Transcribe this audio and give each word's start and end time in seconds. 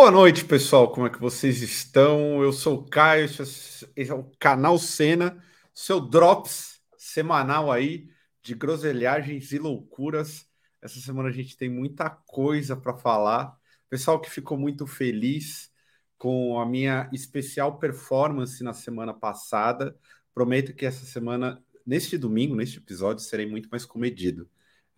Boa 0.00 0.12
noite, 0.12 0.44
pessoal. 0.44 0.92
Como 0.92 1.08
é 1.08 1.10
que 1.10 1.18
vocês 1.18 1.60
estão? 1.60 2.40
Eu 2.40 2.52
sou 2.52 2.78
o 2.78 2.84
Caio, 2.84 3.24
esse 3.24 3.84
é 3.96 4.14
o 4.14 4.30
canal 4.38 4.78
Cena, 4.78 5.42
seu 5.74 6.00
drops 6.00 6.80
semanal 6.96 7.68
aí 7.68 8.08
de 8.40 8.54
groselhagens 8.54 9.50
e 9.50 9.58
loucuras. 9.58 10.46
Essa 10.80 11.00
semana 11.00 11.30
a 11.30 11.32
gente 11.32 11.56
tem 11.56 11.68
muita 11.68 12.08
coisa 12.08 12.76
para 12.76 12.94
falar. 12.94 13.58
Pessoal 13.90 14.20
que 14.20 14.30
ficou 14.30 14.56
muito 14.56 14.86
feliz 14.86 15.68
com 16.16 16.60
a 16.60 16.64
minha 16.64 17.10
especial 17.12 17.76
performance 17.80 18.62
na 18.62 18.72
semana 18.72 19.12
passada. 19.12 19.98
Prometo 20.32 20.72
que 20.74 20.86
essa 20.86 21.04
semana, 21.04 21.60
neste 21.84 22.16
domingo, 22.16 22.54
neste 22.54 22.78
episódio, 22.78 23.24
serei 23.24 23.46
muito 23.46 23.68
mais 23.68 23.84
comedido. 23.84 24.48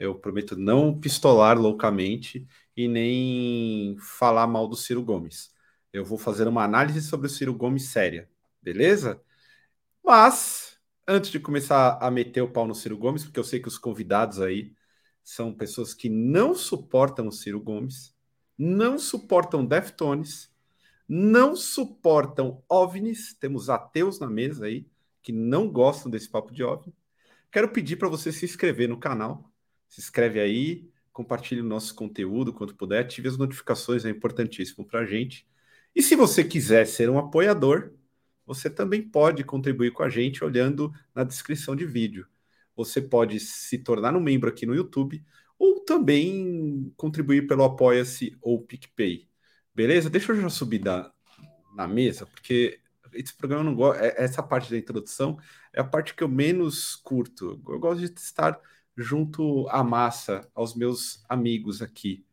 Eu 0.01 0.15
prometo 0.15 0.57
não 0.57 0.99
pistolar 0.99 1.59
loucamente 1.61 2.49
e 2.75 2.89
nem 2.89 3.99
falar 3.99 4.47
mal 4.47 4.67
do 4.67 4.75
Ciro 4.75 5.03
Gomes. 5.03 5.55
Eu 5.93 6.07
vou 6.07 6.17
fazer 6.17 6.49
uma 6.49 6.65
análise 6.65 7.03
sobre 7.03 7.27
o 7.27 7.31
Ciro 7.31 7.55
Gomes 7.55 7.89
séria, 7.89 8.27
beleza? 8.63 9.23
Mas, 10.03 10.79
antes 11.07 11.31
de 11.31 11.39
começar 11.39 11.99
a 12.01 12.11
meter 12.11 12.41
o 12.41 12.51
pau 12.51 12.67
no 12.67 12.75
Ciro 12.75 12.97
Gomes, 12.97 13.25
porque 13.25 13.39
eu 13.39 13.45
sei 13.45 13.61
que 13.61 13.69
os 13.69 13.77
convidados 13.77 14.41
aí 14.41 14.73
são 15.23 15.53
pessoas 15.53 15.93
que 15.93 16.09
não 16.09 16.55
suportam 16.55 17.29
o 17.29 17.33
Ciro 17.33 17.61
Gomes, 17.61 18.17
não 18.57 18.99
suportam 18.99 19.67
Deftones, 19.67 20.51
não 21.07 21.55
suportam 21.55 22.65
OVNIs, 22.67 23.35
temos 23.35 23.69
ateus 23.69 24.19
na 24.19 24.31
mesa 24.31 24.65
aí, 24.65 24.87
que 25.23 25.31
não 25.31 25.71
gostam 25.71 26.11
desse 26.11 26.31
papo 26.31 26.55
de 26.55 26.63
OVNI. 26.65 26.95
Quero 27.53 27.69
pedir 27.69 27.97
para 27.97 28.09
você 28.09 28.33
se 28.33 28.47
inscrever 28.47 28.89
no 28.89 28.99
canal, 28.99 29.50
se 29.91 30.01
inscreve 30.01 30.41
aí, 30.41 30.89
compartilhe 31.13 31.61
o 31.61 31.65
nosso 31.65 31.95
conteúdo 31.95 32.53
quanto 32.53 32.77
puder, 32.77 33.01
ative 33.01 33.29
as 33.29 33.37
notificações, 33.37 34.05
é 34.05 34.09
importantíssimo 34.09 34.87
para 34.87 35.01
a 35.01 35.05
gente. 35.05 35.47
E 35.95 36.03
se 36.03 36.15
você 36.15 36.45
quiser 36.45 36.87
ser 36.87 37.11
um 37.11 37.19
apoiador, 37.19 37.93
você 38.47 38.71
também 38.71 39.03
pode 39.03 39.43
contribuir 39.45 39.91
com 39.91 40.05
a 40.05 40.09
gente 40.09 40.45
olhando 40.45 40.93
na 41.13 41.25
descrição 41.25 41.75
de 41.75 41.85
vídeo. 41.85 42.27
Você 42.77 43.03
pode 43.03 43.41
se 43.41 43.79
tornar 43.79 44.17
um 44.17 44.21
membro 44.21 44.49
aqui 44.49 44.65
no 44.65 44.75
YouTube 44.75 45.23
ou 45.59 45.81
também 45.85 46.93
contribuir 46.97 47.47
pelo 47.49 47.65
Apoia-se 47.65 48.39
ou 48.41 48.63
PicPay. 48.63 49.29
Beleza? 49.75 50.09
Deixa 50.09 50.33
eu 50.33 50.41
já 50.41 50.49
subir 50.49 50.79
da, 50.79 51.13
na 51.75 51.89
mesa, 51.89 52.27
porque 52.27 52.81
esse 53.13 53.37
programa 53.37 53.65
não 53.65 53.75
gosta. 53.75 54.05
É, 54.05 54.23
essa 54.23 54.43
parte 54.43 54.71
da 54.71 54.79
introdução 54.79 55.37
é 55.73 55.81
a 55.81 55.85
parte 55.85 56.15
que 56.15 56.23
eu 56.23 56.29
menos 56.29 56.95
curto. 56.95 57.61
Eu 57.69 57.79
gosto 57.79 58.01
de 58.01 58.19
estar 58.19 58.59
junto 59.01 59.67
à 59.69 59.83
massa, 59.83 60.49
aos 60.55 60.75
meus 60.75 61.25
amigos 61.29 61.81
aqui. 61.81 62.25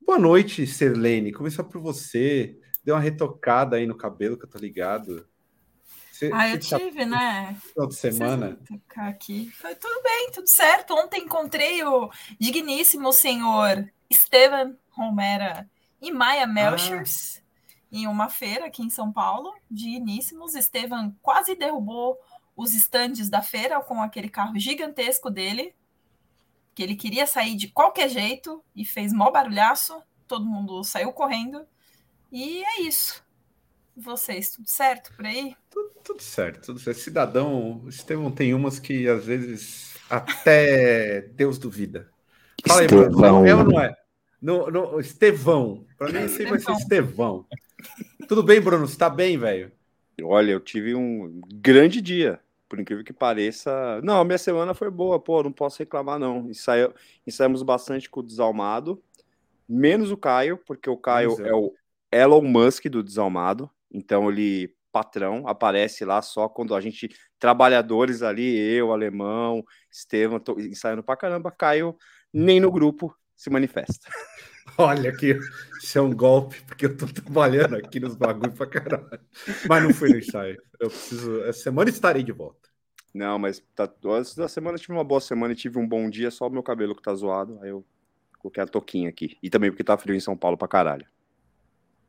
Boa 0.00 0.18
noite, 0.18 0.66
Serlene. 0.66 1.32
Começar 1.32 1.64
por 1.64 1.80
você. 1.80 2.58
Deu 2.84 2.94
uma 2.94 3.00
retocada 3.00 3.76
aí 3.76 3.86
no 3.86 3.96
cabelo, 3.96 4.38
que 4.38 4.44
eu 4.44 4.50
tô 4.50 4.58
ligado. 4.58 5.26
Você, 6.12 6.30
ah, 6.32 6.48
eu 6.48 6.58
tive, 6.58 7.00
tá... 7.00 7.06
né? 7.06 7.56
Final 7.60 7.88
de 7.88 7.94
semana. 7.94 8.58
Aqui. 8.96 9.50
Foi 9.52 9.74
tudo 9.74 10.02
bem, 10.02 10.30
tudo 10.32 10.48
certo. 10.48 10.94
Ontem 10.94 11.22
encontrei 11.22 11.82
o 11.84 12.10
digníssimo 12.38 13.12
senhor 13.12 13.88
Esteban 14.10 14.76
Romera 14.90 15.68
e 16.00 16.10
Maia 16.10 16.46
Melchers 16.46 17.38
ah. 17.38 17.42
em 17.92 18.06
uma 18.06 18.28
feira 18.28 18.66
aqui 18.66 18.82
em 18.82 18.90
São 18.90 19.12
Paulo. 19.12 19.54
Digníssimos. 19.70 20.54
Esteban 20.54 21.14
quase 21.22 21.54
derrubou 21.54 22.18
os 22.58 22.74
estandes 22.74 23.30
da 23.30 23.40
feira 23.40 23.80
com 23.80 24.02
aquele 24.02 24.28
carro 24.28 24.58
gigantesco 24.58 25.30
dele, 25.30 25.72
que 26.78 26.82
ele 26.84 26.94
queria 26.94 27.26
sair 27.26 27.56
de 27.56 27.66
qualquer 27.66 28.08
jeito 28.08 28.62
e 28.72 28.84
fez 28.84 29.12
mó 29.12 29.32
barulhaço, 29.32 30.00
todo 30.28 30.46
mundo 30.46 30.84
saiu 30.84 31.10
correndo. 31.10 31.66
E 32.30 32.62
é 32.62 32.82
isso. 32.82 33.20
Vocês, 33.96 34.50
tudo 34.50 34.70
certo 34.70 35.12
por 35.16 35.26
aí? 35.26 35.56
Tudo, 35.68 35.90
tudo 36.04 36.22
certo, 36.22 36.66
tudo 36.66 36.78
certo. 36.78 36.98
Cidadão, 36.98 37.82
Estevão 37.88 38.30
tem 38.30 38.54
umas 38.54 38.78
que 38.78 39.08
às 39.08 39.24
vezes 39.24 39.96
até 40.08 41.22
Deus 41.34 41.58
duvida. 41.58 42.08
Fala 42.64 42.82
aí, 42.82 42.86
Bruno, 42.86 43.44
é 43.44 43.54
ou 43.56 43.64
não 43.64 43.80
é? 43.80 43.96
No, 44.40 44.70
no, 44.70 45.00
Estevão, 45.00 45.84
para 45.96 46.12
mim 46.12 46.26
esse 46.26 46.44
vai 46.44 46.60
ser 46.60 46.70
Estevão. 46.74 47.44
Tudo 48.28 48.44
bem, 48.44 48.60
Bruno? 48.60 48.86
Você 48.86 48.96
tá 48.96 49.10
bem, 49.10 49.36
velho? 49.36 49.72
Olha, 50.22 50.52
eu 50.52 50.60
tive 50.60 50.94
um 50.94 51.40
grande 51.54 52.00
dia 52.00 52.38
por 52.68 52.78
incrível 52.78 53.04
que 53.04 53.12
pareça. 53.12 54.00
Não, 54.02 54.20
a 54.20 54.24
minha 54.24 54.38
semana 54.38 54.74
foi 54.74 54.90
boa, 54.90 55.18
pô, 55.18 55.42
não 55.42 55.52
posso 55.52 55.78
reclamar, 55.78 56.18
não. 56.18 56.48
Ensaio, 56.50 56.94
ensaiamos 57.26 57.62
bastante 57.62 58.10
com 58.10 58.20
o 58.20 58.22
Desalmado, 58.22 59.02
menos 59.68 60.10
o 60.10 60.16
Caio, 60.16 60.58
porque 60.58 60.90
o 60.90 60.96
Caio 60.96 61.34
é. 61.40 61.48
é 61.48 61.54
o 61.54 61.72
Elon 62.12 62.42
Musk 62.42 62.86
do 62.86 63.02
Desalmado, 63.02 63.70
então 63.90 64.30
ele, 64.30 64.74
patrão, 64.92 65.46
aparece 65.46 66.04
lá 66.04 66.20
só 66.20 66.48
quando 66.48 66.74
a 66.74 66.80
gente, 66.80 67.08
trabalhadores 67.38 68.22
ali, 68.22 68.56
eu, 68.56 68.92
Alemão, 68.92 69.64
Estevam, 69.90 70.38
tô 70.38 70.58
ensaiando 70.58 71.02
pra 71.02 71.16
caramba, 71.16 71.50
Caio 71.50 71.96
nem 72.32 72.60
no 72.60 72.70
grupo 72.70 73.14
se 73.36 73.48
manifesta. 73.50 74.08
Olha 74.76 75.10
aqui, 75.10 75.38
isso 75.80 75.98
é 75.98 76.02
um 76.02 76.12
golpe, 76.14 76.60
porque 76.62 76.86
eu 76.86 76.96
tô 76.96 77.06
trabalhando 77.06 77.76
aqui 77.76 77.98
nos 77.98 78.14
bagulhos 78.14 78.54
pra 78.54 78.66
caralho. 78.66 79.20
Mas 79.68 79.82
não 79.82 79.92
fui 79.92 80.10
no 80.10 80.18
ensaio. 80.18 80.60
Eu 80.78 80.88
preciso. 80.88 81.42
Essa 81.42 81.62
semana 81.64 81.90
estarei 81.90 82.22
de 82.22 82.32
volta. 82.32 82.68
Não, 83.14 83.38
mas 83.38 83.62
tá, 83.74 83.90
antes 84.06 84.34
da 84.34 84.48
semana 84.48 84.76
eu 84.76 84.80
tive 84.80 84.92
uma 84.92 85.04
boa 85.04 85.20
semana 85.20 85.52
e 85.52 85.56
tive 85.56 85.78
um 85.78 85.88
bom 85.88 86.08
dia, 86.10 86.30
só 86.30 86.46
o 86.46 86.50
meu 86.50 86.62
cabelo 86.62 86.94
que 86.94 87.02
tá 87.02 87.14
zoado. 87.14 87.58
Aí 87.62 87.70
eu 87.70 87.84
coloquei 88.38 88.62
a 88.62 88.66
toquinha 88.66 89.08
aqui. 89.08 89.36
E 89.42 89.50
também 89.50 89.70
porque 89.70 89.82
tá 89.82 89.96
frio 89.96 90.14
em 90.14 90.20
São 90.20 90.36
Paulo 90.36 90.56
pra 90.56 90.68
caralho. 90.68 91.06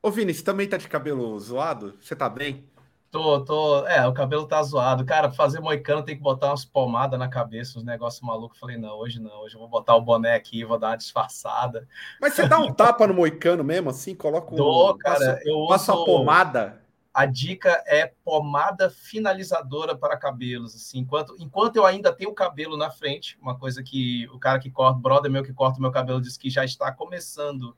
Ô, 0.01 0.11
Vini, 0.11 0.33
você 0.33 0.43
também 0.43 0.67
tá 0.67 0.77
de 0.77 0.87
cabelo 0.87 1.37
zoado? 1.39 1.97
Você 2.01 2.15
tá 2.15 2.29
bem? 2.29 2.69
Tô, 3.11 3.43
tô. 3.43 3.87
É, 3.87 4.07
o 4.07 4.13
cabelo 4.13 4.45
tá 4.45 4.61
zoado. 4.61 5.03
Cara, 5.03 5.31
fazer 5.31 5.59
moicano 5.59 6.03
tem 6.03 6.15
que 6.15 6.21
botar 6.21 6.49
umas 6.49 6.63
pomadas 6.63 7.17
na 7.19 7.27
cabeça, 7.27 7.79
uns 7.79 7.83
negócios 7.83 8.21
malucos. 8.21 8.59
Falei, 8.59 8.77
não, 8.77 8.97
hoje 8.97 9.19
não. 9.19 9.41
Hoje 9.41 9.55
eu 9.55 9.59
vou 9.59 9.67
botar 9.67 9.95
o 9.95 10.01
boné 10.01 10.35
aqui, 10.35 10.63
vou 10.63 10.77
dar 10.77 10.89
uma 10.89 10.97
disfarçada. 10.97 11.87
Mas 12.21 12.33
você 12.33 12.47
dá 12.47 12.59
um 12.59 12.71
tapa 12.71 13.07
no 13.07 13.13
moicano 13.15 13.63
mesmo, 13.63 13.89
assim? 13.89 14.13
Coloca 14.13 14.53
um. 14.53 14.57
Dou, 14.57 14.95
cara. 14.97 15.17
Passa, 15.17 15.39
eu 15.43 15.65
passa 15.67 15.93
uso... 15.93 16.03
a 16.03 16.05
pomada. 16.05 16.81
A 17.11 17.25
dica 17.25 17.83
é 17.87 18.13
pomada 18.23 18.91
finalizadora 18.91 19.97
para 19.97 20.15
cabelos. 20.15 20.75
Assim, 20.75 20.99
enquanto, 20.99 21.35
enquanto 21.39 21.77
eu 21.77 21.85
ainda 21.87 22.13
tenho 22.13 22.29
o 22.29 22.35
cabelo 22.35 22.77
na 22.77 22.91
frente, 22.91 23.39
uma 23.41 23.57
coisa 23.57 23.81
que 23.81 24.27
o 24.31 24.37
cara 24.37 24.59
que 24.59 24.69
corta, 24.69 24.99
brother 24.99 25.31
meu 25.31 25.43
que 25.43 25.51
corta 25.51 25.79
o 25.79 25.81
meu 25.81 25.91
cabelo, 25.91 26.21
diz 26.21 26.37
que 26.37 26.49
já 26.51 26.63
está 26.63 26.91
começando 26.91 27.75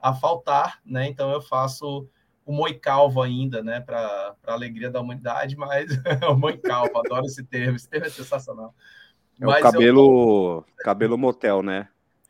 a 0.00 0.14
faltar, 0.14 0.80
né? 0.82 1.06
Então 1.06 1.30
eu 1.30 1.42
faço 1.42 2.08
o 2.44 2.52
moicalvo 2.52 3.22
ainda, 3.22 3.62
né, 3.62 3.80
para 3.80 4.34
a 4.46 4.52
alegria 4.52 4.90
da 4.90 5.00
humanidade, 5.00 5.56
mas 5.56 5.86
o 6.28 6.34
moicalvo, 6.34 6.98
adoro 6.98 7.26
esse 7.26 7.44
termo, 7.44 7.76
esse 7.76 7.88
termo 7.88 8.06
é 8.06 8.10
sensacional. 8.10 8.74
É 9.40 9.46
mas 9.46 9.60
o 9.60 9.62
cabelo, 9.62 10.64
eu... 10.68 10.84
cabelo 10.84 11.16
motel, 11.16 11.62
né? 11.62 11.88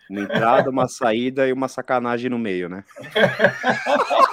Uma 0.09 0.21
entrada, 0.23 0.71
uma 0.71 0.89
saída 0.89 1.47
e 1.47 1.53
uma 1.53 1.69
sacanagem 1.69 2.29
no 2.29 2.39
meio, 2.39 2.69
né? 2.69 2.85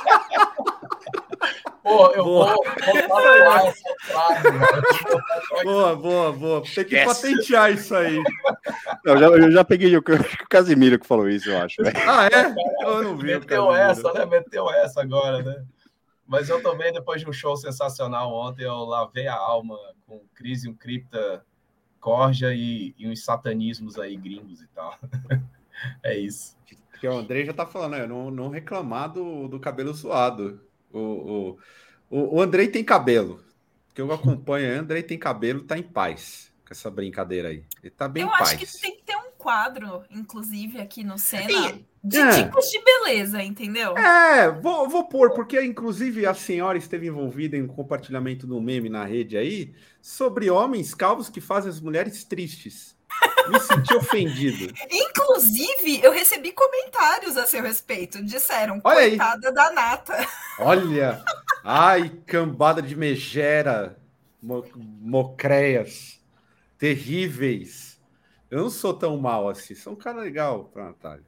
Pô, 1.87 2.11
eu 2.11 2.23
boa. 2.25 2.53
vou, 2.53 2.63
vou 3.07 3.31
essa 3.65 3.95
frase, 4.01 4.43
Boa, 5.63 5.95
boa, 5.95 6.33
boa. 6.33 6.63
Tem 6.75 6.83
que 6.83 7.05
patentear 7.05 7.71
isso 7.71 7.95
aí. 7.95 8.21
Eu 9.05 9.17
já, 9.17 9.25
eu 9.27 9.51
já 9.51 9.63
peguei 9.63 9.95
o, 9.95 9.99
o 9.99 10.47
Casimiro 10.49 10.99
que 10.99 11.07
falou 11.07 11.29
isso, 11.29 11.49
eu 11.49 11.57
acho. 11.57 11.77
Ah, 12.05 12.27
é? 12.27 12.85
Eu 12.85 13.03
não 13.03 13.15
vi. 13.15 13.27
Meteu 13.27 13.73
essa, 13.73 14.11
né? 14.11 14.25
Meteu 14.25 14.69
essa 14.69 15.01
agora, 15.01 15.41
né? 15.41 15.65
Mas 16.27 16.49
eu 16.49 16.61
também, 16.61 16.91
depois 16.91 17.21
de 17.21 17.29
um 17.29 17.33
show 17.33 17.55
sensacional 17.55 18.33
ontem, 18.33 18.65
eu 18.65 18.83
lavei 18.83 19.27
a 19.27 19.35
alma 19.35 19.77
com 20.05 20.19
crise, 20.35 20.67
um 20.67 20.73
cripta, 20.73 21.45
corja 22.01 22.53
e, 22.53 22.93
e 22.97 23.07
uns 23.07 23.23
satanismos 23.23 23.97
aí 23.97 24.17
gringos 24.17 24.61
e 24.61 24.67
tal. 24.67 24.93
é 26.03 26.17
isso. 26.17 26.57
Que 26.99 27.07
o 27.07 27.13
André 27.17 27.45
já 27.45 27.53
tá 27.53 27.65
falando, 27.65 27.93
né? 27.93 28.05
Não, 28.05 28.29
não 28.29 28.49
reclamar 28.49 29.13
do, 29.13 29.47
do 29.47 29.57
cabelo 29.57 29.93
zoado. 29.93 30.66
O, 30.91 31.57
o, 32.09 32.35
o, 32.35 32.41
Andrei 32.41 32.67
tem 32.67 32.83
cabelo. 32.83 33.43
Que 33.93 34.01
eu 34.01 34.11
acompanho, 34.11 34.75
o 34.75 34.79
Andrei 34.79 35.03
tem 35.03 35.17
cabelo, 35.17 35.63
tá 35.63 35.77
em 35.77 35.83
paz 35.83 36.53
com 36.65 36.73
essa 36.73 36.91
brincadeira 36.91 37.49
aí. 37.49 37.63
Ele 37.81 37.91
tá 37.91 38.07
bem 38.07 38.23
eu 38.23 38.27
em 38.27 38.31
paz. 38.31 38.51
Eu 38.51 38.57
acho 38.57 38.73
que 38.73 38.81
tem 38.81 38.95
que 38.97 39.03
ter 39.03 39.15
um 39.15 39.31
quadro, 39.37 40.03
inclusive, 40.11 40.79
aqui 40.79 41.03
no 41.03 41.17
Senna. 41.17 41.79
De 42.03 42.17
É. 42.17 42.43
tipos 42.43 42.69
de 42.69 42.81
beleza, 42.83 43.43
entendeu? 43.43 43.97
É, 43.97 44.49
vou, 44.51 44.87
vou 44.87 45.09
pôr, 45.09 45.31
porque 45.31 45.61
inclusive 45.61 46.25
a 46.25 46.33
senhora 46.33 46.77
esteve 46.77 47.07
envolvida 47.07 47.57
em 47.57 47.63
um 47.63 47.67
compartilhamento 47.67 48.47
do 48.47 48.61
meme 48.61 48.87
na 48.87 49.03
rede 49.03 49.37
aí 49.37 49.73
sobre 50.01 50.49
homens 50.49 50.93
calvos 50.93 51.27
que 51.27 51.41
fazem 51.41 51.69
as 51.69 51.81
mulheres 51.81 52.23
tristes. 52.23 52.96
Me 53.49 53.59
senti 53.59 53.93
ofendido. 53.95 54.73
Inclusive, 54.89 56.01
eu 56.03 56.11
recebi 56.11 56.51
comentários 56.51 57.37
a 57.37 57.45
seu 57.45 57.61
respeito. 57.63 58.23
Disseram, 58.23 58.79
Olha 58.83 58.99
aí. 58.99 59.09
coitada 59.11 59.51
da 59.51 59.71
Nata. 59.71 60.27
Olha! 60.59 61.23
Ai, 61.63 62.09
cambada 62.25 62.81
de 62.81 62.95
megera, 62.95 63.97
mo- 64.41 64.65
mocreias, 64.75 66.19
terríveis. 66.77 67.99
Eu 68.49 68.59
não 68.61 68.69
sou 68.69 68.93
tão 68.93 69.17
mal 69.17 69.49
assim, 69.49 69.75
sou 69.75 69.93
um 69.93 69.97
cara 69.97 70.21
legal 70.21 70.65
pra 70.73 70.85
Natália. 70.85 71.23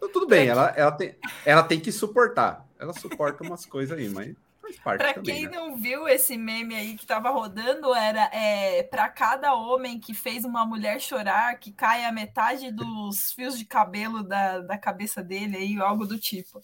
Eu, 0.00 0.08
tudo 0.10 0.26
bem, 0.26 0.48
ela, 0.48 0.72
ela, 0.76 0.92
tem, 0.92 1.14
ela 1.44 1.62
tem 1.62 1.80
que 1.80 1.90
suportar. 1.90 2.66
Ela 2.78 2.92
suporta 2.92 3.42
umas 3.42 3.64
coisas 3.64 3.96
aí, 3.98 4.08
mas 4.08 4.34
faz 4.72 4.98
parte 4.98 4.98
Pra 4.98 5.14
também. 5.14 5.34
quem 5.34 5.44
né? 5.46 5.56
não 5.56 5.76
viu 5.76 6.08
esse 6.08 6.36
meme 6.36 6.74
aí 6.74 6.96
que 6.96 7.06
tava 7.06 7.30
rodando, 7.30 7.94
era 7.94 8.30
é, 8.32 8.82
para 8.82 9.08
cada 9.08 9.54
homem 9.54 10.00
que 10.00 10.14
fez 10.14 10.44
uma 10.44 10.64
mulher 10.66 11.00
chorar, 11.00 11.58
que 11.58 11.72
cai 11.72 12.04
a 12.04 12.12
metade 12.12 12.70
dos 12.70 13.32
fios 13.32 13.58
de 13.58 13.64
cabelo 13.64 14.22
da, 14.22 14.60
da 14.60 14.78
cabeça 14.78 15.22
dele 15.22 15.56
aí, 15.56 15.76
algo 15.80 16.06
do 16.06 16.18
tipo. 16.18 16.60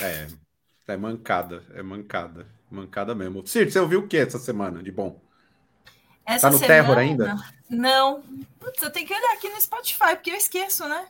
É, 0.00 0.26
é 0.86 0.96
mancada, 0.96 1.64
é 1.74 1.82
mancada. 1.82 2.46
Mancada 2.70 3.14
mesmo. 3.14 3.46
Ciro, 3.46 3.70
você 3.70 3.78
ouviu 3.78 4.00
o 4.00 4.06
que 4.08 4.16
essa 4.16 4.38
semana 4.38 4.82
de 4.82 4.92
bom? 4.92 5.18
Essa 6.24 6.50
Tá 6.50 6.54
no 6.54 6.60
Terror 6.60 6.98
ainda? 6.98 7.36
Não. 7.70 8.22
Putz, 8.60 8.82
eu 8.82 8.90
tenho 8.90 9.06
que 9.06 9.14
olhar 9.14 9.32
aqui 9.32 9.48
no 9.48 9.60
Spotify, 9.60 10.14
porque 10.14 10.30
eu 10.30 10.36
esqueço, 10.36 10.86
né? 10.86 11.08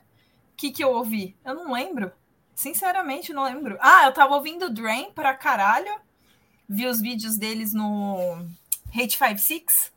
O 0.52 0.56
que, 0.56 0.70
que 0.70 0.84
eu 0.84 0.90
ouvi? 0.90 1.36
Eu 1.44 1.54
não 1.54 1.72
lembro. 1.72 2.12
Sinceramente, 2.54 3.32
não 3.32 3.44
lembro. 3.44 3.76
Ah, 3.80 4.06
eu 4.06 4.12
tava 4.12 4.34
ouvindo 4.34 4.72
Drain 4.72 5.12
pra 5.12 5.34
caralho. 5.34 5.92
Vi 6.68 6.86
os 6.86 7.00
vídeos 7.00 7.36
deles 7.38 7.72
no 7.72 8.44
Hate 8.92 9.12
56. 9.12 9.92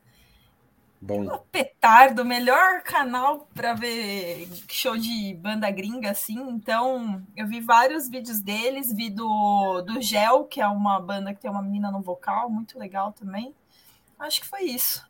Bom. 1.04 1.36
Petardo, 1.52 2.24
melhor 2.24 2.84
canal 2.84 3.48
para 3.56 3.74
ver 3.74 4.48
show 4.70 4.96
de 4.96 5.34
banda 5.34 5.70
gringa, 5.72 6.12
assim. 6.12 6.40
Então, 6.50 7.26
eu 7.36 7.48
vi 7.48 7.60
vários 7.60 8.08
vídeos 8.08 8.40
deles, 8.40 8.94
vi 8.94 9.10
do, 9.10 9.82
do 9.82 10.00
Gel, 10.00 10.46
que 10.46 10.62
é 10.62 10.68
uma 10.68 11.00
banda 11.00 11.34
que 11.34 11.42
tem 11.42 11.50
uma 11.50 11.64
menina 11.64 11.90
no 11.90 12.02
vocal, 12.02 12.52
muito 12.52 12.78
legal 12.78 13.12
também. 13.14 13.56
Acho 14.20 14.42
que 14.42 14.48
foi 14.48 14.62
isso. 14.62 15.04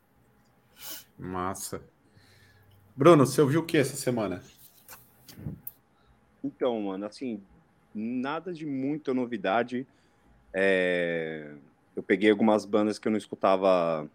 Massa. 1.19 1.83
Bruno, 2.95 3.25
você 3.25 3.41
ouviu 3.41 3.59
o 3.59 3.65
que 3.65 3.77
essa 3.77 3.97
semana? 3.97 4.41
Então, 6.41 6.81
mano, 6.81 7.05
assim, 7.05 7.43
nada 7.93 8.53
de 8.53 8.65
muita 8.65 9.13
novidade. 9.13 9.85
É, 10.53 11.53
Eu 11.95 12.03
peguei 12.03 12.29
algumas 12.29 12.65
bandas 12.65 12.99
que 12.99 13.07
eu 13.07 13.11
não 13.11 13.17
escutava 13.17 14.09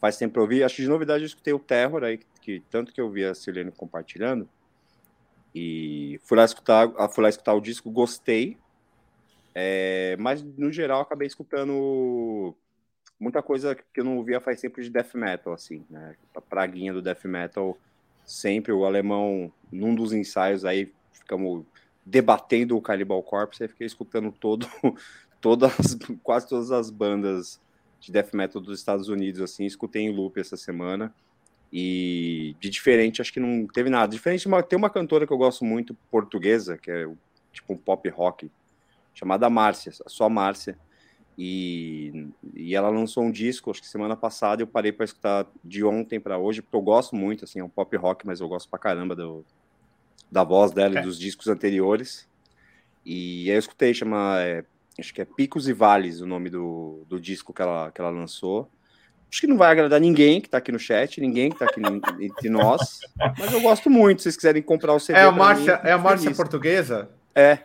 faz 0.00 0.16
tempo 0.16 0.34
pra 0.34 0.42
ouvir. 0.42 0.62
Acho 0.62 0.76
que 0.76 0.82
de 0.82 0.88
novidade 0.88 1.24
eu 1.24 1.26
escutei 1.26 1.52
o 1.52 1.58
Terror 1.58 2.04
aí, 2.04 2.18
que 2.40 2.60
tanto 2.70 2.92
que 2.92 3.00
eu 3.00 3.10
vi 3.10 3.24
a 3.24 3.34
Silene 3.34 3.70
compartilhando. 3.72 4.48
E 5.54 6.20
fui 6.24 6.36
lá 6.36 6.44
escutar, 6.44 6.92
ah, 6.96 7.08
fui 7.08 7.22
lá 7.22 7.28
escutar 7.28 7.54
o 7.54 7.60
disco, 7.60 7.90
gostei. 7.90 8.56
É, 9.54 10.16
mas 10.18 10.42
no 10.42 10.70
geral 10.70 11.00
acabei 11.00 11.26
escutando 11.26 12.54
muita 13.18 13.42
coisa 13.42 13.74
que 13.74 14.00
eu 14.00 14.04
não 14.04 14.16
ouvia 14.18 14.40
faz 14.40 14.60
tempo 14.60 14.80
de 14.80 14.90
death 14.90 15.14
metal, 15.14 15.52
assim, 15.52 15.84
né? 15.90 16.14
A 16.34 16.40
praguinha 16.40 16.92
do 16.92 17.02
death 17.02 17.24
metal, 17.24 17.76
sempre 18.24 18.72
o 18.72 18.84
alemão, 18.84 19.52
num 19.72 19.94
dos 19.94 20.12
ensaios 20.12 20.64
aí, 20.64 20.92
ficamos 21.12 21.64
debatendo 22.06 22.76
o 22.76 22.80
Cannibal 22.80 23.22
Corpse, 23.22 23.62
aí 23.62 23.68
fiquei 23.68 23.86
escutando 23.86 24.30
todo, 24.30 24.66
todas, 25.40 25.96
quase 26.22 26.48
todas 26.48 26.70
as 26.70 26.90
bandas 26.90 27.60
de 28.00 28.12
death 28.12 28.32
metal 28.32 28.60
dos 28.62 28.78
Estados 28.78 29.08
Unidos, 29.08 29.40
assim, 29.40 29.64
escutei 29.64 30.02
em 30.02 30.14
loop 30.14 30.38
essa 30.38 30.56
semana. 30.56 31.12
E 31.72 32.56
de 32.60 32.70
diferente, 32.70 33.20
acho 33.20 33.32
que 33.32 33.40
não 33.40 33.66
teve 33.66 33.90
nada. 33.90 34.10
Diferente, 34.12 34.48
tem 34.68 34.78
uma 34.78 34.88
cantora 34.88 35.26
que 35.26 35.32
eu 35.32 35.36
gosto 35.36 35.64
muito, 35.64 35.94
portuguesa, 36.10 36.78
que 36.78 36.90
é 36.90 37.06
tipo 37.52 37.74
um 37.74 37.76
pop 37.76 38.08
rock, 38.08 38.50
chamada 39.12 39.50
Márcia, 39.50 39.92
só 40.06 40.28
Márcia. 40.28 40.78
E, 41.36 42.28
e 42.54 42.74
ela 42.74 42.88
lançou 42.88 43.22
um 43.22 43.30
disco, 43.30 43.70
acho 43.70 43.80
que 43.80 43.86
semana 43.86 44.16
passada, 44.16 44.62
eu 44.62 44.66
parei 44.66 44.90
para 44.90 45.04
escutar 45.04 45.46
de 45.62 45.84
ontem 45.84 46.18
para 46.18 46.36
hoje, 46.38 46.62
porque 46.62 46.76
eu 46.76 46.80
gosto 46.82 47.14
muito, 47.14 47.44
assim, 47.44 47.60
é 47.60 47.64
um 47.64 47.68
pop 47.68 47.94
rock, 47.96 48.26
mas 48.26 48.40
eu 48.40 48.48
gosto 48.48 48.68
pra 48.68 48.78
caramba 48.78 49.14
do, 49.14 49.44
da 50.30 50.42
voz 50.42 50.72
dela 50.72 50.98
É. 50.98 51.00
e 51.00 51.04
dos 51.04 51.18
discos 51.18 51.46
anteriores. 51.48 52.26
E 53.04 53.48
aí 53.50 53.56
eu 53.56 53.58
escutei, 53.58 53.94
chama, 53.94 54.40
é, 54.40 54.64
acho 54.98 55.14
que 55.14 55.20
é 55.22 55.24
Picos 55.24 55.68
e 55.68 55.72
Vales, 55.72 56.20
o 56.20 56.26
nome 56.26 56.50
do, 56.50 57.04
do 57.08 57.20
disco 57.20 57.52
que 57.52 57.62
ela, 57.62 57.90
que 57.92 58.00
ela 58.00 58.10
lançou. 58.10 58.70
Acho 59.30 59.42
que 59.42 59.46
não 59.46 59.58
vai 59.58 59.70
agradar 59.70 60.00
ninguém 60.00 60.40
que 60.40 60.48
tá 60.48 60.56
aqui 60.58 60.72
no 60.72 60.78
chat, 60.78 61.20
ninguém 61.20 61.50
que 61.50 61.58
tá 61.58 61.66
aqui 61.66 61.80
entre 62.20 62.48
nós, 62.48 63.00
mas 63.38 63.52
eu 63.52 63.60
gosto 63.60 63.90
muito, 63.90 64.20
se 64.20 64.24
vocês 64.24 64.36
quiserem 64.36 64.62
comprar 64.62 64.94
o 64.94 64.98
CD 64.98 65.18
É 65.18 65.22
a 65.24 65.30
Márcia, 65.30 65.76
mim, 65.76 65.88
é 65.88 65.92
a 65.92 65.98
Márcia 65.98 66.24
feliz. 66.24 66.36
portuguesa? 66.38 67.10
É, 67.34 67.58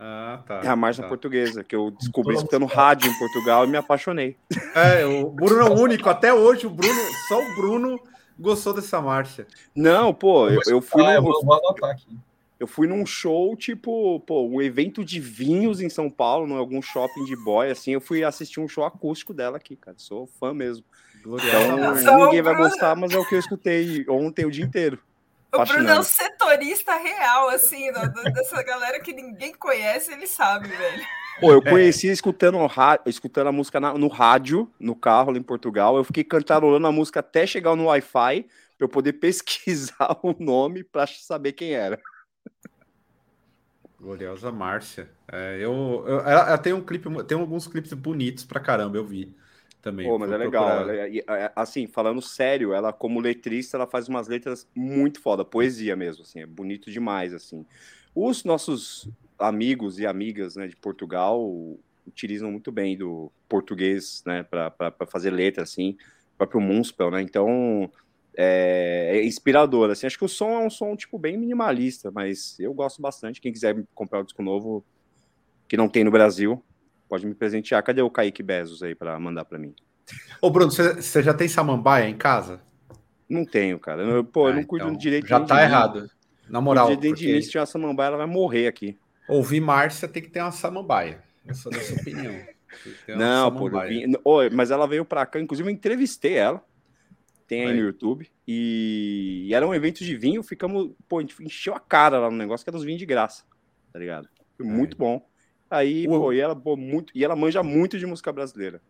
Ah, 0.00 0.40
tá. 0.44 0.60
é 0.64 0.68
a 0.68 0.74
Márcia 0.74 1.04
tá. 1.04 1.08
portuguesa, 1.08 1.62
que 1.62 1.76
eu 1.76 1.92
descobri 1.92 2.34
escutando 2.34 2.66
rádio 2.66 3.08
em 3.08 3.18
Portugal 3.20 3.64
e 3.64 3.68
me 3.68 3.76
apaixonei. 3.76 4.36
É, 4.74 5.06
o 5.06 5.30
Bruno 5.30 5.60
é 5.60 5.70
o 5.70 5.78
único. 5.80 6.08
Até 6.10 6.34
hoje, 6.34 6.66
o 6.66 6.70
Bruno, 6.70 7.00
só 7.28 7.40
o 7.40 7.54
Bruno 7.54 8.00
gostou 8.36 8.74
dessa 8.74 9.00
Márcia. 9.00 9.46
Não, 9.76 10.12
pô, 10.12 10.48
eu, 10.48 10.60
eu 10.66 10.80
fui 10.82 11.06
Ah, 11.06 11.14
eu 11.14 11.22
vou, 11.22 11.40
vou 11.44 11.54
anotar 11.54 11.90
aqui. 11.90 12.18
Eu 12.60 12.66
fui 12.66 12.86
num 12.86 13.06
show, 13.06 13.56
tipo, 13.56 14.20
pô, 14.20 14.46
um 14.46 14.60
evento 14.60 15.02
de 15.02 15.18
vinhos 15.18 15.80
em 15.80 15.88
São 15.88 16.10
Paulo, 16.10 16.46
em 16.46 16.56
algum 16.58 16.82
shopping 16.82 17.24
de 17.24 17.34
boy, 17.34 17.70
assim, 17.70 17.92
eu 17.92 18.02
fui 18.02 18.22
assistir 18.22 18.60
um 18.60 18.68
show 18.68 18.84
acústico 18.84 19.32
dela 19.32 19.56
aqui, 19.56 19.74
cara. 19.76 19.96
Sou 19.98 20.26
fã 20.38 20.52
mesmo. 20.52 20.84
Gloriosa. 21.22 22.02
Então, 22.02 22.24
ninguém 22.26 22.42
vai 22.42 22.54
gostar, 22.54 22.94
mas 22.94 23.12
é 23.12 23.18
o 23.18 23.24
que 23.26 23.34
eu 23.34 23.38
escutei 23.38 24.04
ontem 24.08 24.44
o 24.44 24.50
dia 24.50 24.64
inteiro. 24.64 24.98
O 25.52 25.56
Bruno 25.56 25.64
é 25.64 25.66
Fascinante. 25.66 26.00
um 26.00 26.02
setorista 26.02 26.96
real, 26.96 27.48
assim, 27.48 27.90
da- 27.92 28.04
dessa 28.04 28.62
galera 28.62 29.00
que 29.00 29.12
ninguém 29.12 29.52
conhece, 29.54 30.12
ele 30.12 30.26
sabe, 30.26 30.68
velho. 30.68 31.02
Pô, 31.40 31.52
eu 31.52 31.62
É. 31.64 31.70
conheci 31.70 32.08
escutando, 32.08 32.58
o 32.58 32.66
ra- 32.66 33.00
escutando 33.06 33.46
a 33.48 33.52
música 33.52 33.80
na- 33.80 33.94
no 33.94 34.06
rádio, 34.08 34.70
no 34.78 34.94
carro 34.94 35.32
lá 35.32 35.38
em 35.38 35.42
Portugal. 35.42 35.96
Eu 35.96 36.04
fiquei 36.04 36.22
cantarolando 36.24 36.86
a 36.86 36.92
música 36.92 37.20
até 37.20 37.46
chegar 37.46 37.74
no 37.74 37.86
Wi-Fi, 37.86 38.42
pra 38.76 38.84
eu 38.84 38.88
poder 38.88 39.14
pesquisar 39.20 40.18
o 40.22 40.34
nome 40.38 40.84
pra 40.84 41.06
saber 41.06 41.52
quem 41.52 41.72
era. 41.72 41.98
Gloriosa 44.00 44.50
Márcia. 44.50 45.10
É, 45.30 45.56
eu, 45.56 46.04
eu- 46.06 46.20
ela, 46.20 46.48
ela 46.48 46.58
tem 46.58 46.72
um 46.72 46.84
clipe, 46.84 47.08
tem 47.24 47.38
alguns 47.38 47.66
clipes 47.66 47.92
bonitos 47.92 48.44
pra 48.44 48.58
caramba, 48.60 48.96
eu 48.96 49.04
vi 49.04 49.34
também. 49.82 50.08
Pô, 50.08 50.18
mas 50.18 50.30
é 50.32 50.36
legal. 50.38 50.64
procurar. 50.64 50.94
ela- 50.94 51.08
e, 51.08 51.18
é, 51.20 51.52
assim, 51.54 51.86
falando 51.86 52.22
sério, 52.22 52.72
ela 52.72 52.92
como 52.92 53.20
letrista, 53.20 53.76
ela 53.76 53.86
faz 53.86 54.08
umas 54.08 54.26
letras 54.28 54.66
muito 54.74 55.20
foda, 55.20 55.44
poesia 55.44 55.94
mesmo, 55.96 56.22
assim, 56.22 56.40
é 56.40 56.46
bonito 56.46 56.90
demais, 56.90 57.34
assim. 57.34 57.64
Os 58.14 58.42
nossos 58.44 59.08
amigos 59.38 59.98
e 59.98 60.06
amigas, 60.06 60.56
né, 60.56 60.66
de 60.66 60.76
Portugal 60.76 61.40
utilizam 62.06 62.50
muito 62.50 62.72
bem 62.72 62.96
do 62.96 63.30
português, 63.48 64.22
né, 64.26 64.42
para 64.42 64.72
fazer 65.06 65.30
letra, 65.30 65.62
assim, 65.62 65.96
o 66.34 66.38
próprio 66.38 66.60
Munspel, 66.60 67.10
né, 67.10 67.22
então 67.22 67.90
é, 68.36 69.10
é 69.14 69.24
inspirador, 69.24 69.90
assim, 69.90 70.06
acho 70.06 70.18
que 70.18 70.24
o 70.24 70.28
som 70.28 70.50
é 70.52 70.58
um 70.58 70.70
som, 70.70 70.94
tipo, 70.96 71.18
bem 71.18 71.36
minimalista, 71.36 72.10
mas 72.10 72.58
eu 72.58 72.72
gosto 72.72 73.00
bastante, 73.02 73.40
quem 73.40 73.52
quiser 73.52 73.76
comprar 73.94 74.20
o 74.20 74.24
disco 74.24 74.42
novo, 74.42 74.84
que 75.68 75.76
não 75.76 75.88
tem 75.88 76.04
no 76.04 76.10
Brasil, 76.10 76.62
pode 77.08 77.26
me 77.26 77.34
presentear, 77.34 77.82
cadê 77.82 78.02
o 78.02 78.10
Kaique 78.10 78.42
Bezos 78.42 78.82
aí 78.82 78.94
para 78.94 79.18
mandar 79.18 79.44
para 79.44 79.58
mim? 79.58 79.74
Ô, 80.40 80.50
Bruno, 80.50 80.70
você, 80.70 81.22
já 81.22 81.34
tem 81.34 81.48
samambaia 81.48 82.08
em 82.08 82.16
casa? 82.16 82.60
Não 83.28 83.44
tenho, 83.44 83.78
cara. 83.78 84.02
Eu, 84.02 84.24
pô, 84.24 84.48
eu 84.48 84.52
Ah, 84.52 84.56
não 84.56 84.64
cuido 84.64 84.86
então, 84.86 84.98
direito 84.98 85.28
Já 85.28 85.38
tá 85.38 85.54
de 85.56 85.60
mim. 85.60 85.60
errado. 85.60 86.10
Na 86.48 86.60
moral, 86.60 86.86
Cuido 86.88 87.02
nem 87.02 87.14
de 87.14 87.20
porque 87.22 87.34
mim, 87.34 87.42
se 87.42 87.48
tiver 87.48 87.60
uma 87.60 87.66
samambaia, 87.66 88.08
ela 88.08 88.16
vai 88.16 88.26
morrer 88.26 88.66
aqui. 88.66 88.98
ouvir 89.28 89.60
Márcia 89.60 90.08
tem 90.08 90.22
que 90.22 90.30
ter 90.30 90.40
uma 90.40 90.50
samambaia. 90.50 91.22
Eu 91.46 91.54
sou 91.54 91.70
dessa 91.70 91.94
opinião. 91.94 92.34
Não, 93.16 93.52
pô, 93.54 93.68
eu 93.68 93.88
vim- 93.88 94.04
mas 94.52 94.70
ela 94.70 94.86
veio 94.86 95.04
pra 95.04 95.26
cá, 95.26 95.38
inclusive 95.40 95.68
eu 95.68 95.72
entrevistei 95.72 96.34
ela. 96.34 96.64
Tem 97.50 97.62
aí 97.62 97.68
Aí. 97.72 97.76
no 97.80 97.82
YouTube. 97.86 98.30
E... 98.46 99.46
e 99.48 99.52
era 99.54 99.66
um 99.66 99.74
evento 99.74 100.04
de 100.04 100.16
vinho, 100.16 100.40
ficamos, 100.40 100.92
pô, 101.08 101.18
a 101.18 101.20
gente 101.20 101.34
encheu 101.42 101.74
a 101.74 101.80
cara 101.80 102.18
lá 102.20 102.30
no 102.30 102.36
negócio, 102.36 102.62
que 102.64 102.70
era 102.70 102.76
os 102.76 102.84
vinhos 102.84 103.00
de 103.00 103.04
graça, 103.06 103.42
tá 103.92 103.98
ligado? 103.98 104.28
Foi 104.56 104.64
muito 104.64 104.96
bom. 104.96 105.20
Aí, 105.68 106.06
O- 106.06 106.10
pô, 106.20 106.32
e 106.32 106.38
ela, 106.38 106.54
pô, 106.54 106.76
muito, 106.76 107.12
e 107.12 107.24
ela 107.24 107.34
manja 107.34 107.60
muito 107.62 107.98
de 107.98 108.06
música 108.06 108.32
brasileira. 108.32 108.80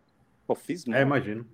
Pô, 0.46 0.54
fiz, 0.54 0.86
É, 0.88 1.00
imagino. 1.00 1.46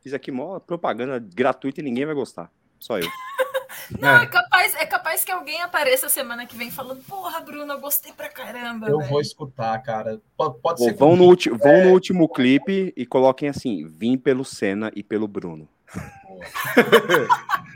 fiz 0.00 0.14
aqui 0.14 0.30
mó 0.30 0.58
propaganda 0.58 1.18
gratuita 1.18 1.80
e 1.80 1.84
ninguém 1.84 2.06
vai 2.06 2.14
gostar. 2.14 2.50
Só 2.80 2.98
eu. 2.98 3.06
Não, 4.00 4.18
É. 4.20 4.22
é 4.24 4.26
capaz, 4.26 4.74
é 4.76 4.86
capaz 4.86 5.24
que 5.24 5.30
alguém 5.30 5.60
apareça 5.60 6.08
semana 6.08 6.46
que 6.46 6.56
vem 6.56 6.70
falando, 6.70 7.04
porra, 7.04 7.38
Bruno, 7.40 7.70
eu 7.74 7.80
gostei 7.80 8.12
pra 8.14 8.28
caramba. 8.30 8.88
Eu 8.88 8.98
velho." 8.98 9.10
vou 9.10 9.20
escutar, 9.20 9.78
cara. 9.82 10.20
Pode, 10.36 10.58
pode 10.60 10.78
Pô, 10.78 10.84
ser. 10.84 10.94
vão, 10.94 11.14
no, 11.16 11.24
ulti- 11.24 11.50
vão 11.50 11.84
no 11.84 11.90
último 11.92 12.28
clipe 12.28 12.92
e 12.96 13.04
coloquem 13.06 13.48
assim: 13.50 13.86
vim 13.86 14.16
pelo 14.16 14.42
Senna 14.44 14.90
e 14.96 15.02
pelo 15.02 15.28
Bruno. 15.28 15.68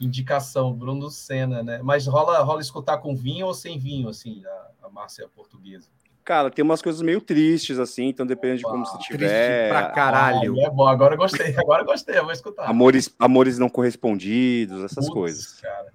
indicação, 0.00 0.72
Bruno 0.72 1.10
Senna, 1.10 1.62
né? 1.62 1.80
Mas 1.82 2.06
rola, 2.06 2.42
rola 2.42 2.60
escutar 2.60 2.98
com 2.98 3.14
vinho 3.14 3.46
ou 3.46 3.54
sem 3.54 3.78
vinho, 3.78 4.08
assim, 4.08 4.42
a, 4.46 4.86
a 4.86 4.88
Márcia 4.88 5.28
portuguesa? 5.28 5.88
Cara, 6.24 6.50
tem 6.50 6.62
umas 6.64 6.80
coisas 6.80 7.02
meio 7.02 7.20
tristes, 7.20 7.78
assim, 7.78 8.06
então 8.06 8.26
depende 8.26 8.58
de 8.58 8.62
como 8.62 8.84
você 8.84 8.98
tiver. 8.98 9.18
Triste 9.18 9.68
pra 9.68 9.90
caralho. 9.90 10.54
Ah, 10.58 10.66
é 10.66 10.70
bom, 10.70 10.86
agora 10.86 11.16
gostei, 11.16 11.56
agora 11.56 11.82
gostei, 11.82 12.18
eu 12.18 12.24
vou 12.24 12.32
escutar. 12.32 12.68
Amores, 12.68 13.14
amores 13.18 13.58
não 13.58 13.68
correspondidos, 13.68 14.84
essas 14.84 15.06
Putz, 15.06 15.14
coisas. 15.14 15.60
Cara. 15.60 15.92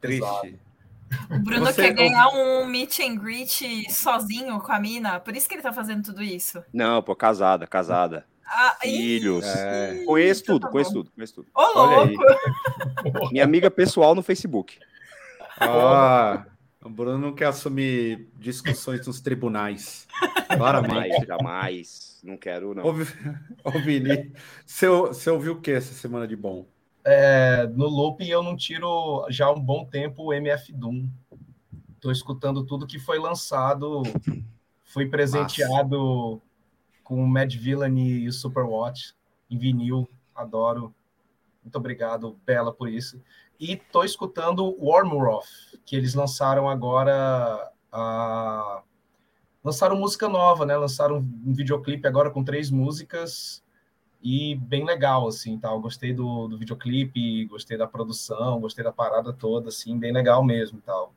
Triste. 0.00 0.60
O 1.30 1.38
Bruno 1.38 1.64
Você 1.64 1.82
quer 1.82 1.94
ganhar 1.94 2.28
um 2.28 2.66
meet 2.66 3.00
and 3.00 3.16
greet 3.16 3.90
sozinho 3.90 4.60
com 4.60 4.72
a 4.72 4.78
mina, 4.78 5.18
por 5.18 5.34
isso 5.34 5.48
que 5.48 5.54
ele 5.54 5.62
tá 5.62 5.72
fazendo 5.72 6.02
tudo 6.04 6.22
isso. 6.22 6.62
Não, 6.72 7.02
pô, 7.02 7.16
casada, 7.16 7.66
casada. 7.66 8.26
Ah, 8.50 8.76
Filhos. 8.80 9.44
É. 9.44 10.02
Conheço 10.04 10.44
tudo, 10.44 10.60
tá 10.62 10.68
conheço 10.68 10.92
tudo, 10.92 11.10
conheço 11.10 11.34
tudo. 11.34 11.48
Ô, 11.54 11.62
louco! 11.78 13.30
Minha 13.30 13.44
amiga 13.44 13.70
pessoal 13.70 14.14
no 14.14 14.22
Facebook. 14.22 14.78
Ah, 15.60 16.46
o 16.82 16.88
Bruno 16.88 17.18
não 17.18 17.34
quer 17.34 17.46
assumir 17.46 18.30
discussões 18.38 19.06
nos 19.06 19.20
tribunais. 19.20 20.06
Claramente. 20.48 21.26
Jamais, 21.26 21.26
jamais. 21.26 22.20
Não 22.24 22.36
quero, 22.36 22.74
não. 22.74 22.84
Ô, 22.84 22.90
ô 23.64 23.70
Vini, 23.84 24.32
você, 24.64 24.88
você 24.88 25.30
ouviu 25.30 25.52
o 25.52 25.60
que 25.60 25.70
essa 25.70 25.92
semana 25.92 26.26
de 26.26 26.34
bom? 26.34 26.66
É, 27.04 27.66
no 27.74 27.86
loop 27.86 28.28
eu 28.28 28.42
não 28.42 28.56
tiro 28.56 29.26
já 29.28 29.46
há 29.46 29.52
um 29.52 29.60
bom 29.60 29.84
tempo 29.84 30.24
o 30.24 30.32
MF 30.32 30.72
Doom. 30.72 31.06
Estou 31.94 32.12
escutando 32.12 32.64
tudo 32.64 32.86
que 32.86 32.98
foi 32.98 33.18
lançado. 33.18 34.02
Fui 34.84 35.06
presenteado 35.06 35.96
Nossa 35.96 36.47
com 37.08 37.24
o 37.24 37.26
Mad 37.26 37.54
Villain 37.54 37.98
e 37.98 38.28
o 38.28 38.32
Superwatch 38.32 39.14
em 39.50 39.56
vinil. 39.56 40.06
Adoro. 40.34 40.94
Muito 41.64 41.76
obrigado, 41.76 42.38
Bela, 42.44 42.70
por 42.70 42.86
isso. 42.86 43.18
E 43.58 43.76
tô 43.76 44.04
escutando 44.04 44.76
Warmroth, 44.78 45.78
que 45.86 45.96
eles 45.96 46.12
lançaram 46.12 46.68
agora 46.68 47.72
a... 47.90 48.82
lançaram 49.64 49.96
música 49.96 50.28
nova, 50.28 50.66
né? 50.66 50.76
Lançaram 50.76 51.16
um 51.16 51.54
videoclipe 51.54 52.06
agora 52.06 52.30
com 52.30 52.44
três 52.44 52.70
músicas 52.70 53.64
e 54.22 54.56
bem 54.56 54.84
legal, 54.84 55.26
assim, 55.26 55.58
tal. 55.58 55.80
Gostei 55.80 56.12
do, 56.12 56.46
do 56.46 56.58
videoclipe, 56.58 57.46
gostei 57.46 57.78
da 57.78 57.86
produção, 57.86 58.60
gostei 58.60 58.84
da 58.84 58.92
parada 58.92 59.32
toda, 59.32 59.70
assim, 59.70 59.98
bem 59.98 60.12
legal 60.12 60.44
mesmo, 60.44 60.82
tal. 60.82 61.14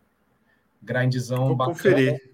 Grindzão 0.81 1.47
Vou 1.47 1.55
bacana. 1.57 1.75
Conferir. 1.75 2.30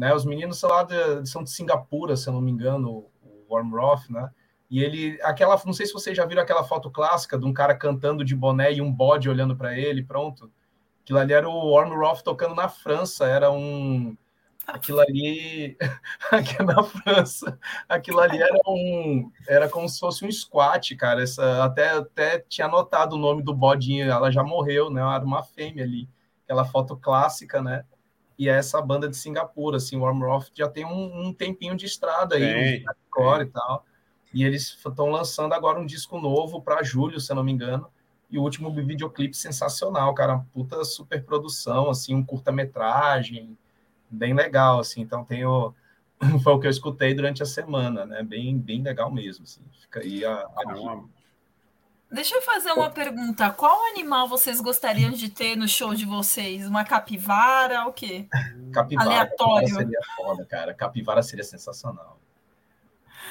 Né? 0.00 0.14
Os 0.14 0.24
meninos 0.24 0.58
são 0.58 0.70
lá 0.70 0.82
de, 0.82 1.28
são 1.28 1.44
de 1.44 1.50
Singapura, 1.50 2.16
se 2.16 2.26
eu 2.26 2.32
não 2.32 2.40
me 2.40 2.50
engano, 2.50 3.10
o 3.22 3.54
Warmroth, 3.54 4.08
né? 4.08 4.30
E 4.70 4.82
ele, 4.82 5.18
aquela, 5.22 5.60
não 5.66 5.74
sei 5.74 5.84
se 5.84 5.92
vocês 5.92 6.16
já 6.16 6.24
viram 6.24 6.40
aquela 6.40 6.64
foto 6.64 6.90
clássica 6.90 7.38
de 7.38 7.44
um 7.44 7.52
cara 7.52 7.74
cantando 7.76 8.24
de 8.24 8.34
boné 8.34 8.72
e 8.72 8.80
um 8.80 8.90
bode 8.90 9.28
olhando 9.28 9.54
para 9.54 9.78
ele, 9.78 10.02
pronto. 10.02 10.50
Aquilo 11.02 11.18
ali 11.18 11.34
era 11.34 11.46
o 11.46 11.72
Warmroth 11.72 12.22
tocando 12.22 12.54
na 12.54 12.66
França, 12.66 13.26
era 13.26 13.50
um 13.50 14.16
aquilo 14.66 15.00
ali 15.00 15.76
aqui 16.32 16.62
na 16.62 16.82
França, 16.82 17.58
aquilo 17.86 18.20
ali 18.20 18.40
era 18.40 18.58
um 18.66 19.30
era 19.46 19.68
como 19.68 19.86
se 19.86 20.00
fosse 20.00 20.24
um 20.24 20.32
squat, 20.32 20.96
cara. 20.96 21.22
Essa 21.22 21.62
até 21.62 21.90
até 21.90 22.38
tinha 22.48 22.66
anotado 22.66 23.16
o 23.16 23.18
nome 23.18 23.42
do 23.42 23.52
bodinho, 23.52 24.10
ela 24.10 24.30
já 24.30 24.42
morreu, 24.42 24.88
né? 24.88 25.02
Era 25.02 25.24
uma 25.26 25.42
fêmea 25.42 25.84
ali. 25.84 26.08
Aquela 26.44 26.64
foto 26.64 26.96
clássica, 26.96 27.60
né? 27.60 27.84
E 28.40 28.48
é 28.48 28.56
essa 28.56 28.80
banda 28.80 29.06
de 29.06 29.18
Singapura, 29.18 29.76
assim, 29.76 29.98
o 29.98 30.00
Warmroth 30.00 30.46
já 30.54 30.66
tem 30.66 30.82
um, 30.82 31.26
um, 31.26 31.30
tempinho 31.30 31.76
de 31.76 31.84
estrada 31.84 32.36
aí, 32.36 32.78
um 32.78 32.84
core 33.10 33.44
e 33.44 33.48
tal, 33.48 33.84
e 34.32 34.42
eles 34.42 34.78
estão 34.82 35.10
lançando 35.10 35.52
agora 35.52 35.78
um 35.78 35.84
disco 35.84 36.18
novo 36.18 36.62
para 36.62 36.82
julho, 36.82 37.20
se 37.20 37.30
eu 37.30 37.36
não 37.36 37.44
me 37.44 37.52
engano, 37.52 37.86
e 38.30 38.38
o 38.38 38.42
último 38.42 38.72
videoclipe 38.72 39.36
sensacional, 39.36 40.14
cara, 40.14 40.38
puta 40.54 40.82
super 40.84 41.22
produção, 41.22 41.90
assim, 41.90 42.14
um 42.14 42.24
curta-metragem, 42.24 43.58
bem 44.08 44.32
legal, 44.32 44.80
assim, 44.80 45.02
então 45.02 45.22
tenho 45.22 45.74
foi 46.42 46.54
o 46.54 46.58
que 46.58 46.66
eu 46.66 46.70
escutei 46.70 47.12
durante 47.12 47.42
a 47.42 47.46
semana, 47.46 48.06
né, 48.06 48.22
bem, 48.22 48.58
bem 48.58 48.82
legal 48.82 49.12
mesmo, 49.12 49.44
assim, 49.44 49.60
fica 49.82 50.00
aí 50.00 50.24
a, 50.24 50.48
a 50.56 50.62
Deixa 52.10 52.34
eu 52.34 52.42
fazer 52.42 52.72
uma 52.72 52.90
pergunta. 52.90 53.50
Qual 53.50 53.86
animal 53.90 54.28
vocês 54.28 54.60
gostariam 54.60 55.12
de 55.12 55.28
ter 55.28 55.56
no 55.56 55.68
show 55.68 55.94
de 55.94 56.04
vocês? 56.04 56.66
Uma 56.66 56.84
capivara 56.84 57.86
o 57.86 57.92
quê? 57.92 58.26
Capivara, 58.72 59.08
Aleatório. 59.08 59.68
Capivara 59.68 59.84
seria 59.84 60.00
foda, 60.16 60.44
cara. 60.44 60.74
Capivara 60.74 61.22
seria 61.22 61.44
sensacional. 61.44 62.18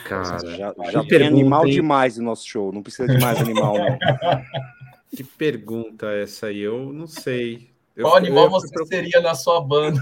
Cara, 0.06 0.40
já, 0.56 0.74
já 0.92 1.04
tem 1.04 1.28
animal 1.28 1.66
demais 1.66 2.18
no 2.18 2.24
nosso 2.24 2.48
show. 2.48 2.72
Não 2.72 2.82
precisa 2.82 3.08
de 3.12 3.22
mais 3.22 3.40
animal, 3.40 3.76
não. 3.78 4.00
Que 5.10 5.24
pergunta 5.24 6.06
é 6.06 6.22
essa 6.22 6.48
aí? 6.48 6.60
Eu 6.60 6.94
não 6.94 7.08
sei. 7.08 7.72
Eu, 7.96 8.06
Qual 8.06 8.16
animal 8.16 8.46
eu, 8.46 8.52
você 8.52 8.86
seria 8.86 9.20
na 9.20 9.34
sua 9.34 9.60
banda? 9.60 10.00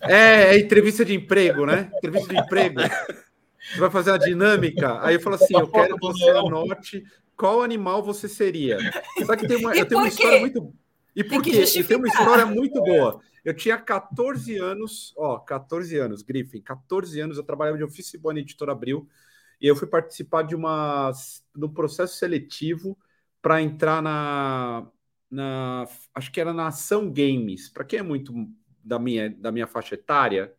É, 0.00 0.54
é 0.54 0.58
entrevista 0.58 1.04
de 1.04 1.14
emprego, 1.14 1.66
né? 1.66 1.90
Entrevista 1.96 2.32
de 2.32 2.38
emprego. 2.38 2.80
Você 2.80 3.80
vai 3.80 3.90
fazer 3.90 4.12
a 4.12 4.18
dinâmica. 4.18 5.00
Aí 5.02 5.14
eu 5.14 5.20
falo 5.20 5.34
assim: 5.36 5.54
eu 5.58 5.66
quero 5.66 5.96
que 5.96 6.06
você 6.06 6.30
anote 6.30 7.02
qual 7.36 7.62
animal 7.62 8.02
você 8.02 8.28
seria. 8.28 8.78
Só 9.24 9.36
que 9.36 9.46
tem 9.46 9.56
uma, 9.56 9.74
eu 9.76 9.86
tenho 9.86 10.00
uma 10.00 10.08
história 10.08 10.40
muito. 10.40 10.74
E 11.14 11.22
por 11.22 11.42
quê? 11.42 11.50
Eu 11.74 11.86
tenho 11.86 12.00
uma 12.00 12.08
história 12.08 12.46
muito 12.46 12.82
boa. 12.82 13.20
Eu 13.44 13.54
tinha 13.54 13.76
14 13.76 14.56
anos, 14.56 15.12
ó, 15.16 15.38
14 15.38 15.96
anos, 15.98 16.22
Griffin, 16.22 16.62
14 16.62 17.20
anos, 17.20 17.36
eu 17.36 17.44
trabalhava 17.44 17.76
de 17.76 17.84
office 17.84 18.14
boy 18.16 18.32
na 18.32 18.40
editora 18.40 18.72
Abril, 18.72 19.06
e 19.60 19.66
eu 19.66 19.76
fui 19.76 19.86
participar 19.86 20.42
de 20.42 20.54
uma 20.54 21.12
no 21.54 21.72
processo 21.72 22.16
seletivo 22.16 22.98
para 23.42 23.60
entrar 23.60 24.02
na, 24.02 24.90
na 25.30 25.86
acho 26.14 26.32
que 26.32 26.40
era 26.40 26.52
na 26.54 26.68
Ação 26.68 27.12
Games. 27.12 27.68
Para 27.68 27.84
quem 27.84 27.98
é 27.98 28.02
muito 28.02 28.32
da 28.82 28.98
minha 28.98 29.30
da 29.30 29.52
minha 29.52 29.66
faixa 29.66 29.94
etária, 29.94 30.52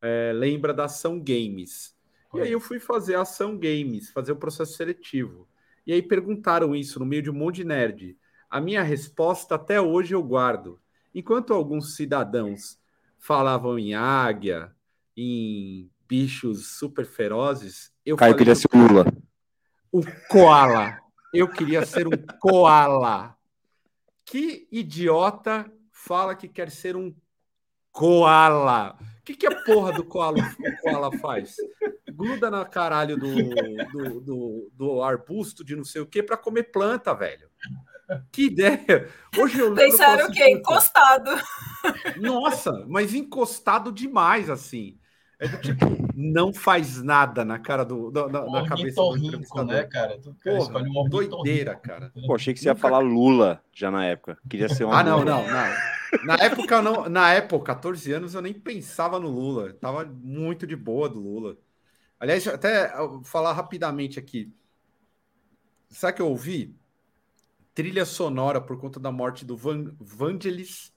é, 0.00 0.32
lembra 0.32 0.72
da 0.72 0.84
Ação 0.84 1.18
Games. 1.18 1.96
E 2.34 2.40
aí 2.40 2.52
eu 2.52 2.60
fui 2.60 2.78
fazer 2.78 3.16
a 3.16 3.22
Ação 3.22 3.58
Games, 3.58 4.10
fazer 4.10 4.32
o 4.32 4.36
processo 4.36 4.74
seletivo. 4.74 5.48
E 5.88 5.92
aí 5.94 6.02
perguntaram 6.02 6.76
isso 6.76 6.98
no 6.98 7.06
meio 7.06 7.22
de 7.22 7.30
um 7.30 7.34
monte 7.34 7.56
de 7.56 7.64
nerd. 7.64 8.14
A 8.50 8.60
minha 8.60 8.82
resposta 8.82 9.54
até 9.54 9.80
hoje 9.80 10.14
eu 10.14 10.22
guardo. 10.22 10.78
Enquanto 11.14 11.54
alguns 11.54 11.96
cidadãos 11.96 12.78
falavam 13.16 13.78
em 13.78 13.94
águia, 13.94 14.70
em 15.16 15.90
bichos 16.06 16.78
super 16.78 17.06
ferozes, 17.06 17.90
eu 18.04 18.18
Caio 18.18 18.36
queria 18.36 18.54
ser 18.54 18.68
o 18.74 18.76
Lula. 18.78 19.06
O 19.90 20.02
koala. 20.28 20.98
Eu 21.32 21.48
queria 21.48 21.86
ser 21.86 22.06
um 22.06 22.10
koala. 22.38 23.34
Que 24.26 24.68
idiota 24.70 25.72
fala 25.90 26.36
que 26.36 26.48
quer 26.48 26.70
ser 26.70 26.96
um 26.96 27.16
koala? 27.90 28.94
O 29.00 29.24
que, 29.24 29.34
que 29.34 29.46
a 29.46 29.64
porra 29.64 29.92
do 29.92 30.04
koala, 30.04 30.38
o 30.38 30.82
koala 30.82 31.10
faz? 31.18 31.56
Gruda 32.18 32.50
na 32.50 32.64
caralho 32.64 33.16
do, 33.16 33.34
do, 33.92 34.20
do, 34.20 34.70
do 34.74 35.02
arbusto 35.02 35.64
de 35.64 35.76
não 35.76 35.84
sei 35.84 36.02
o 36.02 36.06
que 36.06 36.20
para 36.20 36.36
comer 36.36 36.64
planta, 36.64 37.14
velho. 37.14 37.48
Que 38.32 38.46
ideia! 38.46 39.08
Hoje 39.38 39.60
eu 39.60 39.74
Pensaram 39.74 40.26
o 40.26 40.32
quê? 40.32 40.50
Encostado. 40.50 41.30
Nossa, 42.16 42.84
mas 42.88 43.14
encostado 43.14 43.92
demais, 43.92 44.50
assim. 44.50 44.98
É 45.40 45.46
do 45.46 45.56
tipo, 45.58 45.86
não 46.16 46.52
faz 46.52 47.00
nada 47.00 47.44
na 47.44 47.60
cara 47.60 47.84
do, 47.84 48.10
do 48.10 48.28
na, 48.28 48.44
na 48.44 48.66
cabeça 48.66 49.00
do 49.00 49.16
entrevistador. 49.16 49.66
né, 49.72 49.84
cara? 49.84 50.18
Tu, 50.20 50.34
cara 50.42 50.56
Porra, 50.56 50.80
um 50.80 51.08
doideira, 51.08 51.76
cara. 51.76 52.10
Pô, 52.26 52.34
achei 52.34 52.52
que 52.52 52.58
você 52.58 52.68
ia 52.68 52.74
falar 52.74 52.98
Lula 52.98 53.62
já 53.72 53.88
na 53.88 54.04
época. 54.04 54.36
Queria 54.50 54.68
ser 54.68 54.82
uma 54.82 54.98
Ah, 54.98 55.04
não, 55.04 55.24
não, 55.24 55.46
não. 55.46 56.24
Na 56.24 56.34
época, 56.40 56.82
não, 56.82 57.08
na 57.08 57.32
época, 57.32 57.66
14 57.66 58.12
anos, 58.12 58.34
eu 58.34 58.42
nem 58.42 58.52
pensava 58.52 59.20
no 59.20 59.28
Lula. 59.28 59.72
tava 59.74 60.04
muito 60.04 60.66
de 60.66 60.74
boa 60.74 61.08
do 61.08 61.20
Lula. 61.20 61.56
Aliás, 62.20 62.46
até 62.46 62.92
falar 63.24 63.52
rapidamente 63.52 64.18
aqui. 64.18 64.52
Sabe 65.88 66.16
que 66.16 66.22
eu 66.22 66.28
ouvi? 66.28 66.76
Trilha 67.74 68.04
sonora 68.04 68.60
por 68.60 68.78
conta 68.78 68.98
da 68.98 69.12
morte 69.12 69.44
do 69.44 69.56
Van 69.56 69.94
Vangelis, 70.00 70.92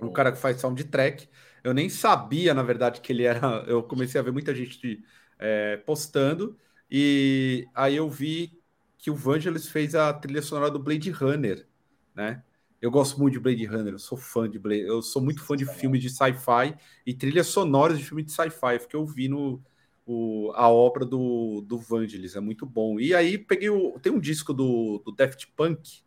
o 0.00 0.10
cara 0.10 0.32
que 0.32 0.38
faz 0.38 0.60
soundtrack. 0.60 1.28
Eu 1.62 1.74
nem 1.74 1.88
sabia, 1.88 2.54
na 2.54 2.62
verdade, 2.62 3.00
que 3.00 3.12
ele 3.12 3.24
era. 3.24 3.40
Eu 3.66 3.82
comecei 3.82 4.20
a 4.20 4.24
ver 4.24 4.32
muita 4.32 4.54
gente 4.54 5.02
é, 5.38 5.76
postando, 5.78 6.56
e 6.90 7.66
aí 7.74 7.96
eu 7.96 8.08
vi 8.08 8.60
que 8.98 9.10
o 9.10 9.14
Vangelis 9.14 9.68
fez 9.68 9.94
a 9.94 10.12
trilha 10.12 10.40
sonora 10.42 10.70
do 10.70 10.78
Blade 10.78 11.10
Runner, 11.10 11.66
né? 12.14 12.42
Eu 12.80 12.90
gosto 12.90 13.18
muito 13.18 13.34
de 13.34 13.40
Blade 13.40 13.64
Runner, 13.64 13.94
eu 13.94 13.98
sou 13.98 14.16
fã 14.16 14.48
de 14.48 14.58
Blade, 14.58 14.82
eu 14.82 15.02
sou 15.02 15.22
muito 15.22 15.42
fã 15.42 15.56
de 15.56 15.64
filmes 15.66 16.02
de 16.02 16.10
sci-fi 16.10 16.76
e 17.06 17.14
trilhas 17.14 17.46
sonoras 17.48 17.98
de 17.98 18.04
filmes 18.04 18.26
de 18.26 18.32
sci-fi, 18.32 18.78
porque 18.78 18.94
eu 18.94 19.06
vi 19.06 19.28
no, 19.28 19.62
o, 20.06 20.52
a 20.54 20.68
obra 20.68 21.04
do, 21.04 21.62
do 21.66 21.78
Vangelis, 21.78 22.36
é 22.36 22.40
muito 22.40 22.66
bom. 22.66 23.00
E 23.00 23.14
aí 23.14 23.38
peguei 23.38 23.70
o. 23.70 23.98
Tem 24.00 24.12
um 24.12 24.20
disco 24.20 24.52
do, 24.52 25.02
do 25.04 25.12
Daft 25.12 25.46
Punk, 25.56 26.02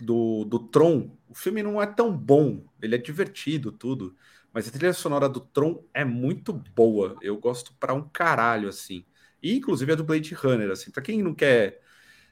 do, 0.00 0.44
do 0.44 0.58
Tron. 0.58 1.10
O 1.28 1.34
filme 1.34 1.62
não 1.62 1.80
é 1.80 1.86
tão 1.86 2.16
bom, 2.16 2.64
ele 2.80 2.94
é 2.94 2.98
divertido, 2.98 3.72
tudo. 3.72 4.14
Mas 4.52 4.68
a 4.68 4.70
trilha 4.70 4.92
sonora 4.92 5.28
do 5.28 5.40
Tron 5.40 5.84
é 5.92 6.04
muito 6.04 6.52
boa. 6.52 7.16
Eu 7.20 7.36
gosto 7.36 7.74
para 7.74 7.92
um 7.92 8.08
caralho, 8.08 8.68
assim. 8.68 9.04
E 9.42 9.54
inclusive 9.56 9.92
é 9.92 9.96
do 9.96 10.04
Blade 10.04 10.34
Runner, 10.34 10.70
assim. 10.70 10.90
Para 10.90 11.02
quem 11.02 11.22
não 11.22 11.34
quer 11.34 11.82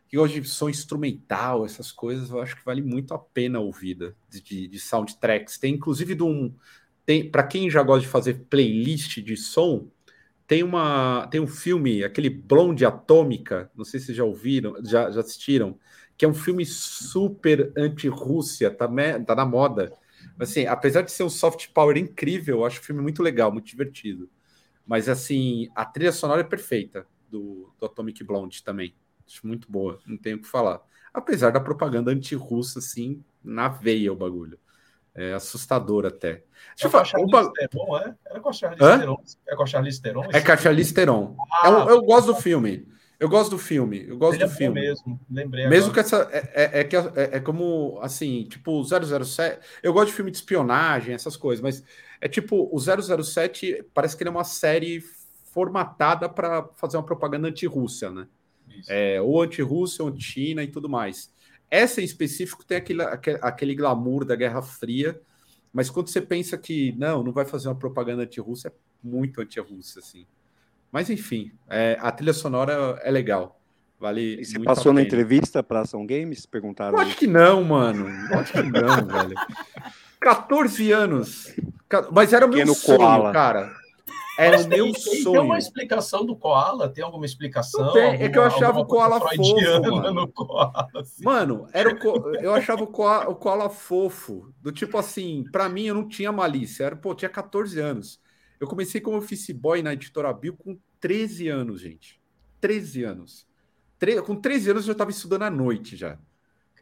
que 0.09 0.40
de 0.40 0.49
som 0.49 0.68
instrumental, 0.68 1.64
essas 1.64 1.90
coisas, 1.90 2.30
eu 2.30 2.40
acho 2.40 2.56
que 2.56 2.64
vale 2.64 2.83
muito 2.83 3.12
a 3.12 3.18
pena 3.18 3.59
a 3.59 3.62
ouvida 3.62 4.16
de, 4.28 4.40
de, 4.40 4.68
de 4.68 4.78
soundtracks. 4.78 5.59
Tem 5.59 5.75
inclusive 5.75 6.14
de 6.14 6.23
um. 6.23 6.54
Tem, 7.04 7.28
para 7.28 7.42
quem 7.42 7.68
já 7.68 7.83
gosta 7.83 8.02
de 8.02 8.09
fazer 8.09 8.47
playlist 8.49 9.18
de 9.21 9.37
som, 9.37 9.90
tem 10.47 10.63
uma 10.63 11.27
tem 11.29 11.41
um 11.41 11.47
filme, 11.47 12.05
aquele 12.05 12.29
Blonde 12.31 12.85
Atômica, 12.85 13.71
não 13.75 13.85
sei 13.85 14.01
se 14.01 14.13
já 14.15 14.25
ouviram, 14.25 14.75
já, 14.85 15.11
já 15.11 15.21
assistiram, 15.21 15.79
que 16.17 16.25
é 16.25 16.29
um 16.29 16.35
filme 16.35 16.65
super 16.67 17.73
anti-Rússia, 17.77 18.71
tá, 18.71 18.89
tá 19.27 19.35
na 19.35 19.45
moda. 19.45 19.93
Assim, 20.39 20.67
apesar 20.67 21.03
de 21.03 21.13
ser 21.13 21.23
um 21.25 21.31
soft 21.31 21.69
power 21.73 21.97
incrível, 21.97 22.59
eu 22.59 22.65
acho 22.67 22.81
o 22.81 22.85
filme 22.85 23.01
muito 23.03 23.23
legal, 23.23 23.53
muito 23.53 23.67
divertido. 23.67 24.29
Mas 24.87 25.09
assim, 25.09 25.69
a 25.75 25.85
trilha 25.85 26.13
sonora 26.13 26.43
é 26.43 26.45
perfeita 26.45 27.07
do, 27.31 27.73
do 27.79 27.87
Atomic 27.87 28.23
Blonde 28.25 28.63
também. 28.63 28.95
Acho 29.27 29.47
muito 29.47 29.71
boa, 29.71 29.99
não 30.07 30.17
tenho 30.17 30.37
o 30.37 30.41
que 30.41 30.49
falar. 30.49 30.81
Apesar 31.13 31.51
da 31.51 31.61
propaganda 31.61 32.11
anti-russa, 32.11 32.79
assim, 32.79 33.25
na 33.43 33.69
veia 33.69 34.13
o 34.13 34.17
bagulho. 34.17 34.59
É 35.14 35.33
assustador 35.33 36.06
até. 36.06 36.42
Deixa 36.75 36.85
é 36.85 36.87
eu 36.87 36.90
falar. 36.90 37.52
Theron, 37.52 37.99
é? 37.99 38.14
Era 38.26 38.40
com 38.40 38.49
a 38.49 38.52
Charlize 38.52 38.99
Theron. 38.99 39.23
É 39.47 39.54
com 39.54 39.62
a 39.62 39.66
Charlize 39.66 40.02
Theron? 40.02 40.25
É 40.33 40.40
com 40.40 40.52
a 40.52 40.56
Charlize 40.56 40.94
Theron. 40.94 41.37
Ah, 41.62 41.68
eu, 41.68 41.88
eu 41.90 42.02
gosto 42.02 42.26
do 42.26 42.35
filme. 42.35 42.88
Eu 43.18 43.28
gosto 43.28 43.50
do 43.50 43.59
filme. 43.59 44.04
Eu 44.09 44.18
gosto 44.18 44.38
do 44.38 44.44
é 44.44 44.49
filme. 44.49 44.80
mesmo, 44.80 45.21
lembrei. 45.30 45.68
Mesmo 45.68 45.90
agora. 45.90 45.94
que 45.94 46.00
essa. 46.00 46.28
É, 46.33 46.50
é, 46.52 46.80
é, 46.80 46.85
que 46.85 46.97
é, 46.97 47.02
é, 47.14 47.40
como, 47.40 47.99
assim, 48.02 48.44
tipo, 48.50 48.83
007. 48.85 49.61
Eu 49.83 49.92
gosto 49.92 50.09
de 50.09 50.14
filme 50.14 50.30
de 50.30 50.37
espionagem, 50.37 51.14
essas 51.14 51.37
coisas, 51.37 51.62
mas 51.62 51.85
é 52.21 52.28
tipo, 52.28 52.68
o 52.73 52.78
007 52.78 53.85
parece 53.94 54.16
que 54.16 54.23
ele 54.23 54.28
é 54.28 54.33
uma 54.33 54.44
série 54.44 55.00
formatada 55.52 56.28
para 56.28 56.68
fazer 56.75 56.97
uma 56.97 57.04
propaganda 57.04 57.49
anti-Rússia, 57.49 58.11
né? 58.11 58.26
É, 58.88 59.21
ou 59.21 59.40
anti-Rússia, 59.40 60.02
ou 60.02 60.11
anti-China 60.11 60.62
e 60.62 60.66
tudo 60.66 60.88
mais. 60.88 61.33
Essa 61.71 62.00
em 62.00 62.04
específico 62.04 62.64
tem 62.64 62.76
aquele, 62.76 63.02
aquele 63.02 63.75
glamour 63.75 64.25
da 64.25 64.37
Guerra 64.37 64.62
Fria, 64.62 65.21
mas 65.73 65.90
quando 65.90 66.09
você 66.09 66.21
pensa 66.21 66.56
que 66.56 66.92
não, 66.97 67.23
não 67.23 67.33
vai 67.33 67.44
fazer 67.44 67.68
uma 67.68 67.75
propaganda 67.75 68.23
anti-Rússia, 68.23 68.68
é 68.68 68.73
muito 69.02 69.40
anti-Rússia, 69.40 69.99
assim. 69.99 70.26
Mas 70.92 71.11
enfim, 71.11 71.50
é, 71.68 71.99
a 72.00 72.12
trilha 72.12 72.33
sonora 72.33 73.00
é 73.02 73.11
legal. 73.11 73.61
Vale 73.99 74.40
e 74.40 74.44
você 74.44 74.61
passou 74.61 74.92
na 74.92 75.02
entrevista 75.02 75.62
para 75.62 75.80
Ação 75.80 76.06
Games? 76.06 76.47
Perguntaram. 76.47 76.97
Eu 76.97 77.02
acho 77.02 77.16
que 77.16 77.26
não, 77.26 77.64
mano. 77.64 78.09
Eu 78.30 78.38
acho 78.38 78.52
que 78.52 78.62
não, 78.62 79.06
velho. 79.06 79.35
14 80.21 80.92
anos. 80.92 81.54
Mas 82.12 82.33
era 82.33 82.47
o 82.47 82.49
meu 82.49 82.75
sonho, 82.75 82.99
koala. 82.99 83.33
cara. 83.33 83.75
Era 84.37 84.61
o 84.61 84.69
meu 84.69 84.95
sonho. 84.95 85.33
Tem 85.33 85.41
uma 85.41 85.59
explicação 85.59 86.25
do 86.25 86.37
koala? 86.37 86.88
Tem 86.88 87.05
alguma 87.05 87.25
explicação? 87.25 87.93
Tem, 87.93 88.05
alguma, 88.05 88.25
é 88.25 88.29
que 88.29 88.38
eu 88.38 88.43
achava 88.43 88.81
o 88.81 88.87
koala 88.87 89.21
fofo, 89.21 89.91
mano. 89.91 90.29
Koala, 90.29 90.91
assim. 90.97 91.25
mano, 91.25 91.67
era 91.73 91.95
o 91.95 92.35
eu 92.37 92.55
achava 92.55 92.83
o 92.83 92.87
koala, 92.87 93.29
o 93.29 93.37
koala 93.37 93.71
fofo. 93.71 94.53
Do 94.61 94.73
tipo 94.73 94.99
assim, 94.99 95.45
para 95.53 95.69
mim 95.69 95.85
eu 95.87 95.95
não 95.95 96.09
tinha 96.09 96.33
malícia. 96.33 96.85
Era, 96.85 96.97
pô, 96.97 97.14
tinha 97.14 97.29
14 97.29 97.79
anos. 97.81 98.21
Eu 98.59 98.67
comecei 98.67 99.00
como 99.00 99.19
office 99.19 99.50
boy 99.50 99.83
na 99.83 99.93
editora 99.93 100.33
Bill 100.33 100.57
com 100.57 100.79
13 101.00 101.49
anos, 101.49 101.81
gente. 101.81 102.21
13 102.61 103.05
anos. 103.05 103.47
Tre... 103.99 104.21
Com 104.23 104.35
13 104.35 104.71
anos 104.71 104.83
eu 104.83 104.87
já 104.88 104.93
estava 104.93 105.11
estudando 105.11 105.43
à 105.43 105.50
noite 105.50 105.97
já. 105.97 106.19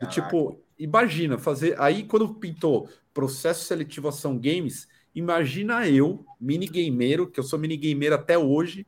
Do 0.01 0.09
tipo, 0.09 0.61
imagina 0.79 1.39
fazer. 1.39 1.81
Aí 1.81 2.05
quando 2.05 2.35
pintou 2.35 2.89
processo 3.13 3.65
seletivo 3.65 4.09
ação 4.09 4.39
games 4.39 4.89
Imagina 5.15 5.87
eu, 5.89 6.25
minigameiro, 6.41 7.31
que 7.31 7.39
eu 7.39 7.45
sou 7.45 7.59
minigameiro 7.59 8.15
até 8.15 8.39
hoje, 8.39 8.87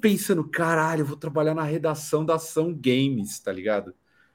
pensando, 0.00 0.48
caralho, 0.48 1.02
eu 1.02 1.06
vou 1.06 1.16
trabalhar 1.16 1.54
na 1.54 1.62
redação 1.62 2.24
da 2.24 2.34
Ação 2.34 2.72
Games, 2.72 3.40
tá 3.40 3.50
ligado? 3.52 3.94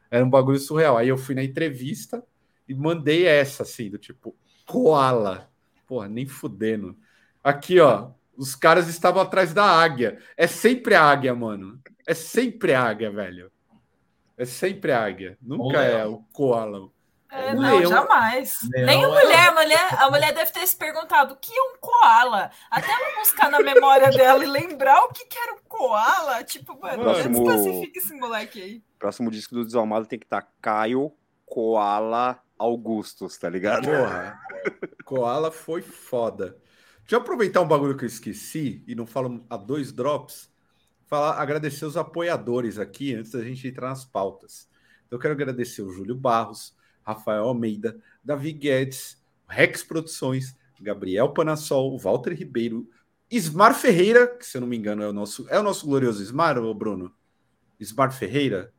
Era 0.10 0.26
um 0.26 0.30
bagulho 0.30 0.60
surreal. 0.60 0.98
Aí 0.98 1.08
eu 1.08 1.18
fui 1.18 1.36
na 1.36 1.44
entrevista 1.44 2.24
e 2.68 2.74
mandei 2.74 3.26
essa, 3.26 3.64
assim, 3.64 3.90
do 3.90 3.98
tipo, 3.98 4.36
koala. 4.66 5.50
Porra, 5.88 6.08
nem 6.10 6.26
fudendo. 6.26 6.98
Aqui, 7.44 7.80
ó, 7.80 8.12
os 8.36 8.56
caras 8.56 8.88
estavam 8.88 9.22
atrás 9.22 9.54
da 9.54 9.64
águia. 9.64 10.20
É 10.36 10.48
sempre 10.48 10.96
a 10.96 11.04
águia, 11.04 11.34
mano. 11.36 11.80
É 12.08 12.14
sempre 12.14 12.74
a 12.74 12.84
águia, 12.84 13.12
velho. 13.12 13.52
É 14.38 14.46
sempre 14.46 14.92
a 14.92 15.04
águia. 15.04 15.38
Nunca 15.42 15.82
é 15.82 16.06
o 16.06 16.18
koala. 16.34 16.90
É, 17.32 17.54
não, 17.54 17.78
leão, 17.78 17.90
jamais. 17.90 18.60
Leão 18.74 18.86
Nem 18.86 19.06
a 19.06 19.08
mulher, 19.08 19.48
a 19.48 19.52
mulher, 19.54 20.04
a 20.04 20.12
mulher 20.12 20.34
deve 20.34 20.52
ter 20.52 20.68
se 20.68 20.76
perguntado 20.76 21.34
o 21.34 21.38
que 21.38 21.58
é 21.58 21.62
um 21.62 21.78
koala. 21.80 22.52
Até 22.70 22.92
ela 22.92 23.20
buscar 23.20 23.50
na 23.50 23.62
memória 23.62 24.10
dela 24.12 24.44
e 24.44 24.48
lembrar 24.48 25.06
o 25.06 25.14
que, 25.14 25.26
que 25.26 25.38
era 25.38 25.54
um 25.54 25.62
koala. 25.68 26.44
Tipo, 26.44 26.78
mano, 26.80 27.04
próximo, 27.04 27.46
desclassifica 27.46 28.00
esse 28.00 28.14
moleque 28.16 28.62
aí. 28.62 28.84
Próximo 29.00 29.32
disco 29.32 29.56
do 29.56 29.64
Desalmado 29.64 30.06
tem 30.06 30.20
que 30.20 30.26
estar 30.26 30.42
tá 30.42 30.48
Caio 30.62 31.12
Koala 31.46 32.38
Augustus, 32.60 33.38
tá 33.38 33.50
ligado? 33.50 33.86
Porra, 33.86 34.40
koala 35.06 35.52
foi 35.52 35.82
foda. 35.82 36.58
Deixa 37.00 37.16
eu 37.16 37.20
aproveitar 37.20 37.62
um 37.62 37.68
bagulho 37.68 37.98
que 37.98 38.04
eu 38.04 38.08
esqueci 38.08 38.84
e 38.86 38.94
não 38.94 39.06
falo 39.06 39.46
a 39.50 39.56
dois 39.56 39.92
drops. 39.92 40.52
Falar, 41.08 41.42
agradecer 41.42 41.86
os 41.86 41.98
apoiadores 41.98 42.78
aqui 42.78 43.16
antes 43.16 43.32
da 43.32 43.44
gente 43.44 43.68
entrar 43.68 43.90
nas 43.90 44.06
pautas. 44.06 44.70
Então, 45.06 45.18
eu 45.18 45.22
quero 45.22 45.34
agradecer 45.34 45.82
o 45.82 45.92
Júlio 45.92 46.16
Barros, 46.16 46.74
Rafael 47.06 47.44
Almeida, 47.44 48.00
Davi 48.24 48.52
Guedes, 48.52 49.22
Rex 49.48 49.84
Produções, 49.84 50.56
Gabriel 50.80 51.30
Panassol, 51.30 51.98
Walter 51.98 52.34
Ribeiro, 52.34 52.90
Ismar 53.30 53.74
Ferreira, 53.74 54.28
que 54.28 54.46
se 54.46 54.58
eu 54.58 54.62
não 54.62 54.68
me 54.68 54.78
engano 54.78 55.04
é 55.04 55.08
o 55.08 55.14
nosso, 55.14 55.48
é 55.50 55.60
o 55.60 55.64
nosso 55.64 55.86
glorioso 55.86 56.22
Ismar, 56.22 56.58
ou 56.58 56.74
Bruno? 56.74 57.14
Ismar 57.80 58.12
Ferreira? 58.12 58.74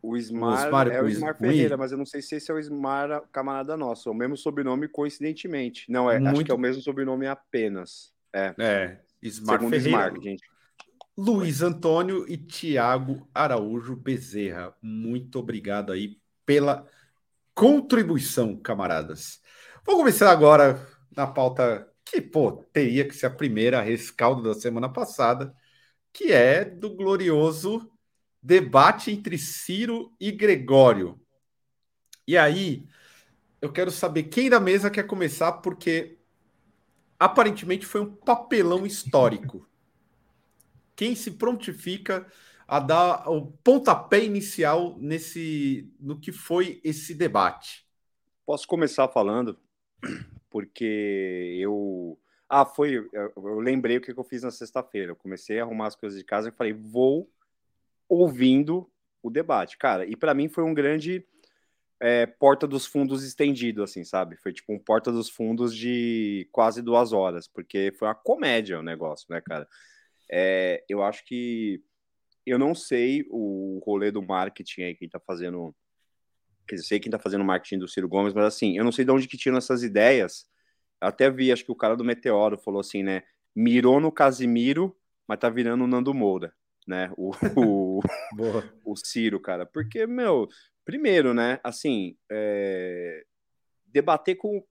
O 0.00 0.16
Ismar, 0.16 0.50
o 0.50 0.66
Ismar 0.66 0.88
é 0.88 1.02
o 1.02 1.08
Ismar 1.08 1.36
Ferreira, 1.36 1.76
mas 1.76 1.92
eu 1.92 1.98
não 1.98 2.06
sei 2.06 2.22
se 2.22 2.36
esse 2.36 2.50
é 2.50 2.54
o 2.54 2.58
Ismar 2.58 3.22
camarada 3.32 3.76
nosso, 3.76 4.08
é 4.08 4.12
o 4.12 4.14
mesmo 4.14 4.36
sobrenome 4.36 4.88
coincidentemente. 4.88 5.90
Não, 5.90 6.10
é, 6.10 6.18
Muito... 6.18 6.36
acho 6.36 6.44
que 6.44 6.50
é 6.50 6.54
o 6.54 6.58
mesmo 6.58 6.80
sobrenome 6.80 7.26
apenas. 7.26 8.12
É, 8.32 8.54
é 8.58 9.00
Ismar 9.20 9.58
Segundo 9.58 9.70
Ferreira. 9.70 10.06
Ismar, 10.08 10.20
gente. 10.22 10.42
Luiz 11.16 11.62
Antônio 11.62 12.24
e 12.28 12.36
Tiago 12.36 13.28
Araújo 13.34 13.96
Bezerra. 13.96 14.72
Muito 14.80 15.40
obrigado 15.40 15.92
aí 15.92 16.16
pela 16.46 16.86
contribuição, 17.58 18.56
camaradas. 18.56 19.40
Vou 19.84 19.96
começar 19.96 20.30
agora 20.30 20.80
na 21.10 21.26
pauta 21.26 21.92
que, 22.04 22.20
pô, 22.20 22.64
teria 22.72 23.04
que 23.04 23.16
ser 23.16 23.26
a 23.26 23.30
primeira 23.30 23.82
rescaldo 23.82 24.44
da 24.44 24.54
semana 24.54 24.88
passada, 24.88 25.52
que 26.12 26.30
é 26.32 26.64
do 26.64 26.94
glorioso 26.94 27.90
debate 28.40 29.10
entre 29.10 29.36
Ciro 29.36 30.14
e 30.20 30.30
Gregório. 30.30 31.20
E 32.28 32.38
aí, 32.38 32.86
eu 33.60 33.72
quero 33.72 33.90
saber 33.90 34.22
quem 34.24 34.48
da 34.48 34.60
mesa 34.60 34.88
quer 34.88 35.02
começar, 35.02 35.50
porque 35.54 36.16
aparentemente 37.18 37.84
foi 37.84 38.02
um 38.02 38.14
papelão 38.14 38.86
histórico. 38.86 39.68
Quem 40.94 41.16
se 41.16 41.32
prontifica 41.32 42.24
a 42.68 42.78
dar 42.78 43.30
o 43.30 43.46
pontapé 43.64 44.22
inicial 44.22 44.94
nesse 44.98 45.90
no 45.98 46.20
que 46.20 46.30
foi 46.30 46.82
esse 46.84 47.14
debate. 47.14 47.86
Posso 48.44 48.68
começar 48.68 49.08
falando, 49.08 49.58
porque 50.50 51.56
eu. 51.58 52.20
Ah, 52.46 52.66
foi. 52.66 53.08
Eu 53.12 53.58
lembrei 53.58 53.96
o 53.96 54.00
que 54.02 54.12
eu 54.12 54.24
fiz 54.24 54.42
na 54.42 54.50
sexta-feira. 54.50 55.12
Eu 55.12 55.16
comecei 55.16 55.58
a 55.58 55.62
arrumar 55.62 55.86
as 55.86 55.96
coisas 55.96 56.18
de 56.18 56.24
casa 56.24 56.50
e 56.50 56.52
falei, 56.52 56.74
vou 56.74 57.30
ouvindo 58.06 58.90
o 59.22 59.30
debate. 59.30 59.78
Cara, 59.78 60.04
e 60.04 60.14
para 60.14 60.34
mim 60.34 60.48
foi 60.48 60.64
um 60.64 60.74
grande 60.74 61.26
é, 61.98 62.26
porta 62.26 62.66
dos 62.66 62.84
fundos 62.86 63.24
estendido, 63.24 63.82
assim, 63.82 64.04
sabe? 64.04 64.36
Foi 64.36 64.52
tipo 64.52 64.72
um 64.74 64.78
porta 64.78 65.10
dos 65.10 65.30
fundos 65.30 65.74
de 65.74 66.46
quase 66.52 66.82
duas 66.82 67.14
horas, 67.14 67.48
porque 67.48 67.92
foi 67.98 68.08
uma 68.08 68.14
comédia 68.14 68.78
o 68.78 68.82
negócio, 68.82 69.26
né, 69.30 69.40
cara? 69.40 69.66
É, 70.30 70.84
eu 70.88 71.02
acho 71.02 71.24
que 71.24 71.82
eu 72.48 72.58
não 72.58 72.74
sei 72.74 73.26
o 73.30 73.80
rolê 73.84 74.10
do 74.10 74.22
marketing 74.22 74.82
aí, 74.82 74.94
quem 74.94 75.08
tá 75.08 75.20
fazendo. 75.20 75.74
Quer 76.66 76.76
dizer, 76.76 76.86
sei 76.86 77.00
quem 77.00 77.10
tá 77.10 77.18
fazendo 77.18 77.44
marketing 77.44 77.78
do 77.78 77.88
Ciro 77.88 78.08
Gomes, 78.08 78.34
mas 78.34 78.44
assim, 78.44 78.76
eu 78.76 78.84
não 78.84 78.92
sei 78.92 79.04
de 79.04 79.10
onde 79.10 79.26
que 79.26 79.38
tiram 79.38 79.56
essas 79.56 79.82
ideias. 79.82 80.46
Eu 81.00 81.08
até 81.08 81.30
vi, 81.30 81.52
acho 81.52 81.64
que 81.64 81.72
o 81.72 81.76
cara 81.76 81.96
do 81.96 82.04
Meteoro 82.04 82.58
falou 82.58 82.80
assim, 82.80 83.02
né? 83.02 83.22
Mirou 83.54 84.00
no 84.00 84.12
Casimiro, 84.12 84.96
mas 85.26 85.38
tá 85.38 85.48
virando 85.48 85.84
o 85.84 85.86
Nando 85.86 86.12
Moura, 86.12 86.52
né? 86.86 87.10
O, 87.16 87.32
o, 87.56 88.00
o 88.84 88.96
Ciro, 88.96 89.40
cara. 89.40 89.64
Porque, 89.64 90.06
meu, 90.06 90.48
primeiro, 90.84 91.34
né? 91.34 91.60
Assim, 91.62 92.16
é... 92.30 93.24
debater 93.86 94.36
com. 94.36 94.64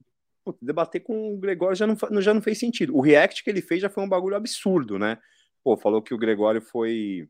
Debater 0.62 1.02
com 1.02 1.34
o 1.34 1.38
Gregório 1.38 1.76
já 1.76 1.86
não, 1.86 2.22
já 2.22 2.34
não 2.34 2.42
fez 2.42 2.58
sentido. 2.58 2.96
O 2.96 3.02
react 3.02 3.44
que 3.44 3.50
ele 3.50 3.62
fez 3.62 3.82
já 3.82 3.90
foi 3.90 4.04
um 4.04 4.10
bagulho 4.10 4.36
absurdo, 4.36 4.98
né? 4.98 5.18
Pô, 5.62 5.76
falou 5.76 6.02
que 6.02 6.14
o 6.14 6.18
Gregório 6.18 6.62
foi 6.62 7.28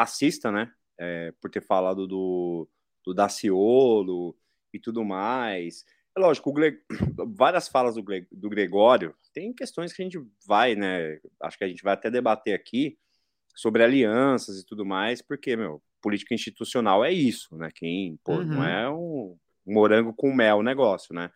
racista, 0.00 0.50
né? 0.50 0.72
É, 0.98 1.32
por 1.40 1.50
ter 1.50 1.62
falado 1.62 2.06
do, 2.06 2.68
do 3.04 3.14
Daciolo 3.14 4.36
e 4.72 4.78
tudo 4.78 5.04
mais. 5.04 5.84
É 6.16 6.20
lógico, 6.20 6.52
várias 7.34 7.68
falas 7.68 7.94
do, 7.94 8.04
do 8.32 8.50
Gregório, 8.50 9.14
tem 9.32 9.52
questões 9.52 9.92
que 9.92 10.02
a 10.02 10.04
gente 10.04 10.20
vai, 10.46 10.74
né? 10.74 11.18
Acho 11.42 11.56
que 11.56 11.64
a 11.64 11.68
gente 11.68 11.82
vai 11.82 11.94
até 11.94 12.10
debater 12.10 12.54
aqui 12.54 12.98
sobre 13.54 13.82
alianças 13.82 14.60
e 14.60 14.66
tudo 14.66 14.84
mais, 14.84 15.22
porque, 15.22 15.56
meu, 15.56 15.82
política 16.00 16.34
institucional 16.34 17.04
é 17.04 17.12
isso, 17.12 17.56
né? 17.56 17.70
Quem, 17.74 18.18
pô, 18.24 18.34
uhum. 18.34 18.44
não 18.44 18.64
é 18.64 18.90
um 18.90 19.36
morango 19.66 20.12
com 20.14 20.34
mel 20.34 20.58
o 20.58 20.62
negócio, 20.62 21.14
né? 21.14 21.30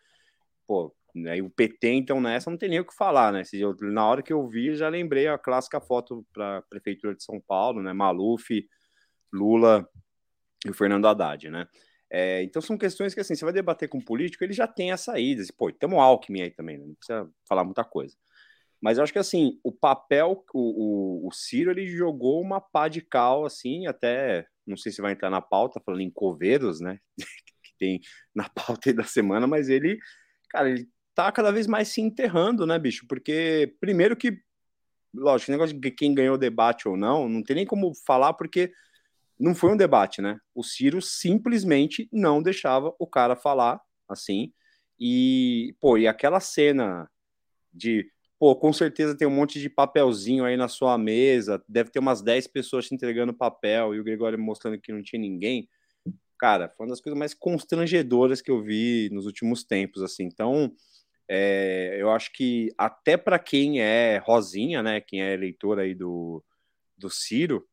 Pô, 0.67 0.93
aí 1.27 1.41
o 1.41 1.49
PT, 1.49 1.89
então, 1.91 2.19
nessa 2.19 2.49
não 2.49 2.57
tem 2.57 2.69
nem 2.69 2.79
o 2.79 2.85
que 2.85 2.95
falar, 2.95 3.31
né? 3.31 3.43
Na 3.81 4.05
hora 4.05 4.21
que 4.21 4.33
eu 4.33 4.47
vi, 4.47 4.75
já 4.75 4.89
lembrei 4.89 5.27
a 5.27 5.37
clássica 5.37 5.79
foto 5.79 6.25
para 6.33 6.57
a 6.57 6.61
Prefeitura 6.63 7.15
de 7.15 7.23
São 7.23 7.39
Paulo, 7.39 7.81
né? 7.81 7.93
Maluf, 7.93 8.67
Lula 9.31 9.87
e 10.65 10.69
o 10.69 10.73
Fernando 10.73 11.07
Haddad, 11.07 11.49
né? 11.49 11.67
É, 12.09 12.43
então 12.43 12.61
são 12.61 12.77
questões 12.77 13.13
que, 13.13 13.19
assim, 13.19 13.35
você 13.35 13.45
vai 13.45 13.53
debater 13.53 13.89
com 13.89 13.97
um 13.97 14.03
político, 14.03 14.43
ele 14.43 14.53
já 14.53 14.67
tem 14.67 14.91
as 14.91 15.01
saídas. 15.01 15.51
Pô, 15.51 15.71
temos 15.71 15.99
Alckmin 15.99 16.41
aí 16.43 16.51
também, 16.51 16.77
né? 16.77 16.85
não 16.85 16.95
precisa 16.95 17.29
falar 17.47 17.63
muita 17.63 17.83
coisa. 17.83 18.15
Mas 18.81 18.97
eu 18.97 19.03
acho 19.03 19.13
que, 19.13 19.19
assim, 19.19 19.59
o 19.63 19.71
papel, 19.71 20.43
o, 20.53 21.23
o, 21.23 21.27
o 21.27 21.31
Ciro, 21.31 21.71
ele 21.71 21.87
jogou 21.87 22.41
uma 22.41 22.61
pá 22.61 22.87
de 22.87 23.01
cal, 23.01 23.45
assim, 23.45 23.87
até, 23.87 24.45
não 24.65 24.77
sei 24.77 24.91
se 24.91 25.01
vai 25.01 25.13
entrar 25.13 25.29
na 25.29 25.41
pauta, 25.41 25.81
falando 25.83 26.01
em 26.01 26.11
coveiros, 26.11 26.79
né? 26.79 26.99
que 27.63 27.73
tem 27.79 28.01
na 28.33 28.47
pauta 28.49 28.93
da 28.93 29.03
semana, 29.03 29.47
mas 29.47 29.69
ele, 29.69 29.97
cara, 30.49 30.69
ele 30.69 30.87
tá 31.15 31.31
cada 31.31 31.51
vez 31.51 31.65
mais 31.65 31.87
se 31.87 32.01
enterrando, 32.01 32.67
né, 32.67 32.77
bicho? 32.77 33.07
Porque, 33.07 33.75
primeiro 33.79 34.15
que, 34.15 34.37
lógico, 35.13 35.51
negócio 35.51 35.79
de 35.79 35.91
quem 35.91 36.13
ganhou 36.13 36.35
o 36.35 36.39
debate 36.39 36.87
ou 36.87 36.97
não, 36.97 37.29
não 37.29 37.41
tem 37.41 37.55
nem 37.55 37.65
como 37.65 37.93
falar, 38.05 38.33
porque 38.33 38.71
não 39.39 39.55
foi 39.55 39.71
um 39.71 39.77
debate, 39.77 40.21
né? 40.21 40.39
O 40.53 40.63
Ciro 40.63 41.01
simplesmente 41.01 42.07
não 42.11 42.43
deixava 42.43 42.93
o 42.99 43.07
cara 43.07 43.35
falar 43.35 43.81
assim. 44.07 44.53
E, 44.99 45.75
pô, 45.79 45.97
e 45.97 46.07
aquela 46.07 46.39
cena 46.39 47.09
de, 47.73 48.09
pô, 48.37 48.55
com 48.55 48.71
certeza 48.71 49.15
tem 49.15 49.27
um 49.27 49.31
monte 49.31 49.59
de 49.59 49.69
papelzinho 49.69 50.45
aí 50.45 50.55
na 50.55 50.67
sua 50.67 50.97
mesa, 50.97 51.63
deve 51.67 51.91
ter 51.91 51.99
umas 51.99 52.21
10 52.21 52.47
pessoas 52.47 52.87
te 52.87 52.95
entregando 52.95 53.33
papel 53.33 53.95
e 53.95 53.99
o 53.99 54.03
Gregório 54.03 54.39
mostrando 54.39 54.79
que 54.79 54.91
não 54.91 55.03
tinha 55.03 55.19
ninguém. 55.21 55.67
Cara, 56.37 56.69
foi 56.69 56.85
uma 56.85 56.91
das 56.91 57.01
coisas 57.01 57.17
mais 57.17 57.33
constrangedoras 57.33 58.41
que 58.41 58.51
eu 58.51 58.61
vi 58.61 59.09
nos 59.11 59.25
últimos 59.25 59.63
tempos, 59.63 60.01
assim. 60.01 60.23
Então, 60.23 60.73
é, 61.27 61.97
eu 61.99 62.11
acho 62.11 62.31
que 62.31 62.69
até 62.77 63.17
para 63.17 63.39
quem 63.39 63.81
é 63.81 64.17
Rosinha, 64.17 64.83
né, 64.83 65.01
quem 65.01 65.23
é 65.23 65.33
eleitor 65.33 65.79
aí 65.79 65.95
do, 65.95 66.43
do 66.97 67.09
Ciro, 67.09 67.67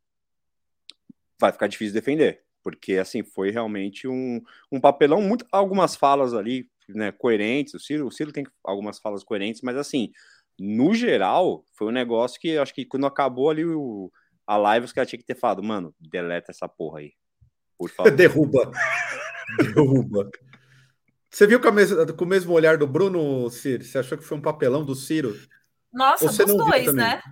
vai 1.39 1.53
ficar 1.53 1.67
difícil 1.67 1.95
defender, 1.95 2.43
porque 2.63 2.95
assim 2.95 3.23
foi 3.23 3.51
realmente 3.51 4.07
um, 4.09 4.41
um 4.71 4.81
papelão, 4.81 5.21
muito 5.21 5.47
algumas 5.51 5.97
falas 5.97 6.33
ali, 6.35 6.71
né, 6.89 7.13
coerentes. 7.13 7.75
O 7.75 7.81
Ciro, 7.81 8.07
o 8.07 8.11
Ciro 8.11 8.33
tem 8.33 8.47
algumas 8.65 8.99
falas 8.99 9.25
coerentes, 9.25 9.61
mas 9.63 9.77
assim, 9.77 10.13
no 10.59 10.95
geral, 10.95 11.65
foi 11.75 11.89
um 11.89 11.93
negócio 11.93 12.41
que 12.41 12.57
acho 12.57 12.75
que 12.75 12.85
quando 12.85 13.07
acabou 13.07 13.51
ali 13.51 13.65
o, 13.65 14.11
a 14.47 14.57
live, 14.57 14.87
os 14.87 14.93
caras 14.93 15.11
tinham 15.11 15.21
que 15.21 15.27
ter 15.27 15.39
falado, 15.39 15.63
mano, 15.63 15.95
deleta 16.01 16.51
essa 16.51 16.69
porra 16.69 17.01
aí. 17.01 17.13
Por 17.77 17.91
favor. 17.91 18.11
Derruba. 18.17 18.71
Derruba. 19.59 20.31
Você 21.33 21.47
viu 21.47 21.59
com, 21.59 21.69
a 21.69 22.13
com 22.13 22.25
o 22.25 22.29
mesmo 22.29 22.53
olhar 22.53 22.77
do 22.77 22.87
Bruno, 22.87 23.49
Ciro? 23.49 23.83
Você 23.83 23.99
achou 23.99 24.19
que 24.19 24.25
foi 24.25 24.37
um 24.37 24.43
papelão 24.43 24.85
do 24.85 24.95
Ciro? 24.95 25.35
Nossa, 25.91 26.27
dos 26.27 26.57
dois, 26.57 26.93
né? 26.93 27.23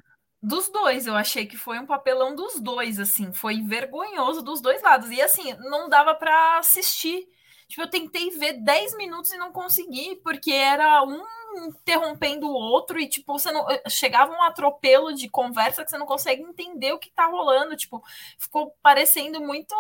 dos 0.43 0.71
dois, 0.71 1.07
eu 1.07 1.15
achei 1.15 1.45
que 1.45 1.57
foi 1.57 1.79
um 1.79 1.85
papelão 1.85 2.35
dos 2.35 2.59
dois, 2.59 2.99
assim, 2.99 3.31
foi 3.31 3.61
vergonhoso 3.63 4.43
dos 4.43 4.63
dois 4.63 4.83
lados. 4.83 5.11
E 5.11 5.21
assim, 5.21 5.53
não 5.69 5.89
dava 5.89 6.15
para 6.15 6.59
assistir. 6.59 7.29
Tipo, 7.69 7.83
eu 7.83 7.91
tentei 7.91 8.31
ver 8.31 8.55
10 8.55 8.97
minutos 8.97 9.33
e 9.33 9.37
não 9.37 9.53
consegui, 9.53 10.17
porque 10.25 10.51
era 10.51 11.05
um 11.05 11.23
interrompendo 11.67 12.47
o 12.47 12.53
outro 12.53 12.99
e 12.99 13.09
tipo, 13.09 13.33
você 13.33 13.51
não 13.51 13.69
eh, 13.69 13.83
chegava 13.89 14.33
um 14.33 14.43
atropelo 14.43 15.13
de 15.13 15.29
conversa 15.29 15.85
que 15.85 15.91
você 15.91 15.99
não 15.99 16.07
consegue 16.07 16.43
entender 16.43 16.93
o 16.93 16.99
que 16.99 17.11
tá 17.11 17.27
rolando, 17.27 17.77
tipo, 17.77 18.03
ficou 18.39 18.73
parecendo 18.81 19.41
muito 19.41 19.75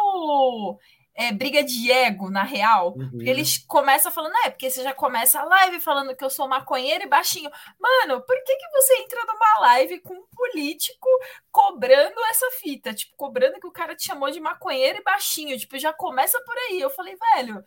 é, 1.20 1.32
briga 1.32 1.62
de 1.62 1.92
ego, 1.92 2.30
na 2.30 2.42
real. 2.42 2.94
Uhum. 2.96 3.10
Porque 3.10 3.28
eles 3.28 3.58
começam 3.58 4.10
falando, 4.10 4.34
é, 4.46 4.50
porque 4.50 4.70
você 4.70 4.82
já 4.82 4.94
começa 4.94 5.38
a 5.38 5.44
live 5.44 5.78
falando 5.78 6.16
que 6.16 6.24
eu 6.24 6.30
sou 6.30 6.48
maconheiro 6.48 7.04
e 7.04 7.08
baixinho. 7.08 7.50
Mano, 7.78 8.22
por 8.22 8.42
que, 8.42 8.56
que 8.56 8.70
você 8.72 9.02
entra 9.02 9.20
numa 9.26 9.60
live 9.60 10.00
com 10.00 10.14
um 10.14 10.26
político 10.34 11.06
cobrando 11.52 12.18
essa 12.30 12.50
fita? 12.52 12.94
Tipo, 12.94 13.14
cobrando 13.18 13.60
que 13.60 13.66
o 13.66 13.72
cara 13.72 13.94
te 13.94 14.06
chamou 14.06 14.30
de 14.30 14.40
maconheiro 14.40 14.98
e 14.98 15.04
baixinho. 15.04 15.58
Tipo, 15.58 15.78
já 15.78 15.92
começa 15.92 16.40
por 16.40 16.56
aí. 16.56 16.80
Eu 16.80 16.88
falei, 16.88 17.14
velho. 17.36 17.62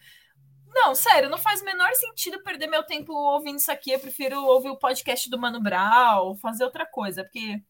Não, 0.74 0.96
sério, 0.96 1.30
não 1.30 1.38
faz 1.38 1.62
o 1.62 1.66
menor 1.66 1.94
sentido 1.94 2.42
perder 2.42 2.66
meu 2.66 2.82
tempo 2.82 3.14
ouvindo 3.14 3.60
isso 3.60 3.72
aqui. 3.72 3.92
Eu 3.92 4.00
prefiro 4.00 4.44
ouvir 4.44 4.72
o 4.72 4.80
podcast 4.80 5.30
do 5.30 5.38
Mano 5.38 5.62
Brown, 5.62 6.36
fazer 6.38 6.64
outra 6.64 6.88
coisa, 6.88 7.24
porque 7.24 7.62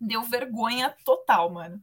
deu 0.00 0.24
vergonha 0.24 0.92
total, 1.04 1.48
mano. 1.52 1.80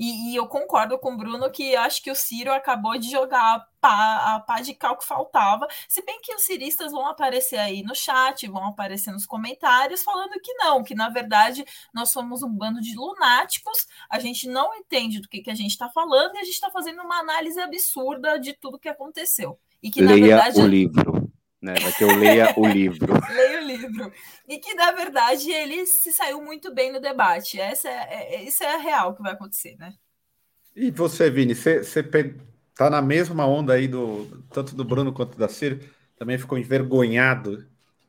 E, 0.00 0.30
e, 0.30 0.36
eu 0.36 0.46
concordo 0.46 0.98
com 0.98 1.12
o 1.12 1.16
Bruno 1.18 1.50
que 1.50 1.76
acho 1.76 2.02
que 2.02 2.10
o 2.10 2.14
Ciro 2.14 2.50
acabou 2.50 2.96
de 2.96 3.10
jogar 3.10 3.56
a 3.56 3.66
pá, 3.82 4.34
a 4.34 4.40
pá 4.40 4.62
de 4.62 4.72
cal 4.72 4.96
que 4.96 5.04
faltava. 5.04 5.68
Se 5.86 6.02
bem 6.02 6.18
que 6.22 6.34
os 6.34 6.40
ciristas 6.40 6.90
vão 6.90 7.06
aparecer 7.06 7.58
aí 7.58 7.82
no 7.82 7.94
chat, 7.94 8.48
vão 8.48 8.64
aparecer 8.64 9.12
nos 9.12 9.26
comentários, 9.26 10.02
falando 10.02 10.40
que 10.42 10.54
não, 10.54 10.82
que 10.82 10.94
na 10.94 11.10
verdade 11.10 11.66
nós 11.92 12.08
somos 12.08 12.42
um 12.42 12.48
bando 12.48 12.80
de 12.80 12.96
lunáticos, 12.96 13.86
a 14.08 14.18
gente 14.18 14.48
não 14.48 14.74
entende 14.74 15.20
do 15.20 15.28
que, 15.28 15.42
que 15.42 15.50
a 15.50 15.54
gente 15.54 15.72
está 15.72 15.90
falando 15.90 16.34
e 16.34 16.38
a 16.38 16.44
gente 16.44 16.54
está 16.54 16.70
fazendo 16.70 17.02
uma 17.02 17.18
análise 17.18 17.60
absurda 17.60 18.38
de 18.38 18.54
tudo 18.54 18.78
que 18.78 18.88
aconteceu. 18.88 19.60
E 19.82 19.90
que, 19.90 20.00
Leia 20.00 20.16
na 20.16 20.26
verdade, 20.26 20.60
o 20.62 20.66
livro. 20.66 21.29
Né? 21.60 21.74
Vai 21.74 21.92
ter 21.92 22.04
o 22.06 22.16
Leia 22.16 22.54
o 22.56 22.66
livro. 22.66 23.12
Leia 23.28 23.60
o 23.60 23.64
livro. 23.64 24.12
E 24.48 24.58
que, 24.58 24.74
na 24.74 24.92
verdade, 24.92 25.50
ele 25.50 25.84
se 25.84 26.10
saiu 26.10 26.42
muito 26.42 26.72
bem 26.74 26.90
no 26.90 27.00
debate. 27.00 27.60
Essa 27.60 27.88
é, 27.88 28.36
é, 28.36 28.44
isso 28.44 28.64
é 28.64 28.74
a 28.74 28.78
real 28.78 29.14
que 29.14 29.22
vai 29.22 29.32
acontecer, 29.32 29.76
né? 29.78 29.94
E 30.74 30.90
você, 30.90 31.30
Vini, 31.30 31.54
você, 31.54 31.82
você 31.82 32.02
tá 32.74 32.88
na 32.88 33.02
mesma 33.02 33.46
onda 33.46 33.74
aí 33.74 33.86
do 33.86 34.42
tanto 34.50 34.74
do 34.74 34.84
Bruno 34.84 35.12
quanto 35.12 35.36
da 35.36 35.48
Ciro? 35.48 35.80
Também 36.16 36.38
ficou 36.38 36.56
envergonhado? 36.56 37.66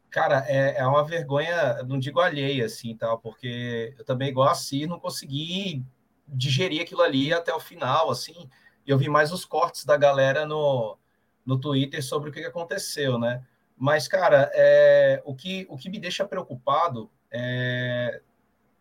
Cara, 0.09 0.45
é, 0.47 0.77
é 0.77 0.85
uma 0.85 1.03
vergonha, 1.05 1.83
não 1.83 1.97
digo 1.97 2.19
alheia, 2.19 2.65
assim, 2.65 2.95
tal, 2.95 3.19
porque 3.19 3.93
eu 3.97 4.05
também, 4.05 4.29
igual 4.29 4.49
a 4.49 4.55
Ciro, 4.55 4.89
não 4.89 4.99
consegui 4.99 5.85
digerir 6.27 6.81
aquilo 6.81 7.01
ali 7.01 7.33
até 7.33 7.53
o 7.53 7.59
final, 7.59 8.11
assim. 8.11 8.49
Eu 8.85 8.97
vi 8.97 9.09
mais 9.09 9.31
os 9.31 9.45
cortes 9.45 9.85
da 9.85 9.97
galera 9.97 10.45
no, 10.45 10.97
no 11.45 11.59
Twitter 11.59 12.03
sobre 12.03 12.29
o 12.29 12.33
que 12.33 12.39
aconteceu, 12.41 13.17
né? 13.17 13.43
Mas, 13.77 14.07
cara, 14.07 14.51
é, 14.53 15.21
o, 15.25 15.33
que, 15.33 15.65
o 15.69 15.77
que 15.77 15.89
me 15.89 15.99
deixa 15.99 16.25
preocupado 16.25 17.09
é 17.31 18.21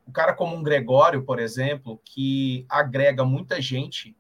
o 0.07 0.13
cara 0.13 0.35
como 0.35 0.57
um 0.57 0.63
Gregório, 0.63 1.23
por 1.23 1.39
exemplo, 1.39 2.01
que 2.05 2.67
agrega 2.69 3.25
muita 3.25 3.61
gente 3.63 4.17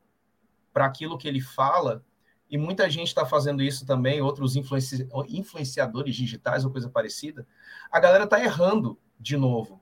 para 0.72 0.86
aquilo 0.86 1.18
que 1.18 1.26
ele 1.26 1.40
fala, 1.40 2.04
e 2.48 2.56
muita 2.56 2.88
gente 2.88 3.08
está 3.08 3.26
fazendo 3.26 3.60
isso 3.60 3.84
também, 3.84 4.20
outros 4.20 4.54
influenci 4.54 5.08
influenciadores 5.28 6.14
digitais 6.14 6.64
ou 6.64 6.70
coisa 6.70 6.88
parecida, 6.88 7.44
a 7.90 7.98
galera 7.98 8.22
está 8.22 8.40
errando 8.40 8.96
de 9.18 9.36
novo. 9.36 9.80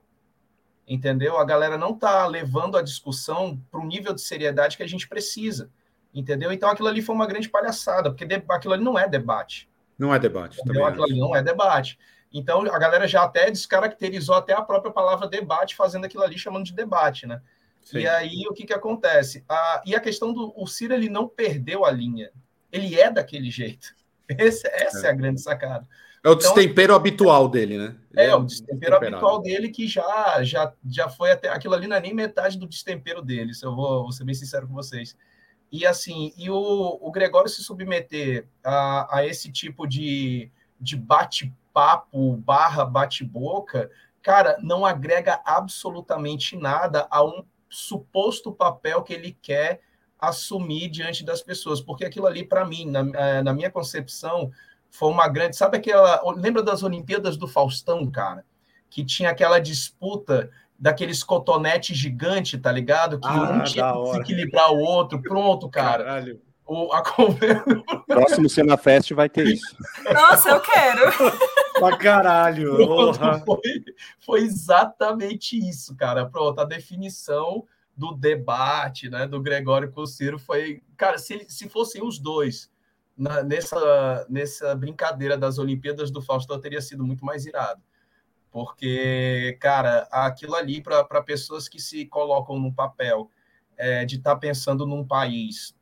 Entendeu? 0.86 1.36
A 1.36 1.44
galera 1.44 1.76
não 1.76 1.90
está 1.90 2.26
levando 2.26 2.78
a 2.78 2.82
discussão 2.82 3.62
para 3.70 3.80
o 3.80 3.86
nível 3.86 4.14
de 4.14 4.22
seriedade 4.22 4.78
que 4.78 4.82
a 4.82 4.88
gente 4.88 5.06
precisa 5.06 5.70
entendeu? 6.14 6.52
Então 6.52 6.68
aquilo 6.68 6.88
ali 6.88 7.02
foi 7.02 7.14
uma 7.14 7.26
grande 7.26 7.48
palhaçada, 7.48 8.10
porque 8.10 8.26
aquilo 8.48 8.74
ali 8.74 8.84
não 8.84 8.98
é 8.98 9.08
debate. 9.08 9.68
Não 9.98 10.14
é 10.14 10.18
debate. 10.18 10.60
Entendeu? 10.60 10.86
Aquilo 10.86 11.04
ali 11.04 11.18
não 11.18 11.34
é 11.34 11.42
debate. 11.42 11.98
Então 12.32 12.62
a 12.62 12.78
galera 12.78 13.06
já 13.08 13.24
até 13.24 13.50
descaracterizou 13.50 14.34
até 14.34 14.52
a 14.52 14.62
própria 14.62 14.92
palavra 14.92 15.26
debate, 15.26 15.74
fazendo 15.74 16.04
aquilo 16.04 16.22
ali 16.22 16.38
chamando 16.38 16.64
de 16.64 16.74
debate, 16.74 17.26
né? 17.26 17.40
Sim. 17.82 18.00
E 18.00 18.08
aí 18.08 18.44
o 18.48 18.52
que 18.52 18.66
que 18.66 18.74
acontece? 18.74 19.44
A, 19.48 19.82
e 19.86 19.94
a 19.94 20.00
questão 20.00 20.32
do 20.32 20.52
o 20.56 20.66
Ciro 20.66 20.92
ele 20.92 21.08
não 21.08 21.26
perdeu 21.26 21.84
a 21.84 21.90
linha. 21.90 22.30
Ele 22.70 23.00
é 23.00 23.10
daquele 23.10 23.50
jeito. 23.50 23.96
Esse, 24.28 24.68
essa 24.68 25.06
é. 25.06 25.08
é. 25.08 25.12
a 25.12 25.14
grande 25.14 25.40
sacada. 25.40 25.88
É 26.22 26.28
o 26.28 26.32
então, 26.32 26.52
destempero 26.52 26.94
habitual 26.94 27.48
dele, 27.48 27.78
né? 27.78 27.96
É, 28.14 28.26
é 28.26 28.34
o 28.34 28.44
destempero 28.44 28.96
habitual 28.96 29.40
dele 29.40 29.70
que 29.70 29.86
já, 29.86 30.42
já, 30.42 30.72
já 30.84 31.08
foi 31.08 31.30
até. 31.30 31.48
Aquilo 31.48 31.74
ali 31.74 31.86
não 31.86 31.96
é 31.96 32.00
nem 32.00 32.12
metade 32.12 32.58
do 32.58 32.66
destempero 32.66 33.22
dele, 33.22 33.54
se 33.54 33.64
eu 33.64 33.74
vou, 33.74 34.02
vou 34.02 34.12
ser 34.12 34.24
bem 34.24 34.34
sincero 34.34 34.66
com 34.66 34.74
vocês. 34.74 35.16
E 35.70 35.86
assim, 35.86 36.32
e 36.36 36.50
o, 36.50 36.98
o 37.00 37.10
Gregório 37.10 37.48
se 37.48 37.62
submeter 37.62 38.46
a, 38.64 39.18
a 39.18 39.26
esse 39.26 39.52
tipo 39.52 39.86
de, 39.86 40.50
de 40.80 40.96
bate-papo 40.96 42.36
barra 42.36 42.84
bate-boca, 42.84 43.90
cara, 44.22 44.56
não 44.62 44.86
agrega 44.86 45.40
absolutamente 45.44 46.56
nada 46.56 47.06
a 47.10 47.24
um 47.24 47.44
suposto 47.68 48.52
papel 48.52 49.02
que 49.02 49.12
ele 49.12 49.36
quer 49.42 49.80
assumir 50.18 50.88
diante 50.88 51.24
das 51.24 51.42
pessoas, 51.42 51.80
porque 51.80 52.04
aquilo 52.04 52.26
ali, 52.26 52.44
para 52.44 52.64
mim, 52.64 52.86
na, 52.86 53.00
é, 53.14 53.42
na 53.42 53.52
minha 53.52 53.70
concepção, 53.70 54.50
foi 54.90 55.10
uma 55.10 55.28
grande. 55.28 55.56
Sabe 55.56 55.76
aquela. 55.76 56.20
Lembra 56.36 56.62
das 56.62 56.82
Olimpíadas 56.82 57.36
do 57.36 57.46
Faustão, 57.46 58.10
cara? 58.10 58.44
Que 58.90 59.04
tinha 59.04 59.30
aquela 59.30 59.58
disputa 59.58 60.50
daqueles 60.78 61.24
cotonetes 61.24 61.96
gigante, 61.96 62.56
tá 62.56 62.70
ligado? 62.70 63.18
Que 63.18 63.26
ah, 63.26 63.50
um 63.50 63.64
tinha 63.64 63.92
que 63.92 64.02
desequilibrar 64.04 64.72
o 64.72 64.78
outro. 64.78 65.20
Pronto, 65.20 65.68
cara. 65.68 66.04
Caralho. 66.04 66.40
O, 66.64 66.92
a 66.92 67.02
Próximo 68.06 68.48
Cena 68.48 68.76
Fest 68.76 69.12
vai 69.12 69.28
ter 69.28 69.46
isso. 69.46 69.74
Nossa, 70.12 70.50
eu 70.50 70.60
quero. 70.60 71.00
pra 71.80 71.96
caralho. 71.96 72.76
Pronto, 72.76 73.18
foi, 73.46 73.84
foi, 74.20 74.40
exatamente 74.42 75.58
isso, 75.58 75.96
cara. 75.96 76.26
Pronto, 76.26 76.60
a 76.60 76.64
definição 76.66 77.64
do 77.96 78.12
debate, 78.14 79.08
né, 79.08 79.26
do 79.26 79.40
Gregório 79.40 79.90
com 79.90 80.02
o 80.02 80.06
Ciro 80.06 80.38
foi, 80.38 80.82
cara, 80.96 81.18
se, 81.18 81.46
se 81.48 81.68
fossem 81.68 82.06
os 82.06 82.18
dois 82.18 82.70
na, 83.16 83.42
nessa, 83.42 84.26
nessa 84.28 84.74
brincadeira 84.76 85.36
das 85.36 85.58
Olimpíadas 85.58 86.10
do 86.10 86.22
Faustão, 86.22 86.60
teria 86.60 86.80
sido 86.80 87.02
muito 87.02 87.24
mais 87.24 87.46
irado. 87.46 87.82
Porque, 88.50 89.56
cara, 89.60 90.08
aquilo 90.10 90.54
ali 90.54 90.82
para 90.82 91.22
pessoas 91.22 91.68
que 91.68 91.80
se 91.80 92.06
colocam 92.06 92.58
no 92.58 92.72
papel 92.72 93.30
é, 93.76 94.04
de 94.04 94.16
estar 94.16 94.34
tá 94.34 94.40
pensando 94.40 94.86
num 94.86 95.06
país 95.06 95.76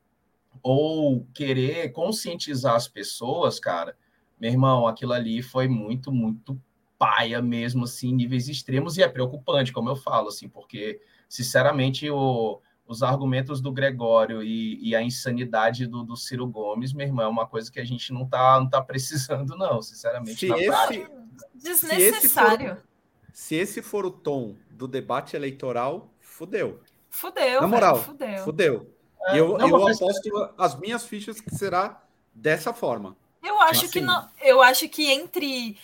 ou 0.63 1.27
querer 1.33 1.93
conscientizar 1.93 2.75
as 2.75 2.89
pessoas, 2.89 3.61
cara, 3.61 3.97
meu 4.41 4.51
irmão, 4.51 4.87
aquilo 4.87 5.13
ali 5.13 5.43
foi 5.43 5.69
muito, 5.69 6.11
muito 6.11 6.61
paia 6.99 7.41
mesmo, 7.41 7.85
assim, 7.85 8.13
níveis 8.13 8.49
extremos, 8.49 8.97
e 8.97 9.03
é 9.03 9.09
preocupante, 9.09 9.73
como 9.73 9.89
eu 9.89 9.97
falo, 9.97 10.29
assim, 10.29 10.49
porque, 10.49 11.01
sinceramente, 11.29 12.11
o, 12.11 12.61
os 12.87 13.03
argumentos 13.03 13.61
do 13.61 13.73
Gregório 13.73 14.43
e, 14.43 14.79
e 14.83 14.95
a 14.95 15.03
insanidade 15.03 15.87
do, 15.87 16.03
do, 16.03 16.17
Ciro 16.17 16.47
Gomes, 16.47 16.93
meu 16.93 17.07
irmão, 17.07 17.27
é 17.27 17.29
uma 17.29 17.47
coisa 17.47 17.71
que 17.71 17.81
a 17.81 17.85
gente 17.85 18.13
não 18.13 18.27
tá, 18.27 18.59
não 18.61 18.69
tá 18.69 18.81
precisando, 18.83 19.57
não, 19.57 19.83
sinceramente. 19.83 20.39
Se 20.39 20.53
esse, 20.53 21.07
Desnecessário. 21.55 22.69
Se 22.69 22.75
esse, 22.77 22.79
for, 22.79 22.87
se 23.33 23.55
esse 23.55 23.83
for 23.83 24.07
o 24.07 24.11
tom 24.11 24.57
do 24.71 24.87
debate 24.87 25.37
eleitoral, 25.37 26.11
fudeu. 26.21 26.81
Fudeu, 27.11 27.63
Na 27.63 27.67
moral, 27.67 27.97
velho, 27.97 28.07
fudeu. 28.07 28.45
fudeu. 28.45 28.97
É, 29.29 29.41
eu, 29.41 29.59
não, 29.59 29.69
eu 29.69 29.77
aposto 29.77 30.53
as 30.59 30.79
minhas 30.79 31.05
fichas 31.05 31.41
que 31.41 31.55
será 31.55 32.03
dessa 32.35 32.73
forma. 32.73 33.17
Eu 33.43 33.61
acho 33.61 33.85
assim. 33.85 33.93
que 33.93 34.01
não. 34.01 34.29
Eu 34.43 34.63
acho 34.63 34.89
que 34.89 35.11
entre 35.11 35.79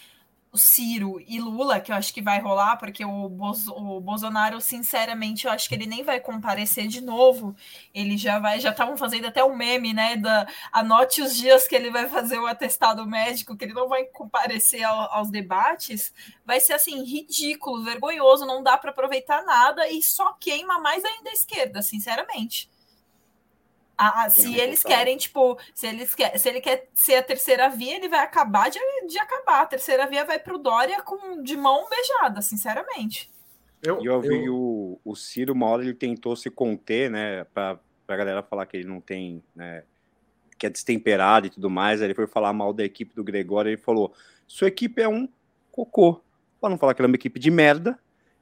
Ciro 0.59 1.19
e 1.27 1.41
Lula, 1.41 1.81
que 1.81 1.91
eu 1.91 1.97
acho 1.97 2.13
que 2.13 2.21
vai 2.21 2.41
rolar, 2.41 2.77
porque 2.77 3.05
o, 3.05 3.29
Bozo, 3.29 3.73
o 3.73 4.01
Bolsonaro, 4.01 4.61
sinceramente, 4.61 5.47
eu 5.47 5.53
acho 5.53 5.69
que 5.69 5.75
ele 5.75 5.87
nem 5.87 6.03
vai 6.03 6.21
comparecer 6.21 6.89
de 6.89 7.01
novo. 7.01 7.57
Ele 7.95 8.17
já 8.19 8.39
vai, 8.39 8.61
já 8.61 8.71
estavam 8.71 8.97
fazendo 8.97 9.27
até 9.27 9.43
o 9.43 9.49
um 9.49 9.57
meme, 9.57 9.93
né? 9.93 10.17
Da, 10.17 10.47
anote 10.73 11.23
os 11.23 11.35
dias 11.37 11.67
que 11.67 11.75
ele 11.75 11.91
vai 11.91 12.09
fazer 12.09 12.39
o 12.39 12.47
atestado 12.47 13.07
médico, 13.07 13.57
que 13.57 13.65
ele 13.65 13.75
não 13.75 13.89
vai 13.89 14.05
comparecer 14.05 14.83
ao, 14.83 15.13
aos 15.15 15.31
debates. 15.31 16.13
Vai 16.45 16.61
ser 16.61 16.75
assim, 16.75 17.03
ridículo, 17.05 17.85
vergonhoso, 17.85 18.47
não 18.47 18.63
dá 18.63 18.77
para 18.77 18.91
aproveitar 18.91 19.43
nada 19.45 19.89
e 19.89 20.03
só 20.03 20.33
queima 20.35 20.79
mais 20.79 21.05
ainda 21.05 21.31
a 21.31 21.35
esquerda, 21.35 21.83
sinceramente. 21.83 22.72
Ah, 24.03 24.31
se 24.31 24.59
eles 24.59 24.83
querem, 24.83 25.17
tipo, 25.17 25.59
se 25.75 25.87
eles 25.87 26.15
quer, 26.15 26.39
se 26.39 26.49
ele 26.49 26.61
quer 26.61 26.89
ser 26.93 27.17
a 27.17 27.23
terceira 27.23 27.69
via, 27.69 27.97
ele 27.97 28.09
vai 28.09 28.21
acabar 28.21 28.71
de, 28.71 28.79
de 29.07 29.19
acabar. 29.19 29.63
A 29.63 29.67
terceira 29.67 30.07
via 30.07 30.25
vai 30.25 30.39
pro 30.39 30.59
Dória 30.59 31.03
com 31.03 31.43
de 31.43 31.57
mão 31.57 31.89
beijada, 31.89 32.43
sinceramente. 32.43 33.31
Eu, 33.83 34.03
eu 34.05 34.21
vi 34.21 34.47
eu... 34.47 34.55
O, 34.55 35.01
o 35.05 35.17
Ciro, 35.17 35.53
uma 35.53 35.67
hora 35.67 35.83
ele 35.83 35.95
tentou 35.95 36.37
se 36.37 36.51
conter, 36.51 37.11
né, 37.11 37.45
pra, 37.45 37.79
pra 38.07 38.17
galera 38.17 38.43
falar 38.43 38.67
que 38.67 38.77
ele 38.77 38.89
não 38.89 39.01
tem, 39.01 39.43
né, 39.55 39.85
que 40.59 40.67
é 40.67 40.71
destemperado 40.71 41.47
e 41.47 41.51
tudo 41.51 41.69
mais. 41.69 42.01
Aí 42.01 42.07
ele 42.07 42.15
foi 42.15 42.27
falar 42.27 42.53
mal 42.53 42.73
da 42.73 42.85
equipe 42.85 43.15
do 43.15 43.25
Gregório. 43.25 43.69
Ele 43.69 43.77
falou: 43.77 44.15
sua 44.47 44.69
equipe 44.69 45.03
é 45.03 45.09
um 45.09 45.29
cocô. 45.71 46.21
Pra 46.61 46.71
não 46.71 46.79
falar 46.79 46.95
que 46.95 47.03
ela 47.03 47.07
é 47.07 47.11
uma 47.11 47.17
equipe 47.17 47.41
de 47.41 47.51
merda, 47.51 47.99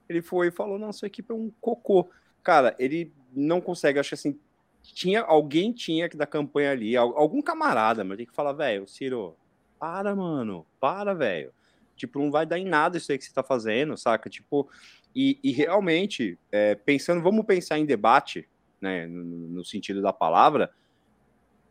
ele 0.06 0.20
foi 0.20 0.48
e 0.48 0.50
falou: 0.50 0.78
não, 0.78 0.92
sua 0.92 1.06
equipe 1.06 1.32
é 1.32 1.34
um 1.34 1.50
cocô. 1.60 2.10
Cara, 2.42 2.74
ele 2.78 3.12
não 3.32 3.60
consegue, 3.60 3.98
acho 3.98 4.10
que 4.10 4.14
assim, 4.14 4.38
tinha 4.82 5.22
alguém 5.22 5.72
tinha 5.72 6.08
que 6.08 6.16
da 6.16 6.26
campanha 6.26 6.72
ali, 6.72 6.96
algum 6.96 7.42
camarada, 7.42 8.04
mas 8.04 8.16
tem 8.16 8.26
que 8.26 8.34
falar, 8.34 8.52
velho, 8.52 8.86
Ciro, 8.86 9.36
para, 9.78 10.14
mano, 10.14 10.66
para, 10.78 11.14
velho. 11.14 11.52
Tipo, 11.96 12.18
não 12.18 12.30
vai 12.30 12.46
dar 12.46 12.58
em 12.58 12.64
nada 12.64 12.96
isso 12.96 13.12
aí 13.12 13.18
que 13.18 13.24
você 13.24 13.32
tá 13.32 13.42
fazendo, 13.42 13.96
saca? 13.96 14.30
Tipo, 14.30 14.68
e, 15.14 15.38
e 15.42 15.50
realmente, 15.50 16.38
é, 16.50 16.74
pensando, 16.74 17.22
vamos 17.22 17.44
pensar 17.44 17.78
em 17.78 17.84
debate, 17.84 18.48
né, 18.80 19.06
no, 19.06 19.24
no, 19.24 19.64
sentido 19.64 20.00
da 20.00 20.12
palavra, 20.12 20.70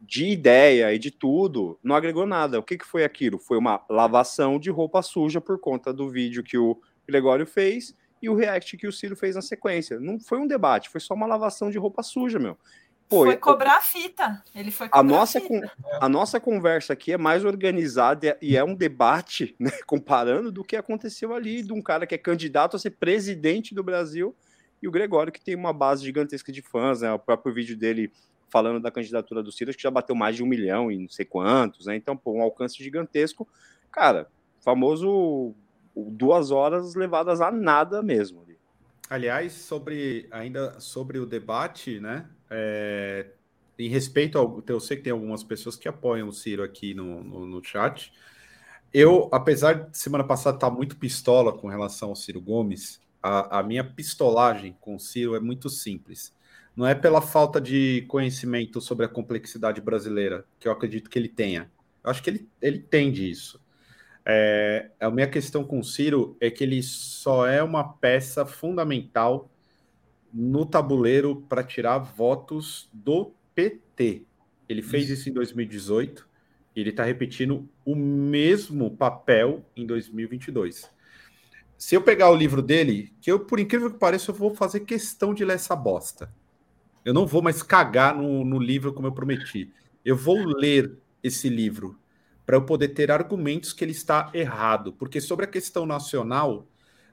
de 0.02 0.28
ideia 0.28 0.94
e 0.94 1.00
de 1.00 1.12
tudo, 1.12 1.80
não 1.84 1.96
agregou 1.96 2.26
nada. 2.26 2.60
O 2.60 2.64
que, 2.64 2.78
que 2.78 2.86
foi 2.86 3.04
aquilo? 3.04 3.40
Foi 3.40 3.58
uma 3.58 3.84
lavação 3.90 4.60
de 4.60 4.70
roupa 4.70 5.02
suja 5.02 5.42
por 5.42 5.60
conta 5.60 5.92
do 5.92 6.10
vídeo 6.10 6.44
que 6.44 6.58
o 6.58 6.80
Gregório 7.08 7.46
fez 7.46 7.96
e 8.22 8.30
o 8.30 8.36
react 8.36 8.78
que 8.78 8.88
o 8.88 8.92
Ciro 8.92 9.16
fez 9.16 9.36
na 9.36 9.42
sequência. 9.42 10.00
Não 10.00 10.20
foi 10.20 10.40
um 10.40 10.48
debate, 10.48 10.90
foi 10.90 11.02
só 11.02 11.14
uma 11.14 11.26
lavação 11.26 11.70
de 11.70 11.78
roupa 11.78 12.04
suja, 12.04 12.38
meu. 12.38 12.58
Pô, 13.10 13.26
foi 13.26 13.38
cobrar 13.38 13.78
a 13.78 13.82
fita. 13.82 14.44
Ele 14.54 14.70
foi 14.70 14.88
a 14.92 15.02
nossa, 15.02 15.40
a, 15.40 16.06
a 16.06 16.10
nossa 16.10 16.40
conversa 16.40 16.94
aqui 16.94 17.12
é 17.12 17.18
mais 17.18 17.44
organizada 17.44 18.38
e 18.40 18.56
é 18.56 18.64
um 18.64 18.76
debate, 18.76 19.56
né, 19.60 19.72
comparando 19.88 20.52
do 20.52 20.64
que 20.64 20.76
aconteceu 20.76 21.34
ali 21.34 21.64
de 21.64 21.74
um 21.74 21.82
cara 21.82 22.06
que 22.06 22.14
é 22.14 22.20
candidato 22.20 22.76
a 22.76 22.80
ser 22.80 22.92
presidente 22.92 23.74
do 23.74 23.84
Brasil 23.84 24.36
e 24.80 24.88
o 24.88 24.92
Gregório 24.92 25.34
que 25.34 25.42
tem 25.42 25.56
uma 25.56 25.74
base 25.74 26.06
gigantesca 26.06 26.52
de 26.52 26.62
fãs, 26.62 27.02
né? 27.02 27.12
O 27.12 27.18
próprio 27.18 27.52
vídeo 27.52 27.76
dele 27.76 28.14
falando 28.48 28.80
da 28.80 28.92
candidatura 28.92 29.42
do 29.42 29.52
Ciro, 29.52 29.74
que 29.74 29.82
já 29.82 29.92
bateu 29.92 30.16
mais 30.16 30.36
de 30.36 30.44
um 30.44 30.48
milhão 30.48 30.92
e 30.92 30.98
não 31.00 31.10
sei 31.10 31.26
quantos, 31.26 31.88
né? 31.88 31.96
Então, 31.96 32.16
pô, 32.16 32.34
um 32.34 32.42
alcance 32.42 32.78
gigantesco. 32.78 33.48
Cara, 33.92 34.28
famoso 34.60 35.56
duas 35.96 36.52
horas 36.52 36.94
levadas 36.94 37.42
a 37.42 37.52
nada 37.52 38.04
mesmo. 38.04 38.48
Aliás, 39.10 39.54
sobre 39.54 40.28
ainda 40.30 40.80
sobre 40.80 41.18
o 41.18 41.26
debate, 41.26 42.00
né? 42.00 42.30
É, 42.50 43.28
em 43.78 43.90
respeito 43.90 44.38
ao. 44.38 44.64
Eu 44.68 44.80
sei 44.80 44.98
que 44.98 45.04
tem 45.04 45.14
algumas 45.14 45.44
pessoas 45.44 45.76
que 45.76 45.88
apoiam 45.88 46.28
o 46.28 46.34
Ciro 46.34 46.64
aqui 46.64 46.94
no, 46.94 47.24
no, 47.24 47.46
no 47.46 47.64
chat. 47.64 48.12
Eu, 48.94 49.30
apesar 49.32 49.90
de 49.90 49.98
semana 49.98 50.24
passada 50.24 50.58
estar 50.58 50.72
muito 50.72 50.98
pistola 50.98 51.54
com 51.54 51.68
relação 51.68 52.10
ao 52.10 52.16
Ciro 52.16 52.42
Gomes, 52.42 53.00
a, 53.22 53.60
a, 53.60 53.64
minha 53.64 53.84
pistolagem 53.84 54.76
com 54.82 54.96
o 54.96 55.00
Ciro 55.00 55.36
é 55.36 55.40
muito 55.40 55.70
simples. 55.70 56.34
Não 56.76 56.88
é 56.88 56.96
pela 56.96 57.22
falta 57.22 57.62
de 57.62 58.06
conhecimento 58.08 58.82
sobre 58.82 59.06
a 59.06 59.10
complexidade 59.10 59.80
brasileira, 59.82 60.46
que 60.60 60.68
eu 60.68 60.72
acredito 60.72 61.10
que 61.10 61.20
ele 61.20 61.30
tenha. 61.30 61.70
Eu 62.04 62.10
acho 62.10 62.24
que 62.24 62.30
ele, 62.30 62.50
ele 62.62 62.78
entende 62.78 63.30
isso. 63.30 63.62
É, 64.26 64.92
a 65.00 65.10
minha 65.10 65.28
questão 65.28 65.64
com 65.64 65.80
o 65.80 65.84
Ciro 65.84 66.36
é 66.40 66.50
que 66.50 66.64
ele 66.64 66.82
só 66.82 67.46
é 67.46 67.62
uma 67.62 67.84
peça 67.84 68.46
fundamental 68.46 69.50
no 70.34 70.66
tabuleiro 70.66 71.44
para 71.48 71.64
tirar 71.64 71.98
votos 71.98 72.90
do 72.94 73.34
PT. 73.56 74.26
Ele 74.68 74.82
fez 74.82 75.06
isso, 75.10 75.22
isso 75.22 75.30
em 75.30 75.34
2018 75.34 76.28
e 76.76 76.80
ele 76.80 76.92
está 76.92 77.04
repetindo 77.04 77.68
o 77.84 77.96
mesmo 77.96 78.96
papel 78.96 79.66
em 79.76 79.86
2022. 79.86 80.90
Se 81.78 81.96
eu 81.96 82.02
pegar 82.02 82.30
o 82.30 82.36
livro 82.36 82.62
dele, 82.62 83.14
que 83.22 83.32
eu, 83.32 83.40
por 83.40 83.60
incrível 83.60 83.90
que 83.90 83.98
pareça, 83.98 84.32
eu 84.32 84.36
vou 84.36 84.54
fazer 84.54 84.82
questão 84.82 85.34
de 85.34 85.46
ler 85.46 85.56
essa 85.56 85.76
bosta. 85.76 86.32
Eu 87.04 87.14
não 87.14 87.26
vou 87.26 87.42
mais 87.42 87.64
cagar 87.64 88.16
no, 88.16 88.44
no 88.44 88.60
livro 88.60 88.94
como 88.94 89.08
eu 89.08 89.14
prometi. 89.14 89.72
Eu 90.04 90.16
vou 90.16 90.44
ler 90.44 90.98
esse 91.24 91.50
livro 91.50 91.98
para 92.46 92.58
eu 92.58 92.66
poder 92.66 92.90
ter 92.90 93.12
argumentos 93.12 93.72
que 93.72 93.84
ele 93.84 93.94
está 93.94 94.30
errado. 94.34 94.92
Porque 94.94 95.22
sobre 95.22 95.46
a 95.46 95.48
questão 95.48 95.86
nacional, 95.86 96.68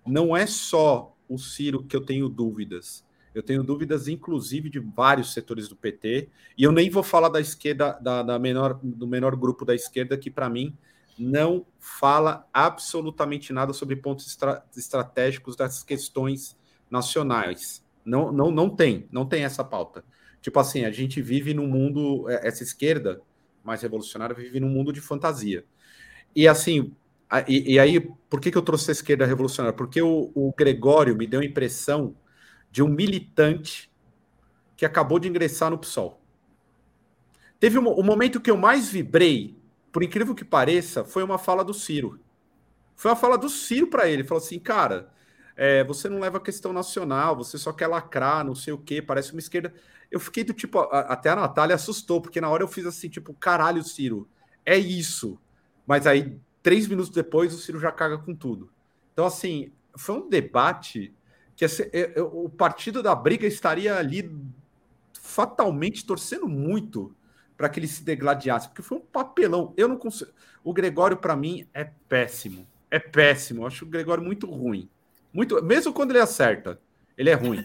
não 0.05 0.37
é 0.37 0.47
só 0.47 1.17
o 1.29 1.39
Ciro 1.39 1.85
que 1.85 1.95
eu 1.95 2.01
tenho 2.01 2.29
dúvidas. 2.29 3.06
Eu 3.37 3.43
tenho 3.43 3.63
dúvidas, 3.63 4.09
inclusive, 4.09 4.71
de 4.71 4.81
vários 4.81 5.35
setores 5.35 5.69
do 5.69 5.77
PT. 5.77 6.31
E 6.57 6.63
eu 6.63 6.73
nem 6.73 6.89
vou 6.89 7.03
falar 7.03 7.29
da 7.29 7.39
esquerda, 7.39 7.93
da, 8.01 8.23
da 8.23 8.39
menor, 8.39 8.81
do 8.83 9.07
menor 9.07 9.37
grupo 9.37 9.63
da 9.63 9.75
esquerda, 9.75 10.17
que 10.17 10.31
para 10.31 10.49
mim 10.49 10.75
não 11.19 11.67
fala 11.79 12.49
absolutamente 12.51 13.53
nada 13.53 13.75
sobre 13.75 13.95
pontos 13.95 14.27
estra 14.27 14.65
estratégicos 14.75 15.55
das 15.55 15.83
questões 15.83 16.57
nacionais. 16.91 17.85
Não, 18.03 18.33
não, 18.33 18.51
não 18.51 18.71
tem, 18.71 19.07
não 19.13 19.27
tem 19.27 19.45
essa 19.45 19.63
pauta. 19.63 20.03
Tipo 20.41 20.59
assim, 20.59 20.87
a 20.87 20.91
gente 20.91 21.21
vive 21.21 21.53
num 21.53 21.67
mundo, 21.67 22.31
é, 22.31 22.49
essa 22.49 22.63
esquerda, 22.63 23.21
mais 23.63 23.83
revolucionária 23.83 24.35
vive 24.35 24.61
num 24.61 24.71
mundo 24.71 24.95
de 24.95 25.03
fantasia. 25.03 25.63
E 26.35 26.49
assim, 26.49 26.91
e, 27.47 27.75
e 27.75 27.79
aí, 27.79 28.01
por 28.31 28.41
que, 28.41 28.51
que 28.51 28.57
eu 28.57 28.63
trouxe 28.63 28.91
a 28.91 28.93
esquerda 28.93 29.27
revolucionária? 29.27 29.77
Porque 29.77 30.01
o, 30.01 30.31
o 30.35 30.55
Gregório 30.57 31.15
me 31.15 31.27
deu 31.27 31.41
a 31.41 31.45
impressão 31.45 32.17
de 32.77 32.83
um 32.83 32.89
militante 32.89 33.91
que 34.77 34.85
acabou 34.85 35.19
de 35.19 35.27
ingressar 35.27 35.71
no 35.71 35.79
PSOL. 35.79 36.21
Teve 37.59 37.79
um, 37.79 37.89
o 37.89 38.03
momento 38.03 38.39
que 38.39 38.51
eu 38.51 38.57
mais 38.59 38.91
vibrei, 38.91 39.57
por 39.91 40.03
incrível 40.03 40.35
que 40.35 40.45
pareça, 40.45 41.03
foi 41.03 41.23
uma 41.23 41.39
fala 41.39 41.65
do 41.65 41.73
Ciro. 41.73 42.21
Foi 42.95 43.11
uma 43.11 43.17
fala 43.17 43.39
do 43.39 43.49
Ciro 43.49 43.87
para 43.87 44.11
ele. 44.11 44.25
Falou 44.25 44.45
assim, 44.45 44.59
cara, 44.59 45.11
é, 45.57 45.83
você 45.85 46.07
não 46.07 46.21
leva 46.21 46.37
a 46.37 46.41
questão 46.41 46.71
nacional, 46.71 47.35
você 47.35 47.57
só 47.57 47.73
quer 47.73 47.87
lacrar, 47.87 48.45
não 48.45 48.55
sei 48.55 48.75
o 48.75 48.79
quê, 48.79 49.01
parece 49.01 49.33
uma 49.33 49.41
esquerda. 49.41 49.73
Eu 50.11 50.21
fiquei 50.21 50.45
do 50.45 50.53
tipo, 50.53 50.79
a, 50.79 51.01
até 51.01 51.31
a 51.31 51.37
Natália 51.37 51.77
assustou, 51.77 52.21
porque 52.21 52.43
na 52.43 52.51
hora 52.51 52.63
eu 52.63 52.69
fiz 52.69 52.85
assim, 52.85 53.09
tipo, 53.09 53.33
caralho, 53.33 53.83
Ciro, 53.83 54.29
é 54.67 54.77
isso. 54.77 55.41
Mas 55.87 56.07
aí, 56.07 56.39
três 56.63 56.87
minutos 56.87 57.11
depois, 57.11 57.55
o 57.55 57.59
Ciro 57.59 57.81
já 57.81 57.91
caga 57.91 58.19
com 58.19 58.35
tudo. 58.35 58.71
Então, 59.15 59.25
assim, 59.25 59.73
foi 59.97 60.17
um 60.17 60.29
debate 60.29 61.16
que 61.57 61.65
assim, 61.65 61.85
eu, 61.93 62.13
eu, 62.15 62.45
o 62.45 62.51
partido 62.51 63.03
da 63.03 63.15
briga 63.15 63.47
estaria 63.47 63.97
ali 63.97 64.31
fatalmente 65.19 66.07
torcendo 66.07 66.47
muito 66.47 67.17
para 67.57 67.69
que 67.69 67.81
ele 67.81 67.89
se 67.89 68.05
degladiasse, 68.05 68.69
porque 68.69 68.83
foi 68.83 68.99
um 68.99 69.01
papelão. 69.01 69.73
Eu 69.77 69.89
não 69.89 69.97
consigo. 69.97 70.31
O 70.63 70.73
Gregório, 70.73 71.17
para 71.17 71.35
mim, 71.35 71.67
é 71.73 71.85
péssimo. 72.09 72.67
É 72.91 72.99
péssimo. 72.99 73.63
Eu 73.63 73.67
acho 73.67 73.85
o 73.85 73.89
Gregório 73.89 74.23
muito 74.23 74.51
ruim. 74.51 74.89
Muito, 75.33 75.63
mesmo 75.63 75.93
quando 75.93 76.11
ele 76.11 76.21
acerta, 76.21 76.79
ele 77.17 77.31
é 77.31 77.35
ruim. 77.35 77.65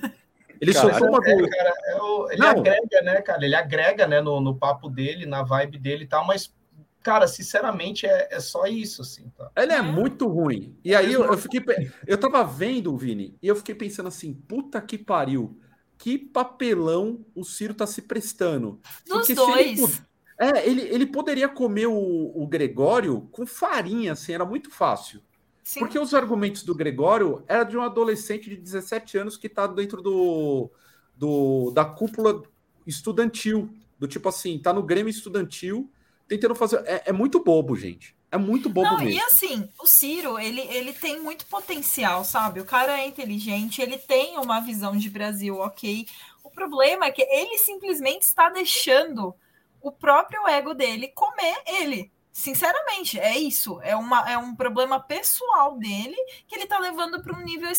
Ele 0.61 0.73
cara, 0.73 0.89
soltou 0.89 1.09
uma. 1.09 1.27
É, 1.27 1.49
cara, 1.49 1.73
é 1.87 1.95
o, 1.95 2.29
ele 2.29 2.39
Não. 2.39 2.49
agrega, 2.49 3.01
né, 3.01 3.21
cara? 3.21 3.43
Ele 3.43 3.55
agrega, 3.55 4.05
né, 4.05 4.21
no, 4.21 4.39
no 4.39 4.55
papo 4.55 4.87
dele, 4.87 5.25
na 5.25 5.41
vibe 5.41 5.79
dele 5.79 6.03
e 6.03 6.07
tal, 6.07 6.23
mas 6.25 6.53
cara, 7.01 7.27
sinceramente, 7.27 8.05
é, 8.05 8.29
é 8.31 8.39
só 8.39 8.65
isso, 8.65 9.01
assim, 9.01 9.29
tá? 9.37 9.51
Ele 9.55 9.73
é 9.73 9.81
muito 9.81 10.27
ruim. 10.27 10.75
E 10.83 10.95
aí 10.95 11.11
eu, 11.11 11.25
eu 11.25 11.37
fiquei. 11.37 11.63
Eu 12.05 12.17
tava 12.17 12.43
vendo, 12.43 12.95
Vini, 12.95 13.35
e 13.41 13.47
eu 13.47 13.55
fiquei 13.55 13.75
pensando 13.75 14.07
assim, 14.07 14.33
puta 14.33 14.81
que 14.81 14.97
pariu. 14.97 15.59
Que 15.97 16.17
papelão 16.17 17.23
o 17.35 17.43
Ciro 17.43 17.73
tá 17.73 17.85
se 17.85 18.01
prestando. 18.01 18.79
Dos 19.07 19.27
dois. 19.27 19.79
Ele, 19.79 19.91
é, 20.39 20.67
ele, 20.67 20.81
ele 20.81 21.05
poderia 21.05 21.47
comer 21.47 21.85
o, 21.85 22.31
o 22.33 22.47
Gregório 22.47 23.27
com 23.31 23.45
farinha, 23.45 24.13
assim, 24.13 24.33
era 24.33 24.45
muito 24.45 24.71
fácil. 24.71 25.21
Sim. 25.63 25.81
Porque 25.81 25.99
os 25.99 26.13
argumentos 26.13 26.63
do 26.63 26.73
Gregório 26.73 27.43
era 27.47 27.63
de 27.63 27.77
um 27.77 27.81
adolescente 27.81 28.49
de 28.49 28.57
17 28.57 29.17
anos 29.19 29.37
que 29.37 29.47
tá 29.47 29.67
dentro 29.67 30.01
do, 30.01 30.71
do 31.15 31.71
da 31.71 31.85
cúpula 31.85 32.41
estudantil. 32.85 33.69
Do 33.99 34.07
tipo 34.07 34.27
assim, 34.27 34.57
tá 34.57 34.73
no 34.73 34.81
Grêmio 34.81 35.11
Estudantil 35.11 35.91
tentando 36.31 36.55
fazer. 36.55 36.81
É, 36.85 37.03
é 37.07 37.11
muito 37.11 37.43
bobo, 37.43 37.75
gente. 37.75 38.15
É 38.31 38.37
muito 38.37 38.69
bobo 38.69 38.87
Não, 38.87 38.99
mesmo. 38.99 39.11
E 39.11 39.19
assim, 39.23 39.69
o 39.77 39.85
Ciro, 39.85 40.39
ele, 40.39 40.61
ele 40.61 40.93
tem 40.93 41.19
muito 41.19 41.45
potencial, 41.47 42.23
sabe? 42.23 42.61
O 42.61 42.65
cara 42.65 43.01
é 43.01 43.05
inteligente, 43.05 43.81
ele 43.81 43.97
tem 43.97 44.37
uma 44.37 44.61
visão 44.61 44.95
de 44.95 45.09
Brasil, 45.09 45.57
ok. 45.57 46.07
O 46.41 46.49
problema 46.49 47.05
é 47.05 47.11
que 47.11 47.21
ele 47.21 47.57
simplesmente 47.57 48.21
está 48.21 48.49
deixando 48.49 49.35
o 49.81 49.91
próprio 49.91 50.47
ego 50.47 50.73
dele 50.73 51.09
comer 51.09 51.57
ele. 51.65 52.09
Sinceramente, 52.33 53.19
é 53.19 53.37
isso. 53.37 53.81
É, 53.81 53.93
uma, 53.95 54.29
é 54.29 54.37
um 54.37 54.55
problema 54.55 54.99
pessoal 54.99 55.77
dele 55.77 56.15
que 56.47 56.55
ele 56.55 56.65
tá 56.65 56.79
levando 56.79 57.21
para 57.21 57.37
um 57.37 57.43
nível 57.43 57.69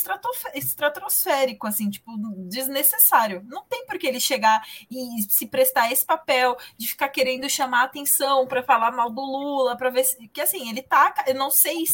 estratosférico, 0.55 1.67
assim, 1.67 1.88
tipo, 1.88 2.12
desnecessário. 2.49 3.43
Não 3.47 3.65
tem 3.65 3.87
por 3.87 3.99
que 3.99 4.07
ele 4.07 4.21
chegar 4.21 4.62
e 4.91 5.23
se 5.29 5.47
prestar 5.47 5.91
esse 5.91 6.05
papel 6.05 6.57
de 6.77 6.87
ficar 6.87 7.09
querendo 7.09 7.49
chamar 7.49 7.85
atenção 7.85 8.47
para 8.47 8.62
falar 8.62 8.93
mal 8.93 9.11
do 9.11 9.23
Lula, 9.23 9.77
para 9.77 9.88
ver 9.88 10.05
se. 10.05 10.29
Que 10.29 10.43
assim, 10.43 10.69
ele 10.69 10.83
tá. 10.83 11.15
Eu 11.27 11.35
não 11.35 11.51
sei 11.51 11.85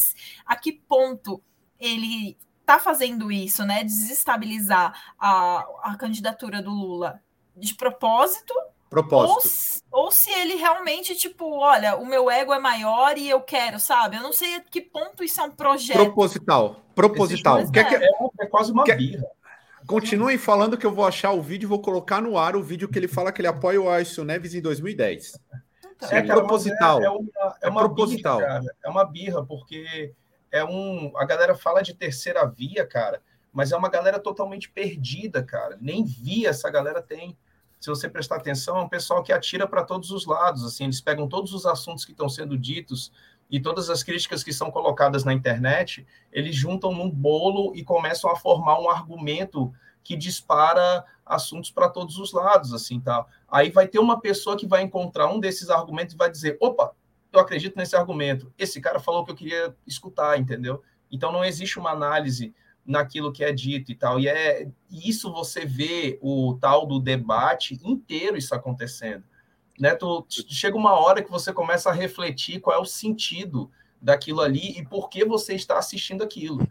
a 0.45 0.57
que 0.57 0.73
ponto 0.73 1.43
ele 1.79 2.37
tá 2.67 2.79
fazendo 2.79 3.31
isso, 3.31 3.65
né? 3.65 3.85
Desestabilizar 3.85 5.15
a, 5.19 5.65
a 5.83 5.97
candidatura 5.97 6.61
do 6.61 6.71
Lula 6.71 7.23
de 7.57 7.75
propósito 7.75 8.53
Propósito. 8.89 9.85
Ou, 9.91 10.05
ou, 10.05 10.11
se 10.11 10.31
ele 10.31 10.55
realmente, 10.55 11.15
tipo, 11.15 11.59
olha, 11.59 11.97
o 11.97 12.07
meu 12.07 12.31
ego 12.31 12.53
é 12.53 12.59
maior 12.59 13.19
e 13.19 13.29
eu 13.29 13.41
quero, 13.41 13.79
sabe? 13.79 14.17
Eu 14.17 14.23
não 14.23 14.33
sei 14.33 14.57
a 14.57 14.61
que 14.61 14.81
ponto 14.81 15.23
isso 15.23 15.41
é 15.41 15.45
um 15.45 15.51
projeto. 15.51 15.97
Proposital. 15.97 16.81
Proposital. 16.95 17.71
Quer 17.71 17.89
que... 17.89 17.95
é, 17.97 18.09
é, 18.41 18.47
quase 18.47 18.73
uma 18.73 18.85
Quer... 18.85 18.97
birra. 18.97 19.27
Continuem 19.87 20.37
falando 20.37 20.77
que 20.77 20.85
eu 20.85 20.93
vou 20.93 21.07
achar 21.07 21.33
o 21.33 21.41
vídeo 21.41 21.67
e 21.67 21.69
vou 21.69 21.81
colocar 21.81 22.21
no 22.21 22.37
ar 22.37 22.57
o 22.57 22.63
vídeo 22.63 22.89
que 22.89 22.99
ele 22.99 23.09
fala 23.09 23.33
que 23.33 23.41
ele 23.41 23.49
apoia 23.49 23.81
o 23.81 23.89
Aécio 23.89 24.25
Neves 24.25 24.55
em 24.55 24.61
2010. 24.61 25.39
Então, 25.97 26.09
é, 26.11 26.23
proposital. 26.23 27.01
É, 27.01 27.05
é, 27.05 27.11
uma, 27.11 27.29
é, 27.63 27.67
é 27.67 27.69
uma 27.69 27.81
proposital. 27.81 28.39
Birra, 28.39 28.49
cara. 28.49 28.77
É 28.85 28.89
uma 28.89 29.05
birra, 29.05 29.45
porque 29.45 30.13
é 30.51 30.65
um. 30.65 31.13
A 31.17 31.25
galera 31.25 31.55
fala 31.55 31.83
de 31.83 31.95
terceira 31.95 32.47
via, 32.47 32.87
cara, 32.87 33.23
mas 33.53 33.73
é 33.73 33.77
uma 33.77 33.89
galera 33.89 34.19
totalmente 34.19 34.71
perdida, 34.71 35.43
cara. 35.43 35.77
Nem 35.81 36.05
via 36.05 36.51
essa 36.51 36.71
galera 36.71 37.03
tem 37.03 37.37
se 37.81 37.89
você 37.89 38.09
prestar 38.09 38.37
atenção, 38.37 38.77
é 38.77 38.83
um 38.83 38.89
pessoal 38.89 39.23
que 39.23 39.33
atira 39.33 39.67
para 39.67 39.85
todos 39.85 40.11
os 40.11 40.27
lados. 40.27 40.65
Assim, 40.65 40.85
eles 40.85 41.01
pegam 41.01 41.29
todos 41.29 41.53
os 41.53 41.65
assuntos 41.65 42.05
que 42.05 42.13
estão 42.13 42.29
sendo 42.29 42.59
ditos 42.59 43.13
e 43.51 43.61
todas 43.61 43.89
as 43.89 44.03
críticas 44.03 44.45
que 44.45 44.53
são 44.53 44.71
colocadas 44.71 45.25
na 45.25 45.33
internet, 45.33 46.07
eles 46.31 46.55
juntam 46.55 46.93
num 46.93 47.11
bolo 47.11 47.75
e 47.75 47.83
começam 47.83 48.31
a 48.31 48.37
formar 48.37 48.79
um 48.79 48.91
argumento 48.91 49.73
que 50.05 50.17
dispara 50.17 51.05
assuntos 51.25 51.71
para 51.71 51.89
todos 51.89 52.19
os 52.19 52.33
lados, 52.33 52.73
assim, 52.75 53.01
tá? 53.01 53.25
Aí 53.51 53.71
vai 53.71 53.87
ter 53.87 53.99
uma 53.99 54.21
pessoa 54.21 54.57
que 54.57 54.67
vai 54.67 54.83
encontrar 54.83 55.29
um 55.29 55.41
desses 55.41 55.71
argumentos 55.71 56.15
e 56.15 56.19
vai 56.19 56.31
dizer: 56.31 56.57
"Opa, 56.61 56.93
eu 57.33 57.41
acredito 57.41 57.77
nesse 57.77 57.97
argumento. 57.97 58.53
Esse 58.59 58.81
cara 58.81 59.01
falou 59.01 59.25
que 59.25 59.31
eu 59.31 59.37
queria 59.37 59.75
escutar", 59.87 60.39
entendeu? 60.39 60.83
Então 61.11 61.33
não 61.33 61.45
existe 61.45 61.79
uma 61.79 61.91
análise 61.91 62.55
naquilo 62.89 63.31
que 63.31 63.45
é 63.45 63.53
dito 63.53 63.93
e 63.93 63.95
tal. 63.95 64.19
E 64.19 64.27
é 64.27 64.67
isso 64.91 65.31
você 65.31 65.67
vê 65.67 66.19
o 66.23 66.57
tal 66.59 66.87
do 66.87 66.99
debate 66.99 67.79
inteiro 67.85 68.39
isso 68.39 68.55
acontecendo. 68.55 69.25
Né? 69.79 69.95
Tu, 69.95 70.27
chega 70.49 70.75
uma 70.75 70.99
hora 70.99 71.23
que 71.23 71.31
você 71.31 71.53
começa 71.53 71.91
a 71.91 71.93
refletir 71.93 72.61
qual 72.61 72.75
é 72.75 72.81
o 72.81 72.87
sentido 72.87 73.71
daquilo 74.01 74.41
ali 74.41 74.79
e 74.79 74.85
por 74.87 75.11
que 75.11 75.23
você 75.23 75.55
está 75.55 75.79
assistindo 75.79 76.25
aquilo. 76.25 76.67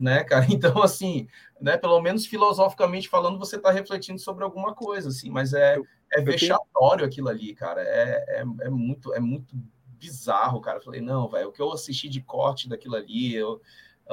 Né, 0.00 0.24
cara? 0.24 0.46
Então, 0.50 0.82
assim, 0.82 1.28
né, 1.60 1.76
pelo 1.76 2.00
menos 2.00 2.24
filosoficamente 2.24 3.08
falando, 3.08 3.38
você 3.38 3.56
está 3.56 3.70
refletindo 3.70 4.18
sobre 4.18 4.44
alguma 4.44 4.72
coisa, 4.72 5.08
assim, 5.08 5.28
mas 5.28 5.52
é, 5.52 5.76
é 6.12 6.22
vexatório 6.22 7.04
aquilo 7.04 7.28
ali, 7.28 7.52
cara. 7.52 7.82
É, 7.82 8.24
é, 8.28 8.44
é, 8.62 8.70
muito, 8.70 9.12
é 9.12 9.20
muito 9.20 9.54
bizarro, 9.98 10.60
cara. 10.60 10.78
Eu 10.78 10.82
falei, 10.82 11.00
não, 11.00 11.28
velho, 11.28 11.48
o 11.48 11.52
que 11.52 11.60
eu 11.60 11.72
assisti 11.72 12.08
de 12.08 12.22
corte 12.22 12.68
daquilo 12.68 12.94
ali, 12.94 13.34
eu, 13.34 13.60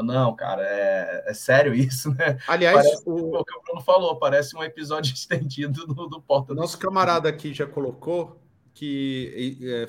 não, 0.04 0.36
cara, 0.36 0.64
é, 0.64 1.26
é 1.28 1.34
sério 1.34 1.74
isso, 1.76 2.14
né? 2.14 2.38
Aliás, 2.48 2.76
parece, 2.76 3.04
o... 3.06 3.40
o... 3.40 3.46
que 3.46 3.56
o 3.56 3.62
Bruno 3.62 3.82
falou, 3.82 4.18
parece 4.18 4.56
um 4.56 4.64
episódio 4.64 5.14
estendido 5.16 5.86
do, 5.86 6.08
do 6.08 6.22
Porta. 6.22 6.54
Nosso 6.54 6.78
camarada 6.78 7.30
aqui 7.30 7.54
já 7.54 7.66
colocou 7.66 8.40
que 8.76 9.58
é, 9.64 9.88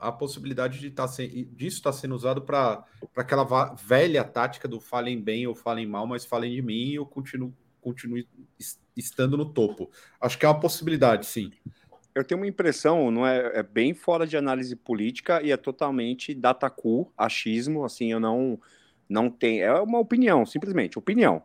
a, 0.00 0.10
possibilidade 0.10 0.80
de 0.80 0.90
tá 0.90 1.04
disso 1.04 1.76
estar 1.76 1.92
tá 1.92 1.96
sendo 1.96 2.14
usado 2.14 2.40
para 2.40 2.82
aquela 3.14 3.44
velha 3.74 4.24
tática 4.24 4.66
do 4.66 4.80
falem 4.80 5.20
bem 5.20 5.46
ou 5.46 5.54
falem 5.54 5.86
mal, 5.86 6.06
mas 6.06 6.24
falem 6.24 6.54
de 6.54 6.62
mim 6.62 6.86
e 6.86 6.94
eu 6.94 7.04
continuo, 7.04 7.54
continuo 7.78 8.24
estando 8.96 9.36
no 9.36 9.44
topo. 9.44 9.90
Acho 10.18 10.38
que 10.38 10.46
é 10.46 10.48
uma 10.48 10.58
possibilidade, 10.58 11.26
sim. 11.26 11.52
Eu 12.14 12.24
tenho 12.24 12.40
uma 12.40 12.46
impressão, 12.46 13.10
não 13.10 13.26
é, 13.26 13.58
é 13.58 13.62
bem 13.62 13.92
fora 13.92 14.26
de 14.26 14.38
análise 14.38 14.74
política 14.74 15.42
e 15.42 15.52
é 15.52 15.56
totalmente 15.58 16.34
datacu, 16.34 17.12
achismo, 17.18 17.84
assim, 17.84 18.10
eu 18.10 18.18
não 18.18 18.58
não 19.08 19.30
tem. 19.30 19.62
É 19.62 19.72
uma 19.80 19.98
opinião, 19.98 20.44
simplesmente, 20.44 20.98
opinião. 20.98 21.42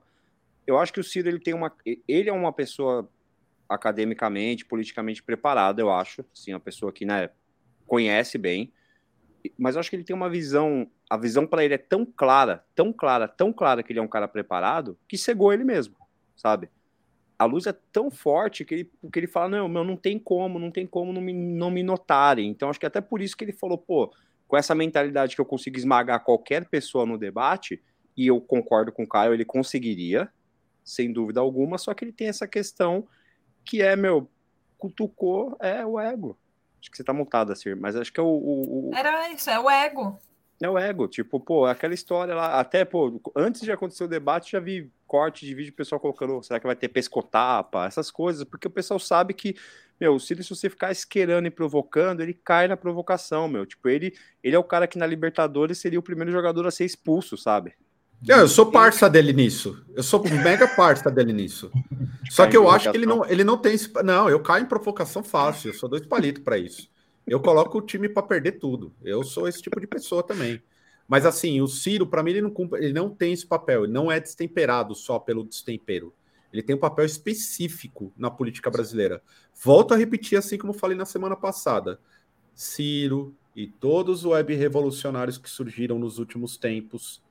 Eu 0.65 0.78
acho 0.78 0.93
que 0.93 1.00
o 1.00 1.04
Ciro 1.04 1.30
ele 1.30 1.39
tem 1.39 1.54
uma. 1.54 1.71
Ele 2.08 2.30
é 2.30 2.34
uma 2.34 2.54
pessoa 2.54 3.10
academicamente, 3.67 4.65
politicamente 4.65 5.24
preparada, 5.24 5.82
eu 5.82 5.91
acho. 5.91 6.26
Sim, 6.34 6.54
uma 6.54 6.60
pessoa 6.60 6.91
que 6.91 7.06
né, 7.06 7.30
conhece 7.88 8.38
bem. 8.38 8.71
Mas 9.58 9.76
eu 9.76 9.80
acho 9.80 9.89
que 9.89 9.95
ele 9.95 10.04
tem 10.04 10.15
uma 10.15 10.30
visão. 10.30 10.89
A 11.10 11.17
visão 11.17 11.45
para 11.45 11.63
ele 11.65 11.74
é 11.74 11.78
tão 11.78 12.06
clara, 12.06 12.63
tão 12.76 12.93
clara, 12.93 13.28
tão 13.28 13.52
clara 13.52 13.84
que 13.84 13.91
ele 13.91 14.00
é 14.00 14.02
um 14.02 14.08
cara 14.08 14.28
preparado, 14.28 14.97
que 15.08 15.17
cegou 15.17 15.52
ele 15.52 15.63
mesmo, 15.63 15.95
sabe? 16.36 16.69
A 17.38 17.45
luz 17.45 17.65
é 17.65 17.74
tão 17.91 18.12
forte 18.12 18.63
que 18.63 18.76
ele, 18.76 18.91
que 19.12 19.19
ele 19.19 19.28
fala: 19.28 19.50
não, 19.50 19.67
meu, 19.67 19.84
não 19.84 19.97
tem 19.97 20.19
como, 20.19 20.60
não 20.60 20.69
tem 20.69 20.86
como 20.86 21.12
não 21.12 21.21
me, 21.21 21.34
não 21.34 21.71
me 21.71 21.82
notarem. 21.82 22.47
Então 22.50 22.69
acho 22.69 22.80
que 22.80 22.86
até 22.86 23.02
por 23.02 23.21
isso 23.21 23.36
que 23.36 23.43
ele 23.43 23.52
falou: 23.52 23.78
pô, 23.78 24.13
com 24.51 24.57
essa 24.57 24.75
mentalidade 24.75 25.33
que 25.33 25.39
eu 25.39 25.45
consigo 25.45 25.77
esmagar 25.77 26.25
qualquer 26.25 26.67
pessoa 26.67 27.05
no 27.05 27.17
debate, 27.17 27.81
e 28.17 28.27
eu 28.27 28.41
concordo 28.41 28.91
com 28.91 29.03
o 29.03 29.07
Caio, 29.07 29.33
ele 29.33 29.45
conseguiria, 29.45 30.29
sem 30.83 31.13
dúvida 31.13 31.39
alguma, 31.39 31.77
só 31.77 31.93
que 31.93 32.03
ele 32.03 32.11
tem 32.11 32.27
essa 32.27 32.45
questão 32.45 33.07
que 33.63 33.81
é, 33.81 33.95
meu, 33.95 34.29
cutucou, 34.77 35.55
é 35.61 35.85
o 35.85 35.97
ego. 35.97 36.37
Acho 36.81 36.91
que 36.91 36.97
você 36.97 37.03
tá 37.03 37.13
multado, 37.13 37.53
assim, 37.53 37.73
mas 37.75 37.95
acho 37.95 38.11
que 38.11 38.19
é 38.19 38.23
o, 38.23 38.27
o, 38.27 38.89
o... 38.89 38.91
Era 38.93 39.29
isso, 39.29 39.49
é 39.49 39.57
o 39.57 39.69
ego. 39.69 40.19
É 40.61 40.69
o 40.69 40.77
ego, 40.77 41.07
tipo, 41.07 41.39
pô, 41.39 41.65
aquela 41.65 41.93
história 41.93 42.35
lá, 42.35 42.59
até, 42.59 42.83
pô, 42.83 43.21
antes 43.33 43.61
de 43.61 43.71
acontecer 43.71 44.03
o 44.03 44.07
debate, 44.09 44.51
já 44.51 44.59
vi 44.59 44.91
corte 45.07 45.45
de 45.45 45.55
vídeo 45.55 45.71
pessoal 45.71 46.01
colocando, 46.01 46.43
será 46.43 46.59
que 46.59 46.67
vai 46.67 46.75
ter 46.75 46.89
pescotapa, 46.89 47.85
essas 47.85 48.11
coisas, 48.11 48.43
porque 48.43 48.67
o 48.67 48.71
pessoal 48.71 48.99
sabe 48.99 49.33
que 49.33 49.55
meu, 50.01 50.15
o 50.15 50.19
Ciro, 50.19 50.43
se 50.43 50.49
você 50.49 50.67
ficar 50.67 50.91
esquerando 50.91 51.47
e 51.47 51.51
provocando, 51.51 52.21
ele 52.21 52.33
cai 52.33 52.67
na 52.67 52.75
provocação, 52.75 53.47
meu. 53.47 53.67
Tipo, 53.67 53.87
ele, 53.87 54.15
ele 54.43 54.55
é 54.55 54.59
o 54.59 54.63
cara 54.63 54.87
que 54.87 54.97
na 54.97 55.05
Libertadores 55.05 55.77
seria 55.77 55.99
o 55.99 56.03
primeiro 56.03 56.31
jogador 56.31 56.65
a 56.65 56.71
ser 56.71 56.85
expulso, 56.85 57.37
sabe? 57.37 57.75
Eu, 58.27 58.37
eu 58.37 58.47
sou 58.47 58.71
parça 58.71 59.07
dele 59.07 59.31
nisso. 59.31 59.85
Eu 59.95 60.01
sou 60.01 60.23
mega 60.23 60.67
parça 60.67 61.11
dele 61.11 61.31
nisso. 61.31 61.71
Só 62.31 62.47
que 62.47 62.57
eu 62.57 62.67
acho 62.67 62.89
que 62.89 62.97
ele 62.97 63.05
não, 63.05 63.23
ele 63.26 63.43
não 63.43 63.57
tem. 63.57 63.76
Não, 64.03 64.28
eu 64.28 64.39
caio 64.39 64.63
em 64.63 64.67
provocação 64.67 65.23
fácil. 65.23 65.69
Eu 65.69 65.76
sou 65.76 65.88
dois 65.88 66.03
palitos 66.03 66.43
para 66.43 66.57
isso. 66.57 66.89
Eu 67.28 67.39
coloco 67.39 67.78
o 67.78 67.82
time 67.82 68.09
para 68.09 68.23
perder 68.23 68.53
tudo. 68.53 68.91
Eu 69.03 69.23
sou 69.23 69.47
esse 69.47 69.61
tipo 69.61 69.80
de 69.80 69.86
pessoa 69.86 70.23
também. 70.23 70.59
Mas 71.07 71.28
assim, 71.28 71.61
o 71.61 71.67
Ciro, 71.67 72.07
para 72.07 72.23
mim, 72.23 72.32
ele 72.32 72.41
não, 72.41 72.53
ele 72.73 72.93
não 72.93 73.09
tem 73.09 73.34
esse 73.34 73.45
papel. 73.45 73.84
Ele 73.84 73.93
não 73.93 74.11
é 74.11 74.19
destemperado 74.19 74.95
só 74.95 75.19
pelo 75.19 75.43
destempero. 75.43 76.11
Ele 76.52 76.62
tem 76.62 76.76
um 76.76 76.80
papel 76.80 77.06
específico 77.06 78.12
na 78.18 78.30
política 78.30 78.70
brasileira. 78.70 79.22
Volto 79.64 79.93
a 79.93 79.97
repetir, 79.97 80.38
assim 80.38 80.58
como 80.58 80.74
falei 80.74 80.97
na 80.97 81.06
semana 81.06 81.36
passada. 81.36 81.99
Ciro 82.54 83.36
e 83.56 83.68
todos 83.68 84.26
os 84.26 84.32
web 84.32 84.54
revolucionários 84.56 85.38
que 85.38 85.49
surgiram 85.49 85.99
nos 85.99 86.20
últimos 86.20 86.58
tempos, 86.58 87.22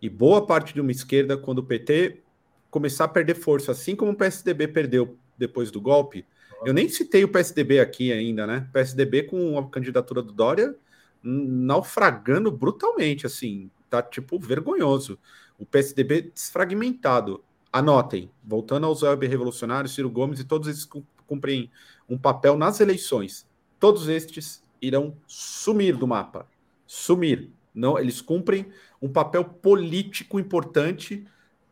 e 0.00 0.08
boa 0.08 0.46
parte 0.46 0.72
de 0.72 0.80
uma 0.80 0.90
esquerda, 0.90 1.36
quando 1.36 1.58
o 1.58 1.62
PT 1.62 2.22
começar 2.70 3.04
a 3.04 3.08
perder 3.08 3.34
força, 3.34 3.72
assim 3.72 3.94
como 3.94 4.12
o 4.12 4.16
PSDB 4.16 4.68
perdeu 4.68 5.18
depois 5.36 5.70
do 5.70 5.80
golpe. 5.80 6.24
Eu 6.64 6.72
nem 6.72 6.88
citei 6.88 7.24
o 7.24 7.28
PSDB 7.28 7.80
aqui 7.80 8.12
ainda, 8.12 8.46
né? 8.46 8.68
PSDB 8.72 9.24
com 9.24 9.58
a 9.58 9.68
candidatura 9.68 10.22
do 10.22 10.32
Dória 10.32 10.74
naufragando 11.22 12.50
brutalmente, 12.50 13.26
assim, 13.26 13.70
tá 13.90 14.02
tipo 14.02 14.38
vergonhoso. 14.38 15.18
O 15.58 15.66
PSDB 15.66 16.30
desfragmentado 16.32 17.44
anotem, 17.72 18.30
voltando 18.42 18.86
aos 18.86 19.02
web 19.02 19.26
revolucionários, 19.26 19.94
Ciro 19.94 20.10
Gomes 20.10 20.40
e 20.40 20.44
todos 20.44 20.68
esses 20.68 20.88
cumprem 21.26 21.70
um 22.08 22.18
papel 22.18 22.56
nas 22.56 22.80
eleições. 22.80 23.46
Todos 23.78 24.08
estes 24.08 24.62
irão 24.82 25.16
sumir 25.26 25.96
do 25.96 26.06
mapa. 26.06 26.46
Sumir. 26.86 27.50
Não, 27.74 27.98
eles 27.98 28.20
cumprem 28.20 28.66
um 29.00 29.08
papel 29.08 29.44
político 29.44 30.40
importante 30.40 31.26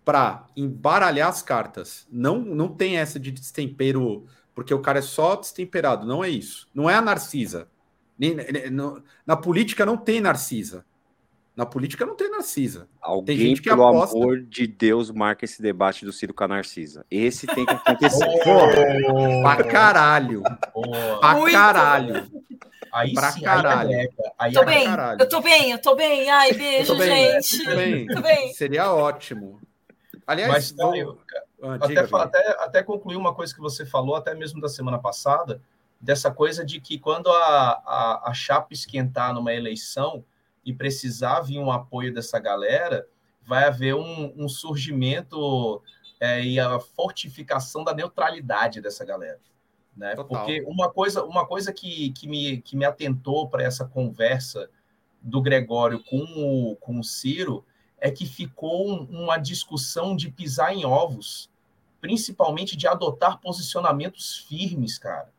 para 0.05 0.47
embaralhar 0.57 1.29
as 1.29 1.43
cartas. 1.43 2.07
Não, 2.11 2.39
não 2.39 2.69
tem 2.69 2.97
essa 2.97 3.19
de 3.19 3.31
destempero, 3.31 4.27
porque 4.55 4.73
o 4.73 4.81
cara 4.81 5.01
é 5.01 5.03
só 5.03 5.37
destemperado. 5.37 6.07
Não 6.07 6.23
é 6.23 6.31
isso. 6.31 6.69
Não 6.75 6.89
é 6.89 6.95
a 6.95 7.03
Narcisa. 7.03 7.69
Na 9.27 9.37
política 9.37 9.85
não 9.85 9.97
tem 9.97 10.21
Narcisa. 10.21 10.85
Na 11.59 11.67
política 11.67 12.07
não 12.07 12.15
tem 12.15 12.31
Narcisa. 12.31 12.89
Alguém, 13.03 13.37
tem 13.37 13.47
gente 13.49 13.61
que 13.61 13.69
pelo 13.69 13.85
aposta... 13.85 14.17
amor 14.17 14.41
de 14.43 14.65
Deus, 14.65 15.11
marca 15.11 15.45
esse 15.45 15.61
debate 15.61 16.05
do 16.05 16.13
Ciro 16.13 16.33
com 16.33 16.45
a 16.45 16.47
Narcisa. 16.47 17.05
Esse 17.11 17.49
tem 17.49 17.67
que 17.67 17.75
acontecer. 17.75 18.25
Porra, 18.45 19.57
pra 19.57 19.65
caralho. 19.65 20.45
Porra. 20.73 21.19
Pra 21.19 21.35
Muito. 21.35 21.53
caralho. 21.53 22.31
Aí 22.93 23.13
pra 23.13 23.33
sim, 23.33 23.41
caralho. 23.41 23.91
Aí 23.91 24.05
é 24.05 24.09
aí 24.39 24.53
tô 24.53 24.63
é 24.63 24.65
bem, 24.67 24.85
caralho. 24.85 25.21
eu 25.21 25.29
tô 25.29 25.41
bem, 25.41 25.71
eu 25.73 25.79
tô 25.83 25.97
bem. 25.97 26.31
Ai, 26.31 26.53
beijo, 26.53 26.97
bem, 26.97 27.33
gente. 27.33 27.65
Tô 27.65 27.75
bem. 27.75 28.07
tô 28.15 28.21
bem. 28.21 28.53
Seria 28.55 28.93
ótimo. 28.93 29.61
Aliás, 30.29 30.53
Mas, 30.53 30.71
vou... 30.71 30.95
eu, 30.95 31.19
ah, 31.61 31.75
até, 31.75 31.99
até, 31.99 32.51
até 32.61 32.83
concluir 32.85 33.17
uma 33.17 33.35
coisa 33.35 33.53
que 33.53 33.61
você 33.61 33.85
falou, 33.85 34.15
até 34.15 34.33
mesmo 34.33 34.61
da 34.61 34.69
semana 34.69 35.01
passada, 35.01 35.61
dessa 36.01 36.31
coisa 36.31 36.65
de 36.65 36.81
que 36.81 37.01
quando 37.01 37.29
a, 37.33 37.83
a, 37.85 38.31
a 38.31 38.33
chapa 38.33 38.69
esquentar 38.71 39.35
numa 39.35 39.53
eleição 39.53 40.25
e 40.69 40.73
precisar 40.75 41.41
vir 41.41 41.59
um 41.59 41.71
apoio 41.71 42.13
dessa 42.13 42.39
galera, 42.39 43.09
vai 43.43 43.65
haver 43.65 43.95
um, 43.95 44.35
um 44.37 44.47
surgimento 44.51 45.83
é, 46.21 46.45
e 46.45 46.61
a 46.61 46.79
fortificação 46.79 47.83
da 47.83 47.95
neutralidade 47.95 48.79
dessa 48.79 49.03
galera. 49.03 49.41
Né? 49.97 50.15
Porque 50.15 50.63
uma 50.67 50.91
coisa, 50.91 51.25
uma 51.25 51.47
coisa 51.47 51.73
que, 51.73 52.11
que, 52.11 52.29
me, 52.29 52.61
que 52.61 52.77
me 52.77 52.85
atentou 52.85 53.49
para 53.49 53.63
essa 53.63 53.87
conversa 53.87 54.69
do 55.23 55.41
Gregório 55.41 56.05
com 56.05 56.19
o, 56.37 56.77
com 56.77 57.01
o 57.01 57.03
Ciro 57.03 57.65
é 57.99 58.11
que 58.11 58.27
ficou 58.27 59.05
uma 59.05 59.39
discussão 59.39 60.15
de 60.15 60.31
pisar 60.31 60.77
em 60.77 60.85
ovos, 60.85 61.51
principalmente 61.99 62.77
de 62.77 62.87
adotar 62.87 63.41
posicionamentos 63.41 64.37
firmes, 64.47 64.99
cara, 64.99 65.33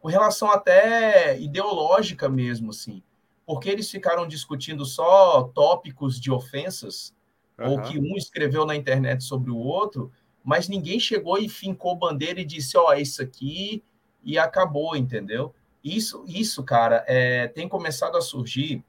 com 0.00 0.06
relação 0.06 0.52
até 0.52 1.36
ideológica 1.40 2.28
mesmo, 2.28 2.70
assim, 2.70 3.02
porque 3.48 3.70
eles 3.70 3.90
ficaram 3.90 4.28
discutindo 4.28 4.84
só 4.84 5.44
tópicos 5.54 6.20
de 6.20 6.30
ofensas, 6.30 7.16
uhum. 7.58 7.70
ou 7.70 7.80
que 7.80 7.98
um 7.98 8.14
escreveu 8.14 8.66
na 8.66 8.76
internet 8.76 9.24
sobre 9.24 9.50
o 9.50 9.56
outro, 9.56 10.12
mas 10.44 10.68
ninguém 10.68 11.00
chegou 11.00 11.38
e 11.38 11.48
fincou 11.48 11.96
bandeira 11.96 12.42
e 12.42 12.44
disse, 12.44 12.76
ó, 12.76 12.90
oh, 12.90 12.92
isso 12.92 13.22
aqui, 13.22 13.82
e 14.22 14.38
acabou, 14.38 14.94
entendeu? 14.94 15.54
Isso, 15.82 16.22
isso 16.28 16.62
cara, 16.62 17.02
é, 17.08 17.48
tem 17.48 17.66
começado 17.66 18.18
a 18.18 18.20
surgir, 18.20 18.84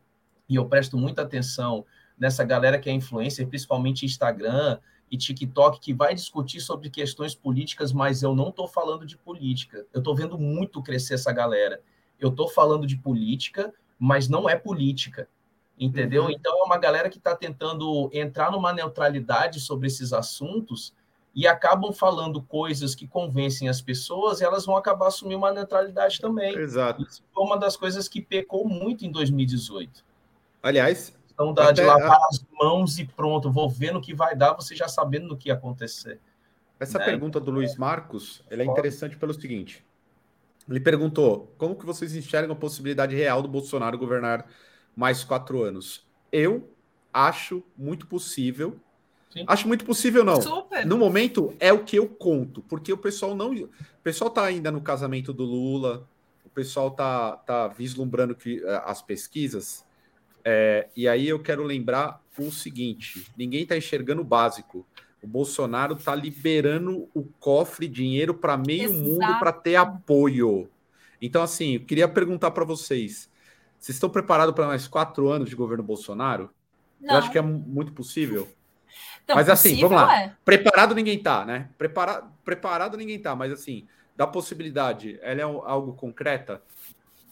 e 0.49 0.55
eu 0.55 0.65
presto 0.65 0.97
muita 0.97 1.21
atenção 1.21 1.85
nessa 2.17 2.43
galera 2.43 2.77
que 2.77 2.89
é 2.89 2.91
influencer, 2.91 3.47
principalmente 3.47 4.05
Instagram 4.05 4.77
e 5.09 5.15
TikTok, 5.15 5.79
que 5.79 5.93
vai 5.93 6.13
discutir 6.13 6.59
sobre 6.59 6.89
questões 6.89 7.33
políticas, 7.33 7.93
mas 7.93 8.23
eu 8.23 8.35
não 8.35 8.49
estou 8.49 8.67
falando 8.67 9.05
de 9.05 9.15
política. 9.15 9.85
Eu 9.93 9.99
estou 9.99 10.13
vendo 10.13 10.37
muito 10.37 10.83
crescer 10.83 11.13
essa 11.13 11.31
galera. 11.31 11.81
Eu 12.19 12.27
estou 12.27 12.49
falando 12.49 12.85
de 12.85 12.97
política, 12.97 13.73
mas 13.99 14.29
não 14.29 14.49
é 14.49 14.55
política. 14.55 15.27
Entendeu? 15.77 16.23
Uhum. 16.23 16.31
Então 16.31 16.59
é 16.59 16.63
uma 16.63 16.77
galera 16.77 17.09
que 17.09 17.17
está 17.17 17.35
tentando 17.35 18.09
entrar 18.11 18.51
numa 18.51 18.73
neutralidade 18.73 19.59
sobre 19.59 19.87
esses 19.87 20.11
assuntos 20.11 20.93
e 21.33 21.47
acabam 21.47 21.93
falando 21.93 22.41
coisas 22.41 22.95
que 22.95 23.07
convencem 23.07 23.69
as 23.69 23.81
pessoas, 23.81 24.41
e 24.41 24.43
elas 24.43 24.65
vão 24.65 24.75
acabar 24.75 25.07
assumindo 25.07 25.37
uma 25.37 25.53
neutralidade 25.53 26.19
também. 26.19 26.53
Exato. 26.55 27.03
Isso 27.03 27.23
foi 27.31 27.43
uma 27.43 27.57
das 27.57 27.77
coisas 27.77 28.07
que 28.07 28.21
pecou 28.21 28.67
muito 28.67 29.05
em 29.05 29.11
2018. 29.11 30.03
Aliás, 30.61 31.15
questão 31.27 31.53
da, 31.53 31.71
de 31.71 31.81
lavar 31.81 32.19
as 32.29 32.45
mãos 32.59 32.99
e 32.99 33.05
pronto, 33.05 33.51
vou 33.51 33.69
ver 33.69 33.93
no 33.93 34.01
que 34.01 34.13
vai 34.13 34.35
dar, 34.35 34.53
você 34.53 34.75
já 34.75 34.87
sabendo 34.87 35.27
no 35.27 35.37
que 35.37 35.49
ia 35.49 35.53
acontecer. 35.53 36.19
Essa 36.79 36.99
né? 36.99 37.05
pergunta 37.05 37.39
do 37.39 37.51
Luiz 37.51 37.77
Marcos, 37.77 38.43
ela 38.49 38.63
é 38.63 38.65
interessante 38.65 39.17
pelo 39.17 39.33
seguinte. 39.33 39.85
Ele 40.69 40.79
perguntou, 40.79 41.53
como 41.57 41.75
que 41.75 41.85
vocês 41.85 42.15
enxergam 42.15 42.53
a 42.53 42.59
possibilidade 42.59 43.15
real 43.15 43.41
do 43.41 43.47
Bolsonaro 43.47 43.97
governar 43.97 44.45
mais 44.95 45.23
quatro 45.23 45.63
anos? 45.63 46.07
Eu 46.31 46.69
acho 47.13 47.63
muito 47.77 48.05
possível. 48.07 48.77
Sim. 49.31 49.45
Acho 49.47 49.67
muito 49.67 49.85
possível, 49.85 50.23
não. 50.23 50.41
Super. 50.41 50.85
No 50.85 50.97
momento, 50.97 51.53
é 51.59 51.73
o 51.73 51.83
que 51.83 51.95
eu 51.95 52.07
conto, 52.07 52.61
porque 52.63 52.91
o 52.93 52.97
pessoal 52.97 53.35
não. 53.35 53.53
O 53.53 53.69
pessoal 54.03 54.29
tá 54.29 54.43
ainda 54.43 54.71
no 54.71 54.81
casamento 54.81 55.33
do 55.33 55.43
Lula, 55.43 56.07
o 56.45 56.49
pessoal 56.49 56.91
tá, 56.91 57.37
tá 57.37 57.67
vislumbrando 57.67 58.35
que 58.35 58.63
eh, 58.63 58.81
as 58.85 59.01
pesquisas 59.01 59.85
é, 60.43 60.87
e 60.95 61.07
aí 61.07 61.27
eu 61.27 61.39
quero 61.39 61.63
lembrar 61.63 62.23
o 62.37 62.51
seguinte: 62.51 63.31
ninguém 63.37 63.63
está 63.63 63.77
enxergando 63.77 64.21
o 64.21 64.25
básico. 64.25 64.85
O 65.21 65.27
Bolsonaro 65.27 65.95
está 65.95 66.15
liberando 66.15 67.09
o 67.13 67.23
cofre, 67.39 67.87
dinheiro 67.87 68.33
para 68.33 68.57
meio 68.57 68.89
Exato. 68.89 69.03
mundo 69.03 69.39
para 69.39 69.51
ter 69.51 69.75
apoio. 69.75 70.69
Então, 71.21 71.43
assim, 71.43 71.75
eu 71.75 71.85
queria 71.85 72.07
perguntar 72.07 72.51
para 72.51 72.63
vocês: 72.63 73.29
vocês 73.77 73.95
estão 73.95 74.09
preparados 74.09 74.55
para 74.55 74.67
mais 74.67 74.87
quatro 74.87 75.29
anos 75.29 75.49
de 75.49 75.55
governo 75.55 75.83
Bolsonaro? 75.83 76.49
Não. 76.99 77.15
Eu 77.15 77.19
acho 77.19 77.31
que 77.31 77.37
é 77.37 77.41
muito 77.41 77.91
possível. 77.91 78.47
Não, 79.27 79.35
mas 79.35 79.49
assim, 79.49 79.79
vamos 79.79 80.01
lá. 80.01 80.21
É. 80.21 80.35
Preparado 80.43 80.95
ninguém 80.95 81.17
está, 81.17 81.45
né? 81.45 81.69
Preparado, 81.77 82.31
preparado 82.43 82.97
ninguém 82.97 83.17
está, 83.17 83.35
mas 83.35 83.51
assim, 83.51 83.87
da 84.15 84.25
possibilidade, 84.25 85.19
ela 85.21 85.39
é 85.39 85.43
algo 85.43 85.93
concreta? 85.93 86.61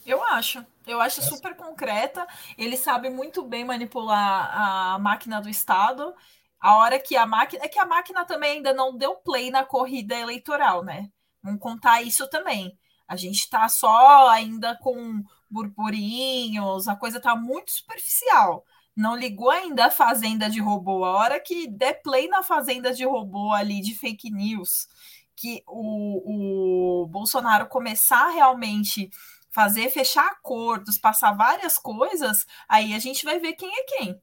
Eu 0.05 0.23
acho. 0.23 0.65
Eu 0.85 1.01
acho 1.01 1.21
super 1.21 1.53
concreta. 1.55 2.25
Ele 2.57 2.77
sabe 2.77 3.09
muito 3.09 3.43
bem 3.43 3.65
manipular 3.65 4.93
a 4.93 4.99
máquina 4.99 5.41
do 5.41 5.49
Estado. 5.49 6.13
A 6.59 6.77
hora 6.77 6.99
que 6.99 7.15
a 7.15 7.25
máquina. 7.25 7.63
É 7.63 7.67
que 7.67 7.79
a 7.79 7.85
máquina 7.85 8.25
também 8.25 8.57
ainda 8.57 8.73
não 8.73 8.97
deu 8.97 9.15
play 9.15 9.51
na 9.51 9.63
corrida 9.63 10.15
eleitoral, 10.15 10.83
né? 10.83 11.09
Vamos 11.41 11.59
contar 11.61 12.01
isso 12.01 12.27
também. 12.29 12.77
A 13.07 13.15
gente 13.15 13.39
está 13.39 13.67
só 13.69 14.27
ainda 14.29 14.75
com 14.81 15.23
burburinhos, 15.49 16.87
a 16.87 16.95
coisa 16.95 17.17
está 17.17 17.35
muito 17.35 17.71
superficial. 17.71 18.65
Não 18.95 19.15
ligou 19.15 19.49
ainda 19.49 19.85
a 19.85 19.91
fazenda 19.91 20.49
de 20.49 20.59
robô. 20.59 21.05
A 21.05 21.11
hora 21.11 21.39
que 21.39 21.67
der 21.67 22.01
play 22.01 22.27
na 22.27 22.43
fazenda 22.43 22.93
de 22.93 23.05
robô 23.05 23.53
ali 23.53 23.79
de 23.79 23.95
fake 23.95 24.31
news, 24.31 24.87
que 25.35 25.63
o, 25.67 27.03
o 27.03 27.07
Bolsonaro 27.07 27.67
começar 27.67 28.29
realmente 28.29 29.09
fazer 29.51 29.89
fechar 29.89 30.27
acordos, 30.27 30.97
passar 30.97 31.31
várias 31.31 31.77
coisas, 31.77 32.45
aí 32.67 32.93
a 32.93 32.99
gente 32.99 33.23
vai 33.23 33.39
ver 33.39 33.53
quem 33.53 33.71
é 33.73 33.83
quem. 33.83 34.21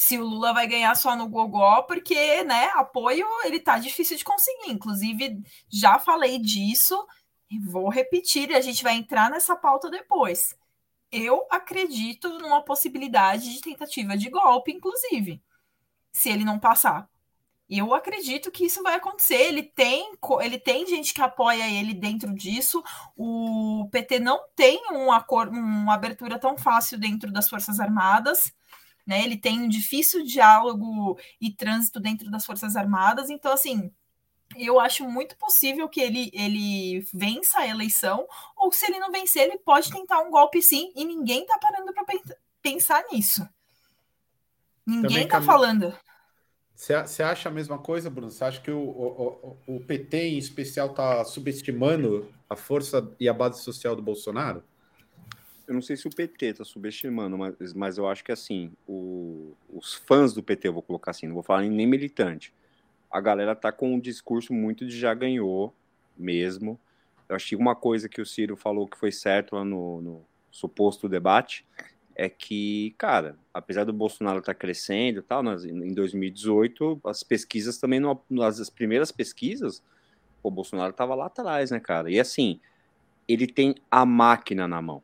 Se 0.00 0.16
o 0.16 0.24
Lula 0.24 0.52
vai 0.52 0.64
ganhar 0.68 0.94
só 0.94 1.16
no 1.16 1.28
gogó, 1.28 1.82
porque, 1.82 2.44
né, 2.44 2.66
apoio 2.74 3.26
ele 3.44 3.58
tá 3.58 3.80
difícil 3.80 4.16
de 4.16 4.22
conseguir. 4.22 4.70
Inclusive, 4.70 5.42
já 5.68 5.98
falei 5.98 6.38
disso, 6.38 7.04
vou 7.66 7.88
repetir 7.88 8.48
e 8.48 8.54
a 8.54 8.60
gente 8.60 8.84
vai 8.84 8.94
entrar 8.94 9.28
nessa 9.28 9.56
pauta 9.56 9.90
depois. 9.90 10.56
Eu 11.10 11.44
acredito 11.50 12.28
numa 12.38 12.62
possibilidade 12.62 13.52
de 13.52 13.60
tentativa 13.60 14.16
de 14.16 14.30
golpe, 14.30 14.70
inclusive, 14.70 15.42
se 16.12 16.30
ele 16.30 16.44
não 16.44 16.60
passar. 16.60 17.10
Eu 17.68 17.92
acredito 17.92 18.52
que 18.52 18.66
isso 18.66 18.84
vai 18.84 18.94
acontecer. 18.94 19.48
Ele 19.48 19.64
tem, 19.64 20.16
ele 20.40 20.60
tem 20.60 20.86
gente 20.86 21.12
que 21.12 21.20
apoia 21.20 21.68
ele 21.68 21.92
dentro 21.92 22.32
disso. 22.32 22.84
O 23.16 23.88
PT 23.90 24.20
não 24.20 24.44
tem 24.54 24.80
um 24.92 25.10
acordo, 25.10 25.58
uma 25.58 25.94
abertura 25.94 26.38
tão 26.38 26.56
fácil 26.56 27.00
dentro 27.00 27.32
das 27.32 27.48
Forças 27.48 27.80
Armadas. 27.80 28.56
Né? 29.08 29.24
Ele 29.24 29.38
tem 29.38 29.58
um 29.58 29.68
difícil 29.68 30.22
diálogo 30.22 31.18
e 31.40 31.50
trânsito 31.50 31.98
dentro 31.98 32.30
das 32.30 32.44
Forças 32.44 32.76
Armadas. 32.76 33.30
Então, 33.30 33.50
assim, 33.50 33.90
eu 34.54 34.78
acho 34.78 35.08
muito 35.08 35.34
possível 35.38 35.88
que 35.88 35.98
ele, 35.98 36.30
ele 36.34 37.00
vença 37.14 37.60
a 37.60 37.66
eleição, 37.66 38.28
ou 38.54 38.70
se 38.70 38.84
ele 38.84 38.98
não 38.98 39.10
vencer, 39.10 39.44
ele 39.44 39.58
pode 39.58 39.90
tentar 39.90 40.20
um 40.20 40.30
golpe 40.30 40.60
sim, 40.60 40.92
e 40.94 41.06
ninguém 41.06 41.46
tá 41.46 41.58
parando 41.58 41.90
para 41.94 42.04
pensar 42.60 43.02
nisso. 43.10 43.48
Ninguém 44.86 45.10
Também 45.10 45.28
tá 45.28 45.40
falando. 45.40 45.96
Você 46.74 47.22
acha 47.22 47.48
a 47.48 47.52
mesma 47.52 47.78
coisa, 47.78 48.10
Bruno? 48.10 48.30
Você 48.30 48.44
acha 48.44 48.60
que 48.60 48.70
o, 48.70 48.78
o, 48.78 49.56
o 49.66 49.80
PT, 49.80 50.28
em 50.28 50.38
especial, 50.38 50.90
está 50.90 51.24
subestimando 51.24 52.32
a 52.48 52.54
força 52.54 53.10
e 53.18 53.26
a 53.26 53.32
base 53.32 53.62
social 53.62 53.96
do 53.96 54.02
Bolsonaro? 54.02 54.62
Eu 55.68 55.74
não 55.74 55.82
sei 55.82 55.98
se 55.98 56.08
o 56.08 56.10
PT 56.10 56.46
está 56.46 56.64
subestimando, 56.64 57.36
mas, 57.36 57.74
mas 57.74 57.98
eu 57.98 58.08
acho 58.08 58.24
que 58.24 58.32
assim, 58.32 58.72
o, 58.88 59.52
os 59.68 59.92
fãs 59.92 60.32
do 60.32 60.42
PT, 60.42 60.68
eu 60.68 60.72
vou 60.72 60.82
colocar 60.82 61.10
assim, 61.10 61.26
não 61.26 61.34
vou 61.34 61.42
falar 61.42 61.60
nem 61.60 61.86
militante. 61.86 62.54
A 63.10 63.20
galera 63.20 63.54
tá 63.54 63.70
com 63.70 63.94
um 63.94 64.00
discurso 64.00 64.54
muito 64.54 64.86
de 64.86 64.98
já 64.98 65.12
ganhou 65.12 65.74
mesmo. 66.16 66.80
Eu 67.28 67.36
acho 67.36 67.48
que 67.48 67.56
uma 67.56 67.76
coisa 67.76 68.08
que 68.08 68.18
o 68.18 68.24
Ciro 68.24 68.56
falou 68.56 68.88
que 68.88 68.96
foi 68.96 69.12
certo 69.12 69.56
lá 69.56 69.64
no, 69.64 70.00
no 70.00 70.24
suposto 70.50 71.06
debate 71.06 71.66
é 72.16 72.30
que, 72.30 72.94
cara, 72.96 73.38
apesar 73.52 73.84
do 73.84 73.92
Bolsonaro 73.92 74.38
estar 74.38 74.54
tá 74.54 74.58
crescendo 74.58 75.20
e 75.20 75.22
tal, 75.22 75.42
nas, 75.42 75.66
em 75.66 75.92
2018, 75.92 77.00
as 77.04 77.22
pesquisas 77.22 77.76
também, 77.76 78.00
não, 78.00 78.20
as 78.42 78.70
primeiras 78.70 79.12
pesquisas, 79.12 79.82
o 80.42 80.50
Bolsonaro 80.50 80.90
estava 80.90 81.14
lá 81.14 81.26
atrás, 81.26 81.70
né, 81.70 81.78
cara? 81.78 82.10
E 82.10 82.18
assim, 82.18 82.58
ele 83.28 83.46
tem 83.46 83.74
a 83.90 84.06
máquina 84.06 84.66
na 84.66 84.80
mão. 84.80 85.02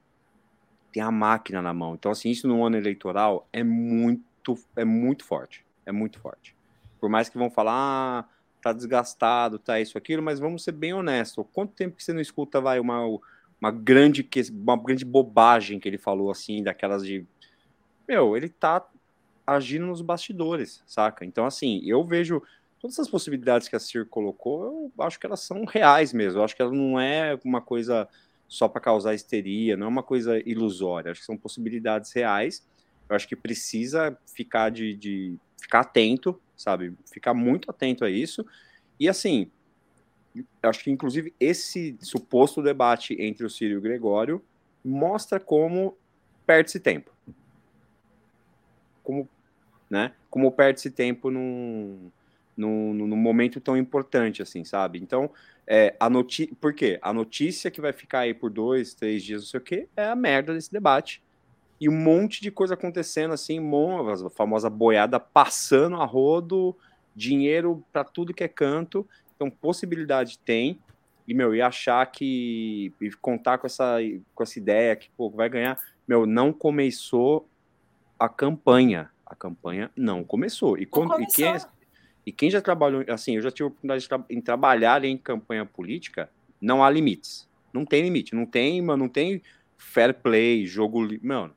Tem 0.94 1.02
a 1.02 1.10
máquina 1.10 1.60
na 1.60 1.74
mão. 1.74 1.94
Então, 1.94 2.12
assim, 2.12 2.30
isso 2.30 2.46
no 2.46 2.64
ano 2.64 2.76
eleitoral 2.76 3.48
é 3.52 3.64
muito, 3.64 4.56
é 4.76 4.84
muito 4.84 5.24
forte. 5.24 5.66
É 5.84 5.90
muito 5.90 6.20
forte. 6.20 6.54
Por 7.00 7.10
mais 7.10 7.28
que 7.28 7.36
vão 7.36 7.50
falar, 7.50 7.72
ah, 7.74 8.24
tá 8.62 8.72
desgastado, 8.72 9.58
tá 9.58 9.80
isso, 9.80 9.98
aquilo, 9.98 10.22
mas 10.22 10.38
vamos 10.38 10.62
ser 10.62 10.70
bem 10.70 10.94
honestos. 10.94 11.44
Quanto 11.52 11.74
tempo 11.74 11.96
que 11.96 12.04
você 12.04 12.12
não 12.12 12.20
escuta, 12.20 12.60
vai, 12.60 12.78
uma, 12.78 13.00
uma 13.60 13.72
grande, 13.72 14.24
uma 14.52 14.76
grande 14.76 15.04
bobagem 15.04 15.80
que 15.80 15.88
ele 15.88 15.98
falou, 15.98 16.30
assim, 16.30 16.62
daquelas 16.62 17.04
de. 17.04 17.26
Meu, 18.06 18.36
ele 18.36 18.48
tá 18.48 18.86
agindo 19.44 19.86
nos 19.86 20.00
bastidores, 20.00 20.80
saca? 20.86 21.24
Então, 21.24 21.44
assim, 21.44 21.82
eu 21.84 22.04
vejo 22.04 22.40
todas 22.78 22.94
essas 22.94 23.10
possibilidades 23.10 23.66
que 23.66 23.74
a 23.74 23.80
Cir 23.80 24.06
colocou, 24.06 24.92
eu 24.96 25.04
acho 25.04 25.18
que 25.18 25.26
elas 25.26 25.40
são 25.40 25.64
reais 25.64 26.12
mesmo. 26.12 26.38
Eu 26.38 26.44
acho 26.44 26.54
que 26.54 26.62
ela 26.62 26.70
não 26.70 27.00
é 27.00 27.36
uma 27.44 27.60
coisa 27.60 28.08
só 28.48 28.68
para 28.68 28.80
causar 28.80 29.14
histeria, 29.14 29.76
não 29.76 29.86
é 29.86 29.88
uma 29.88 30.02
coisa 30.02 30.38
ilusória. 30.48 31.10
Acho 31.10 31.20
que 31.20 31.26
são 31.26 31.36
possibilidades 31.36 32.12
reais. 32.12 32.66
Eu 33.08 33.16
acho 33.16 33.28
que 33.28 33.36
precisa 33.36 34.16
ficar 34.26 34.70
de, 34.70 34.94
de 34.94 35.36
ficar 35.60 35.80
atento 35.80 36.40
sabe? 36.56 36.96
Ficar 37.12 37.34
muito 37.34 37.70
atento 37.70 38.04
a 38.04 38.10
isso. 38.10 38.44
E 38.98 39.08
assim, 39.08 39.50
acho 40.62 40.84
que 40.84 40.90
inclusive 40.90 41.34
esse 41.38 41.96
suposto 42.00 42.62
debate 42.62 43.16
entre 43.20 43.44
o 43.44 43.50
Ciro 43.50 43.74
e 43.74 43.76
o 43.76 43.80
Gregório 43.80 44.42
mostra 44.84 45.40
como 45.40 45.96
perde-se 46.46 46.78
tempo. 46.78 47.10
Como, 49.02 49.28
né? 49.90 50.14
Como 50.30 50.50
perde-se 50.52 50.90
tempo 50.90 51.30
num, 51.30 52.10
num, 52.56 52.94
num 52.94 53.16
momento 53.16 53.60
tão 53.60 53.76
importante 53.76 54.42
assim, 54.42 54.64
sabe? 54.64 54.98
Então, 55.00 55.30
é, 55.66 55.94
a 55.98 56.08
notícia. 56.10 56.54
Por 56.60 56.74
quê? 56.74 56.98
A 57.02 57.12
notícia 57.12 57.70
que 57.70 57.80
vai 57.80 57.92
ficar 57.92 58.20
aí 58.20 58.34
por 58.34 58.50
dois, 58.50 58.94
três 58.94 59.22
dias, 59.22 59.42
não 59.42 59.48
sei 59.48 59.60
o 59.60 59.62
quê, 59.62 59.88
é 59.96 60.04
a 60.06 60.16
merda 60.16 60.52
desse 60.54 60.72
debate 60.72 61.22
e 61.80 61.88
um 61.88 61.96
monte 61.96 62.40
de 62.40 62.50
coisa 62.50 62.74
acontecendo 62.74 63.34
assim, 63.34 63.58
a 63.58 64.30
famosa 64.30 64.70
boiada 64.70 65.18
passando 65.18 65.96
a 65.96 66.04
rodo, 66.04 66.76
dinheiro 67.14 67.84
para 67.92 68.04
tudo 68.04 68.32
que 68.32 68.44
é 68.44 68.48
canto. 68.48 69.06
Então, 69.34 69.50
possibilidade 69.50 70.38
tem. 70.38 70.78
E, 71.26 71.34
meu, 71.34 71.54
e 71.54 71.60
achar 71.60 72.06
que. 72.06 72.92
E 73.00 73.10
contar 73.12 73.58
com 73.58 73.66
essa, 73.66 73.96
com 74.34 74.42
essa 74.42 74.58
ideia 74.58 74.94
que, 74.94 75.10
pô, 75.16 75.28
vai 75.30 75.48
ganhar. 75.48 75.78
Meu, 76.06 76.26
não 76.26 76.52
começou 76.52 77.48
a 78.18 78.28
campanha. 78.28 79.10
A 79.26 79.34
campanha 79.34 79.90
não 79.96 80.22
começou. 80.22 80.78
E, 80.78 80.86
quando, 80.86 81.20
e, 81.20 81.26
quem, 81.26 81.54
e 82.26 82.32
quem 82.32 82.50
já 82.50 82.60
trabalhou. 82.60 83.04
Assim, 83.08 83.36
eu 83.36 83.42
já 83.42 83.50
tive 83.50 83.64
a 83.64 83.66
oportunidade 83.68 84.02
de 84.02 84.08
tra 84.08 84.24
em 84.30 84.40
trabalhar 84.40 85.04
em 85.04 85.16
campanha 85.16 85.64
política. 85.64 86.30
Não 86.60 86.82
há 86.82 86.90
limites. 86.90 87.48
Não 87.72 87.84
tem 87.84 88.02
limite. 88.02 88.34
Não 88.34 88.46
tem, 88.46 88.80
mano, 88.80 89.04
não 89.04 89.08
tem 89.08 89.42
fair 89.76 90.14
play, 90.14 90.66
jogo. 90.66 91.06
Mano, 91.22 91.54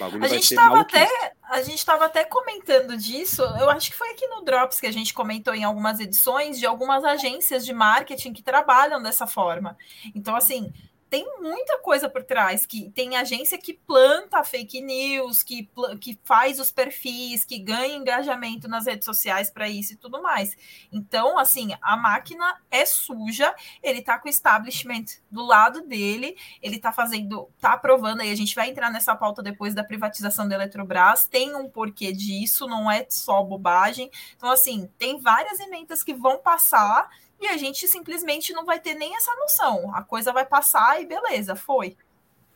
a 0.00 0.28
gente 0.28 0.42
estava 0.42 0.80
até 0.80 1.32
a 1.52 1.60
gente 1.62 1.78
estava 1.78 2.06
até 2.06 2.24
comentando 2.24 2.96
disso. 2.96 3.42
Eu 3.42 3.68
acho 3.68 3.90
que 3.90 3.96
foi 3.96 4.10
aqui 4.10 4.26
no 4.26 4.42
Drops 4.42 4.80
que 4.80 4.86
a 4.86 4.92
gente 4.92 5.12
comentou 5.12 5.54
em 5.54 5.64
algumas 5.64 6.00
edições 6.00 6.58
de 6.58 6.64
algumas 6.64 7.04
agências 7.04 7.64
de 7.64 7.74
marketing 7.74 8.32
que 8.32 8.42
trabalham 8.42 9.02
dessa 9.02 9.26
forma. 9.26 9.76
Então, 10.14 10.34
assim, 10.34 10.72
tem 11.12 11.26
muita 11.42 11.78
coisa 11.80 12.08
por 12.08 12.24
trás, 12.24 12.64
que 12.64 12.90
tem 12.92 13.18
agência 13.18 13.58
que 13.58 13.74
planta 13.74 14.42
fake 14.42 14.80
news, 14.80 15.42
que, 15.42 15.68
que 16.00 16.18
faz 16.24 16.58
os 16.58 16.72
perfis, 16.72 17.44
que 17.44 17.58
ganha 17.58 17.94
engajamento 17.94 18.66
nas 18.66 18.86
redes 18.86 19.04
sociais 19.04 19.50
para 19.50 19.68
isso 19.68 19.92
e 19.92 19.96
tudo 19.96 20.22
mais. 20.22 20.56
Então, 20.90 21.38
assim, 21.38 21.72
a 21.82 21.98
máquina 21.98 22.58
é 22.70 22.86
suja, 22.86 23.54
ele 23.82 24.00
tá 24.00 24.18
com 24.18 24.26
o 24.26 24.30
establishment 24.30 25.04
do 25.30 25.44
lado 25.44 25.82
dele, 25.82 26.34
ele 26.62 26.78
tá 26.78 26.90
fazendo, 26.90 27.46
tá 27.60 27.74
aprovando, 27.74 28.22
aí 28.22 28.30
a 28.30 28.34
gente 28.36 28.54
vai 28.54 28.70
entrar 28.70 28.90
nessa 28.90 29.14
pauta 29.14 29.42
depois 29.42 29.74
da 29.74 29.84
privatização 29.84 30.48
da 30.48 30.54
Eletrobras, 30.54 31.26
tem 31.26 31.54
um 31.54 31.68
porquê 31.68 32.10
disso, 32.10 32.66
não 32.66 32.90
é 32.90 33.04
só 33.10 33.42
bobagem. 33.42 34.10
Então, 34.34 34.50
assim, 34.50 34.88
tem 34.96 35.20
várias 35.20 35.60
emendas 35.60 36.02
que 36.02 36.14
vão 36.14 36.38
passar 36.38 37.10
e 37.42 37.48
a 37.48 37.56
gente 37.56 37.88
simplesmente 37.88 38.52
não 38.52 38.64
vai 38.64 38.78
ter 38.78 38.94
nem 38.94 39.16
essa 39.16 39.34
noção. 39.34 39.94
A 39.94 40.02
coisa 40.02 40.32
vai 40.32 40.46
passar 40.46 41.02
e 41.02 41.06
beleza, 41.06 41.56
foi. 41.56 41.96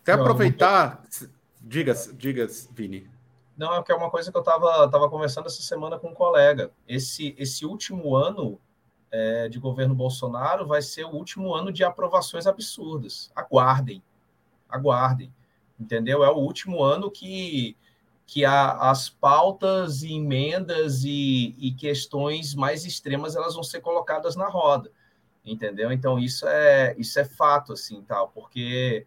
Até 0.03 0.13
aproveitar, 0.13 1.03
diga, 1.61 1.93
diga, 2.15 2.47
Vini. 2.71 3.11
Não, 3.57 3.75
é 3.75 3.83
que 3.83 3.91
é 3.91 3.95
uma 3.95 4.11
coisa 4.11 4.31
que 4.31 4.37
eu 4.37 4.43
estava 4.43 4.89
tava 4.89 5.11
conversando 5.11 5.47
essa 5.47 5.61
semana 5.61 5.99
com 5.99 6.11
um 6.11 6.15
colega. 6.15 6.71
Esse, 6.87 7.35
esse 7.37 7.67
último 7.67 8.15
ano 8.15 8.61
é, 9.11 9.49
de 9.49 9.59
governo 9.59 9.95
Bolsonaro 9.95 10.67
vai 10.67 10.81
ser 10.83 11.05
o 11.05 11.11
último 11.11 11.53
ano 11.53 11.73
de 11.73 11.83
aprovações 11.83 12.47
absurdas. 12.47 13.33
Aguardem, 13.35 14.01
aguardem, 14.69 15.35
entendeu? 15.81 16.23
É 16.23 16.31
o 16.31 16.37
último 16.37 16.83
ano 16.83 17.11
que 17.11 17.77
que 18.27 18.45
a, 18.45 18.73
as 18.91 19.09
pautas 19.09 20.03
e 20.03 20.13
emendas 20.13 21.05
e, 21.05 21.55
e, 21.59 21.73
questões 21.73 22.55
mais 22.55 22.85
extremas 22.85 23.37
elas 23.37 23.55
vão 23.55 23.63
ser 23.63 23.81
colocadas 23.81 24.35
na 24.35 24.49
roda, 24.49 24.91
entendeu? 25.45 25.93
Então 25.93 26.19
isso 26.19 26.47
é 26.49 26.95
isso 26.99 27.19
é 27.21 27.25
fato 27.25 27.73
assim, 27.73 28.03
tal, 28.03 28.29
porque 28.29 29.07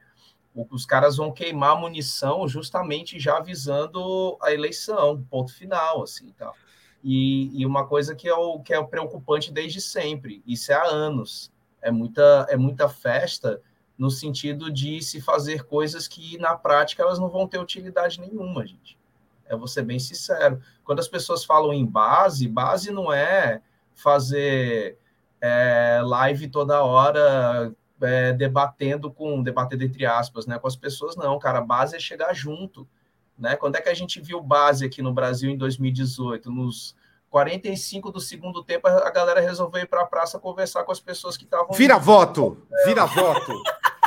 os 0.72 0.86
caras 0.86 1.18
vão 1.18 1.32
queimar 1.32 1.80
munição 1.80 2.48
justamente 2.48 3.20
já 3.20 3.38
avisando 3.38 4.38
a 4.42 4.54
eleição, 4.54 5.22
ponto 5.30 5.54
final, 5.54 6.02
assim, 6.04 6.34
tal. 6.38 6.56
E, 7.04 7.62
e 7.62 7.66
uma 7.66 7.86
coisa 7.86 8.16
que 8.16 8.28
é 8.28 8.34
o 8.34 8.60
que 8.60 8.74
é 8.74 8.82
preocupante 8.84 9.52
desde 9.52 9.82
sempre, 9.82 10.42
isso 10.48 10.72
é 10.72 10.76
há 10.76 10.86
anos, 10.86 11.52
é 11.82 11.92
muita 11.92 12.48
é 12.50 12.58
muita 12.58 12.88
festa 12.88 13.62
no 13.98 14.10
sentido 14.10 14.72
de 14.72 15.02
se 15.02 15.20
fazer 15.20 15.66
coisas 15.66 16.08
que 16.08 16.38
na 16.38 16.56
prática 16.56 17.04
elas 17.04 17.20
não 17.20 17.30
vão 17.30 17.46
ter 17.48 17.60
utilidade 17.60 18.20
nenhuma, 18.22 18.66
gente. 18.66 18.99
Eu 19.50 19.58
vou 19.58 19.68
ser 19.68 19.82
bem 19.82 20.00
sincero. 20.00 20.62
Quando 20.84 21.00
as 21.00 21.08
pessoas 21.08 21.44
falam 21.44 21.74
em 21.74 21.86
base, 21.86 22.48
base 22.48 22.92
não 22.92 23.12
é 23.12 23.62
fazer 23.96 24.98
é, 25.42 26.00
live 26.04 26.48
toda 26.48 26.84
hora 26.84 27.74
é, 28.02 28.34
debatendo 28.34 29.12
com, 29.12 29.42
debatendo 29.42 29.84
entre 29.84 30.06
aspas, 30.06 30.46
né, 30.46 30.58
com 30.58 30.68
as 30.68 30.76
pessoas, 30.76 31.16
não, 31.16 31.38
cara. 31.40 31.62
Base 31.62 31.96
é 31.96 32.00
chegar 32.00 32.34
junto. 32.34 32.88
Né? 33.38 33.56
Quando 33.56 33.76
é 33.76 33.82
que 33.82 33.90
a 33.90 33.94
gente 33.94 34.22
viu 34.22 34.42
base 34.42 34.86
aqui 34.86 35.02
no 35.02 35.14
Brasil 35.14 35.50
em 35.50 35.58
2018? 35.58 36.52
Nos 36.52 36.96
45 37.30 38.12
do 38.12 38.20
segundo 38.20 38.64
tempo, 38.64 38.88
a 38.88 39.10
galera 39.10 39.40
resolveu 39.40 39.84
ir 39.84 39.88
para 39.88 40.02
a 40.02 40.06
praça 40.06 40.40
conversar 40.40 40.84
com 40.84 40.92
as 40.92 41.00
pessoas 41.00 41.38
que 41.38 41.44
estavam. 41.44 41.72
Vira 41.74 41.98
voto! 41.98 42.58
Vira 42.86 43.06
voto! 43.06 43.54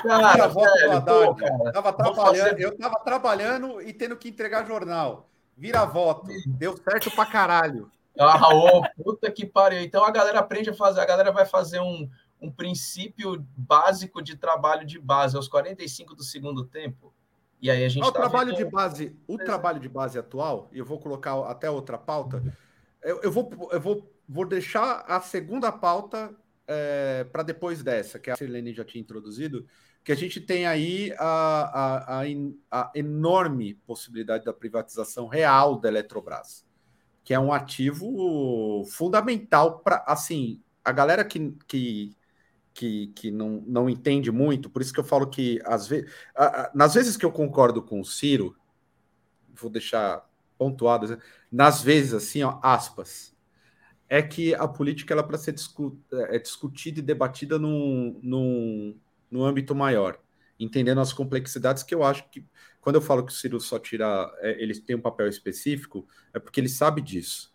Cara, 0.03 0.49
velho, 0.49 1.03
pô, 1.05 1.35
cara. 1.35 1.73
Tava 1.73 1.93
trabalhando. 1.93 2.59
Eu 2.59 2.71
estava 2.71 3.01
trabalhando 3.01 3.83
e 3.83 3.93
tendo 3.93 4.17
que 4.17 4.29
entregar 4.29 4.67
jornal. 4.67 5.29
Vira 5.57 5.85
voto. 5.85 6.29
Deu 6.47 6.77
certo 6.77 7.11
pra 7.11 7.27
caralho. 7.27 7.91
Ah, 8.19 8.55
ô, 8.55 8.83
puta 9.03 9.31
que 9.31 9.47
pariu. 9.47 9.81
Então 9.81 10.05
a 10.05 10.11
galera 10.11 10.41
aprende 10.41 10.71
a 10.71 10.75
fazer, 10.75 11.01
a 11.01 11.07
galera 11.07 11.33
vai 11.33 11.47
fazer 11.47 11.81
um, 11.81 12.09
um 12.41 12.51
princípio 12.51 13.47
básico 13.57 14.23
de 14.23 14.37
trabalho 14.37 14.87
de 14.87 14.99
base 14.99 15.37
aos 15.37 15.49
45 15.49 16.15
do 16.15 16.23
segundo 16.23 16.65
tempo. 16.65 17.15
E 17.61 17.71
aí 17.71 17.85
a 17.85 17.89
gente. 17.89 18.03
O 18.03 18.13
tá 18.13 18.21
trabalho 18.21 18.51
vendo... 18.51 18.65
de 18.65 18.65
base, 18.65 19.17
o 19.27 19.39
trabalho 19.39 19.81
de 19.81 19.89
base 19.89 20.19
atual, 20.19 20.69
e 20.73 20.79
eu 20.79 20.85
vou 20.85 20.99
colocar 20.99 21.39
até 21.49 21.71
outra 21.71 21.97
pauta. 21.97 22.43
Eu, 23.01 23.21
eu, 23.23 23.33
vou, 23.33 23.51
eu 23.71 23.81
vou, 23.81 24.13
vou 24.29 24.45
deixar 24.45 25.05
a 25.07 25.21
segunda 25.21 25.71
pauta 25.71 26.35
é, 26.67 27.25
para 27.25 27.43
depois 27.43 27.83
dessa, 27.83 28.19
que 28.19 28.31
a 28.31 28.37
Sirlene 28.37 28.75
já 28.75 28.85
tinha 28.85 29.01
introduzido, 29.01 29.67
que 30.05 30.13
a 30.13 30.17
gente 30.17 30.41
tem 30.41 30.67
aí 30.67 31.13
a, 31.19 31.25
a, 31.25 32.23
a, 32.23 32.25
a, 32.71 32.93
enorme 32.95 33.75
possibilidade 33.87 34.45
da 34.45 34.53
privatização 34.53 35.29
real 35.29 35.79
da 35.79 35.89
Eletrobras, 35.89 36.67
que 37.23 37.33
é 37.33 37.39
um 37.39 37.53
ativo 37.53 38.85
fundamental 38.91 39.79
para, 39.79 40.05
assim, 40.07 40.61
a 40.85 40.91
galera 40.91 41.25
que, 41.25 41.57
que, 41.69 42.17
que, 42.75 43.07
que 43.09 43.31
não, 43.31 43.63
não 43.67 43.89
entende 43.89 44.33
muito, 44.33 44.69
por 44.69 44.83
isso 44.83 44.93
que 44.93 44.99
eu 44.99 45.05
falo 45.05 45.29
que, 45.29 45.61
às 45.65 45.87
vezes, 45.87 46.11
nas 46.75 46.95
vezes 46.95 47.17
que 47.17 47.25
eu 47.25 47.31
concordo 47.31 47.81
com 47.81 48.01
o 48.01 48.05
Ciro, 48.05 48.57
vou 49.55 49.71
deixar 49.71 50.29
pontuado, 50.59 51.19
nas 51.51 51.81
vezes, 51.81 52.15
assim, 52.15 52.43
ó, 52.43 52.59
aspas, 52.63 53.33
é 54.09 54.21
que 54.21 54.55
a 54.55 54.67
política 54.69 55.15
ela 55.15 55.23
é 55.23 55.27
para 55.27 55.39
ser 55.39 55.53
discu 55.53 55.99
é, 56.13 56.39
discutida 56.39 56.99
e 56.99 57.03
debatida 57.03 57.59
num, 57.59 58.21
num, 58.23 59.01
no 59.33 59.45
âmbito 59.45 59.75
maior, 59.75 60.19
entendendo 60.61 61.01
as 61.01 61.13
complexidades 61.13 61.83
que 61.83 61.95
eu 61.95 62.05
acho 62.05 62.29
que 62.31 62.45
quando 62.83 62.97
eu 62.97 63.01
falo 63.01 63.25
que 63.25 63.33
o 63.33 63.35
Ciro 63.35 63.59
só 63.61 63.79
tira, 63.79 64.31
é, 64.41 64.63
ele 64.63 64.79
tem 64.79 64.97
um 64.97 65.01
papel 65.01 65.29
específico, 65.29 66.07
é 66.35 66.39
porque 66.39 66.61
ele 66.61 66.69
sabe 66.69 67.01
disso. 67.01 67.51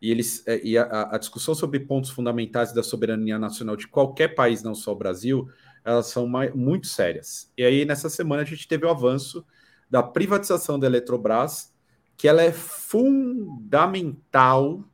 E, 0.00 0.10
eles, 0.10 0.46
é, 0.46 0.64
e 0.64 0.78
a, 0.78 1.10
a, 1.10 1.18
discussão 1.18 1.54
sobre 1.54 1.80
pontos 1.80 2.08
fundamentais 2.10 2.72
da 2.72 2.82
soberania 2.82 3.38
nacional 3.38 3.76
de 3.76 3.88
qualquer 3.88 4.28
país, 4.28 4.62
não 4.62 4.74
só 4.74 4.92
o 4.92 4.96
Brasil, 4.96 5.48
elas 5.84 6.06
são 6.06 6.26
mais, 6.26 6.54
muito 6.54 6.86
sérias. 6.86 7.52
E 7.58 7.64
aí, 7.64 7.84
nessa 7.84 8.08
semana, 8.08 8.42
a 8.42 8.44
gente 8.44 8.68
teve 8.68 8.86
o 8.86 8.90
avanço 8.90 9.44
da 9.90 10.02
privatização 10.02 10.78
da 10.78 10.86
Eletrobras, 10.86 11.74
que 12.16 12.28
ela 12.28 12.42
é 12.42 12.52
fundamental. 12.52 14.84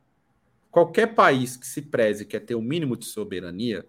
Qualquer 0.71 1.15
país 1.15 1.57
que 1.57 1.67
se 1.67 1.83
preze 1.83 2.25
quer 2.25 2.41
ter 2.41 2.55
o 2.55 2.61
um 2.61 2.63
mínimo 2.63 2.97
de 2.97 3.05
soberania, 3.05 3.87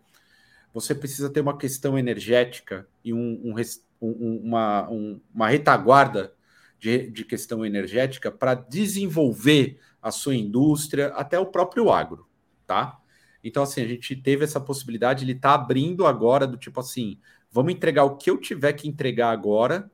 você 0.73 0.95
precisa 0.95 1.29
ter 1.29 1.41
uma 1.41 1.57
questão 1.57 1.97
energética 1.97 2.87
e 3.03 3.13
um, 3.13 3.53
um, 4.01 4.41
uma, 4.43 4.89
uma 4.89 5.49
retaguarda 5.49 6.33
de, 6.79 7.09
de 7.09 7.25
questão 7.25 7.65
energética 7.65 8.31
para 8.31 8.55
desenvolver 8.55 9.79
a 10.01 10.09
sua 10.11 10.35
indústria, 10.35 11.07
até 11.07 11.37
o 11.37 11.45
próprio 11.45 11.91
agro, 11.91 12.27
tá? 12.65 12.99
Então, 13.43 13.63
assim, 13.63 13.81
a 13.81 13.87
gente 13.87 14.15
teve 14.15 14.43
essa 14.43 14.59
possibilidade, 14.59 15.23
ele 15.23 15.33
está 15.33 15.53
abrindo 15.53 16.05
agora, 16.05 16.47
do 16.47 16.57
tipo 16.57 16.79
assim, 16.79 17.19
vamos 17.51 17.73
entregar 17.73 18.03
o 18.03 18.17
que 18.17 18.29
eu 18.29 18.37
tiver 18.37 18.73
que 18.73 18.87
entregar 18.87 19.29
agora, 19.29 19.91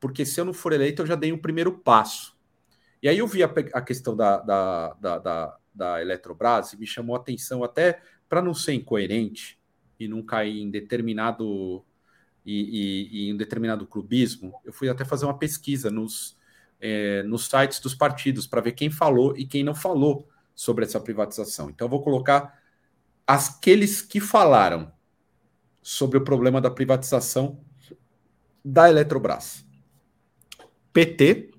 porque 0.00 0.26
se 0.26 0.40
eu 0.40 0.44
não 0.44 0.52
for 0.52 0.72
eleito, 0.72 1.02
eu 1.02 1.06
já 1.06 1.14
dei 1.14 1.32
o 1.32 1.36
um 1.36 1.38
primeiro 1.38 1.72
passo. 1.72 2.36
E 3.02 3.08
aí 3.08 3.18
eu 3.18 3.26
vi 3.26 3.42
a, 3.42 3.46
a 3.74 3.80
questão 3.80 4.16
da, 4.16 4.38
da, 4.38 4.94
da, 4.94 5.18
da, 5.18 5.56
da 5.74 6.02
Eletrobras 6.02 6.72
e 6.72 6.78
me 6.78 6.86
chamou 6.86 7.14
a 7.14 7.18
atenção 7.18 7.62
até 7.62 8.00
para 8.28 8.42
não 8.42 8.52
ser 8.52 8.72
incoerente 8.74 9.58
e 9.98 10.08
não 10.08 10.22
cair 10.22 10.60
em 10.60 10.70
determinado 10.70 11.84
e, 12.44 12.54
e, 12.54 13.08
e 13.26 13.30
em 13.30 13.36
determinado 13.36 13.86
clubismo, 13.86 14.54
eu 14.64 14.72
fui 14.72 14.88
até 14.88 15.04
fazer 15.04 15.24
uma 15.24 15.36
pesquisa 15.36 15.90
nos, 15.90 16.36
é, 16.80 17.22
nos 17.24 17.46
sites 17.46 17.80
dos 17.80 17.94
partidos 17.94 18.46
para 18.46 18.60
ver 18.60 18.72
quem 18.72 18.88
falou 18.88 19.36
e 19.36 19.44
quem 19.44 19.64
não 19.64 19.74
falou 19.74 20.28
sobre 20.54 20.84
essa 20.84 21.00
privatização. 21.00 21.68
Então, 21.68 21.86
eu 21.86 21.90
vou 21.90 22.02
colocar 22.02 22.62
aqueles 23.26 24.00
que 24.00 24.20
falaram 24.20 24.92
sobre 25.82 26.18
o 26.18 26.24
problema 26.24 26.60
da 26.60 26.70
privatização 26.70 27.60
da 28.64 28.88
Eletrobras: 28.88 29.64
PT, 30.92 31.50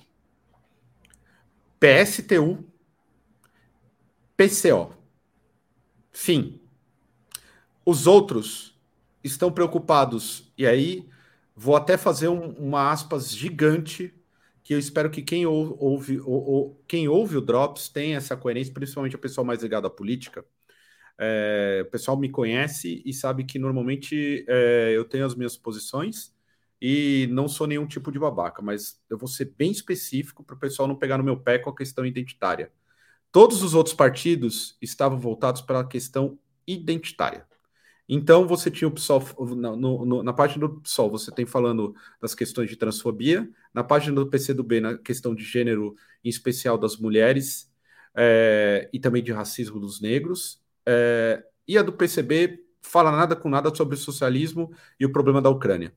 PSTU, 1.79 2.65
PCO. 4.35 4.95
Fim. 6.11 6.66
Os 7.87 8.05
outros 8.05 8.77
estão 9.23 9.49
preocupados, 9.49 10.51
e 10.57 10.67
aí 10.67 11.07
vou 11.55 11.73
até 11.73 11.95
fazer 11.95 12.27
um, 12.27 12.49
uma 12.57 12.91
aspas 12.91 13.33
gigante 13.33 14.13
que 14.61 14.73
eu 14.73 14.77
espero 14.77 15.09
que 15.09 15.21
quem 15.21 15.45
ouve, 15.45 16.19
ou, 16.19 16.45
ou, 16.45 16.83
quem 16.85 17.07
ouve 17.07 17.37
o 17.37 17.41
Drops 17.41 17.87
tenha 17.87 18.17
essa 18.17 18.35
coerência, 18.35 18.73
principalmente 18.73 19.15
o 19.15 19.19
pessoal 19.19 19.45
mais 19.45 19.63
ligado 19.63 19.87
à 19.87 19.89
política. 19.89 20.43
É, 21.17 21.85
o 21.87 21.89
pessoal 21.89 22.17
me 22.17 22.27
conhece 22.27 23.01
e 23.05 23.13
sabe 23.13 23.45
que 23.45 23.57
normalmente 23.57 24.43
é, 24.49 24.91
eu 24.93 25.05
tenho 25.05 25.25
as 25.25 25.33
minhas 25.33 25.55
posições 25.55 26.35
e 26.81 27.29
não 27.31 27.47
sou 27.47 27.67
nenhum 27.67 27.87
tipo 27.87 28.11
de 28.11 28.19
babaca, 28.19 28.61
mas 28.61 29.01
eu 29.09 29.17
vou 29.17 29.29
ser 29.29 29.53
bem 29.57 29.71
específico 29.71 30.43
para 30.43 30.57
o 30.57 30.59
pessoal 30.59 30.89
não 30.89 30.95
pegar 30.97 31.17
no 31.17 31.23
meu 31.23 31.39
pé 31.39 31.57
com 31.57 31.69
a 31.69 31.75
questão 31.75 32.05
identitária. 32.05 32.69
Todos 33.31 33.63
os 33.63 33.73
outros 33.73 33.95
partidos 33.95 34.77
estavam 34.81 35.17
voltados 35.17 35.61
para 35.61 35.79
a 35.79 35.87
questão 35.87 36.37
identitária. 36.67 37.46
Então 38.07 38.47
você 38.47 38.71
tinha 38.71 38.87
o 38.87 38.91
PSOL 38.91 39.21
na, 39.55 39.75
no, 39.75 40.23
na 40.23 40.33
página 40.33 40.67
do 40.67 40.79
PSOL, 40.79 41.11
você 41.11 41.31
tem 41.31 41.45
falando 41.45 41.93
das 42.21 42.33
questões 42.33 42.69
de 42.69 42.77
transfobia, 42.77 43.49
na 43.73 43.83
página 43.83 44.15
do 44.15 44.29
PCdoB, 44.29 44.79
na 44.79 44.97
questão 44.97 45.35
de 45.35 45.43
gênero, 45.43 45.95
em 46.23 46.29
especial 46.29 46.77
das 46.77 46.97
mulheres, 46.97 47.69
é, 48.15 48.89
e 48.93 48.99
também 48.99 49.21
de 49.21 49.31
racismo 49.31 49.79
dos 49.79 49.99
negros, 49.99 50.61
é, 50.85 51.43
e 51.67 51.77
a 51.77 51.83
do 51.83 51.91
PCB 51.91 52.63
fala 52.81 53.11
nada 53.11 53.35
com 53.35 53.49
nada 53.49 53.73
sobre 53.75 53.95
o 53.95 53.97
socialismo 53.97 54.71
e 54.99 55.05
o 55.05 55.11
problema 55.11 55.41
da 55.41 55.49
Ucrânia. 55.49 55.93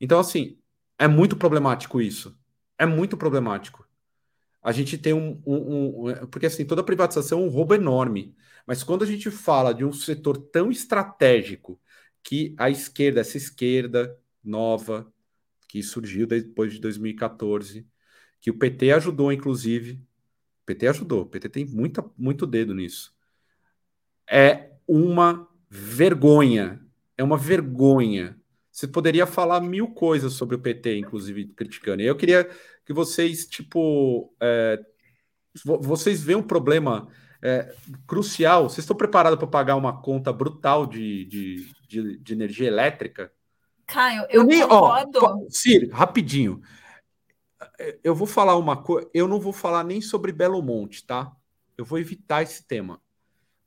Então, 0.00 0.18
assim, 0.18 0.58
é 0.98 1.06
muito 1.06 1.36
problemático 1.36 2.00
isso. 2.00 2.36
É 2.76 2.84
muito 2.84 3.16
problemático. 3.16 3.86
A 4.62 4.72
gente 4.72 4.98
tem 4.98 5.12
um, 5.14 5.40
um, 5.46 6.08
um 6.10 6.26
porque 6.26 6.46
assim, 6.46 6.64
toda 6.64 6.84
privatização 6.84 7.40
é 7.40 7.42
um 7.44 7.48
roubo 7.48 7.74
enorme. 7.74 8.34
Mas 8.66 8.82
quando 8.82 9.02
a 9.02 9.06
gente 9.06 9.30
fala 9.30 9.72
de 9.72 9.84
um 9.84 9.92
setor 9.92 10.36
tão 10.36 10.70
estratégico 10.70 11.80
que 12.22 12.54
a 12.58 12.70
esquerda, 12.70 13.20
essa 13.20 13.36
esquerda 13.36 14.16
nova, 14.44 15.12
que 15.68 15.82
surgiu 15.82 16.26
depois 16.26 16.72
de 16.72 16.80
2014, 16.80 17.86
que 18.40 18.50
o 18.50 18.58
PT 18.58 18.92
ajudou, 18.92 19.32
inclusive. 19.32 20.02
O 20.62 20.66
PT 20.66 20.88
ajudou, 20.88 21.22
o 21.22 21.26
PT 21.26 21.48
tem 21.48 21.64
muita, 21.64 22.04
muito 22.16 22.46
dedo 22.46 22.74
nisso. 22.74 23.14
É 24.28 24.72
uma 24.86 25.48
vergonha. 25.68 26.84
É 27.16 27.22
uma 27.22 27.36
vergonha. 27.36 28.39
Você 28.80 28.88
poderia 28.88 29.26
falar 29.26 29.60
mil 29.60 29.88
coisas 29.88 30.32
sobre 30.32 30.56
o 30.56 30.58
PT, 30.58 30.96
inclusive 30.96 31.48
criticando. 31.48 32.00
E 32.00 32.06
eu 32.06 32.16
queria 32.16 32.48
que 32.86 32.94
vocês, 32.94 33.44
tipo, 33.44 34.34
é, 34.40 34.80
vocês 35.64 36.22
veem 36.22 36.38
um 36.38 36.42
problema 36.42 37.06
é, 37.42 37.74
crucial. 38.06 38.70
Vocês 38.70 38.78
estão 38.78 38.96
preparados 38.96 39.38
para 39.38 39.46
pagar 39.46 39.76
uma 39.76 40.00
conta 40.00 40.32
brutal 40.32 40.86
de, 40.86 41.26
de, 41.26 41.70
de, 41.86 42.18
de 42.20 42.32
energia 42.32 42.68
elétrica? 42.68 43.30
Caio, 43.86 44.22
eu, 44.30 44.40
eu 44.40 44.44
nem, 44.44 44.62
concordo. 44.62 45.18
Ó, 45.24 45.44
Cir, 45.50 45.90
rapidinho. 45.92 46.62
Eu 48.02 48.14
vou 48.14 48.26
falar 48.26 48.56
uma 48.56 48.82
coisa. 48.82 49.10
Eu 49.12 49.28
não 49.28 49.38
vou 49.38 49.52
falar 49.52 49.84
nem 49.84 50.00
sobre 50.00 50.32
Belo 50.32 50.62
Monte, 50.62 51.04
tá? 51.04 51.30
Eu 51.76 51.84
vou 51.84 51.98
evitar 51.98 52.42
esse 52.42 52.66
tema. 52.66 52.98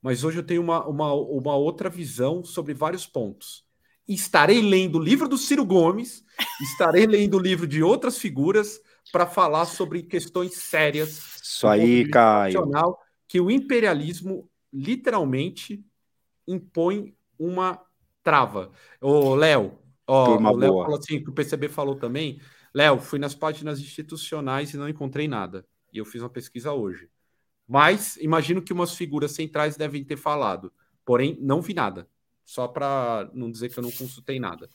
Mas 0.02 0.24
hoje 0.24 0.38
eu 0.38 0.44
tenho 0.44 0.60
uma, 0.60 0.84
uma, 0.84 1.14
uma 1.14 1.54
outra 1.54 1.88
visão 1.88 2.42
sobre 2.42 2.74
vários 2.74 3.06
pontos. 3.06 3.64
Estarei 4.06 4.60
lendo 4.60 4.98
o 4.98 5.02
livro 5.02 5.28
do 5.28 5.38
Ciro 5.38 5.64
Gomes, 5.64 6.24
estarei 6.60 7.06
lendo 7.06 7.36
o 7.36 7.40
livro 7.40 7.66
de 7.66 7.82
outras 7.82 8.18
figuras 8.18 8.80
para 9.10 9.26
falar 9.26 9.64
sobre 9.64 10.02
questões 10.02 10.54
sérias. 10.54 11.40
Isso 11.42 11.66
aí, 11.66 12.08
Caio 12.08 12.52
que 13.34 13.40
o 13.40 13.50
imperialismo 13.50 14.48
literalmente 14.72 15.84
impõe 16.46 17.16
uma 17.36 17.80
trava. 18.22 18.70
Ô, 19.00 19.34
Léo, 19.34 19.76
ó, 20.06 20.36
o 20.36 20.56
Léo 20.56 20.72
falou 20.82 20.98
assim, 20.98 21.20
que 21.20 21.30
o 21.30 21.32
PCB 21.32 21.68
falou 21.68 21.96
também. 21.96 22.40
Léo, 22.72 23.00
fui 23.00 23.18
nas 23.18 23.34
páginas 23.34 23.80
institucionais 23.80 24.72
e 24.72 24.76
não 24.76 24.88
encontrei 24.88 25.26
nada. 25.26 25.66
E 25.92 25.98
eu 25.98 26.04
fiz 26.04 26.22
uma 26.22 26.30
pesquisa 26.30 26.72
hoje. 26.72 27.08
Mas 27.66 28.16
imagino 28.18 28.62
que 28.62 28.72
umas 28.72 28.94
figuras 28.94 29.32
centrais 29.32 29.76
devem 29.76 30.04
ter 30.04 30.16
falado. 30.16 30.72
Porém, 31.04 31.36
não 31.40 31.60
vi 31.60 31.74
nada. 31.74 32.08
Só 32.44 32.68
para 32.68 33.28
não 33.32 33.50
dizer 33.50 33.70
que 33.70 33.78
eu 33.78 33.82
não 33.82 33.90
consultei 33.90 34.38
nada. 34.38 34.68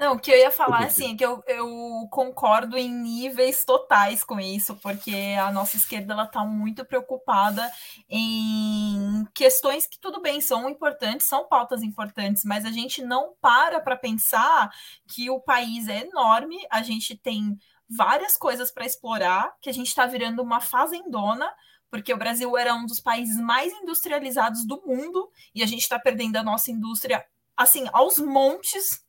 Não, 0.00 0.14
o 0.14 0.18
que 0.18 0.30
eu 0.30 0.38
ia 0.38 0.50
falar, 0.50 0.84
assim, 0.86 1.12
é 1.12 1.14
que 1.14 1.22
eu, 1.22 1.44
eu 1.46 2.08
concordo 2.10 2.78
em 2.78 2.90
níveis 2.90 3.66
totais 3.66 4.24
com 4.24 4.40
isso, 4.40 4.74
porque 4.76 5.14
a 5.38 5.52
nossa 5.52 5.76
esquerda, 5.76 6.14
ela 6.14 6.26
tá 6.26 6.42
muito 6.42 6.86
preocupada 6.86 7.70
em 8.08 9.26
questões 9.34 9.86
que, 9.86 10.00
tudo 10.00 10.22
bem, 10.22 10.40
são 10.40 10.70
importantes, 10.70 11.26
são 11.26 11.46
pautas 11.46 11.82
importantes, 11.82 12.44
mas 12.46 12.64
a 12.64 12.70
gente 12.70 13.02
não 13.02 13.34
para 13.42 13.78
para 13.78 13.94
pensar 13.94 14.70
que 15.06 15.28
o 15.28 15.38
país 15.38 15.86
é 15.86 16.06
enorme, 16.06 16.56
a 16.70 16.82
gente 16.82 17.14
tem 17.14 17.58
várias 17.86 18.38
coisas 18.38 18.70
para 18.70 18.86
explorar, 18.86 19.54
que 19.60 19.68
a 19.68 19.74
gente 19.74 19.88
está 19.88 20.06
virando 20.06 20.40
uma 20.40 20.62
fazendona, 20.62 21.52
porque 21.90 22.12
o 22.14 22.16
Brasil 22.16 22.56
era 22.56 22.74
um 22.74 22.86
dos 22.86 23.00
países 23.00 23.36
mais 23.36 23.72
industrializados 23.72 24.64
do 24.66 24.80
mundo, 24.86 25.30
e 25.54 25.62
a 25.62 25.66
gente 25.66 25.82
está 25.82 25.98
perdendo 25.98 26.36
a 26.36 26.42
nossa 26.42 26.70
indústria, 26.70 27.24
assim, 27.56 27.86
aos 27.92 28.18
montes, 28.18 29.04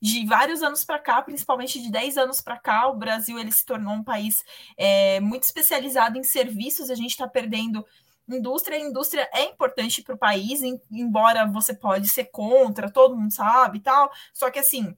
de 0.00 0.26
vários 0.26 0.62
anos 0.62 0.84
para 0.84 0.98
cá, 0.98 1.22
principalmente 1.22 1.80
de 1.80 1.90
10 1.90 2.18
anos 2.18 2.40
para 2.40 2.58
cá, 2.58 2.86
o 2.86 2.96
Brasil 2.96 3.38
ele 3.38 3.50
se 3.50 3.64
tornou 3.64 3.94
um 3.94 4.04
país 4.04 4.44
é, 4.76 5.18
muito 5.20 5.44
especializado 5.44 6.18
em 6.18 6.22
serviços, 6.22 6.90
a 6.90 6.94
gente 6.94 7.10
está 7.10 7.26
perdendo 7.26 7.84
indústria, 8.28 8.76
a 8.76 8.80
indústria 8.80 9.28
é 9.32 9.44
importante 9.44 10.02
para 10.02 10.14
o 10.14 10.18
país, 10.18 10.62
em, 10.62 10.80
embora 10.90 11.46
você 11.46 11.72
pode 11.74 12.08
ser 12.08 12.24
contra, 12.24 12.90
todo 12.90 13.16
mundo 13.16 13.32
sabe 13.32 13.78
e 13.78 13.80
tal, 13.80 14.10
só 14.34 14.50
que 14.50 14.58
assim, 14.58 14.96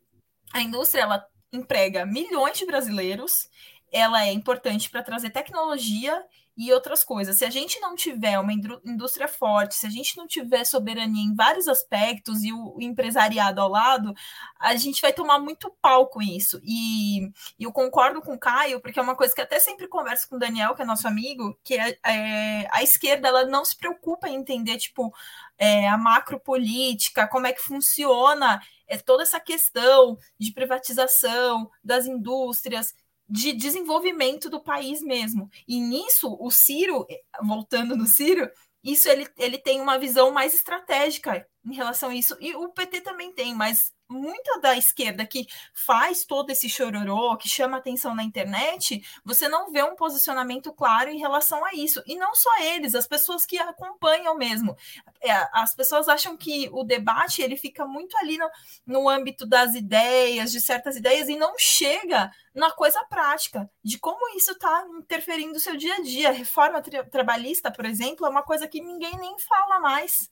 a 0.52 0.60
indústria 0.60 1.02
ela 1.02 1.24
emprega 1.52 2.06
milhões 2.06 2.58
de 2.58 2.66
brasileiros, 2.66 3.48
ela 3.92 4.26
é 4.26 4.32
importante 4.32 4.90
para 4.90 5.02
trazer 5.02 5.30
tecnologia 5.30 6.22
e 6.58 6.72
outras 6.72 7.04
coisas. 7.04 7.38
Se 7.38 7.44
a 7.44 7.50
gente 7.50 7.78
não 7.78 7.94
tiver 7.94 8.36
uma 8.36 8.52
indústria 8.52 9.28
forte, 9.28 9.76
se 9.76 9.86
a 9.86 9.90
gente 9.90 10.16
não 10.16 10.26
tiver 10.26 10.64
soberania 10.64 11.22
em 11.22 11.32
vários 11.32 11.68
aspectos 11.68 12.42
e 12.42 12.52
o 12.52 12.76
empresariado 12.80 13.60
ao 13.60 13.68
lado, 13.68 14.12
a 14.58 14.74
gente 14.74 15.00
vai 15.00 15.12
tomar 15.12 15.38
muito 15.38 15.70
pau 15.80 16.08
com 16.08 16.20
isso. 16.20 16.60
E, 16.64 17.30
eu 17.60 17.72
concordo 17.72 18.20
com 18.20 18.34
o 18.34 18.38
Caio, 18.38 18.80
porque 18.80 18.98
é 18.98 19.02
uma 19.02 19.14
coisa 19.14 19.32
que 19.32 19.40
até 19.40 19.60
sempre 19.60 19.86
converso 19.86 20.28
com 20.28 20.34
o 20.34 20.38
Daniel, 20.38 20.74
que 20.74 20.82
é 20.82 20.84
nosso 20.84 21.06
amigo, 21.06 21.56
que 21.62 21.74
é, 21.74 21.96
é 22.04 22.68
a 22.72 22.82
esquerda 22.82 23.28
ela 23.28 23.46
não 23.46 23.64
se 23.64 23.76
preocupa 23.76 24.28
em 24.28 24.34
entender, 24.34 24.78
tipo, 24.78 25.14
é, 25.56 25.88
a 25.88 25.96
macropolítica, 25.96 27.28
como 27.28 27.46
é 27.46 27.52
que 27.52 27.60
funciona 27.60 28.60
é, 28.88 28.98
toda 28.98 29.22
essa 29.22 29.38
questão 29.38 30.18
de 30.36 30.50
privatização 30.52 31.70
das 31.84 32.04
indústrias 32.06 32.92
de 33.28 33.52
desenvolvimento 33.52 34.48
do 34.48 34.60
país 34.60 35.02
mesmo. 35.02 35.50
E 35.66 35.80
nisso, 35.80 36.36
o 36.40 36.50
Ciro, 36.50 37.06
voltando 37.42 37.96
no 37.96 38.06
Ciro, 38.06 38.50
isso 38.82 39.08
ele, 39.08 39.28
ele 39.36 39.58
tem 39.58 39.80
uma 39.80 39.98
visão 39.98 40.30
mais 40.30 40.54
estratégica 40.54 41.46
em 41.64 41.74
relação 41.74 42.10
a 42.10 42.14
isso. 42.14 42.36
E 42.40 42.54
o 42.54 42.68
PT 42.70 43.02
também 43.02 43.32
tem, 43.32 43.54
mas 43.54 43.92
muita 44.08 44.60
da 44.60 44.76
esquerda 44.76 45.26
que 45.26 45.46
faz 45.72 46.24
todo 46.24 46.50
esse 46.50 46.68
chororô, 46.68 47.36
que 47.36 47.48
chama 47.48 47.76
atenção 47.76 48.14
na 48.14 48.22
internet, 48.22 49.02
você 49.24 49.48
não 49.48 49.70
vê 49.70 49.82
um 49.82 49.94
posicionamento 49.94 50.72
claro 50.72 51.10
em 51.10 51.18
relação 51.18 51.64
a 51.64 51.74
isso. 51.74 52.02
E 52.06 52.16
não 52.16 52.34
só 52.34 52.58
eles, 52.62 52.94
as 52.94 53.06
pessoas 53.06 53.44
que 53.44 53.58
acompanham 53.58 54.36
mesmo. 54.36 54.76
É, 55.20 55.32
as 55.52 55.74
pessoas 55.74 56.08
acham 56.08 56.36
que 56.36 56.68
o 56.72 56.84
debate 56.84 57.42
ele 57.42 57.56
fica 57.56 57.84
muito 57.86 58.16
ali 58.18 58.38
no, 58.38 58.48
no 58.86 59.08
âmbito 59.08 59.46
das 59.46 59.74
ideias, 59.74 60.50
de 60.50 60.60
certas 60.60 60.96
ideias, 60.96 61.28
e 61.28 61.36
não 61.36 61.54
chega 61.58 62.30
na 62.54 62.70
coisa 62.72 63.02
prática, 63.04 63.70
de 63.84 63.98
como 63.98 64.36
isso 64.36 64.52
está 64.52 64.84
interferindo 64.98 65.52
no 65.52 65.60
seu 65.60 65.76
dia 65.76 65.94
a 65.94 66.02
dia. 66.02 66.30
Reforma 66.32 66.82
tra 66.82 67.04
trabalhista, 67.04 67.70
por 67.70 67.84
exemplo, 67.84 68.26
é 68.26 68.30
uma 68.30 68.42
coisa 68.42 68.66
que 68.66 68.80
ninguém 68.80 69.16
nem 69.18 69.38
fala 69.38 69.78
mais. 69.78 70.30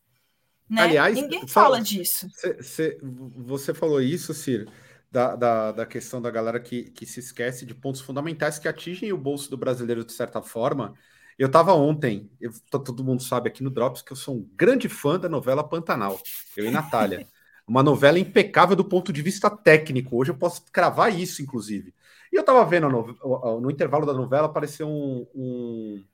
Né? 0.69 0.83
Aliás, 0.83 1.15
ninguém 1.15 1.47
fala, 1.47 1.67
fala 1.77 1.81
disso. 1.81 2.29
Cê, 2.33 2.63
cê, 2.63 2.99
você 3.03 3.73
falou 3.73 4.01
isso, 4.01 4.35
Ciro, 4.35 4.71
da, 5.11 5.37
da, 5.37 5.73
da, 5.73 5.87
questão 5.87 6.21
da 6.21 6.31
galera 6.31 6.59
que, 6.59 6.91
que 6.91 7.07
se 7.07 7.21
esquece 7.21 7.65
de 7.65 7.75
pontos 7.75 8.01
fundamentais 8.01 8.59
que 8.59 8.69
atingem 8.69 9.13
o 9.13 9.19
bolso 9.19 9.49
do 9.51 9.57
brasileiro 9.57 10.05
de 10.05 10.13
certa 10.13 10.43
forma. 10.43 10.95
Eu 11.39 11.47
estava 11.47 11.73
ontem, 11.75 12.31
eu, 12.41 12.51
todo 12.69 13.05
mundo 13.05 13.23
sabe 13.23 13.49
aqui 13.49 13.63
no 13.63 13.71
Drops 13.71 14.03
que 14.03 14.13
eu 14.13 14.17
sou 14.17 14.37
um 14.37 14.51
grande 14.57 14.89
fã 14.89 15.19
da 15.19 15.29
novela 15.29 15.63
Pantanal, 15.63 16.19
eu 16.57 16.65
e 16.65 16.71
Natália. 16.71 17.27
Uma 17.67 17.83
novela 17.83 18.17
impecável 18.17 18.77
do 18.77 18.85
ponto 18.85 19.13
de 19.13 19.21
vista 19.21 19.51
técnico. 19.51 20.17
Hoje 20.17 20.31
eu 20.31 20.37
posso 20.37 20.65
cravar 20.71 21.13
isso, 21.13 21.43
inclusive. 21.43 21.93
E 22.33 22.37
eu 22.37 22.41
estava 22.41 22.65
vendo 22.65 22.89
no, 22.89 23.61
no, 23.61 23.71
intervalo 23.71 24.07
da 24.07 24.15
novela 24.15 24.47
apareceu 24.47 24.87
um, 24.89 25.27
um, 25.35 26.05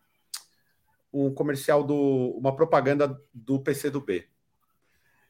um 1.13 1.35
comercial 1.35 1.85
do 1.85 1.95
uma 2.39 2.57
propaganda 2.57 3.21
do 3.35 3.61
PC 3.61 3.91
do 3.91 4.01
B. 4.01 4.27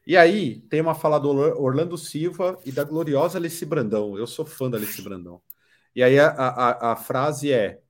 E 0.07 0.16
aí 0.16 0.61
tem 0.62 0.80
uma 0.80 0.94
fala 0.94 1.18
do 1.18 1.28
Orlando 1.30 1.96
Silva 1.96 2.59
e 2.64 2.72
da 2.72 2.82
gloriosa 2.84 3.38
Alice 3.38 3.64
Brandão. 3.64 4.18
Eu 4.18 4.26
sou 4.26 4.44
fã 4.44 4.68
da 4.70 4.76
Alice 4.76 5.00
Brandão. 5.03 5.40
E 5.94 6.03
aí 6.03 6.18
a, 6.18 6.28
a, 6.28 6.92
a 6.92 6.96
frase 6.96 7.53
é, 7.53 7.80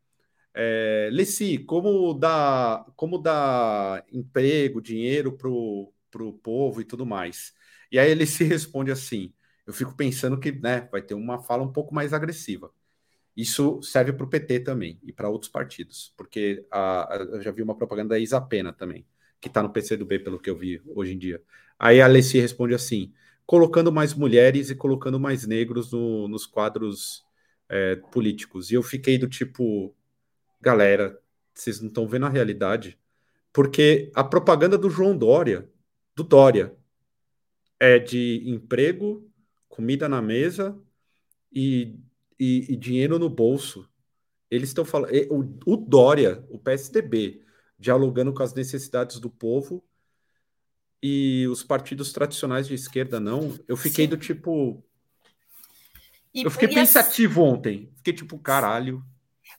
é 0.55 1.09
Leci, 1.13 1.59
como 1.59 2.15
dar, 2.15 2.85
como 2.97 3.19
dar 3.19 4.05
emprego, 4.13 4.83
dinheiro 4.83 5.37
para 5.37 5.49
o 5.51 6.33
povo 6.43 6.81
e 6.81 6.85
tudo 6.85 7.07
mais? 7.07 7.55
E 7.91 7.99
aí 7.99 8.11
ele 8.11 8.27
se 8.27 8.45
responde 8.45 8.91
assim: 8.93 9.33
eu 9.67 9.73
fico 9.73 9.95
pensando 9.97 10.39
que 10.41 10.53
né, 10.53 10.89
vai 10.93 11.03
ter 11.03 11.15
uma 11.15 11.41
fala 11.43 11.63
um 11.63 11.73
pouco 11.73 11.95
mais 11.95 12.13
agressiva. 12.13 12.73
Isso 13.37 13.83
serve 13.83 14.13
para 14.13 14.27
o 14.27 14.29
PT 14.31 14.61
também 14.61 15.01
e 15.03 15.13
para 15.13 15.29
outros 15.31 15.51
partidos, 15.51 16.13
porque 16.17 16.67
a, 16.71 17.15
a, 17.15 17.17
eu 17.19 17.43
já 17.43 17.51
vi 17.51 17.63
uma 17.63 17.77
propaganda 17.77 18.11
da 18.11 18.19
Isa 18.19 18.41
Pena 18.41 18.73
também, 18.73 19.07
que 19.43 19.49
está 19.49 19.61
no 19.61 19.71
PCdoB, 19.71 20.21
pelo 20.21 20.39
que 20.39 20.49
eu 20.49 20.57
vi 20.57 20.81
hoje 20.87 21.15
em 21.15 21.19
dia. 21.19 21.43
Aí 21.77 22.01
a 22.01 22.05
Alessi 22.05 22.39
responde 22.39 22.75
assim: 22.75 23.13
colocando 23.45 23.91
mais 23.91 24.15
mulheres 24.15 24.71
e 24.71 24.77
colocando 24.77 25.19
mais 25.19 25.45
negros 25.45 25.91
no, 25.93 26.29
nos 26.29 26.47
quadros 26.47 27.25
é, 27.69 27.97
políticos. 27.97 28.71
E 28.71 28.75
eu 28.75 28.83
fiquei 28.85 29.19
do 29.19 29.29
tipo, 29.29 29.93
galera, 30.61 31.21
vocês 31.53 31.81
não 31.81 31.89
estão 31.89 32.07
vendo 32.07 32.27
a 32.27 32.29
realidade? 32.29 32.97
Porque 33.53 34.13
a 34.15 34.23
propaganda 34.23 34.79
do 34.79 34.89
João 34.89 35.19
Dória, 35.19 35.69
do 36.15 36.23
Dória, 36.23 36.75
é 37.81 37.99
de 37.99 38.45
emprego, 38.47 39.29
comida 39.69 40.09
na 40.09 40.23
mesa 40.23 40.79
e, 41.53 41.99
e, 42.39 42.73
e 42.73 42.77
dinheiro 42.77 43.19
no 43.19 43.29
bolso. 43.29 43.89
Eles 44.49 44.69
estão 44.69 44.85
falando. 44.85 45.13
O, 45.31 45.73
o 45.73 45.77
Dória, 45.77 46.45
o 46.49 46.59
PSDB, 46.59 47.43
dialogando 47.83 48.33
com 48.33 48.43
as 48.43 48.55
necessidades 48.55 49.19
do 49.19 49.29
povo 49.29 49.85
e 51.03 51.49
os 51.51 51.65
partidos 51.65 52.13
tradicionais 52.13 52.69
de 52.69 52.75
esquerda 52.75 53.19
não. 53.19 53.59
Eu 53.67 53.77
fiquei 53.77 54.05
Sim. 54.05 54.11
do 54.11 54.17
tipo. 54.17 54.83
E, 56.33 56.45
eu 56.45 56.51
fiquei 56.51 56.69
pensativo 56.69 57.43
ontem. 57.43 57.93
Fiquei 57.97 58.15
tipo, 58.15 58.39
caralho 58.39 59.05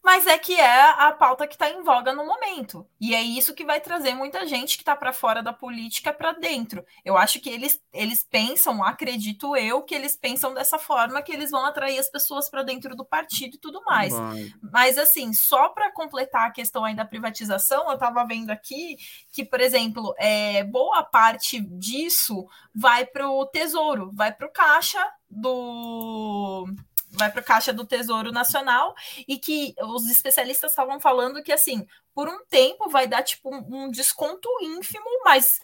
mas 0.04 0.28
é 0.28 0.38
que 0.38 0.60
é 0.60 0.92
a 0.92 1.12
pauta 1.12 1.48
que 1.48 1.56
está 1.56 1.70
em 1.70 1.82
voga 1.82 2.14
no 2.14 2.26
momento. 2.26 2.88
E 3.00 3.14
é 3.16 3.22
isso 3.22 3.54
que 3.54 3.66
vai 3.66 3.80
trazer 3.80 4.14
muita 4.14 4.46
gente 4.46 4.76
que 4.76 4.82
está 4.82 4.96
para 4.96 5.14
fora 5.14 5.42
da 5.42 5.54
política 5.54 6.14
para 6.14 6.34
dentro. 6.34 6.86
Eu 7.04 7.18
acho 7.18 7.40
que 7.40 7.50
eles, 7.50 7.82
eles 7.94 8.24
pensam, 8.24 8.84
acredito 8.84 9.56
eu, 9.56 9.82
que 9.82 9.96
eles 9.96 10.16
pensam 10.16 10.54
dessa 10.54 10.78
forma 10.78 11.22
que 11.22 11.32
eles 11.32 11.52
vão 11.52 11.66
atrair 11.66 12.00
as 12.00 12.10
pessoas 12.10 12.50
para 12.50 12.64
dentro 12.64 12.96
do 12.96 13.06
partido 13.06 13.56
e 13.56 13.60
tudo 13.60 13.82
mais. 13.86 14.14
Vai. 14.14 14.54
Mas, 14.62 14.98
assim, 14.98 15.34
só 15.34 15.70
para 15.70 15.92
completar 15.92 16.48
a 16.48 16.52
questão 16.52 16.84
aí 16.84 16.96
da 16.96 17.06
privatização, 17.06 17.88
eu 17.88 17.94
estava 17.94 18.26
vendo 18.26 18.50
aqui 18.50 18.98
que, 19.32 19.46
por 19.46 19.62
exemplo, 19.62 20.14
é, 20.18 20.64
boa 20.64 21.04
parte 21.04 21.60
disso 21.60 22.48
vai 22.74 23.06
para 23.06 23.30
o 23.30 23.46
Tesouro, 23.46 24.12
vai 24.14 24.32
para 24.32 24.48
o 24.48 24.52
caixa 24.52 25.00
do 25.30 26.68
vai 27.14 27.32
para 27.32 27.41
a 27.41 27.43
Caixa 27.43 27.72
do 27.72 27.86
Tesouro 27.86 28.32
Nacional 28.32 28.95
e 29.28 29.38
que 29.38 29.74
os 29.82 30.09
especialistas 30.09 30.72
estavam 30.72 30.99
falando 30.99 31.43
que, 31.43 31.51
assim, 31.51 31.88
por 32.14 32.28
um 32.28 32.43
tempo 32.45 32.89
vai 32.89 33.07
dar, 33.07 33.24
tipo, 33.24 33.53
um, 33.53 33.89
desconto 33.89 34.49
ínfimo, 34.61 35.05
mas 35.24 35.59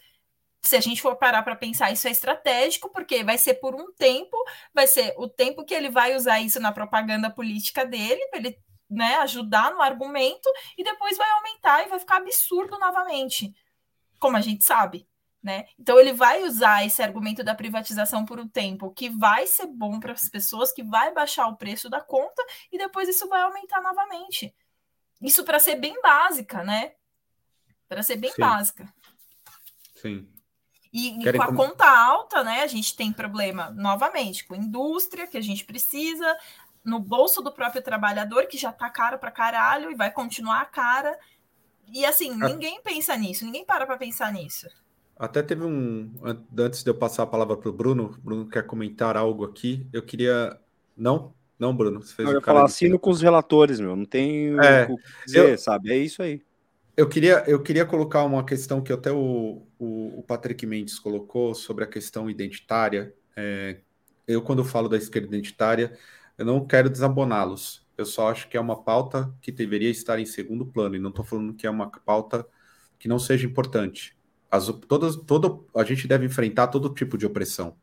se 0.61 0.75
a 0.75 0.81
gente 0.81 1.01
for 1.01 1.15
parar 1.15 1.41
para 1.41 1.55
pensar, 1.55 1.91
isso 1.91 2.07
é 2.07 2.11
estratégico, 2.11 2.89
porque 2.89 3.23
vai 3.23 3.37
ser 3.37 3.55
por 3.55 3.73
um 3.73 3.91
tempo, 3.93 4.37
vai 4.73 4.87
ser 4.87 5.13
o 5.17 5.27
tempo 5.27 5.65
que 5.65 5.73
ele 5.73 5.89
vai 5.89 6.15
usar 6.15 6.39
isso 6.39 6.59
na 6.59 6.71
propaganda 6.71 7.29
política 7.29 7.85
dele, 7.85 8.25
para 8.27 8.39
ele 8.39 8.57
né, 8.89 9.15
ajudar 9.17 9.71
no 9.71 9.81
argumento, 9.81 10.49
e 10.77 10.83
depois 10.83 11.17
vai 11.17 11.29
aumentar 11.31 11.85
e 11.85 11.89
vai 11.89 11.99
ficar 11.99 12.17
absurdo 12.17 12.77
novamente, 12.77 13.53
como 14.19 14.37
a 14.37 14.41
gente 14.41 14.63
sabe. 14.63 15.08
Né? 15.41 15.67
Então 15.79 15.97
ele 15.97 16.11
vai 16.11 16.43
usar 16.43 16.85
esse 16.85 17.01
argumento 17.01 17.43
da 17.45 17.55
privatização 17.55 18.25
por 18.25 18.39
um 18.39 18.47
tempo 18.47 18.91
que 18.91 19.09
vai 19.09 19.47
ser 19.47 19.67
bom 19.67 19.97
para 19.97 20.11
as 20.11 20.27
pessoas, 20.27 20.71
que 20.71 20.83
vai 20.83 21.13
baixar 21.13 21.47
o 21.47 21.55
preço 21.55 21.89
da 21.89 22.01
conta 22.01 22.45
e 22.69 22.77
depois 22.77 23.07
isso 23.07 23.27
vai 23.29 23.41
aumentar 23.43 23.81
novamente. 23.81 24.53
Isso 25.21 25.45
para 25.45 25.57
ser 25.57 25.75
bem 25.75 26.01
básica, 26.01 26.61
né? 26.63 26.91
Para 27.87 28.03
ser 28.03 28.17
bem 28.17 28.31
Sim. 28.31 28.41
básica. 28.41 28.93
Sim. 29.95 30.27
E, 30.91 31.19
e 31.19 31.33
com 31.33 31.41
a 31.41 31.47
com... 31.47 31.55
conta 31.55 31.89
alta, 31.89 32.43
né? 32.43 32.61
A 32.61 32.67
gente 32.67 32.95
tem 32.95 33.13
problema 33.13 33.69
novamente 33.69 34.45
com 34.45 34.55
indústria 34.55 35.27
que 35.27 35.37
a 35.37 35.41
gente 35.41 35.63
precisa, 35.63 36.37
no 36.83 36.99
bolso 36.99 37.41
do 37.41 37.51
próprio 37.51 37.81
trabalhador 37.81 38.47
que 38.47 38.57
já 38.57 38.71
tá 38.71 38.89
caro 38.89 39.19
para 39.19 39.31
caralho 39.31 39.91
e 39.91 39.95
vai 39.95 40.11
continuar 40.11 40.65
cara. 40.71 41.17
E 41.87 42.05
assim, 42.05 42.33
ninguém 42.35 42.81
pensa 42.81 43.15
nisso, 43.15 43.45
ninguém 43.45 43.65
para 43.65 43.85
para 43.85 43.97
pensar 43.97 44.31
nisso. 44.31 44.67
Até 45.19 45.43
teve 45.43 45.65
um. 45.65 46.13
Antes 46.57 46.81
de 46.81 46.89
eu 46.89 46.95
passar 46.95 47.23
a 47.23 47.27
palavra 47.27 47.57
para 47.57 47.67
o 47.67 47.73
Bruno, 47.73 48.17
Bruno 48.23 48.47
quer 48.47 48.65
comentar 48.65 49.17
algo 49.17 49.43
aqui. 49.43 49.85
Eu 49.91 50.01
queria. 50.01 50.57
Não? 50.95 51.33
Não, 51.59 51.75
Bruno. 51.75 52.01
Você 52.01 52.15
fez 52.15 52.29
eu 52.29 52.35
ia 52.35 52.41
falar 52.41 52.63
assino 52.63 52.97
com 52.97 53.09
os 53.09 53.21
relatores, 53.21 53.81
meu. 53.81 53.97
Não 53.97 54.05
tem 54.05 54.57
é, 54.57 54.87
o 54.89 54.95
que 54.95 55.03
dizer, 55.25 55.49
eu, 55.51 55.57
sabe? 55.57 55.91
É 55.91 55.97
isso 55.97 56.23
aí. 56.23 56.41
Eu 56.95 57.09
queria, 57.09 57.43
eu 57.47 57.61
queria 57.61 57.85
colocar 57.85 58.23
uma 58.23 58.45
questão 58.45 58.81
que 58.81 58.93
até 58.93 59.11
o, 59.11 59.61
o, 59.77 60.19
o 60.19 60.23
Patrick 60.23 60.65
Mendes 60.65 60.97
colocou 60.97 61.53
sobre 61.53 61.83
a 61.83 61.87
questão 61.87 62.29
identitária. 62.29 63.13
É, 63.35 63.79
eu, 64.25 64.41
quando 64.41 64.63
falo 64.63 64.87
da 64.87 64.95
esquerda 64.95 65.27
identitária, 65.27 65.97
eu 66.37 66.45
não 66.45 66.65
quero 66.65 66.89
desaboná-los. 66.89 67.85
Eu 67.97 68.05
só 68.05 68.31
acho 68.31 68.47
que 68.47 68.55
é 68.55 68.61
uma 68.61 68.81
pauta 68.81 69.29
que 69.41 69.51
deveria 69.51 69.89
estar 69.89 70.17
em 70.17 70.25
segundo 70.25 70.65
plano, 70.65 70.95
e 70.95 70.99
não 70.99 71.09
estou 71.09 71.25
falando 71.25 71.53
que 71.53 71.67
é 71.67 71.69
uma 71.69 71.89
pauta 71.89 72.47
que 72.97 73.09
não 73.09 73.19
seja 73.19 73.45
importante 73.45 74.17
as, 74.51 74.67
todas, 74.87 75.15
todo, 75.15 75.65
a 75.75 75.83
gente 75.83 76.07
deve 76.07 76.25
enfrentar 76.25 76.67
todo 76.67 76.93
tipo 76.93 77.17
de 77.17 77.25
opressão. 77.25 77.75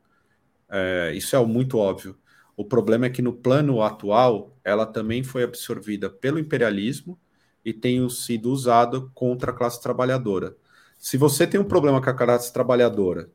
É, 0.68 1.12
isso 1.14 1.36
é 1.36 1.44
muito 1.44 1.78
óbvio. 1.78 2.16
O 2.56 2.64
problema 2.64 3.06
é 3.06 3.10
que 3.10 3.22
no 3.22 3.32
plano 3.32 3.82
atual 3.82 4.56
ela 4.64 4.86
também 4.86 5.22
foi 5.22 5.42
absorvida 5.42 6.08
pelo 6.08 6.38
imperialismo 6.38 7.18
e 7.64 7.72
tem 7.72 8.08
sido 8.08 8.50
usada 8.50 9.00
contra 9.14 9.50
a 9.50 9.54
classe 9.54 9.80
trabalhadora. 9.82 10.56
Se 10.98 11.16
você 11.16 11.46
tem 11.46 11.60
um 11.60 11.64
problema 11.64 12.00
com 12.00 12.10
a 12.10 12.14
classe 12.14 12.52
trabalhadora, 12.52 13.30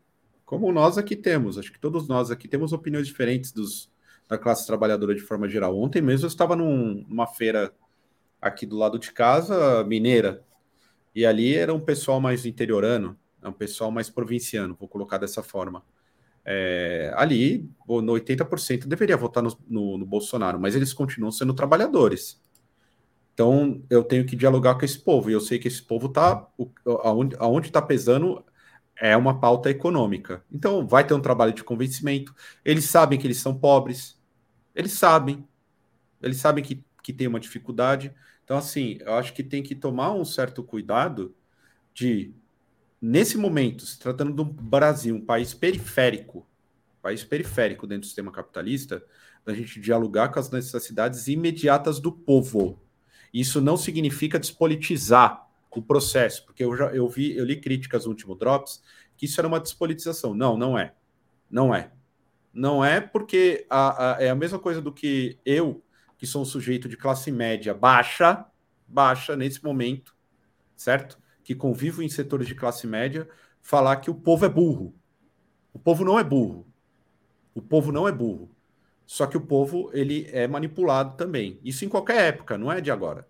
como 0.45 0.71
nós 0.71 0.97
aqui 0.97 1.15
temos, 1.15 1.57
acho 1.57 1.71
que 1.71 1.79
todos 1.79 2.07
nós 2.07 2.31
aqui 2.31 2.47
temos 2.47 2.73
opiniões 2.73 3.07
diferentes 3.07 3.51
dos, 3.51 3.89
da 4.27 4.37
classe 4.37 4.65
trabalhadora 4.65 5.13
de 5.13 5.21
forma 5.21 5.47
geral. 5.47 5.77
Ontem 5.79 6.01
mesmo 6.01 6.25
eu 6.25 6.29
estava 6.29 6.55
num, 6.55 7.05
numa 7.07 7.27
feira 7.27 7.73
aqui 8.41 8.65
do 8.65 8.77
lado 8.77 8.97
de 8.97 9.11
casa, 9.11 9.83
mineira, 9.83 10.43
e 11.13 11.25
ali 11.25 11.55
era 11.55 11.73
um 11.73 11.79
pessoal 11.79 12.19
mais 12.19 12.45
interiorano, 12.45 13.17
é 13.41 13.47
um 13.47 13.53
pessoal 13.53 13.91
mais 13.91 14.09
provinciano, 14.09 14.75
vou 14.79 14.87
colocar 14.87 15.17
dessa 15.17 15.43
forma. 15.43 15.83
É, 16.43 17.13
ali, 17.15 17.69
no 17.87 18.13
80% 18.13 18.87
deveria 18.87 19.15
votar 19.15 19.43
no, 19.43 19.57
no, 19.67 19.97
no, 19.97 20.05
Bolsonaro, 20.05 20.59
mas 20.59 20.75
eles 20.75 20.93
continuam 20.93 21.31
sendo 21.31 21.53
trabalhadores. 21.53 22.41
Então, 23.33 23.81
eu 23.89 24.03
tenho 24.03 24.25
que 24.25 24.35
dialogar 24.35 24.75
com 24.75 24.85
esse 24.85 24.99
povo, 24.99 25.29
e 25.29 25.33
eu 25.33 25.39
sei 25.39 25.59
que 25.59 25.67
esse 25.67 25.81
povo 25.81 26.07
está. 26.07 26.47
Aonde 27.39 27.67
está 27.67 27.81
pesando 27.81 28.43
é 28.95 29.15
uma 29.17 29.39
pauta 29.39 29.69
econômica. 29.69 30.43
Então, 30.51 30.85
vai 30.87 31.05
ter 31.05 31.13
um 31.13 31.21
trabalho 31.21 31.53
de 31.53 31.63
convencimento. 31.63 32.35
Eles 32.63 32.85
sabem 32.85 33.17
que 33.19 33.25
eles 33.25 33.37
são 33.37 33.57
pobres, 33.57 34.19
eles 34.75 34.93
sabem, 34.93 35.47
eles 36.21 36.37
sabem 36.37 36.63
que, 36.63 36.83
que 37.03 37.13
tem 37.13 37.27
uma 37.27 37.39
dificuldade. 37.39 38.13
Então, 38.43 38.57
assim, 38.57 38.97
eu 39.01 39.13
acho 39.13 39.33
que 39.33 39.43
tem 39.43 39.63
que 39.63 39.75
tomar 39.75 40.13
um 40.13 40.25
certo 40.25 40.63
cuidado 40.63 41.33
de 41.93 42.33
nesse 43.01 43.37
momento, 43.37 43.85
se 43.85 43.97
tratando 43.97 44.33
do 44.33 44.45
Brasil, 44.45 45.15
um 45.15 45.25
país 45.25 45.53
periférico, 45.53 46.45
país 47.01 47.23
periférico 47.23 47.87
dentro 47.87 48.01
do 48.01 48.05
sistema 48.05 48.31
capitalista, 48.31 49.03
da 49.43 49.53
gente 49.53 49.79
dialogar 49.79 50.29
com 50.29 50.39
as 50.39 50.51
necessidades 50.51 51.27
imediatas 51.27 51.99
do 51.99 52.11
povo. 52.11 52.79
Isso 53.33 53.59
não 53.59 53.75
significa 53.75 54.37
despolitizar 54.37 55.47
o 55.71 55.81
processo, 55.81 56.45
porque 56.45 56.63
eu 56.63 56.75
já 56.75 56.87
eu 56.93 57.07
vi, 57.07 57.35
eu 57.35 57.45
li 57.45 57.59
críticas 57.59 58.05
no 58.05 58.11
último 58.11 58.35
Drops 58.35 58.83
que 59.15 59.25
isso 59.25 59.39
era 59.39 59.47
uma 59.47 59.59
despolitização. 59.59 60.33
Não, 60.33 60.57
não 60.57 60.77
é. 60.77 60.93
Não 61.49 61.73
é. 61.73 61.91
Não 62.53 62.83
é 62.83 62.99
porque 62.99 63.65
a, 63.69 64.15
a, 64.15 64.21
é 64.21 64.29
a 64.29 64.35
mesma 64.35 64.59
coisa 64.59 64.81
do 64.81 64.91
que 64.91 65.37
eu, 65.45 65.81
que 66.21 66.27
sou 66.27 66.43
um 66.43 66.45
sujeito 66.45 66.87
de 66.87 66.95
classe 66.95 67.31
média 67.31 67.73
baixa, 67.73 68.45
baixa 68.87 69.35
nesse 69.35 69.63
momento, 69.63 70.15
certo? 70.75 71.17
Que 71.43 71.55
convivo 71.55 72.03
em 72.03 72.09
setores 72.09 72.45
de 72.47 72.53
classe 72.53 72.85
média, 72.85 73.27
falar 73.59 73.95
que 73.95 74.11
o 74.11 74.13
povo 74.13 74.45
é 74.45 74.49
burro. 74.49 74.93
O 75.73 75.79
povo 75.79 76.05
não 76.05 76.19
é 76.19 76.23
burro. 76.23 76.67
O 77.55 77.61
povo 77.61 77.91
não 77.91 78.07
é 78.07 78.11
burro. 78.11 78.55
Só 79.03 79.25
que 79.25 79.35
o 79.35 79.41
povo 79.41 79.89
ele 79.93 80.29
é 80.31 80.47
manipulado 80.47 81.17
também. 81.17 81.59
Isso 81.63 81.85
em 81.85 81.89
qualquer 81.89 82.27
época, 82.27 82.55
não 82.55 82.71
é 82.71 82.79
de 82.79 82.91
agora. 82.91 83.27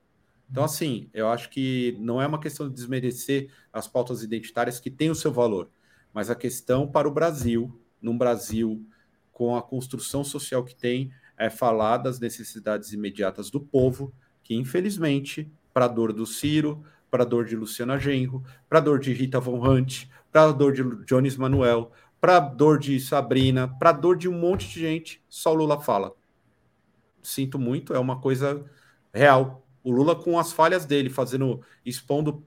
Então, 0.50 0.66
assim, 0.66 1.10
eu 1.14 1.30
acho 1.30 1.50
que 1.50 1.96
não 1.98 2.22
é 2.22 2.28
uma 2.28 2.42
questão 2.42 2.68
de 2.68 2.76
desmerecer 2.76 3.50
as 3.72 3.88
pautas 3.88 4.22
identitárias 4.22 4.82
que 4.82 4.92
têm 4.92 5.10
o 5.10 5.16
seu 5.16 5.32
valor, 5.32 5.72
mas 6.14 6.30
a 6.30 6.36
questão 6.36 6.86
para 6.86 7.08
o 7.08 7.14
Brasil, 7.14 7.74
num 8.02 8.18
Brasil 8.18 8.86
com 9.32 9.56
a 9.56 9.62
construção 9.62 10.26
social 10.26 10.66
que 10.66 10.76
tem, 10.76 11.10
é 11.42 11.50
falar 11.50 11.98
das 11.98 12.20
necessidades 12.20 12.94
imediatas 12.94 13.50
do 13.50 13.60
povo, 13.60 14.14
que 14.44 14.54
infelizmente, 14.54 15.52
para 15.74 15.86
a 15.86 15.88
dor 15.88 16.14
do 16.14 16.24
Ciro, 16.24 16.84
para 17.10 17.24
a 17.24 17.26
dor 17.26 17.46
de 17.46 17.56
Luciana 17.56 17.98
Genro, 17.98 18.44
para 18.70 18.78
a 18.78 18.82
dor 18.82 19.00
de 19.00 19.12
Rita 19.12 19.40
Von 19.40 19.60
Hunt, 19.60 20.06
para 20.32 20.44
a 20.44 20.52
dor 20.52 20.72
de 20.72 20.84
Jones 21.06 21.36
Manuel, 21.36 21.92
para 22.20 22.38
a 22.38 22.40
dor 22.40 22.78
de 22.78 23.00
Sabrina, 23.00 23.68
para 23.68 23.90
a 23.90 23.94
dor 23.94 24.16
de 24.16 24.30
um 24.30 24.38
monte 24.38 24.68
de 24.70 24.80
gente, 24.80 25.24
só 25.28 25.52
o 25.52 25.56
Lula 25.56 25.82
fala. 25.82 26.14
Sinto 27.24 27.58
muito, 27.58 27.92
é 27.92 27.98
uma 28.00 28.22
coisa 28.22 28.64
real. 29.12 29.66
O 29.84 29.92
Lula 29.92 30.16
com 30.16 30.38
as 30.38 30.54
falhas 30.54 30.86
dele, 30.86 31.10
fazendo, 31.10 31.62
expondo 31.84 32.46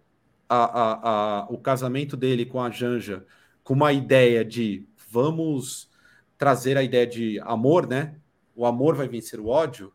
a, 0.49 0.65
a, 0.65 1.09
a, 1.41 1.47
o 1.51 1.59
casamento 1.59 2.17
dele 2.17 2.47
com 2.47 2.63
a 2.63 2.71
Janja, 2.71 3.27
com 3.65 3.75
uma 3.75 3.93
ideia 3.93 4.45
de 4.45 4.87
vamos 5.11 5.91
trazer 6.39 6.77
a 6.77 6.83
ideia 6.83 7.07
de 7.07 7.41
amor, 7.41 7.89
né? 7.89 8.21
O 8.55 8.67
amor 8.67 8.95
vai 8.95 9.09
vencer 9.09 9.41
o 9.41 9.49
ódio. 9.49 9.93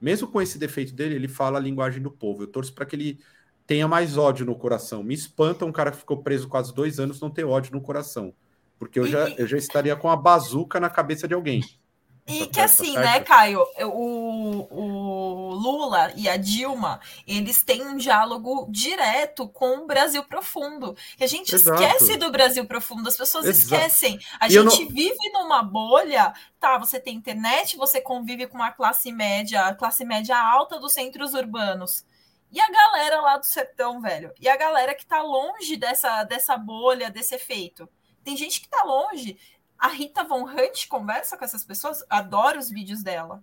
Mesmo 0.00 0.28
com 0.28 0.40
esse 0.40 0.58
defeito 0.58 0.94
dele, 0.94 1.14
ele 1.14 1.28
fala 1.28 1.58
a 1.58 1.62
linguagem 1.62 2.00
do 2.02 2.10
povo. 2.10 2.42
Eu 2.42 2.46
torço 2.46 2.72
para 2.72 2.86
que 2.86 2.94
ele 2.94 3.18
tenha 3.66 3.88
mais 3.88 4.16
ódio 4.16 4.46
no 4.46 4.54
coração. 4.54 5.02
Me 5.02 5.14
espanta 5.14 5.64
um 5.64 5.72
cara 5.72 5.90
que 5.90 5.98
ficou 5.98 6.22
preso 6.22 6.48
quase 6.48 6.74
dois 6.74 6.98
anos 7.00 7.20
não 7.20 7.30
ter 7.30 7.44
ódio 7.44 7.72
no 7.72 7.80
coração. 7.80 8.32
Porque 8.78 8.98
eu 8.98 9.06
já, 9.06 9.28
eu 9.30 9.46
já 9.46 9.58
estaria 9.58 9.96
com 9.96 10.08
a 10.08 10.16
bazuca 10.16 10.78
na 10.78 10.88
cabeça 10.88 11.26
de 11.26 11.34
alguém. 11.34 11.62
E 12.28 12.46
que 12.46 12.60
assim, 12.60 12.94
né, 12.94 13.20
Caio, 13.20 13.66
o, 13.86 14.66
o 14.70 15.54
Lula 15.54 16.12
e 16.14 16.28
a 16.28 16.36
Dilma, 16.36 17.00
eles 17.26 17.62
têm 17.62 17.86
um 17.86 17.96
diálogo 17.96 18.66
direto 18.70 19.48
com 19.48 19.78
o 19.78 19.86
Brasil 19.86 20.22
profundo. 20.24 20.94
E 21.18 21.24
a 21.24 21.26
gente 21.26 21.54
Exato. 21.54 21.82
esquece 21.82 22.18
do 22.18 22.30
Brasil 22.30 22.66
profundo, 22.66 23.08
as 23.08 23.16
pessoas 23.16 23.46
Exato. 23.46 23.82
esquecem. 23.82 24.20
A 24.38 24.46
e 24.46 24.50
gente 24.50 24.84
não... 24.84 24.90
vive 24.90 25.30
numa 25.32 25.62
bolha, 25.62 26.34
tá? 26.60 26.76
Você 26.78 27.00
tem 27.00 27.16
internet, 27.16 27.78
você 27.78 28.00
convive 28.00 28.46
com 28.46 28.56
uma 28.56 28.72
classe 28.72 29.10
média, 29.10 29.74
classe 29.74 30.04
média 30.04 30.36
alta 30.38 30.78
dos 30.78 30.92
centros 30.92 31.32
urbanos. 31.32 32.04
E 32.50 32.60
a 32.60 32.70
galera 32.70 33.20
lá 33.20 33.38
do 33.38 33.46
sertão, 33.46 34.00
velho? 34.00 34.32
E 34.40 34.48
a 34.48 34.56
galera 34.56 34.94
que 34.94 35.06
tá 35.06 35.22
longe 35.22 35.76
dessa, 35.76 36.24
dessa 36.24 36.56
bolha, 36.56 37.10
desse 37.10 37.34
efeito? 37.34 37.88
Tem 38.24 38.36
gente 38.36 38.60
que 38.60 38.68
tá 38.68 38.82
longe. 38.84 39.38
A 39.78 39.88
Rita 39.88 40.24
Von 40.24 40.42
Hunt 40.44 40.88
conversa 40.88 41.36
com 41.36 41.44
essas 41.44 41.64
pessoas, 41.64 42.04
adoro 42.10 42.58
os 42.58 42.68
vídeos 42.68 43.02
dela. 43.02 43.42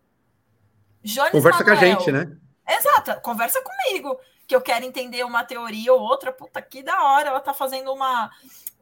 Jones 1.04 1.32
conversa 1.32 1.64
Manuel, 1.64 1.80
com 1.80 1.86
a 1.86 1.88
gente, 1.88 2.12
né? 2.12 2.38
Exato, 2.68 3.22
conversa 3.22 3.62
comigo, 3.62 4.20
que 4.48 4.56
eu 4.56 4.62
quero 4.62 4.84
entender 4.84 5.24
uma 5.24 5.44
teoria 5.44 5.94
ou 5.94 6.02
outra. 6.02 6.32
Puta, 6.32 6.62
que 6.62 6.84
da 6.84 7.04
hora, 7.04 7.30
ela 7.30 7.40
tá 7.40 7.54
fazendo 7.54 7.94
uma, 7.94 8.32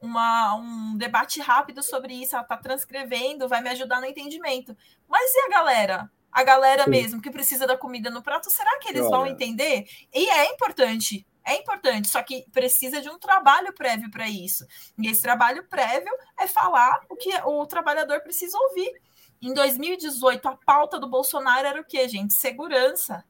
uma, 0.00 0.54
um 0.56 0.96
debate 0.96 1.40
rápido 1.40 1.82
sobre 1.82 2.14
isso, 2.14 2.34
ela 2.34 2.44
tá 2.44 2.56
transcrevendo, 2.56 3.48
vai 3.48 3.62
me 3.62 3.68
ajudar 3.70 4.00
no 4.00 4.06
entendimento. 4.06 4.76
Mas 5.08 5.32
e 5.34 5.40
a 5.40 5.48
galera? 5.48 6.10
A 6.32 6.42
galera 6.42 6.84
Sim. 6.84 6.90
mesmo 6.90 7.22
que 7.22 7.30
precisa 7.30 7.66
da 7.66 7.76
comida 7.76 8.10
no 8.10 8.22
prato, 8.22 8.50
será 8.50 8.78
que 8.78 8.88
eles 8.88 9.02
Olha. 9.02 9.10
vão 9.10 9.26
entender? 9.26 9.86
E 10.12 10.28
é 10.30 10.52
importante 10.52 11.24
é 11.44 11.56
importante, 11.56 12.08
só 12.08 12.22
que 12.22 12.46
precisa 12.50 13.00
de 13.00 13.08
um 13.10 13.18
trabalho 13.18 13.72
prévio 13.74 14.10
para 14.10 14.28
isso. 14.28 14.66
E 14.98 15.08
esse 15.08 15.20
trabalho 15.20 15.64
prévio 15.68 16.12
é 16.38 16.46
falar 16.46 17.00
o 17.08 17.16
que 17.16 17.30
o 17.44 17.66
trabalhador 17.66 18.20
precisa 18.20 18.56
ouvir. 18.58 19.00
Em 19.42 19.52
2018, 19.52 20.48
a 20.48 20.56
pauta 20.56 20.98
do 20.98 21.06
Bolsonaro 21.06 21.66
era 21.66 21.80
o 21.80 21.84
quê, 21.84 22.08
gente? 22.08 22.34
Segurança. 22.34 23.24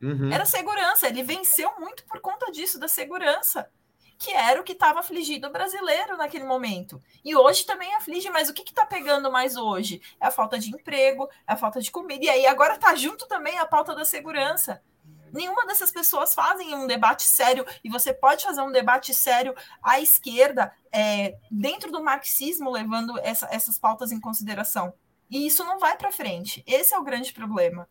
Uhum. 0.00 0.32
Era 0.32 0.46
segurança. 0.46 1.08
Ele 1.08 1.24
venceu 1.24 1.72
muito 1.80 2.04
por 2.04 2.20
conta 2.20 2.52
disso, 2.52 2.78
da 2.78 2.86
segurança. 2.86 3.68
Que 4.16 4.32
era 4.32 4.60
o 4.60 4.64
que 4.64 4.72
estava 4.72 5.00
afligido 5.00 5.48
o 5.48 5.52
brasileiro 5.52 6.16
naquele 6.16 6.44
momento. 6.44 7.02
E 7.24 7.34
hoje 7.34 7.66
também 7.66 7.92
aflige, 7.96 8.30
mas 8.30 8.48
o 8.48 8.54
que 8.54 8.62
está 8.62 8.86
pegando 8.86 9.30
mais 9.30 9.56
hoje? 9.56 10.00
É 10.20 10.26
a 10.28 10.30
falta 10.30 10.58
de 10.58 10.70
emprego, 10.70 11.28
é 11.46 11.52
a 11.52 11.56
falta 11.56 11.80
de 11.80 11.90
comida. 11.90 12.24
E 12.24 12.28
aí 12.28 12.46
agora 12.46 12.74
está 12.76 12.94
junto 12.94 13.26
também 13.26 13.58
a 13.58 13.66
pauta 13.66 13.94
da 13.94 14.04
segurança. 14.04 14.80
Nenhuma 15.32 15.66
dessas 15.66 15.90
pessoas 15.90 16.34
fazem 16.34 16.74
um 16.74 16.86
debate 16.86 17.22
sério, 17.22 17.64
e 17.82 17.90
você 17.90 18.12
pode 18.12 18.44
fazer 18.44 18.62
um 18.62 18.72
debate 18.72 19.12
sério 19.14 19.54
à 19.82 20.00
esquerda, 20.00 20.72
é, 20.92 21.36
dentro 21.50 21.90
do 21.90 22.02
marxismo, 22.02 22.70
levando 22.70 23.18
essa, 23.18 23.48
essas 23.50 23.78
pautas 23.78 24.12
em 24.12 24.20
consideração. 24.20 24.92
E 25.30 25.46
isso 25.46 25.64
não 25.64 25.78
vai 25.78 25.96
para 25.96 26.12
frente. 26.12 26.62
Esse 26.66 26.94
é 26.94 26.98
o 26.98 27.04
grande 27.04 27.32
problema. 27.32 27.88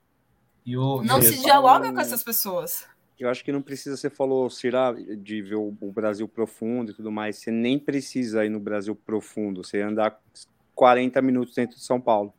O, 0.67 1.03
não 1.03 1.21
se 1.21 1.41
dialoga 1.41 1.91
com 1.91 1.99
essas 1.99 2.23
pessoas. 2.23 2.88
Eu 3.19 3.29
acho 3.29 3.43
que 3.43 3.51
não 3.51 3.61
precisa, 3.61 3.95
você 3.95 4.09
falou, 4.09 4.49
Cira, 4.49 4.93
de 4.93 5.41
ver 5.41 5.55
o, 5.55 5.75
o, 5.79 5.91
Brasil 5.91 6.27
profundo 6.27 6.91
e 6.91 6.93
tudo 6.93 7.11
mais. 7.11 7.38
Você 7.38 7.51
nem 7.51 7.77
precisa 7.77 8.45
ir 8.45 8.49
no 8.49 8.59
Brasil 8.59 8.95
profundo. 8.95 9.63
Você 9.63 9.81
andar 9.81 10.19
40 10.73 11.21
minutos 11.21 11.53
dentro 11.53 11.77
de 11.77 11.83
São 11.83 12.01
Paulo. 12.01 12.33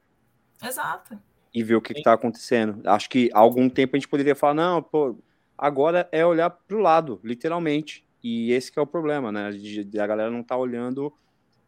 Exato 0.62 1.18
e 1.56 1.62
ver 1.62 1.74
o 1.74 1.80
que 1.80 1.94
está 1.94 2.12
acontecendo. 2.12 2.86
Acho 2.86 3.08
que 3.08 3.30
há 3.32 3.38
algum 3.38 3.66
tempo 3.70 3.96
a 3.96 3.98
gente 3.98 4.10
poderia 4.10 4.34
falar, 4.34 4.52
não, 4.52 4.82
pô, 4.82 5.16
agora 5.56 6.06
é 6.12 6.24
olhar 6.24 6.50
para 6.50 6.76
o 6.76 6.80
lado, 6.80 7.18
literalmente. 7.24 8.06
E 8.22 8.52
esse 8.52 8.70
é 8.76 8.82
o 8.82 8.86
problema, 8.86 9.32
né? 9.32 9.48
A 9.48 10.06
galera 10.06 10.30
não 10.30 10.40
está 10.40 10.54
olhando 10.54 11.10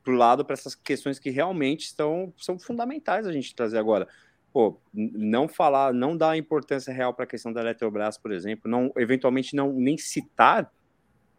para 0.05 0.13
o 0.13 0.17
lado 0.17 0.45
para 0.45 0.53
essas 0.53 0.75
questões 0.75 1.19
que 1.19 1.31
realmente 1.31 1.87
estão, 1.87 2.35
são 2.37 2.59
fundamentais 2.59 3.27
a 3.27 3.33
gente 3.33 3.55
trazer 3.55 3.79
agora. 3.79 4.07
Pô, 4.53 4.79
não 4.93 5.49
falar, 5.49 5.95
não 5.95 6.15
dar 6.15 6.37
importância 6.37 6.93
real 6.93 7.15
para 7.15 7.25
a 7.25 7.27
questão 7.27 7.51
da 7.51 7.63
Eletrobras, 7.63 8.19
por 8.19 8.31
exemplo, 8.31 8.71
não, 8.71 8.93
eventualmente 8.95 9.57
não 9.57 9.73
nem 9.73 9.97
citar, 9.97 10.71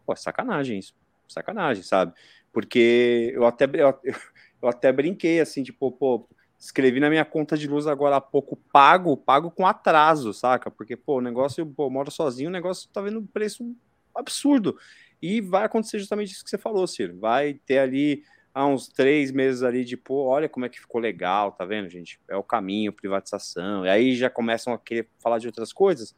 pô, 0.04 0.16
sacanagem 0.16 0.80
isso, 0.80 0.92
sacanagem, 1.28 1.84
sabe? 1.84 2.14
Porque 2.52 3.30
eu 3.32 3.46
até, 3.46 3.66
eu, 3.66 3.96
eu 4.60 4.68
até 4.68 4.90
brinquei 4.90 5.38
assim, 5.38 5.62
tipo, 5.62 5.92
pô, 5.92 6.28
escrevi 6.60 7.00
na 7.00 7.08
minha 7.08 7.24
conta 7.24 7.56
de 7.56 7.66
luz 7.66 7.86
agora 7.86 8.16
há 8.16 8.20
pouco, 8.20 8.54
pago, 8.70 9.16
pago 9.16 9.50
com 9.50 9.66
atraso, 9.66 10.34
saca? 10.34 10.70
Porque, 10.70 10.94
pô, 10.94 11.16
o 11.16 11.20
negócio, 11.22 11.64
pô, 11.64 11.88
moro 11.88 12.10
sozinho, 12.10 12.50
o 12.50 12.52
negócio 12.52 12.88
tá 12.92 13.00
vendo 13.00 13.18
um 13.18 13.26
preço 13.26 13.74
absurdo. 14.14 14.76
E 15.22 15.40
vai 15.40 15.64
acontecer 15.64 15.98
justamente 15.98 16.32
isso 16.32 16.44
que 16.44 16.50
você 16.50 16.58
falou, 16.58 16.86
Ciro. 16.86 17.18
Vai 17.18 17.54
ter 17.54 17.78
ali 17.78 18.22
há 18.52 18.66
uns 18.66 18.88
três 18.88 19.30
meses 19.30 19.62
ali 19.62 19.84
de, 19.86 19.96
pô, 19.96 20.26
olha 20.26 20.50
como 20.50 20.66
é 20.66 20.68
que 20.68 20.78
ficou 20.78 21.00
legal, 21.00 21.52
tá 21.52 21.64
vendo, 21.64 21.88
gente? 21.88 22.20
É 22.28 22.36
o 22.36 22.42
caminho, 22.42 22.92
privatização. 22.92 23.86
E 23.86 23.88
aí 23.88 24.14
já 24.14 24.28
começam 24.28 24.74
a 24.74 24.78
querer 24.78 25.08
falar 25.18 25.38
de 25.38 25.46
outras 25.46 25.72
coisas. 25.72 26.14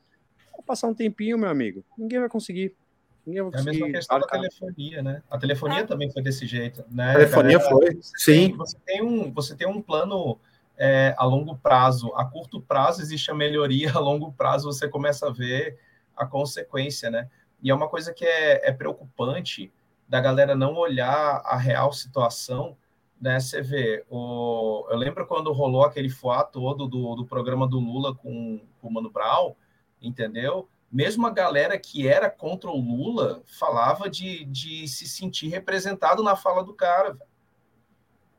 Vou 0.50 0.62
passar 0.62 0.88
um 0.88 0.94
tempinho, 0.94 1.38
meu 1.38 1.48
amigo. 1.48 1.84
Ninguém 1.96 2.18
vai 2.18 2.28
conseguir. 2.28 2.74
Ninguém 3.26 3.42
vai 3.42 3.52
conseguir. 3.52 3.68
É 3.68 3.70
a 3.70 3.72
mesma 3.72 3.92
questão 3.98 4.20
da 4.20 4.26
telefonia, 4.26 5.02
né? 5.02 5.22
A 5.30 5.38
telefonia 5.38 5.80
é. 5.80 5.86
também 5.86 6.10
foi 6.10 6.22
desse 6.22 6.46
jeito, 6.46 6.84
né? 6.90 7.10
A 7.10 7.14
telefonia 7.14 7.58
Galera, 7.58 7.76
foi, 7.76 7.94
você 7.94 8.18
sim. 8.18 8.48
Tem, 8.48 8.56
você, 8.56 8.76
tem 8.84 9.02
um, 9.02 9.32
você 9.32 9.56
tem 9.56 9.68
um 9.68 9.80
plano 9.80 10.38
é, 10.76 11.14
a 11.16 11.24
longo 11.24 11.56
prazo. 11.56 12.12
A 12.14 12.24
curto 12.24 12.60
prazo 12.60 13.00
existe 13.00 13.30
a 13.30 13.34
melhoria, 13.34 13.92
a 13.94 13.98
longo 13.98 14.32
prazo 14.32 14.72
você 14.72 14.88
começa 14.88 15.28
a 15.28 15.30
ver 15.30 15.78
a 16.16 16.26
consequência, 16.26 17.10
né? 17.10 17.28
E 17.62 17.70
é 17.70 17.74
uma 17.74 17.88
coisa 17.88 18.12
que 18.12 18.24
é, 18.24 18.68
é 18.68 18.72
preocupante 18.72 19.72
da 20.08 20.20
galera 20.20 20.54
não 20.54 20.74
olhar 20.74 21.40
a 21.44 21.56
real 21.56 21.92
situação, 21.92 22.76
né? 23.20 23.38
Você 23.38 23.62
vê, 23.62 24.04
o, 24.10 24.84
eu 24.90 24.96
lembro 24.96 25.26
quando 25.26 25.52
rolou 25.52 25.84
aquele 25.84 26.10
fuá 26.10 26.42
todo 26.42 26.88
do, 26.88 27.14
do 27.14 27.24
programa 27.24 27.68
do 27.68 27.78
Lula 27.78 28.14
com, 28.14 28.60
com 28.80 28.88
o 28.88 28.92
Mano 28.92 29.10
Brown, 29.10 29.54
entendeu? 30.02 30.68
Mesmo 30.92 31.26
a 31.26 31.30
galera 31.30 31.78
que 31.78 32.06
era 32.06 32.28
contra 32.28 32.70
o 32.70 32.76
Lula 32.76 33.42
falava 33.46 34.10
de, 34.10 34.44
de 34.44 34.86
se 34.86 35.08
sentir 35.08 35.48
representado 35.48 36.22
na 36.22 36.36
fala 36.36 36.62
do 36.62 36.74
cara. 36.74 37.16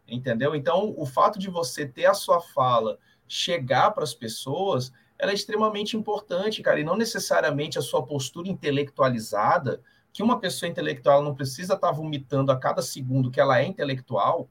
Entendeu? 0.08 0.54
Então, 0.54 0.94
o 0.96 1.06
fato 1.06 1.40
de 1.40 1.50
você 1.50 1.88
ter 1.88 2.06
a 2.06 2.14
sua 2.14 2.40
fala 2.40 3.00
chegar 3.28 3.92
para 3.92 4.04
as 4.04 4.14
pessoas 4.14 4.92
ela 5.18 5.32
é 5.32 5.36
extremamente 5.36 5.96
importante, 5.96 6.62
cara, 6.62 6.80
e 6.80 6.84
não 6.84 6.98
necessariamente 6.98 7.80
a 7.80 7.82
sua 7.82 8.06
postura 8.06 8.50
intelectualizada, 8.50 9.82
que 10.12 10.22
uma 10.22 10.40
pessoa 10.40 10.70
intelectual 10.70 11.24
não 11.24 11.34
precisa 11.34 11.76
estar 11.76 11.88
tá 11.88 11.94
vomitando 11.94 12.52
a 12.52 12.60
cada 12.60 12.82
segundo 12.82 13.32
que 13.32 13.40
ela 13.40 13.60
é 13.60 13.66
intelectual, 13.66 14.50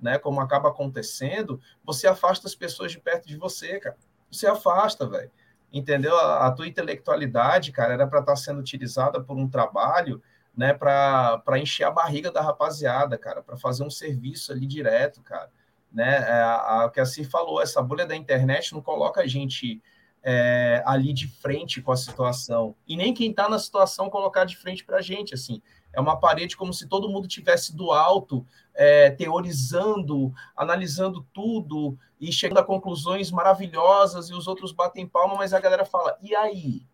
né, 0.00 0.18
como 0.18 0.40
acaba 0.40 0.68
acontecendo, 0.68 1.60
você 1.82 2.06
afasta 2.06 2.46
as 2.46 2.54
pessoas 2.54 2.92
de 2.92 3.00
perto 3.00 3.26
de 3.26 3.36
você, 3.36 3.78
cara. 3.80 3.96
Você 4.30 4.46
afasta, 4.46 5.06
velho. 5.06 5.30
Entendeu? 5.74 6.16
A, 6.16 6.46
a, 6.46 6.52
tua 6.52 6.68
intelectualidade, 6.68 7.72
cara, 7.72 7.94
era 7.94 8.06
para 8.06 8.20
estar 8.20 8.32
tá 8.32 8.36
sendo 8.36 8.60
utilizada 8.60 9.20
por 9.20 9.36
um 9.36 9.48
trabalho, 9.48 10.22
né, 10.56 10.72
para 10.72 11.58
encher 11.58 11.82
a 11.82 11.90
barriga 11.90 12.30
da 12.30 12.40
rapaziada, 12.40 13.18
cara, 13.18 13.42
para 13.42 13.56
fazer 13.56 13.82
um 13.82 13.90
serviço 13.90 14.52
ali 14.52 14.68
direto, 14.68 15.20
cara. 15.20 15.50
Né? 15.92 16.16
É, 16.16 16.42
a, 16.42 16.84
a, 16.84 16.90
que 16.90 17.00
assim 17.00 17.24
falou, 17.24 17.60
essa 17.60 17.82
bolha 17.82 18.06
da 18.06 18.14
internet 18.14 18.72
não 18.72 18.80
coloca 18.80 19.20
a 19.20 19.26
gente 19.26 19.82
é, 20.22 20.80
ali 20.86 21.12
de 21.12 21.26
frente 21.26 21.82
com 21.82 21.90
a 21.90 21.96
situação. 21.96 22.76
E 22.86 22.96
nem 22.96 23.12
quem 23.12 23.30
está 23.30 23.48
na 23.48 23.58
situação 23.58 24.08
colocar 24.08 24.44
de 24.44 24.56
frente 24.56 24.84
para 24.84 24.98
a 24.98 25.02
gente, 25.02 25.34
assim. 25.34 25.60
É 25.92 26.00
uma 26.00 26.18
parede 26.18 26.56
como 26.56 26.72
se 26.72 26.88
todo 26.88 27.08
mundo 27.08 27.26
tivesse 27.26 27.76
do 27.76 27.90
alto, 27.90 28.46
é, 28.74 29.10
teorizando, 29.10 30.32
analisando 30.56 31.26
tudo 31.32 31.96
e 32.20 32.32
chegando 32.32 32.58
a 32.58 32.64
conclusões 32.64 33.30
maravilhosas 33.30 34.28
e 34.28 34.34
os 34.34 34.48
outros 34.48 34.72
batem 34.72 35.06
palma, 35.06 35.36
mas 35.36 35.52
a 35.52 35.60
galera 35.60 35.84
fala, 35.84 36.16
e 36.20 36.34
aí? 36.34 36.86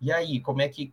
E 0.00 0.12
aí, 0.12 0.40
como 0.40 0.60
é 0.60 0.68
que... 0.68 0.92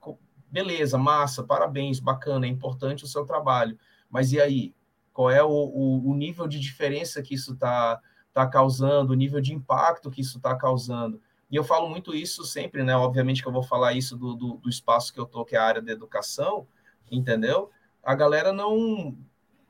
Beleza, 0.51 0.97
massa, 0.97 1.43
parabéns, 1.43 1.99
bacana, 1.99 2.45
é 2.45 2.49
importante 2.49 3.03
o 3.03 3.07
seu 3.07 3.23
trabalho, 3.23 3.77
mas 4.09 4.31
e 4.31 4.41
aí? 4.41 4.73
Qual 5.13 5.29
é 5.29 5.43
o, 5.43 5.49
o, 5.49 6.09
o 6.09 6.13
nível 6.15 6.47
de 6.47 6.59
diferença 6.59 7.21
que 7.21 7.35
isso 7.35 7.53
está 7.53 7.99
tá 8.33 8.47
causando, 8.47 9.13
o 9.13 9.15
nível 9.15 9.41
de 9.41 9.53
impacto 9.53 10.09
que 10.09 10.21
isso 10.21 10.37
está 10.37 10.55
causando? 10.55 11.21
E 11.51 11.55
eu 11.55 11.63
falo 11.63 11.89
muito 11.89 12.15
isso 12.15 12.43
sempre, 12.45 12.83
né? 12.83 12.95
Obviamente 12.95 13.41
que 13.41 13.47
eu 13.47 13.51
vou 13.51 13.63
falar 13.63 13.93
isso 13.93 14.15
do, 14.15 14.35
do, 14.35 14.53
do 14.57 14.69
espaço 14.69 15.11
que 15.13 15.19
eu 15.19 15.25
tô, 15.25 15.43
que 15.43 15.55
é 15.55 15.59
a 15.59 15.63
área 15.63 15.81
da 15.81 15.91
educação, 15.91 16.67
entendeu? 17.11 17.69
A 18.03 18.15
galera 18.15 18.53
não 18.53 19.17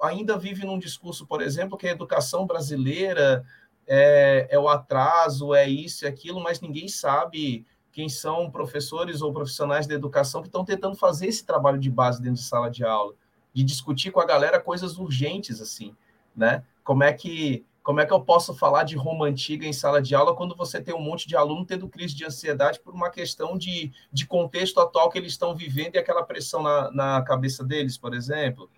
ainda 0.02 0.38
vive 0.38 0.66
num 0.66 0.80
discurso, 0.80 1.26
por 1.26 1.42
exemplo, 1.42 1.78
que 1.78 1.88
a 1.88 1.92
educação 1.92 2.46
brasileira 2.46 3.46
é, 3.88 4.48
é 4.50 4.60
o 4.60 4.70
atraso, 4.70 5.54
é 5.54 5.68
isso 5.68 6.06
e 6.06 6.08
aquilo, 6.08 6.40
mas 6.40 6.62
ninguém 6.62 6.88
sabe 6.88 7.66
quem 7.92 8.08
são 8.08 8.50
professores 8.50 9.22
ou 9.22 9.34
profissionais 9.34 9.88
da 9.88 9.96
educação 9.96 10.42
que 10.42 10.48
estão 10.48 10.64
tentando 10.64 10.96
fazer 10.96 11.28
esse 11.28 11.46
trabalho 11.46 11.80
de 11.80 11.90
base 11.90 12.22
dentro 12.22 12.40
de 12.40 12.48
sala 12.48 12.70
de 12.70 12.84
aula, 12.84 13.14
de 13.54 13.64
discutir 13.64 14.12
com 14.12 14.20
a 14.20 14.26
galera 14.26 14.60
coisas 14.60 14.98
urgentes, 14.98 15.60
assim, 15.60 15.96
né? 16.36 16.64
Como 16.84 17.04
é 17.04 17.12
que 17.12 17.66
como 17.82 18.00
é 18.00 18.06
que 18.06 18.14
eu 18.14 18.22
posso 18.22 18.54
falar 18.54 18.84
de 18.84 18.96
Roma 18.96 19.26
antiga 19.26 19.66
em 19.66 19.74
sala 19.74 20.00
de 20.00 20.14
aula 20.14 20.36
quando 20.36 20.56
você 20.56 20.80
tem 20.80 20.94
um 20.94 21.02
monte 21.02 21.28
de 21.28 21.36
aluno 21.36 21.66
tendo 21.66 21.90
crise 21.90 22.14
de 22.14 22.24
ansiedade 22.24 22.80
por 22.80 22.94
uma 22.94 23.10
questão 23.10 23.58
de, 23.58 23.92
de 24.14 24.28
contexto 24.28 24.80
atual 24.80 25.10
que 25.10 25.18
eles 25.18 25.32
estão 25.32 25.56
vivendo 25.56 25.96
e 25.96 25.98
aquela 25.98 26.22
pressão 26.22 26.62
na, 26.62 26.92
na 26.92 27.22
cabeça 27.24 27.64
deles, 27.64 27.98
por 27.98 28.14
exemplo? 28.14 28.70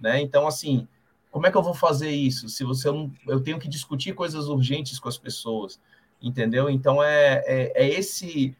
Né? 0.00 0.20
Então, 0.20 0.46
assim, 0.46 0.88
como 1.30 1.46
é 1.46 1.50
que 1.50 1.56
eu 1.56 1.62
vou 1.62 1.74
fazer 1.74 2.10
isso? 2.10 2.48
Se 2.48 2.64
você 2.64 2.90
não, 2.90 3.12
eu 3.26 3.40
tenho 3.40 3.58
que 3.58 3.68
discutir 3.68 4.14
coisas 4.14 4.48
urgentes 4.48 4.98
com 4.98 5.08
as 5.08 5.18
pessoas, 5.18 5.80
entendeu? 6.20 6.68
Então 6.68 7.02
é, 7.02 7.42
é, 7.46 7.72
é 7.84 7.88
esse 7.88 8.56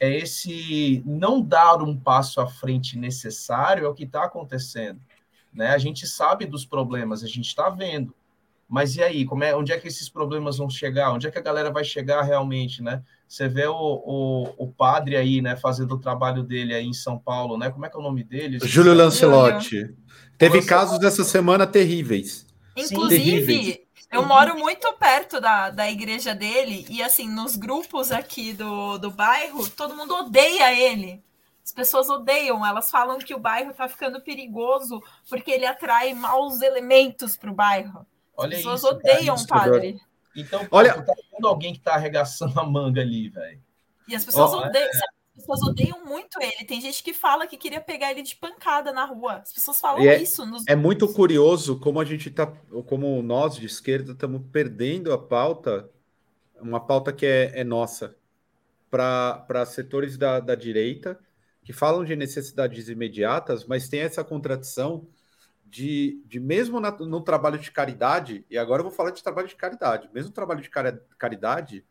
é 0.00 0.18
esse 0.18 1.00
não 1.06 1.40
dar 1.40 1.80
um 1.80 1.96
passo 1.96 2.40
à 2.40 2.46
frente 2.46 2.98
necessário 2.98 3.84
é 3.84 3.88
o 3.88 3.94
que 3.94 4.02
está 4.02 4.24
acontecendo, 4.24 5.00
né? 5.54 5.68
A 5.68 5.78
gente 5.78 6.06
sabe 6.08 6.44
dos 6.44 6.64
problemas, 6.64 7.22
a 7.22 7.28
gente 7.28 7.46
está 7.46 7.68
vendo, 7.68 8.12
mas 8.68 8.96
e 8.96 9.02
aí, 9.02 9.24
como 9.24 9.44
é, 9.44 9.54
onde 9.54 9.70
é 9.70 9.78
que 9.78 9.86
esses 9.86 10.08
problemas 10.08 10.56
vão 10.56 10.68
chegar? 10.68 11.12
Onde 11.12 11.26
é 11.26 11.30
que 11.30 11.38
a 11.38 11.42
galera 11.42 11.70
vai 11.70 11.84
chegar 11.84 12.22
realmente, 12.22 12.82
né? 12.82 13.02
Você 13.28 13.46
vê 13.46 13.66
o, 13.66 13.74
o, 13.76 14.54
o 14.56 14.66
padre 14.66 15.14
aí, 15.14 15.40
né, 15.40 15.56
fazendo 15.56 15.94
o 15.94 15.98
trabalho 15.98 16.42
dele 16.42 16.74
aí 16.74 16.86
em 16.86 16.92
São 16.92 17.18
Paulo, 17.18 17.56
né? 17.56 17.70
Como 17.70 17.84
é 17.84 17.90
que 17.90 17.96
é 17.96 18.00
o 18.00 18.02
nome 18.02 18.24
dele? 18.24 18.58
Júlio 18.62 18.94
Lancelotti. 18.94 19.94
Teve 20.42 20.56
Lancelotti. 20.56 20.66
casos 20.66 20.98
dessa 20.98 21.22
semana 21.22 21.68
terríveis. 21.68 22.44
Inclusive, 22.76 23.46
terríveis. 23.46 23.78
eu 24.10 24.26
moro 24.26 24.58
muito 24.58 24.92
perto 24.94 25.40
da, 25.40 25.70
da 25.70 25.88
igreja 25.88 26.34
dele 26.34 26.84
e, 26.90 27.00
assim, 27.00 27.28
nos 27.28 27.54
grupos 27.54 28.10
aqui 28.10 28.52
do, 28.52 28.98
do 28.98 29.08
bairro, 29.08 29.68
todo 29.70 29.94
mundo 29.94 30.12
odeia 30.16 30.74
ele. 30.74 31.22
As 31.64 31.70
pessoas 31.70 32.10
odeiam, 32.10 32.66
elas 32.66 32.90
falam 32.90 33.18
que 33.18 33.32
o 33.32 33.38
bairro 33.38 33.70
está 33.70 33.88
ficando 33.88 34.20
perigoso 34.20 35.00
porque 35.30 35.52
ele 35.52 35.64
atrai 35.64 36.12
maus 36.12 36.60
elementos 36.60 37.36
para 37.36 37.52
o 37.52 37.54
bairro. 37.54 38.04
Olha 38.36 38.56
As 38.56 38.64
pessoas 38.64 38.80
isso, 38.80 38.88
odeiam 38.88 39.36
o 39.36 39.46
padre. 39.46 40.00
Então, 40.34 40.66
pô, 40.66 40.76
Olha... 40.76 41.00
tá 41.00 41.14
vendo 41.30 41.46
alguém 41.46 41.72
que 41.72 41.78
tá 41.78 41.94
arregaçando 41.94 42.58
a 42.58 42.64
manga 42.64 43.00
ali, 43.00 43.28
velho. 43.28 43.62
E 44.08 44.16
as 44.16 44.24
pessoas 44.24 44.52
oh, 44.54 44.56
odeiam. 44.56 44.88
É... 44.88 45.21
As 45.42 45.46
pessoas 45.46 45.62
odeiam 45.62 46.04
muito 46.04 46.40
ele. 46.40 46.64
Tem 46.64 46.80
gente 46.80 47.02
que 47.02 47.12
fala 47.12 47.46
que 47.48 47.56
queria 47.56 47.80
pegar 47.80 48.12
ele 48.12 48.22
de 48.22 48.36
pancada 48.36 48.92
na 48.92 49.04
rua. 49.04 49.38
As 49.38 49.52
pessoas 49.52 49.80
falam 49.80 50.02
é, 50.02 50.22
isso. 50.22 50.46
Nos... 50.46 50.64
É 50.68 50.76
muito 50.76 51.12
curioso 51.12 51.80
como 51.80 52.00
a 52.00 52.04
gente 52.04 52.30
tá, 52.30 52.46
como 52.86 53.20
nós 53.22 53.56
de 53.56 53.66
esquerda 53.66 54.12
estamos 54.12 54.42
perdendo 54.52 55.12
a 55.12 55.18
pauta, 55.18 55.90
uma 56.60 56.78
pauta 56.78 57.12
que 57.12 57.26
é, 57.26 57.60
é 57.60 57.64
nossa, 57.64 58.16
para 58.88 59.66
setores 59.66 60.16
da, 60.16 60.38
da 60.38 60.54
direita 60.54 61.18
que 61.64 61.72
falam 61.72 62.04
de 62.04 62.14
necessidades 62.16 62.88
imediatas, 62.88 63.64
mas 63.64 63.88
tem 63.88 64.00
essa 64.00 64.24
contradição 64.24 65.06
de, 65.64 66.20
de 66.26 66.40
mesmo 66.40 66.80
na, 66.80 66.90
no 66.90 67.20
trabalho 67.20 67.58
de 67.58 67.70
caridade, 67.70 68.44
e 68.50 68.58
agora 68.58 68.80
eu 68.80 68.84
vou 68.84 68.92
falar 68.92 69.10
de 69.10 69.22
trabalho 69.22 69.48
de 69.48 69.54
caridade, 69.54 70.10
mesmo 70.12 70.32
trabalho 70.32 70.60
de 70.60 70.70
caridade, 71.16 71.84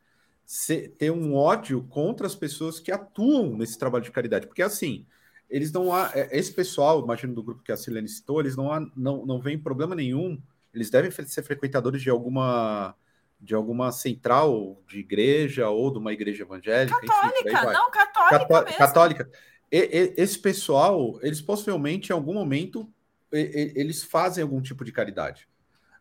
ter 0.98 1.12
um 1.12 1.34
ódio 1.36 1.84
contra 1.84 2.28
as 2.28 2.36
pessoas 2.36 2.80
que 2.80 2.92
atuam 2.92 3.56
nesse 3.56 3.78
trabalho 3.78 4.04
de 4.04 4.12
caridade. 4.12 4.48
Porque 4.48 4.62
assim, 4.62 5.06
eles 5.50 5.72
não 5.72 5.94
há. 5.94 6.12
É, 6.14 6.38
esse 6.38 6.54
pessoal, 6.54 7.04
imagino 7.04 7.34
do 7.34 7.44
grupo 7.44 7.64
que 7.64 7.72
a 7.72 7.78
Silene 7.78 8.08
citou, 8.08 8.40
eles 8.40 8.56
não, 8.56 8.72
há, 8.72 8.80
não, 8.96 9.26
não 9.26 9.40
veem 9.40 9.58
problema 9.58 9.96
nenhum. 9.96 10.42
Eles 10.74 10.90
devem 10.90 11.12
ser 11.12 11.44
frequentadores 11.44 12.02
de 12.02 12.10
alguma 12.10 12.96
de 13.40 13.56
alguma 13.56 13.92
central 13.92 14.80
de 14.88 15.00
igreja 15.00 15.68
ou 15.68 15.92
de 15.92 15.98
uma 15.98 16.14
igreja 16.14 16.44
evangélica. 16.44 16.96
Católica, 17.02 17.50
enfim, 17.50 17.74
não, 17.74 17.90
católica. 17.90 18.40
Cató 18.40 18.64
mesmo. 18.64 18.78
Católica. 18.78 19.32
E, 19.72 19.78
e, 19.80 20.14
esse 20.16 20.38
pessoal, 20.38 21.18
eles 21.24 21.42
possivelmente 21.42 22.12
em 22.12 22.14
algum 22.14 22.36
momento 22.36 22.88
eles 23.32 24.04
fazem 24.04 24.44
algum 24.44 24.62
tipo 24.62 24.84
de 24.84 24.92
caridade. 24.92 25.48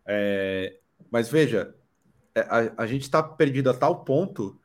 É, 0.05 0.79
mas 1.11 1.31
veja, 1.31 1.75
a, 2.35 2.83
a 2.83 2.87
gente 2.87 3.03
está 3.03 3.23
perdido 3.23 3.71
a 3.71 3.75
tal 3.75 4.05
ponto 4.05 4.61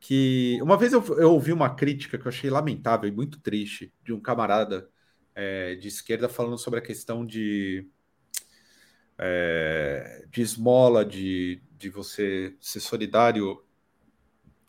que 0.00 0.58
uma 0.62 0.76
vez 0.76 0.92
eu, 0.92 1.02
eu, 1.18 1.32
ouvi 1.32 1.52
uma 1.52 1.74
crítica 1.74 2.18
que 2.18 2.26
eu 2.26 2.28
achei 2.28 2.50
lamentável 2.50 3.08
e 3.08 3.12
muito 3.12 3.40
triste 3.40 3.92
de 4.02 4.12
um 4.12 4.20
camarada 4.20 4.88
é, 5.34 5.76
de 5.76 5.88
esquerda 5.88 6.28
falando 6.28 6.58
sobre 6.58 6.80
a 6.80 6.82
questão 6.82 7.24
de, 7.24 7.88
é, 9.18 10.26
de 10.30 10.42
esmola, 10.42 11.04
de, 11.04 11.62
de 11.78 11.88
você 11.88 12.56
ser 12.60 12.80
solidário 12.80 13.62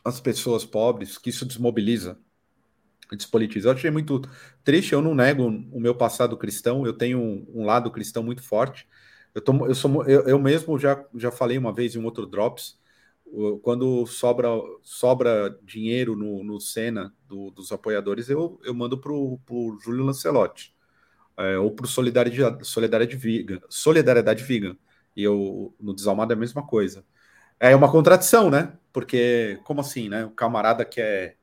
às 0.04 0.20
pessoas 0.20 0.66
pobres, 0.66 1.18
que 1.18 1.30
isso 1.30 1.46
desmobiliza 1.46 2.20
despolitiza. 3.16 3.70
Eu 3.70 3.74
achei 3.74 3.92
muito 3.92 4.22
triste, 4.64 4.94
eu 4.94 5.02
não 5.02 5.16
nego 5.16 5.46
o 5.46 5.80
meu 5.80 5.96
passado 5.96 6.38
cristão, 6.38 6.86
eu 6.86 6.94
tenho 6.94 7.20
um, 7.20 7.46
um 7.54 7.66
lado 7.66 7.92
cristão 7.92 8.24
muito 8.24 8.44
forte. 8.44 8.88
Eu, 9.34 9.42
tô, 9.42 9.66
eu, 9.68 9.76
sou, 9.76 10.06
eu, 10.06 10.22
eu, 10.28 10.40
mesmo 10.40 10.78
já, 10.78 11.04
já 11.16 11.32
falei 11.32 11.58
uma 11.58 11.74
vez 11.74 11.96
em 11.96 12.00
um 12.00 12.06
outro 12.06 12.26
Drops, 12.26 12.80
quando 13.64 14.06
sobra, 14.06 14.48
sobra 14.84 15.58
dinheiro 15.64 16.16
no, 16.16 16.44
no 16.44 16.60
Senna 16.60 17.12
do, 17.28 17.50
dos 17.50 17.72
apoiadores, 17.72 18.30
eu, 18.30 18.60
eu 18.64 18.76
mando 18.76 18.98
para 19.00 19.12
o 19.12 19.40
Júlio 19.84 20.04
Lancelotti, 20.06 20.76
é, 21.38 21.58
ou 21.58 21.72
para 21.72 21.86
o 21.86 21.90
Solidariedade, 21.90 22.68
Solidariedade 22.68 23.18
Vegan, 23.18 23.60
Solidariedade 23.70 24.44
Vegan, 24.44 24.78
e 25.16 25.24
eu, 25.24 25.76
no 25.80 25.96
Desalmado 25.96 26.32
é 26.34 26.36
a 26.36 26.40
mesma 26.40 26.66
coisa. 26.66 27.04
É 27.60 27.76
uma 27.76 27.92
contradição, 27.92 28.50
né? 28.52 28.74
Porque, 28.92 29.60
como 29.64 29.82
assim, 29.82 30.10
né? 30.10 30.26
O 30.26 30.32
camarada 30.32 30.86
que 30.86 31.02
é 31.02 31.36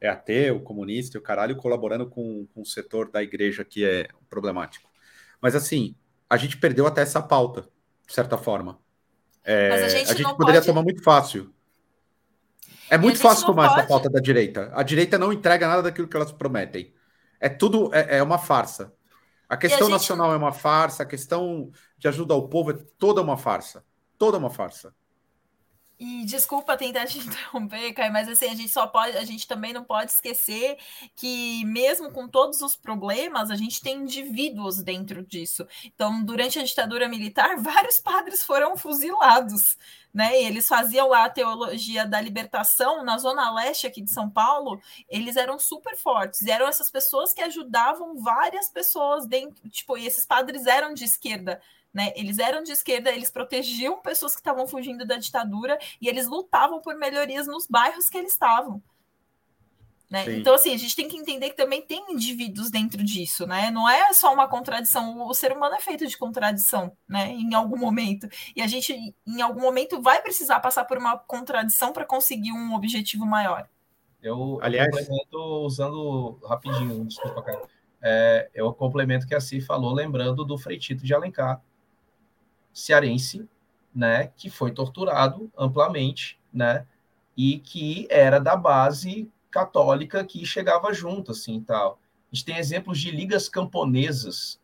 é 0.00 0.08
ateu, 0.08 0.60
comunista 0.60 1.16
e 1.16 1.20
o 1.20 1.22
caralho, 1.22 1.56
colaborando 1.56 2.08
com, 2.08 2.46
com 2.54 2.62
o 2.62 2.66
setor 2.66 3.10
da 3.10 3.22
igreja 3.22 3.64
que 3.64 3.84
é 3.84 4.08
problemático. 4.28 4.88
Mas 5.40 5.54
assim, 5.54 5.94
a 6.28 6.36
gente 6.36 6.56
perdeu 6.56 6.86
até 6.86 7.02
essa 7.02 7.22
pauta, 7.22 7.68
de 8.06 8.14
certa 8.14 8.36
forma. 8.36 8.78
É, 9.44 9.70
Mas 9.70 9.82
a 9.82 9.88
gente, 9.88 10.10
a 10.10 10.14
gente 10.14 10.36
poderia 10.36 10.60
pode... 10.60 10.66
tomar 10.66 10.82
muito 10.82 11.02
fácil. 11.02 11.52
É 12.90 12.98
muito 12.98 13.18
fácil 13.18 13.46
tomar 13.46 13.68
pode... 13.68 13.80
essa 13.80 13.88
pauta 13.88 14.10
da 14.10 14.20
direita. 14.20 14.70
A 14.74 14.82
direita 14.82 15.18
não 15.18 15.32
entrega 15.32 15.66
nada 15.66 15.82
daquilo 15.82 16.08
que 16.08 16.16
elas 16.16 16.32
prometem. 16.32 16.92
É 17.40 17.48
tudo, 17.48 17.94
é, 17.94 18.18
é 18.18 18.22
uma 18.22 18.38
farsa. 18.38 18.92
A 19.48 19.56
questão 19.56 19.86
a 19.86 19.90
gente... 19.90 19.92
nacional 19.92 20.32
é 20.32 20.36
uma 20.36 20.52
farsa, 20.52 21.02
a 21.02 21.06
questão 21.06 21.70
de 21.96 22.08
ajuda 22.08 22.34
ao 22.34 22.48
povo 22.48 22.72
é 22.72 22.78
toda 22.98 23.22
uma 23.22 23.36
farsa. 23.36 23.84
Toda 24.18 24.36
uma 24.36 24.50
farsa. 24.50 24.94
E 26.00 26.24
desculpa 26.24 26.76
tentar 26.76 27.06
te 27.06 27.18
interromper, 27.26 27.92
mas 28.12 28.28
assim, 28.28 28.46
a 28.46 28.54
gente 28.54 28.68
só 28.68 28.86
pode, 28.86 29.16
a 29.16 29.24
gente 29.24 29.48
também 29.48 29.72
não 29.72 29.82
pode 29.82 30.12
esquecer 30.12 30.78
que 31.16 31.64
mesmo 31.64 32.12
com 32.12 32.28
todos 32.28 32.60
os 32.62 32.76
problemas, 32.76 33.50
a 33.50 33.56
gente 33.56 33.80
tem 33.80 34.02
indivíduos 34.02 34.80
dentro 34.80 35.24
disso. 35.26 35.66
Então, 35.84 36.22
durante 36.24 36.58
a 36.58 36.64
ditadura 36.64 37.08
militar, 37.08 37.56
vários 37.58 37.98
padres 37.98 38.44
foram 38.44 38.76
fuzilados, 38.76 39.76
né? 40.14 40.40
E 40.40 40.44
eles 40.46 40.68
faziam 40.68 41.08
lá 41.08 41.24
a 41.24 41.30
teologia 41.30 42.06
da 42.06 42.20
libertação 42.20 43.04
na 43.04 43.18
zona 43.18 43.50
leste 43.52 43.86
aqui 43.86 44.00
de 44.00 44.12
São 44.12 44.30
Paulo, 44.30 44.80
eles 45.08 45.34
eram 45.34 45.58
super 45.58 45.96
fortes, 45.96 46.42
e 46.42 46.50
eram 46.50 46.68
essas 46.68 46.90
pessoas 46.92 47.32
que 47.32 47.42
ajudavam 47.42 48.22
várias 48.22 48.68
pessoas 48.68 49.26
dentro, 49.26 49.68
tipo, 49.68 49.98
e 49.98 50.06
esses 50.06 50.24
padres 50.24 50.64
eram 50.66 50.94
de 50.94 51.04
esquerda 51.04 51.60
Né? 51.92 52.12
Eles 52.14 52.38
eram 52.38 52.62
de 52.62 52.72
esquerda, 52.72 53.10
eles 53.10 53.30
protegiam 53.30 54.00
pessoas 54.00 54.34
que 54.34 54.40
estavam 54.40 54.66
fugindo 54.66 55.06
da 55.06 55.16
ditadura 55.16 55.78
e 56.00 56.08
eles 56.08 56.26
lutavam 56.26 56.80
por 56.80 56.94
melhorias 56.96 57.46
nos 57.46 57.66
bairros 57.66 58.08
que 58.08 58.18
eles 58.18 58.32
estavam. 58.32 58.82
Né? 60.10 60.38
Então, 60.38 60.54
assim, 60.54 60.72
a 60.72 60.76
gente 60.78 60.96
tem 60.96 61.06
que 61.06 61.18
entender 61.18 61.50
que 61.50 61.56
também 61.56 61.82
tem 61.82 62.02
indivíduos 62.10 62.70
dentro 62.70 63.04
disso, 63.04 63.46
né? 63.46 63.70
Não 63.70 63.86
é 63.86 64.10
só 64.14 64.32
uma 64.32 64.48
contradição. 64.48 65.20
O 65.26 65.34
ser 65.34 65.52
humano 65.52 65.74
é 65.74 65.80
feito 65.80 66.06
de 66.06 66.16
contradição, 66.16 66.96
né? 67.06 67.30
Em 67.30 67.52
algum 67.52 67.76
momento. 67.76 68.26
E 68.56 68.62
a 68.62 68.66
gente, 68.66 69.14
em 69.26 69.42
algum 69.42 69.60
momento, 69.60 70.00
vai 70.00 70.22
precisar 70.22 70.60
passar 70.60 70.86
por 70.86 70.96
uma 70.96 71.18
contradição 71.18 71.92
para 71.92 72.06
conseguir 72.06 72.52
um 72.52 72.74
objetivo 72.74 73.26
maior. 73.26 73.68
Eu, 74.22 74.58
Aliás, 74.62 74.88
eu 74.88 74.98
complemento 74.98 75.38
usando 75.66 76.40
rapidinho, 76.42 77.04
desculpa, 77.04 77.42
cara. 77.42 77.62
É, 78.00 78.50
o 78.62 78.72
complemento 78.72 79.26
que 79.26 79.34
a 79.34 79.40
Ci 79.40 79.60
falou, 79.60 79.92
lembrando 79.92 80.42
do 80.42 80.56
Freitito 80.56 81.04
de 81.04 81.12
Alencar, 81.12 81.60
cearense, 82.80 83.48
né? 83.94 84.28
Que 84.36 84.50
foi 84.50 84.72
torturado 84.72 85.50
amplamente, 85.56 86.38
né? 86.52 86.86
E 87.36 87.58
que 87.58 88.06
era 88.10 88.38
da 88.38 88.56
base 88.56 89.30
católica 89.50 90.24
que 90.24 90.44
chegava 90.44 90.92
junto, 90.92 91.32
assim, 91.32 91.60
tal. 91.60 91.98
A 92.30 92.34
gente 92.34 92.44
tem 92.44 92.58
exemplos 92.58 93.00
de 93.00 93.10
ligas 93.10 93.48
camponesas 93.48 94.60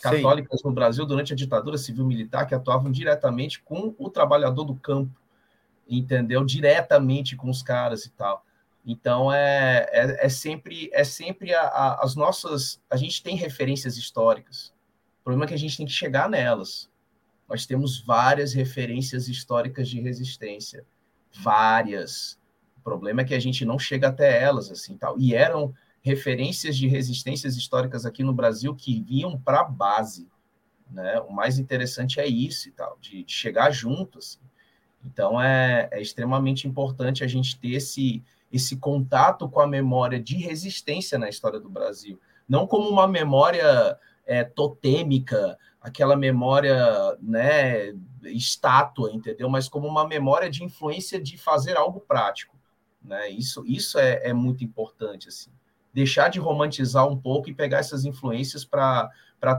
católicas 0.00 0.60
Sim. 0.60 0.68
no 0.68 0.74
Brasil 0.74 1.06
durante 1.06 1.32
a 1.32 1.36
ditadura 1.36 1.78
civil-militar 1.78 2.46
que 2.46 2.54
atuavam 2.54 2.90
diretamente 2.90 3.62
com 3.62 3.94
o 3.98 4.10
trabalhador 4.10 4.64
do 4.64 4.74
campo, 4.74 5.18
entendeu? 5.88 6.44
Diretamente 6.44 7.36
com 7.36 7.48
os 7.48 7.62
caras 7.62 8.04
e 8.04 8.10
tal. 8.10 8.44
Então 8.84 9.32
é, 9.32 9.88
é, 9.90 10.26
é 10.26 10.28
sempre 10.28 10.90
é 10.92 11.04
sempre 11.04 11.54
a, 11.54 11.62
a, 11.62 12.04
as 12.04 12.14
nossas 12.14 12.82
a 12.90 12.96
gente 12.96 13.22
tem 13.22 13.34
referências 13.34 13.96
históricas. 13.96 14.74
O 15.20 15.24
problema 15.24 15.46
é 15.46 15.48
que 15.48 15.54
a 15.54 15.58
gente 15.58 15.76
tem 15.76 15.86
que 15.86 15.92
chegar 15.92 16.28
nelas. 16.28 16.90
Nós 17.48 17.66
temos 17.66 18.00
várias 18.00 18.52
referências 18.52 19.28
históricas 19.28 19.88
de 19.88 20.00
resistência, 20.00 20.84
várias 21.32 22.38
problema 22.84 23.22
é 23.22 23.24
que 23.24 23.34
a 23.34 23.40
gente 23.40 23.64
não 23.64 23.78
chega 23.78 24.08
até 24.08 24.40
elas, 24.40 24.70
assim, 24.70 24.96
tal. 24.96 25.18
E 25.18 25.34
eram 25.34 25.74
referências 26.02 26.76
de 26.76 26.86
resistências 26.86 27.56
históricas 27.56 28.04
aqui 28.04 28.22
no 28.22 28.34
Brasil 28.34 28.74
que 28.74 29.00
vinham 29.00 29.40
para 29.40 29.62
a 29.62 29.64
base, 29.64 30.28
né? 30.90 31.18
O 31.20 31.32
mais 31.32 31.58
interessante 31.58 32.20
é 32.20 32.26
isso 32.26 32.68
e 32.68 32.72
tal, 32.72 32.98
de, 33.00 33.24
de 33.24 33.32
chegar 33.32 33.70
juntos. 33.70 34.38
Assim. 34.38 34.50
Então 35.06 35.40
é, 35.40 35.88
é 35.90 36.00
extremamente 36.00 36.68
importante 36.68 37.24
a 37.24 37.26
gente 37.26 37.58
ter 37.58 37.72
esse 37.72 38.22
esse 38.52 38.76
contato 38.76 39.48
com 39.48 39.58
a 39.58 39.66
memória 39.66 40.20
de 40.20 40.36
resistência 40.36 41.18
na 41.18 41.28
história 41.28 41.58
do 41.58 41.68
Brasil, 41.68 42.20
não 42.48 42.68
como 42.68 42.88
uma 42.88 43.08
memória 43.08 43.98
é, 44.24 44.44
totêmica, 44.44 45.58
aquela 45.84 46.16
memória, 46.16 46.74
né, 47.20 47.94
estátua, 48.22 49.12
entendeu? 49.12 49.50
Mas 49.50 49.68
como 49.68 49.86
uma 49.86 50.08
memória 50.08 50.48
de 50.48 50.64
influência 50.64 51.20
de 51.20 51.36
fazer 51.36 51.76
algo 51.76 52.00
prático. 52.00 52.56
Né? 53.04 53.28
Isso, 53.28 53.62
isso 53.66 53.98
é, 53.98 54.22
é 54.24 54.32
muito 54.32 54.64
importante. 54.64 55.28
Assim. 55.28 55.50
Deixar 55.92 56.28
de 56.28 56.40
romantizar 56.40 57.06
um 57.06 57.18
pouco 57.18 57.50
e 57.50 57.54
pegar 57.54 57.80
essas 57.80 58.06
influências 58.06 58.64
para 58.64 59.10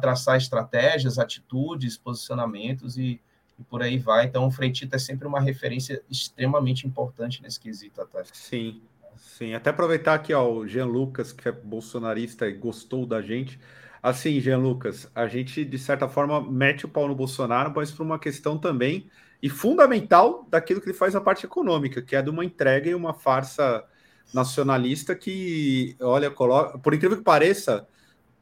traçar 0.02 0.36
estratégias, 0.36 1.20
atitudes, 1.20 1.96
posicionamentos 1.96 2.98
e, 2.98 3.22
e 3.60 3.64
por 3.64 3.84
aí 3.84 4.00
vai. 4.00 4.26
Então, 4.26 4.48
o 4.48 4.52
Freitito 4.52 4.96
é 4.96 5.00
sempre 5.00 5.28
uma 5.28 5.40
referência 5.40 6.02
extremamente 6.10 6.88
importante 6.88 7.40
nesse 7.40 7.60
quesito, 7.60 8.02
até. 8.02 8.24
Sim, 8.34 8.82
sim. 9.16 9.54
Até 9.54 9.70
aproveitar 9.70 10.16
aqui, 10.16 10.34
ó, 10.34 10.52
o 10.52 10.68
Jean 10.68 10.88
Lucas, 10.88 11.32
que 11.32 11.48
é 11.48 11.52
bolsonarista 11.52 12.48
e 12.48 12.54
gostou 12.54 13.06
da 13.06 13.22
gente. 13.22 13.60
Assim, 14.06 14.40
Jean 14.40 14.60
Lucas, 14.60 15.10
a 15.16 15.26
gente, 15.26 15.66
de 15.66 15.80
certa 15.80 16.08
forma, 16.08 16.40
mete 16.40 16.86
o 16.86 16.88
pau 16.88 17.08
no 17.08 17.16
Bolsonaro, 17.16 17.74
mas 17.76 17.92
por 17.92 18.04
uma 18.04 18.20
questão 18.20 18.56
também 18.56 19.10
e 19.42 19.50
fundamental 19.50 20.46
daquilo 20.48 20.80
que 20.80 20.90
ele 20.90 20.96
faz 20.96 21.16
a 21.16 21.22
parte 21.22 21.48
econômica, 21.48 22.04
que 22.04 22.16
é 22.16 22.22
de 22.22 22.30
uma 22.30 22.46
entrega 22.46 22.88
e 22.88 22.94
uma 22.94 23.16
farsa 23.16 23.84
nacionalista 24.32 25.16
que, 25.16 25.98
olha, 26.00 26.30
coloca, 26.30 26.78
por 26.78 26.94
incrível 26.94 27.18
que 27.18 27.24
pareça, 27.24 27.88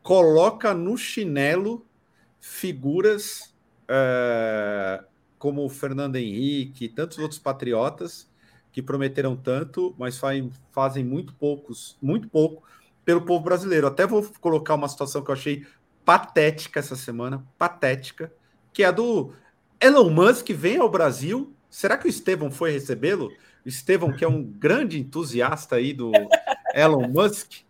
coloca 0.01 0.73
no 0.73 0.97
chinelo 0.97 1.87
figuras 2.41 3.55
é, 3.87 5.01
como 5.39 5.63
o 5.63 5.69
Fernando 5.69 6.17
Henrique 6.17 6.83
e 6.85 6.89
tantos 6.89 7.19
outros 7.19 7.39
patriotas 7.39 8.29
que 8.69 8.81
prometeram 8.81 9.33
tanto, 9.37 9.95
mas 9.97 10.17
fazem, 10.17 10.51
fazem 10.71 11.05
muito 11.05 11.33
poucos, 11.35 11.97
muito 12.01 12.27
pouco 12.27 12.67
pelo 13.05 13.25
povo 13.25 13.43
brasileiro. 13.43 13.87
Até 13.87 14.05
vou 14.05 14.23
colocar 14.39 14.75
uma 14.75 14.87
situação 14.87 15.23
que 15.23 15.29
eu 15.29 15.35
achei 15.35 15.65
patética 16.05 16.79
essa 16.79 16.95
semana, 16.95 17.45
patética, 17.57 18.33
que 18.71 18.83
é 18.83 18.87
a 18.87 18.91
do 18.91 19.33
Elon 19.79 20.09
Musk 20.09 20.49
vem 20.49 20.77
ao 20.77 20.89
Brasil. 20.89 21.53
Será 21.69 21.97
que 21.97 22.07
o 22.07 22.09
Estevão 22.09 22.51
foi 22.51 22.71
recebê-lo? 22.71 23.31
O 23.65 23.69
Estevão, 23.69 24.11
que 24.11 24.23
é 24.23 24.27
um 24.27 24.43
grande 24.43 24.99
entusiasta 24.99 25.75
aí 25.75 25.93
do 25.93 26.11
Elon 26.73 27.07
Musk. 27.07 27.63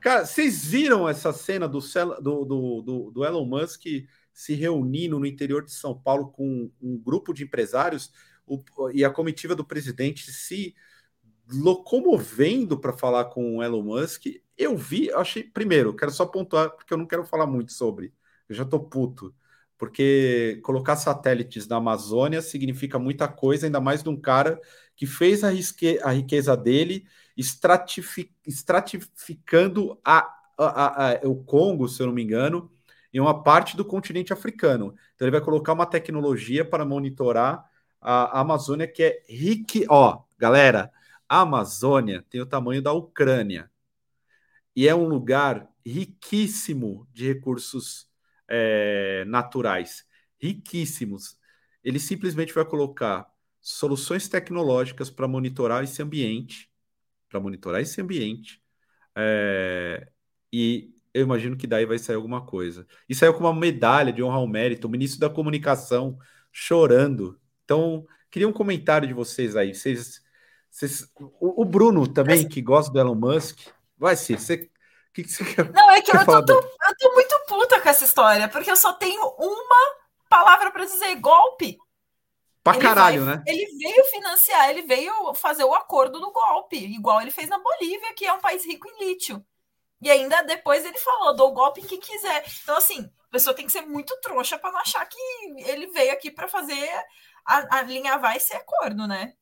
Cara, 0.00 0.24
vocês 0.24 0.64
viram 0.64 1.08
essa 1.08 1.32
cena 1.32 1.68
do, 1.68 1.80
do, 2.20 2.44
do, 2.82 3.10
do 3.10 3.24
Elon 3.24 3.44
Musk 3.44 3.84
se 4.32 4.54
reunindo 4.54 5.18
no 5.18 5.26
interior 5.26 5.64
de 5.64 5.72
São 5.72 5.94
Paulo 5.94 6.28
com 6.28 6.70
um 6.80 6.96
grupo 6.96 7.34
de 7.34 7.44
empresários 7.44 8.10
o, 8.46 8.62
e 8.92 9.04
a 9.04 9.10
comitiva 9.10 9.54
do 9.54 9.64
presidente 9.64 10.32
se 10.32 10.74
locomovendo 11.52 12.78
para 12.78 12.92
falar 12.92 13.26
com 13.26 13.58
o 13.58 13.62
Elon 13.62 13.82
Musk? 13.82 14.26
Eu 14.60 14.76
vi, 14.76 15.10
achei. 15.12 15.42
Primeiro, 15.42 15.94
quero 15.96 16.10
só 16.10 16.26
pontuar, 16.26 16.70
porque 16.70 16.92
eu 16.92 16.98
não 16.98 17.06
quero 17.06 17.24
falar 17.24 17.46
muito 17.46 17.72
sobre. 17.72 18.12
Eu 18.48 18.54
já 18.54 18.64
tô 18.64 18.78
puto 18.78 19.34
porque 19.78 20.60
colocar 20.62 20.94
satélites 20.94 21.66
na 21.66 21.76
Amazônia 21.76 22.42
significa 22.42 22.98
muita 22.98 23.26
coisa, 23.26 23.66
ainda 23.66 23.80
mais 23.80 24.02
de 24.02 24.10
um 24.10 24.20
cara 24.20 24.60
que 24.94 25.06
fez 25.06 25.42
a, 25.42 25.48
risque, 25.48 25.98
a 26.02 26.10
riqueza 26.10 26.54
dele 26.54 27.06
estratific, 27.34 28.30
estratificando 28.46 29.98
a, 30.04 30.30
a, 30.58 31.12
a, 31.12 31.20
o 31.26 31.42
Congo, 31.42 31.88
se 31.88 32.02
eu 32.02 32.08
não 32.08 32.12
me 32.12 32.22
engano, 32.22 32.70
em 33.10 33.20
uma 33.20 33.42
parte 33.42 33.74
do 33.74 33.84
continente 33.84 34.34
africano. 34.34 34.94
Então 35.14 35.26
ele 35.26 35.32
vai 35.32 35.40
colocar 35.40 35.72
uma 35.72 35.86
tecnologia 35.86 36.62
para 36.62 36.84
monitorar 36.84 37.64
a 37.98 38.40
Amazônia 38.40 38.86
que 38.86 39.02
é 39.02 39.22
rique. 39.26 39.86
Ó, 39.88 40.20
galera, 40.38 40.92
a 41.26 41.40
Amazônia 41.40 42.22
tem 42.28 42.42
o 42.42 42.46
tamanho 42.46 42.82
da 42.82 42.92
Ucrânia 42.92 43.69
e 44.74 44.88
é 44.88 44.94
um 44.94 45.08
lugar 45.08 45.68
riquíssimo 45.84 47.08
de 47.12 47.26
recursos 47.26 48.08
é, 48.48 49.24
naturais, 49.26 50.04
riquíssimos. 50.38 51.36
Ele 51.82 51.98
simplesmente 51.98 52.52
vai 52.52 52.64
colocar 52.64 53.26
soluções 53.60 54.28
tecnológicas 54.28 55.10
para 55.10 55.28
monitorar 55.28 55.84
esse 55.84 56.02
ambiente, 56.02 56.70
para 57.28 57.40
monitorar 57.40 57.80
esse 57.80 58.00
ambiente, 58.00 58.62
é, 59.16 60.08
e 60.52 60.92
eu 61.12 61.22
imagino 61.22 61.56
que 61.56 61.66
daí 61.66 61.84
vai 61.84 61.98
sair 61.98 62.16
alguma 62.16 62.44
coisa. 62.44 62.86
E 63.08 63.14
saiu 63.14 63.34
com 63.34 63.40
uma 63.40 63.54
medalha 63.54 64.12
de 64.12 64.22
honra 64.22 64.36
ao 64.36 64.46
mérito, 64.46 64.86
o 64.86 64.90
ministro 64.90 65.20
da 65.20 65.28
comunicação 65.28 66.18
chorando. 66.52 67.38
Então, 67.64 68.06
queria 68.30 68.48
um 68.48 68.52
comentário 68.52 69.06
de 69.08 69.14
vocês 69.14 69.56
aí. 69.56 69.74
Vocês, 69.74 70.22
vocês 70.70 71.10
o, 71.16 71.62
o 71.62 71.64
Bruno 71.64 72.06
também, 72.06 72.48
que 72.48 72.62
gosta 72.62 72.92
do 72.92 72.98
Elon 72.98 73.14
Musk, 73.14 73.58
vai 73.98 74.16
ser. 74.16 74.38
Você 74.38 74.69
o 75.10 75.12
que, 75.12 75.24
que 75.24 75.32
você 75.32 75.44
quer? 75.44 75.72
Não, 75.72 75.90
é 75.90 76.00
que 76.00 76.16
eu 76.16 76.24
tô, 76.24 76.44
tô, 76.44 76.54
eu 76.54 76.96
tô 76.98 77.12
muito 77.14 77.44
puta 77.48 77.80
com 77.80 77.88
essa 77.88 78.04
história, 78.04 78.48
porque 78.48 78.70
eu 78.70 78.76
só 78.76 78.92
tenho 78.92 79.22
uma 79.38 79.96
palavra 80.28 80.70
para 80.70 80.84
dizer: 80.84 81.14
golpe. 81.16 81.76
Pra 82.62 82.74
ele 82.74 82.82
caralho, 82.82 83.24
vai, 83.24 83.36
né? 83.36 83.44
Ele 83.46 83.66
veio 83.78 84.04
financiar, 84.04 84.70
ele 84.70 84.82
veio 84.82 85.34
fazer 85.34 85.64
o 85.64 85.74
acordo 85.74 86.20
do 86.20 86.30
golpe, 86.30 86.76
igual 86.76 87.20
ele 87.20 87.30
fez 87.30 87.48
na 87.48 87.58
Bolívia, 87.58 88.14
que 88.14 88.26
é 88.26 88.32
um 88.32 88.40
país 88.40 88.64
rico 88.64 88.88
em 88.88 89.06
lítio. 89.06 89.44
E 90.00 90.10
ainda 90.10 90.42
depois 90.42 90.84
ele 90.84 90.98
falou: 90.98 91.34
dou 91.34 91.52
golpe 91.52 91.80
em 91.80 91.86
quem 91.86 91.98
quiser. 91.98 92.44
Então, 92.62 92.76
assim, 92.76 93.10
a 93.28 93.30
pessoa 93.30 93.54
tem 93.54 93.66
que 93.66 93.72
ser 93.72 93.82
muito 93.82 94.16
trouxa 94.20 94.58
para 94.58 94.70
não 94.70 94.78
achar 94.78 95.04
que 95.06 95.18
ele 95.58 95.88
veio 95.88 96.12
aqui 96.12 96.30
para 96.30 96.46
fazer 96.46 96.88
a, 97.44 97.78
a 97.78 97.82
linha 97.82 98.16
vai 98.18 98.38
ser 98.38 98.56
acordo, 98.56 99.06
né? 99.06 99.34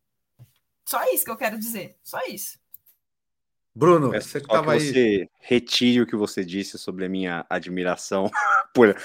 Só 0.85 1.03
isso 1.12 1.24
que 1.24 1.31
eu 1.31 1.36
quero 1.36 1.59
dizer. 1.59 1.99
Só 2.03 2.19
isso. 2.27 2.57
Bruno, 3.78 4.12
é 4.12 4.20
você 4.20 4.40
que 4.40 4.48
tava 4.48 4.76
que 4.76 4.80
você 4.80 4.98
aí. 4.98 5.30
retire 5.38 6.00
o 6.00 6.06
que 6.06 6.16
você 6.16 6.44
disse 6.44 6.76
sobre 6.76 7.05
a 7.05 7.09
minha 7.09 7.46
admiração 7.48 8.28
por. 8.74 8.96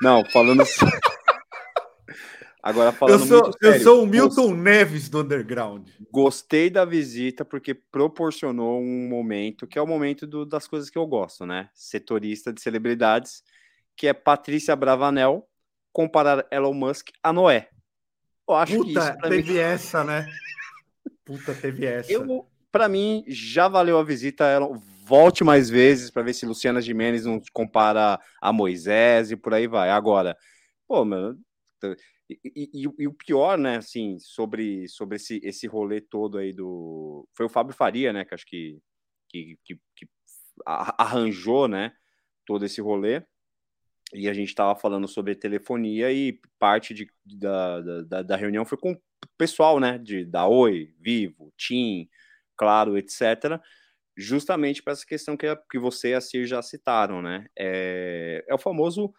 Não, 0.00 0.24
falando. 0.24 0.64
Agora 2.62 2.92
falando 2.92 3.20
eu 3.20 3.26
sou, 3.26 3.52
sério, 3.52 3.76
eu 3.76 3.80
sou 3.82 4.02
o 4.04 4.06
Milton 4.06 4.46
gost... 4.46 4.56
Neves 4.56 5.08
do 5.10 5.20
underground. 5.20 5.86
Gostei 6.10 6.70
da 6.70 6.86
visita 6.86 7.44
porque 7.44 7.74
proporcionou 7.74 8.80
um 8.80 9.06
momento 9.06 9.66
que 9.66 9.78
é 9.78 9.82
o 9.82 9.86
momento 9.86 10.26
do, 10.26 10.46
das 10.46 10.66
coisas 10.66 10.88
que 10.88 10.96
eu 10.96 11.06
gosto, 11.06 11.44
né? 11.44 11.68
Setorista 11.74 12.52
de 12.52 12.62
celebridades, 12.62 13.42
que 13.94 14.06
é 14.06 14.14
Patrícia 14.14 14.74
Bravanel 14.74 15.46
comparar 15.92 16.46
Elon 16.50 16.72
Musk 16.72 17.10
a 17.22 17.34
Noé. 17.34 17.68
Eu 18.48 18.54
acho 18.54 18.76
Puta, 18.76 18.84
que 18.84 18.98
isso 18.98 19.28
teve 19.28 19.52
mim... 19.52 19.58
essa, 19.58 20.04
né? 20.04 20.26
Puta, 21.24 21.54
teve 21.54 21.84
essa. 21.84 22.12
Eu, 22.12 22.46
para 22.72 22.88
mim, 22.88 23.22
já 23.28 23.68
valeu 23.68 23.98
a 23.98 24.02
visita. 24.02 24.44
Ela 24.44 24.66
volte 25.04 25.44
mais 25.44 25.68
vezes 25.68 26.10
para 26.10 26.22
ver 26.22 26.32
se 26.32 26.46
Luciana 26.46 26.80
Gimenez 26.80 27.26
não 27.26 27.40
compara 27.52 28.18
a 28.40 28.52
Moisés 28.52 29.30
e 29.30 29.36
por 29.36 29.52
aí 29.52 29.66
vai. 29.66 29.90
Agora, 29.90 30.36
pô, 30.88 31.04
meu, 31.04 31.36
E, 32.30 32.38
e, 32.56 32.88
e, 32.98 33.06
o 33.06 33.12
pior, 33.12 33.58
né, 33.58 33.76
assim, 33.76 34.18
sobre, 34.18 34.88
sobre 34.88 35.16
esse, 35.16 35.40
esse 35.44 35.66
rolê 35.66 36.00
todo 36.00 36.38
aí 36.38 36.52
do. 36.52 37.28
Foi 37.34 37.46
o 37.46 37.48
Fábio 37.48 37.74
Faria, 37.74 38.12
né, 38.12 38.24
que 38.24 38.34
acho 38.34 38.46
que, 38.46 38.78
que, 39.28 39.58
que, 39.64 39.74
que 39.96 40.08
arranjou, 40.64 41.68
né, 41.68 41.92
todo 42.46 42.64
esse 42.64 42.80
rolê. 42.80 43.22
E 44.14 44.28
a 44.28 44.34
gente 44.34 44.48
estava 44.48 44.74
falando 44.78 45.08
sobre 45.08 45.34
telefonia 45.34 46.12
e 46.12 46.38
parte 46.58 46.94
de, 46.94 47.06
da, 47.24 47.80
da, 48.02 48.22
da 48.22 48.36
reunião 48.36 48.64
foi 48.64 48.78
com 48.78 48.92
o 48.92 49.00
pessoal, 49.38 49.80
né, 49.80 49.98
de, 49.98 50.24
da 50.24 50.46
Oi, 50.46 50.94
Vivo, 50.98 51.52
TIM, 51.56 52.08
Claro, 52.56 52.96
etc., 52.98 53.60
justamente 54.16 54.82
para 54.82 54.92
essa 54.92 55.06
questão 55.06 55.36
que, 55.36 55.46
que 55.70 55.78
você 55.78 56.10
e 56.10 56.14
a 56.14 56.20
Cir 56.20 56.46
já 56.46 56.60
citaram, 56.62 57.22
né? 57.22 57.46
É, 57.56 58.44
é 58.46 58.54
o 58.54 58.58
famoso 58.58 59.12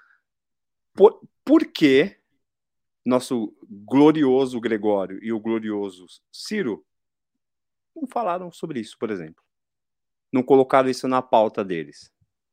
por, 0.94 1.22
por 1.44 1.66
que 1.66 2.18
nosso 3.06 3.56
glorioso 3.68 4.62
Gregório 4.62 5.20
e 5.22 5.34
o 5.34 5.40
glorioso 5.40 6.06
Ciro 6.32 6.86
não 7.96 8.08
falaram 8.08 8.52
sobre 8.52 8.80
isso, 8.80 8.98
por 8.98 9.12
exemplo. 9.12 9.44
Não 10.32 10.42
colocaram 10.42 10.90
isso 10.90 11.08
na 11.08 11.22
pauta 11.22 11.64
deles. 11.64 12.12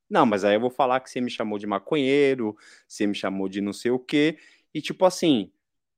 Não, 0.09 0.27
mas 0.27 0.45
aí 0.45 0.55
eu 0.55 0.61
vou 0.61 0.71
falar 0.71 1.01
que 1.01 1.09
você 1.09 1.21
me 1.21 1.31
chamou 1.31 1.59
de 1.59 1.67
maconheiro, 1.67 2.57
você 2.87 3.07
me 3.07 3.15
chamou 3.15 3.49
de 3.49 3.61
não 3.61 3.73
sei 3.73 3.91
o 3.91 3.99
quê, 3.99 4.39
e 4.75 4.83
tipo 4.83 5.05
assim, 5.05 5.53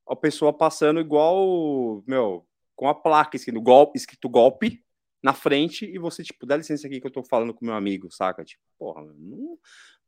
a 0.07 0.15
pessoa 0.15 0.53
passando 0.53 0.99
igual, 0.99 2.03
meu, 2.05 2.47
com 2.75 2.87
a 2.87 2.95
placa 2.95 3.35
escrito 3.35 3.61
golpe, 3.61 3.97
escrito 3.97 4.29
golpe 4.29 4.83
na 5.23 5.33
frente, 5.33 5.85
e 5.85 5.97
você, 5.97 6.21
tipo, 6.21 6.45
dá 6.45 6.57
licença 6.57 6.85
aqui 6.85 6.99
que 6.99 7.07
eu 7.07 7.11
tô 7.11 7.23
falando 7.23 7.53
com 7.53 7.65
meu 7.65 7.75
amigo, 7.75 8.11
saca? 8.11 8.43
Tipo, 8.43 8.61
porra, 8.77 9.03
não, 9.03 9.57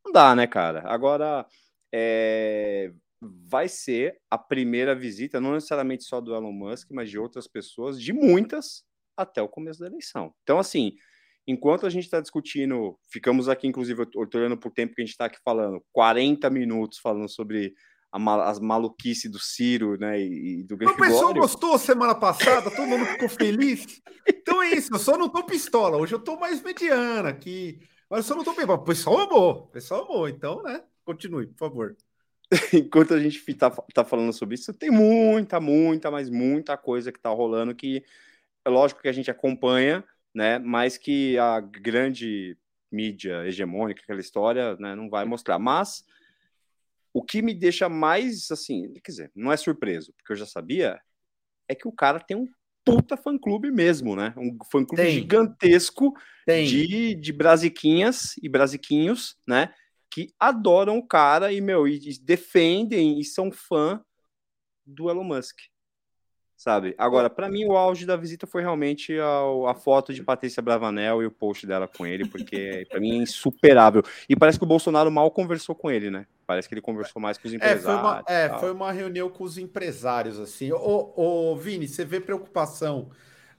não 0.04 0.12
dá, 0.12 0.34
né, 0.34 0.46
cara? 0.46 0.82
Agora, 0.86 1.46
é, 1.92 2.92
vai 3.20 3.68
ser 3.68 4.18
a 4.30 4.36
primeira 4.36 4.94
visita, 4.94 5.40
não 5.40 5.52
necessariamente 5.52 6.04
só 6.04 6.20
do 6.20 6.34
Elon 6.34 6.52
Musk, 6.52 6.90
mas 6.90 7.08
de 7.10 7.18
outras 7.18 7.48
pessoas, 7.48 8.00
de 8.00 8.12
muitas, 8.12 8.84
até 9.16 9.40
o 9.40 9.48
começo 9.48 9.80
da 9.80 9.86
eleição. 9.86 10.34
Então, 10.42 10.58
assim, 10.58 10.92
enquanto 11.46 11.86
a 11.86 11.90
gente 11.90 12.04
está 12.04 12.20
discutindo, 12.20 12.98
ficamos 13.10 13.48
aqui, 13.48 13.66
inclusive, 13.66 14.06
olhando 14.14 14.58
por 14.58 14.70
tempo 14.70 14.94
que 14.94 15.00
a 15.00 15.04
gente 15.04 15.12
está 15.12 15.26
aqui 15.26 15.38
falando, 15.42 15.82
40 15.92 16.50
minutos 16.50 16.98
falando 16.98 17.28
sobre 17.28 17.74
a, 18.16 18.50
as 18.50 18.58
maluquices 18.58 19.30
do 19.30 19.38
Ciro, 19.38 19.98
né, 19.98 20.20
e, 20.20 20.62
do 20.64 20.76
Gregório. 20.76 21.02
O 21.02 21.06
pessoal 21.06 21.34
gostou 21.34 21.78
semana 21.78 22.14
passada, 22.14 22.70
todo 22.70 22.86
mundo 22.86 23.06
ficou 23.06 23.28
feliz. 23.28 24.00
Então 24.28 24.62
é 24.62 24.70
isso, 24.70 24.92
eu 24.92 24.98
só 24.98 25.16
não 25.16 25.28
tô 25.28 25.44
pistola, 25.44 25.96
hoje 25.96 26.14
eu 26.14 26.18
tô 26.18 26.36
mais 26.36 26.62
mediana 26.62 27.28
aqui, 27.28 27.78
mas 28.10 28.18
eu 28.20 28.24
só 28.24 28.34
não 28.34 28.44
tô 28.44 28.54
bem. 28.54 28.64
O 28.64 28.78
pessoal 28.78 29.20
amou, 29.20 29.50
o 29.52 29.66
pessoal 29.68 30.04
amou, 30.04 30.28
então, 30.28 30.62
né, 30.62 30.82
continue, 31.04 31.46
por 31.46 31.58
favor. 31.58 31.96
enquanto 32.72 33.14
a 33.14 33.20
gente 33.20 33.42
tá, 33.54 33.70
tá 33.70 34.04
falando 34.04 34.32
sobre 34.32 34.54
isso, 34.54 34.72
tem 34.72 34.90
muita, 34.90 35.60
muita, 35.60 36.10
mas 36.10 36.30
muita 36.30 36.76
coisa 36.76 37.10
que 37.10 37.18
tá 37.18 37.30
rolando 37.30 37.74
que 37.74 38.04
é 38.64 38.68
lógico 38.68 39.00
que 39.00 39.08
a 39.08 39.12
gente 39.12 39.30
acompanha, 39.30 40.04
né? 40.34 40.58
Mas 40.58 40.98
que 40.98 41.38
a 41.38 41.60
grande 41.60 42.56
mídia 42.90 43.46
hegemônica, 43.46 44.02
aquela 44.02 44.20
história, 44.20 44.76
né, 44.76 44.94
não 44.94 45.08
vai 45.08 45.24
mostrar. 45.24 45.58
Mas 45.58 46.04
o 47.16 47.22
que 47.22 47.40
me 47.40 47.54
deixa 47.54 47.88
mais 47.88 48.50
assim, 48.50 48.92
quer 49.02 49.10
dizer, 49.10 49.32
não 49.34 49.52
é 49.52 49.56
surpreso, 49.56 50.12
porque 50.16 50.32
eu 50.32 50.36
já 50.36 50.46
sabia, 50.46 51.00
é 51.68 51.74
que 51.74 51.88
o 51.88 51.92
cara 51.92 52.20
tem 52.20 52.36
um 52.36 52.46
puta 52.84 53.16
fã-clube 53.16 53.70
mesmo, 53.70 54.14
né? 54.14 54.34
Um 54.36 54.56
fã-clube 54.70 55.10
gigantesco 55.10 56.12
de, 56.46 57.14
de 57.14 57.32
brasiquinhas 57.32 58.36
e 58.42 58.48
brasiquinhos, 58.48 59.36
né? 59.46 59.72
que 60.16 60.32
adoram 60.40 60.96
o 60.96 61.06
cara 61.06 61.52
e, 61.52 61.60
meu, 61.60 61.86
e 61.86 61.98
defendem 62.22 63.20
e 63.20 63.24
são 63.24 63.52
fã 63.52 64.02
do 64.86 65.10
Elon 65.10 65.24
Musk. 65.24 65.58
Sabe? 66.56 66.94
Agora, 66.96 67.28
para 67.28 67.50
mim, 67.50 67.66
o 67.66 67.76
auge 67.76 68.06
da 68.06 68.16
visita 68.16 68.46
foi 68.46 68.62
realmente 68.62 69.12
a, 69.18 69.70
a, 69.70 69.74
foto 69.74 70.14
de 70.14 70.22
Patrícia 70.22 70.62
Bravanel 70.62 71.22
e 71.22 71.26
o 71.26 71.30
post 71.30 71.66
dela 71.66 71.86
com 71.86 72.06
ele, 72.06 72.26
porque 72.26 72.86
para 72.88 72.98
mim 72.98 73.18
é 73.18 73.22
insuperável. 73.22 74.02
E 74.26 74.34
parece 74.34 74.58
que 74.58 74.64
o 74.64 74.68
Bolsonaro 74.68 75.10
mal 75.10 75.30
conversou 75.30 75.74
com 75.74 75.90
ele, 75.90 76.10
né? 76.10 76.26
Parece 76.46 76.66
que 76.66 76.72
ele 76.72 76.80
conversou 76.80 77.20
mais 77.20 77.36
com 77.36 77.46
os 77.46 77.52
empresários. 77.52 77.84
É, 77.84 77.86
foi 77.86 77.94
uma, 77.94 78.24
é, 78.26 78.58
foi 78.58 78.72
uma 78.72 78.90
reunião 78.90 79.28
com 79.28 79.44
os 79.44 79.58
empresários, 79.58 80.40
assim. 80.40 80.72
Ô, 80.72 81.12
ô, 81.14 81.56
Vini, 81.56 81.86
você 81.86 82.06
vê 82.06 82.20
preocupação 82.20 83.10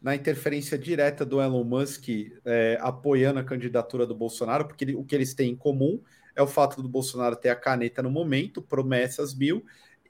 na 0.01 0.15
interferência 0.15 0.75
direta 0.75 1.23
do 1.23 1.39
Elon 1.39 1.63
Musk 1.63 2.07
é, 2.45 2.79
apoiando 2.81 3.39
a 3.39 3.43
candidatura 3.43 4.07
do 4.07 4.15
Bolsonaro, 4.15 4.65
porque 4.65 4.85
ele, 4.85 4.95
o 4.95 5.03
que 5.03 5.13
eles 5.13 5.35
têm 5.35 5.51
em 5.51 5.55
comum 5.55 6.01
é 6.35 6.41
o 6.41 6.47
fato 6.47 6.81
do 6.81 6.89
Bolsonaro 6.89 7.35
ter 7.35 7.49
a 7.49 7.55
caneta 7.55 8.01
no 8.01 8.09
momento, 8.09 8.61
promessas 8.61 9.35
mil, 9.35 9.63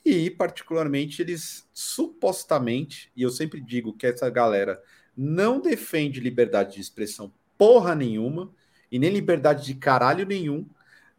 e 0.09 0.29
particularmente 0.29 1.21
eles 1.21 1.69
supostamente, 1.73 3.11
e 3.15 3.23
eu 3.23 3.29
sempre 3.29 3.59
digo 3.61 3.93
que 3.93 4.07
essa 4.07 4.29
galera 4.29 4.81
não 5.15 5.59
defende 5.59 6.19
liberdade 6.19 6.75
de 6.75 6.81
expressão 6.81 7.33
porra 7.57 7.95
nenhuma, 7.95 8.51
e 8.91 8.99
nem 8.99 9.09
liberdade 9.09 9.65
de 9.65 9.75
caralho 9.75 10.25
nenhum, 10.25 10.65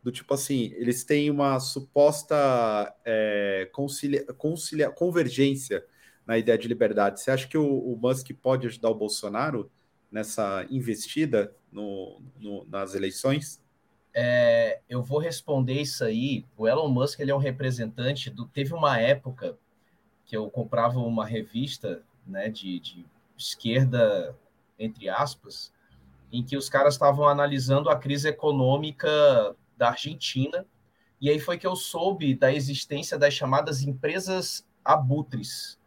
do 0.03 0.13
tipo 0.13 0.33
assim, 0.33 0.73
eles 0.77 1.05
têm 1.05 1.31
uma 1.31 1.59
suposta 1.61 2.95
é, 3.05 3.69
concilia, 3.73 4.25
concilia, 4.35 4.91
convergência 4.91 5.85
na 6.27 6.39
ideia 6.39 6.57
de 6.57 6.69
liberdade. 6.69 7.21
Você 7.21 7.31
acha 7.31 7.49
que 7.49 7.59
o, 7.59 7.67
o 7.67 7.97
Musk 7.97 8.31
pode 8.41 8.67
ajudar 8.67 8.91
o 8.91 8.95
Bolsonaro 8.95 9.71
nessa 10.11 10.67
investida 10.71 11.55
no, 11.71 12.23
no, 12.39 12.65
nas 12.71 12.95
eleições? 12.95 13.61
É, 14.21 14.81
eu 14.89 15.01
vou 15.01 15.21
responder 15.21 15.81
isso 15.81 16.03
aí. 16.03 16.45
O 16.57 16.67
Elon 16.67 16.89
Musk 16.89 17.21
ele 17.21 17.31
é 17.31 17.35
um 17.35 17.39
representante 17.39 18.29
do. 18.29 18.47
Teve 18.47 18.75
uma 18.75 18.99
época 18.99 19.57
que 20.27 20.37
eu 20.37 20.51
comprava 20.51 20.99
uma 20.99 21.25
revista 21.25 22.03
né, 22.27 22.49
de, 22.49 22.81
de 22.81 23.07
esquerda, 23.37 24.37
entre 24.77 25.09
aspas, 25.09 25.73
em 26.33 26.43
que 26.43 26.57
os 26.57 26.69
caras 26.69 26.95
estavam 26.95 27.29
analisando 27.29 27.89
a 27.89 27.97
crise 27.97 28.29
econômica 28.29 29.09
da 29.77 29.91
Argentina. 29.91 30.67
E 31.21 31.31
aí 31.31 31.39
foi 31.39 31.57
que 31.57 31.67
eu 31.67 31.77
soube 31.77 32.35
da 32.35 32.53
existência 32.53 33.17
das 33.17 33.35
chamadas 33.35 33.85
empresas 33.85 34.67
abutres. 34.85 35.79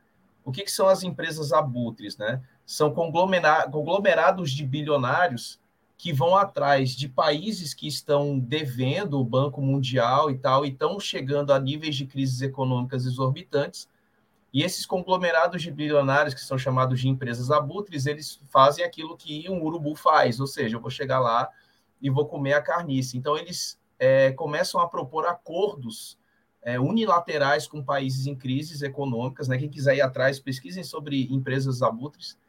O 0.45 0.53
que, 0.53 0.63
que 0.63 0.71
são 0.71 0.87
as 0.87 1.03
empresas 1.03 1.51
abutres? 1.51 2.17
Né? 2.17 2.41
São 2.65 2.93
conglomerados 2.93 4.51
de 4.51 4.65
bilionários 4.65 5.59
que 6.02 6.11
vão 6.11 6.36
atrás 6.36 6.95
de 6.95 7.07
países 7.07 7.76
que 7.76 7.88
estão 7.88 8.40
devendo 8.40 9.19
o 9.19 9.23
Banco 9.23 9.61
Mundial 9.61 10.32
e 10.32 10.36
tal, 10.36 10.65
e 10.65 10.69
estão 10.69 10.99
chegando 10.99 11.53
a 11.53 11.60
níveis 11.60 11.95
de 11.95 12.07
crises 12.07 12.41
econômicas 12.41 13.06
exorbitantes. 13.06 13.88
E 14.52 14.64
esses 14.64 14.84
conglomerados 14.84 15.61
de 15.61 15.69
bilionários, 15.69 16.34
que 16.34 16.41
são 16.41 16.57
chamados 16.57 16.99
de 16.99 17.07
empresas 17.07 17.52
abutres, 17.52 18.07
eles 18.07 18.41
fazem 18.49 18.84
aquilo 18.84 19.15
que 19.15 19.48
um 19.48 19.61
urubu 19.61 19.94
faz, 19.94 20.40
ou 20.40 20.48
seja, 20.48 20.76
eu 20.76 20.82
vou 20.82 20.90
chegar 20.90 21.19
lá 21.19 21.48
e 22.02 22.10
vou 22.10 22.26
comer 22.26 22.53
a 22.53 22.64
carniça. 22.64 23.15
Então, 23.15 23.38
eles 23.38 23.80
é, 23.99 24.32
começam 24.32 24.82
a 24.82 24.88
propor 24.88 25.28
acordos 25.28 26.18
é, 26.64 26.80
unilaterais 26.80 27.68
com 27.68 27.84
países 27.84 28.26
em 28.26 28.36
crises 28.36 28.82
econômicas. 28.82 29.48
Né? 29.48 29.56
Quem 29.60 29.69
quiser 29.69 29.98
ir 29.98 30.02
atrás, 30.02 30.40
pesquisem 30.40 30.84
sobre 30.84 31.32
empresas 31.32 31.84
abutres. 31.84 32.40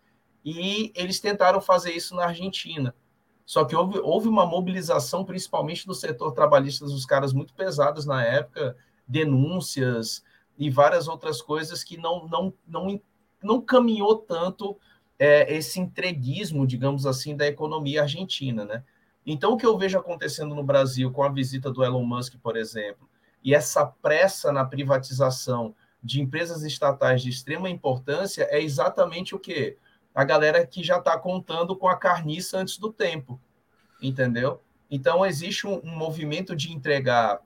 E 0.43 0.91
eles 0.95 1.21
tentaram 1.21 1.61
fazer 1.61 1.93
isso 1.93 2.17
na 2.17 2.25
Argentina. 2.25 2.95
Só 3.45 3.65
que 3.65 3.75
houve, 3.75 3.99
houve 3.99 4.29
uma 4.29 4.47
mobilização, 4.47 5.25
principalmente 5.25 5.87
do 5.87 5.95
setor 5.95 6.33
trabalhista, 6.33 6.85
dos 6.85 7.05
caras 7.05 7.33
muito 7.33 7.55
pesadas 7.55 8.07
na 8.07 8.25
época, 8.25 8.77
denúncias 9.07 10.23
e 10.57 10.71
várias 10.71 11.09
outras 11.09 11.43
coisas 11.43 11.83
que 11.83 11.97
não, 11.97 12.27
não, 12.29 12.55
não, 12.67 13.01
não 13.43 13.61
caminhou 13.61 14.17
tanto 14.17 14.79
é, 15.19 15.55
esse 15.55 15.81
entreguismo, 15.81 16.67
digamos 16.67 17.07
assim, 17.07 17.37
da 17.37 17.47
economia 17.47 18.03
argentina, 18.03 18.65
né? 18.65 18.83
Então, 19.25 19.53
o 19.53 19.57
que 19.57 19.67
eu 19.67 19.79
vejo 19.79 19.99
acontecendo 19.99 20.55
no 20.55 20.65
Brasil 20.65 21.13
com 21.13 21.23
a 21.23 21.29
visita 21.29 21.71
do 21.71 21.85
Elon 21.85 22.05
Musk, 22.05 22.35
por 22.43 22.57
exemplo, 22.57 23.09
e 23.45 23.55
essa 23.55 23.87
pressa 23.87 24.53
na 24.53 24.65
privatização 24.65 25.75
de 26.03 26.21
empresas 26.21 26.63
estatais 26.65 27.23
de 27.23 27.31
extrema 27.31 27.71
importância 27.71 28.49
é 28.51 28.61
exatamente 28.61 29.35
o 29.35 29.39
que? 29.39 29.77
A 30.15 30.25
galera 30.25 30.67
que 30.67 30.83
já 30.83 30.99
está 30.99 31.19
contando 31.19 31.75
com 31.75 31.89
a 31.89 31.97
carniça 31.97 32.59
antes 32.59 32.79
do 32.79 32.93
tempo, 32.93 33.41
entendeu? 34.01 34.61
Então, 34.91 35.25
existe 35.25 35.67
um, 35.67 35.81
um 35.83 35.97
movimento 35.97 36.55
de 36.55 36.73
entregar 36.73 37.41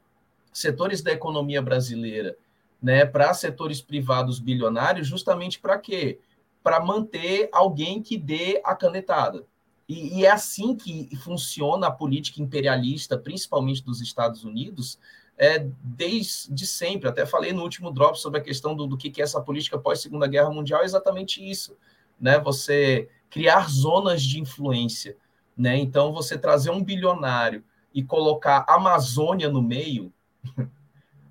setores 0.52 1.00
da 1.00 1.12
economia 1.12 1.62
brasileira 1.62 2.36
né, 2.82 3.04
para 3.04 3.32
setores 3.34 3.80
privados 3.80 4.38
bilionários, 4.38 5.06
justamente 5.06 5.60
para 5.60 5.78
quê? 5.78 6.18
Para 6.62 6.80
manter 6.80 7.48
alguém 7.52 8.02
que 8.02 8.18
dê 8.18 8.60
a 8.64 8.74
canetada. 8.74 9.44
E, 9.88 10.18
e, 10.18 10.24
é 10.26 10.30
assim 10.30 10.74
que 10.74 11.08
funciona 11.18 11.86
a 11.86 11.92
política 11.92 12.42
imperialista, 12.42 13.16
principalmente 13.16 13.84
dos 13.84 14.00
Estados 14.00 14.42
Unidos, 14.42 14.98
é, 15.38 15.64
desde 15.80 16.66
sempre. 16.66 17.08
Até 17.08 17.24
falei 17.24 17.52
no 17.52 17.62
último 17.62 17.92
drop 17.92 18.18
sobre 18.18 18.40
a 18.40 18.42
questão 18.42 18.74
do, 18.74 18.88
do 18.88 18.96
que, 18.96 19.10
que 19.10 19.20
é 19.20 19.24
essa 19.24 19.40
política 19.40 19.78
pós-Segunda 19.78 20.26
Guerra 20.26 20.50
Mundial, 20.50 20.82
é 20.82 20.84
exatamente 20.84 21.48
isso 21.48 21.76
né? 22.20 22.38
Você 22.40 23.08
criar 23.30 23.68
zonas 23.68 24.22
de 24.22 24.40
influência, 24.40 25.16
né? 25.56 25.76
Então 25.76 26.12
você 26.12 26.38
trazer 26.38 26.70
um 26.70 26.82
bilionário 26.82 27.64
e 27.92 28.02
colocar 28.02 28.64
Amazônia 28.68 29.48
no 29.48 29.62
meio, 29.62 30.12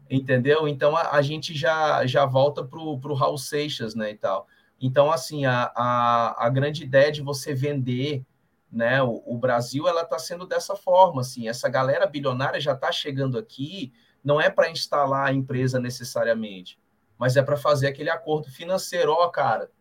Entendeu? 0.10 0.68
Então 0.68 0.96
a, 0.96 1.16
a 1.16 1.22
gente 1.22 1.54
já, 1.54 2.06
já 2.06 2.26
volta 2.26 2.64
para 2.64 2.80
o 2.80 3.14
Raul 3.14 3.38
Seixas, 3.38 3.96
né? 3.96 4.12
E 4.12 4.16
tal. 4.16 4.48
Então, 4.80 5.12
assim, 5.12 5.46
a, 5.46 5.72
a, 5.76 6.46
a 6.46 6.50
grande 6.50 6.84
ideia 6.84 7.12
de 7.12 7.22
você 7.22 7.54
vender 7.54 8.24
né, 8.72 9.02
o, 9.02 9.24
o 9.26 9.38
Brasil, 9.38 9.88
ela 9.88 10.02
está 10.02 10.20
sendo 10.20 10.46
dessa 10.46 10.76
forma, 10.76 11.22
assim, 11.22 11.48
essa 11.48 11.70
galera 11.70 12.06
bilionária 12.06 12.60
já 12.60 12.74
está 12.74 12.92
chegando 12.92 13.38
aqui, 13.38 13.94
não 14.22 14.40
é 14.42 14.50
para 14.50 14.70
instalar 14.70 15.28
a 15.28 15.34
empresa 15.34 15.80
necessariamente, 15.80 16.78
mas 17.18 17.38
é 17.38 17.42
para 17.42 17.56
fazer 17.56 17.88
aquele 17.88 18.10
acordo 18.10 18.52
financeiro, 18.52 19.14
ó, 19.14 19.30
cara, 19.30 19.72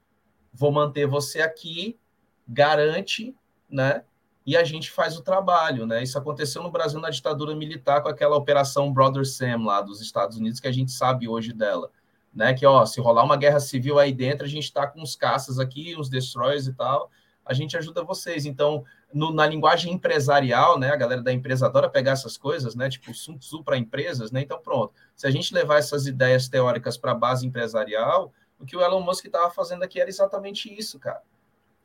vou 0.54 0.72
manter 0.72 1.06
você 1.06 1.42
aqui, 1.42 1.98
garante, 2.46 3.34
né, 3.68 4.04
e 4.46 4.56
a 4.56 4.64
gente 4.64 4.90
faz 4.90 5.16
o 5.16 5.22
trabalho, 5.22 5.86
né? 5.86 6.02
Isso 6.02 6.18
aconteceu 6.18 6.62
no 6.62 6.70
Brasil 6.70 7.00
na 7.00 7.08
ditadura 7.08 7.54
militar 7.54 8.02
com 8.02 8.08
aquela 8.08 8.36
operação 8.36 8.92
Brother 8.92 9.24
Sam 9.24 9.64
lá 9.64 9.80
dos 9.80 10.02
Estados 10.02 10.36
Unidos 10.36 10.60
que 10.60 10.68
a 10.68 10.72
gente 10.72 10.92
sabe 10.92 11.26
hoje 11.26 11.52
dela, 11.52 11.90
né? 12.32 12.52
Que 12.52 12.66
ó, 12.66 12.84
se 12.84 13.00
rolar 13.00 13.24
uma 13.24 13.38
guerra 13.38 13.58
civil 13.58 13.98
aí 13.98 14.12
dentro, 14.12 14.44
a 14.44 14.48
gente 14.48 14.64
está 14.64 14.86
com 14.86 15.02
os 15.02 15.16
caças 15.16 15.58
aqui, 15.58 15.96
os 15.98 16.10
destroyers 16.10 16.66
e 16.66 16.74
tal, 16.74 17.10
a 17.42 17.54
gente 17.54 17.74
ajuda 17.76 18.04
vocês. 18.04 18.44
Então, 18.44 18.84
no, 19.12 19.32
na 19.32 19.46
linguagem 19.46 19.94
empresarial, 19.94 20.78
né? 20.78 20.90
A 20.90 20.96
galera 20.96 21.22
da 21.22 21.32
empresa 21.32 21.66
adora 21.66 21.88
pegar 21.88 22.12
essas 22.12 22.36
coisas, 22.36 22.74
né? 22.74 22.90
Tipo 22.90 23.14
Sun 23.14 23.38
Tzu 23.38 23.64
para 23.64 23.78
empresas, 23.78 24.30
né? 24.30 24.42
Então, 24.42 24.60
pronto. 24.60 24.92
Se 25.16 25.26
a 25.26 25.30
gente 25.30 25.54
levar 25.54 25.78
essas 25.78 26.06
ideias 26.06 26.48
teóricas 26.48 26.98
para 26.98 27.12
a 27.12 27.14
base 27.14 27.46
empresarial, 27.46 28.30
o 28.58 28.64
que 28.64 28.76
o 28.76 28.80
Elon 28.80 29.00
Musk 29.00 29.26
estava 29.26 29.50
fazendo 29.50 29.82
aqui 29.82 30.00
era 30.00 30.08
exatamente 30.08 30.72
isso, 30.72 30.98
cara 30.98 31.22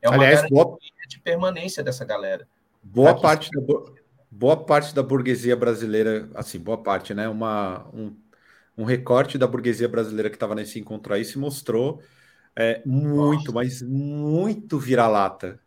é 0.01 0.09
uma 0.09 0.23
Aliás, 0.23 0.49
boa... 0.49 0.77
de 1.07 1.19
permanência 1.19 1.83
dessa 1.83 2.05
galera. 2.05 2.47
Boa 2.81 3.19
parte, 3.19 3.49
da, 3.51 3.61
boa 4.31 4.57
parte 4.65 4.95
da 4.95 5.03
burguesia 5.03 5.55
brasileira, 5.55 6.29
assim, 6.33 6.59
boa 6.59 6.77
parte, 6.77 7.13
né? 7.13 7.27
Uma, 7.27 7.87
um, 7.93 8.15
um 8.77 8.83
recorte 8.85 9.37
da 9.37 9.45
burguesia 9.45 9.87
brasileira 9.87 10.29
que 10.29 10.35
estava 10.35 10.55
nesse 10.55 10.79
encontro 10.79 11.13
aí 11.13 11.25
se 11.25 11.37
mostrou 11.37 12.01
é, 12.55 12.81
muito, 12.85 13.51
Nossa. 13.51 13.51
mas 13.51 13.81
muito 13.81 14.79
vira-lata. 14.79 15.59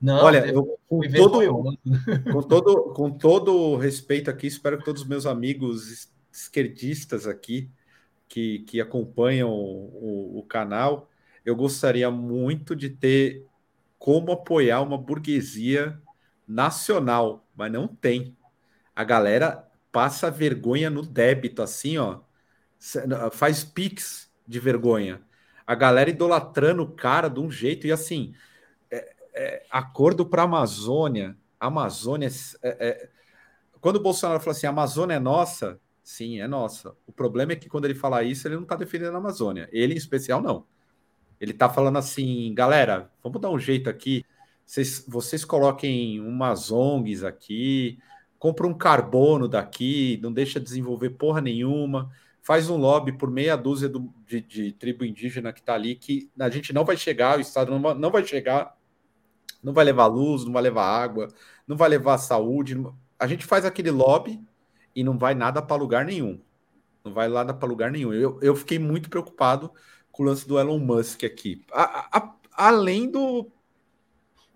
Não, 0.00 0.24
Olha, 0.24 0.46
eu, 0.46 0.78
com, 0.88 1.00
todo, 1.00 2.22
com, 2.32 2.42
todo, 2.42 2.82
com 2.92 3.10
todo 3.10 3.76
respeito 3.76 4.30
aqui, 4.30 4.46
espero 4.46 4.78
que 4.78 4.84
todos 4.84 5.02
os 5.02 5.08
meus 5.08 5.26
amigos 5.26 6.08
esquerdistas 6.32 7.26
aqui 7.26 7.70
que, 8.34 8.58
que 8.66 8.80
acompanham 8.80 9.48
o, 9.48 10.40
o 10.40 10.42
canal, 10.42 11.08
eu 11.44 11.54
gostaria 11.54 12.10
muito 12.10 12.74
de 12.74 12.90
ter 12.90 13.46
como 13.96 14.32
apoiar 14.32 14.82
uma 14.82 14.98
burguesia 14.98 16.02
nacional, 16.44 17.46
mas 17.54 17.70
não 17.70 17.86
tem. 17.86 18.36
A 18.92 19.04
galera 19.04 19.70
passa 19.92 20.32
vergonha 20.32 20.90
no 20.90 21.02
débito, 21.02 21.62
assim, 21.62 21.96
ó. 21.96 22.22
Faz 23.30 23.62
pix 23.62 24.28
de 24.44 24.58
vergonha. 24.58 25.22
A 25.64 25.76
galera 25.76 26.10
idolatrando 26.10 26.82
o 26.82 26.90
cara 26.90 27.28
de 27.28 27.38
um 27.38 27.48
jeito, 27.48 27.86
e 27.86 27.92
assim, 27.92 28.34
é, 28.90 29.14
é, 29.32 29.66
acordo 29.70 30.26
para 30.26 30.42
Amazônia. 30.42 31.36
Amazônia. 31.60 32.28
É, 32.60 32.88
é, 32.88 33.08
quando 33.80 33.96
o 33.96 34.02
Bolsonaro 34.02 34.40
fala 34.40 34.56
assim, 34.56 34.66
a 34.66 34.70
Amazônia 34.70 35.14
é 35.14 35.20
nossa, 35.20 35.80
sim, 36.04 36.40
é 36.40 36.46
nossa. 36.46 36.94
O 37.06 37.12
problema 37.12 37.52
é 37.52 37.56
que 37.56 37.68
quando 37.68 37.86
ele 37.86 37.94
fala 37.94 38.22
isso, 38.22 38.46
ele 38.46 38.54
não 38.56 38.62
está 38.62 38.76
defendendo 38.76 39.14
a 39.14 39.18
Amazônia. 39.18 39.68
Ele, 39.72 39.94
em 39.94 39.96
especial, 39.96 40.40
não. 40.42 40.66
Ele 41.40 41.52
está 41.52 41.68
falando 41.68 41.98
assim, 41.98 42.52
galera, 42.54 43.10
vamos 43.22 43.40
dar 43.40 43.50
um 43.50 43.58
jeito 43.58 43.90
aqui. 43.90 44.24
Vocês, 44.64 45.04
vocês 45.08 45.44
coloquem 45.44 46.20
umas 46.20 46.70
ONGs 46.70 47.24
aqui, 47.24 47.98
compra 48.38 48.66
um 48.66 48.74
carbono 48.74 49.48
daqui, 49.48 50.18
não 50.22 50.32
deixa 50.32 50.60
desenvolver 50.60 51.10
porra 51.10 51.40
nenhuma, 51.40 52.10
faz 52.42 52.68
um 52.68 52.76
lobby 52.76 53.12
por 53.12 53.30
meia 53.30 53.56
dúzia 53.56 53.88
do, 53.88 54.12
de, 54.26 54.40
de, 54.40 54.72
tribo 54.72 55.04
indígena 55.04 55.52
que 55.52 55.60
está 55.60 55.74
ali, 55.74 55.94
que 55.94 56.30
a 56.38 56.50
gente 56.50 56.72
não 56.72 56.84
vai 56.84 56.96
chegar, 56.96 57.38
o 57.38 57.40
Estado 57.40 57.70
não 57.70 57.80
vai, 57.80 57.94
não 57.94 58.10
vai 58.10 58.26
chegar, 58.26 58.76
não 59.62 59.72
vai 59.72 59.84
levar 59.84 60.06
luz, 60.06 60.44
não 60.44 60.52
vai 60.52 60.62
levar 60.62 60.84
água, 60.84 61.28
não 61.66 61.76
vai 61.76 61.88
levar 61.88 62.18
saúde. 62.18 62.76
A 63.18 63.26
gente 63.26 63.46
faz 63.46 63.64
aquele 63.64 63.90
lobby 63.90 64.38
e 64.94 65.02
não 65.02 65.18
vai 65.18 65.34
nada 65.34 65.60
para 65.60 65.76
lugar 65.76 66.04
nenhum. 66.04 66.40
Não 67.04 67.12
vai 67.12 67.28
nada 67.28 67.52
para 67.52 67.68
lugar 67.68 67.90
nenhum. 67.90 68.12
Eu, 68.12 68.38
eu 68.40 68.56
fiquei 68.56 68.78
muito 68.78 69.10
preocupado 69.10 69.70
com 70.10 70.22
o 70.22 70.26
lance 70.26 70.46
do 70.46 70.58
Elon 70.58 70.78
Musk 70.78 71.24
aqui. 71.24 71.64
A, 71.72 72.18
a, 72.18 72.34
além 72.52 73.10
do 73.10 73.50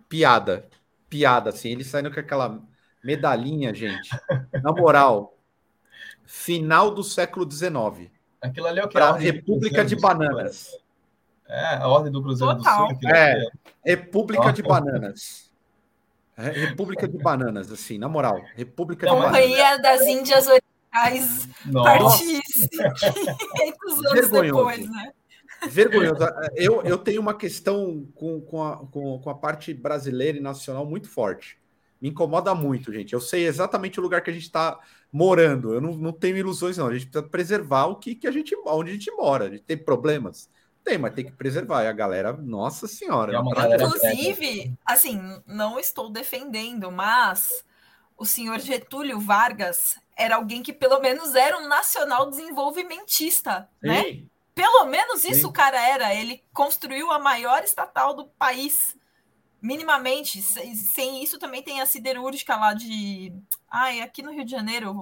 piada, 0.08 0.68
piada, 1.08 1.50
assim, 1.50 1.70
ele 1.70 1.84
saindo 1.84 2.12
com 2.12 2.20
aquela 2.20 2.62
medalhinha, 3.04 3.74
gente. 3.74 4.08
Na 4.62 4.72
moral, 4.72 5.36
final 6.24 6.90
do 6.90 7.02
século 7.02 7.50
XIX. 7.50 8.10
Aquilo 8.40 8.66
ali 8.66 8.80
é 8.80 8.84
o 8.84 8.88
que? 8.88 8.94
Para 8.94 9.10
a 9.10 9.16
República 9.16 9.84
de 9.84 9.96
Bananas. 9.96 10.70
É, 11.46 11.76
a 11.76 11.88
Ordem 11.88 12.12
do 12.12 12.22
Cruzeiro 12.22 12.56
Total. 12.56 12.88
do 12.88 13.00
Sul. 13.00 13.10
É, 13.10 13.46
República 13.84 14.52
de 14.52 14.62
Bananas. 14.62 15.47
É, 16.38 16.50
República 16.50 17.08
de 17.08 17.18
Bananas, 17.18 17.72
assim, 17.72 17.98
na 17.98 18.08
moral. 18.08 18.40
República 18.54 19.06
de 19.06 19.12
Bananas. 19.12 19.40
Companhia 19.40 19.76
das 19.78 20.02
Índias 20.02 20.46
Orientais 20.46 21.48
partisse 21.82 22.68
500 22.70 24.06
anos 24.06 24.30
depois, 24.30 24.88
né? 24.88 25.12
Vergonhoso. 25.68 26.24
Eu, 26.54 26.82
eu 26.82 26.96
tenho 26.96 27.20
uma 27.20 27.34
questão 27.34 28.06
com, 28.14 28.40
com, 28.40 28.62
a, 28.62 28.76
com, 28.76 29.18
com 29.18 29.30
a 29.30 29.34
parte 29.34 29.74
brasileira 29.74 30.38
e 30.38 30.40
nacional 30.40 30.86
muito 30.86 31.08
forte. 31.08 31.58
Me 32.00 32.10
incomoda 32.10 32.54
muito, 32.54 32.92
gente. 32.92 33.12
Eu 33.12 33.20
sei 33.20 33.44
exatamente 33.44 33.98
o 33.98 34.02
lugar 34.02 34.22
que 34.22 34.30
a 34.30 34.32
gente 34.32 34.44
está 34.44 34.78
morando. 35.10 35.74
Eu 35.74 35.80
não, 35.80 35.96
não 35.96 36.12
tenho 36.12 36.36
ilusões, 36.36 36.76
não. 36.76 36.86
A 36.86 36.92
gente 36.92 37.06
precisa 37.06 37.28
preservar 37.28 37.86
o 37.86 37.96
que, 37.96 38.14
que 38.14 38.28
a 38.28 38.30
gente, 38.30 38.54
onde 38.64 38.90
a 38.90 38.92
gente 38.92 39.10
mora. 39.10 39.46
A 39.46 39.50
gente 39.50 39.64
tem 39.64 39.76
problemas. 39.76 40.48
Tem, 40.88 40.96
mas 40.96 41.12
tem 41.12 41.26
que 41.26 41.32
preservar. 41.32 41.84
E 41.84 41.86
a 41.86 41.92
galera, 41.92 42.32
nossa 42.32 42.88
senhora. 42.88 43.36
É 43.36 43.54
galera 43.54 43.84
Inclusive, 43.84 44.74
assim, 44.86 45.20
não 45.46 45.78
estou 45.78 46.08
defendendo, 46.08 46.90
mas 46.90 47.62
o 48.16 48.24
senhor 48.24 48.58
Getúlio 48.58 49.20
Vargas 49.20 50.00
era 50.16 50.36
alguém 50.36 50.62
que 50.62 50.72
pelo 50.72 50.98
menos 50.98 51.34
era 51.34 51.58
um 51.58 51.68
nacional 51.68 52.30
desenvolvimentista, 52.30 53.68
Sim. 53.82 53.86
né? 53.86 54.22
Pelo 54.54 54.86
menos 54.86 55.24
isso 55.24 55.42
Sim. 55.42 55.46
o 55.46 55.52
cara 55.52 55.78
era. 55.78 56.14
Ele 56.14 56.42
construiu 56.54 57.12
a 57.12 57.18
maior 57.18 57.62
estatal 57.62 58.14
do 58.14 58.24
país, 58.24 58.96
minimamente. 59.60 60.40
Sem 60.40 61.22
isso 61.22 61.38
também 61.38 61.62
tem 61.62 61.82
a 61.82 61.86
siderúrgica 61.86 62.56
lá 62.56 62.72
de. 62.72 63.30
Ai, 63.70 64.00
aqui 64.00 64.22
no 64.22 64.32
Rio 64.32 64.46
de 64.46 64.52
Janeiro, 64.52 64.94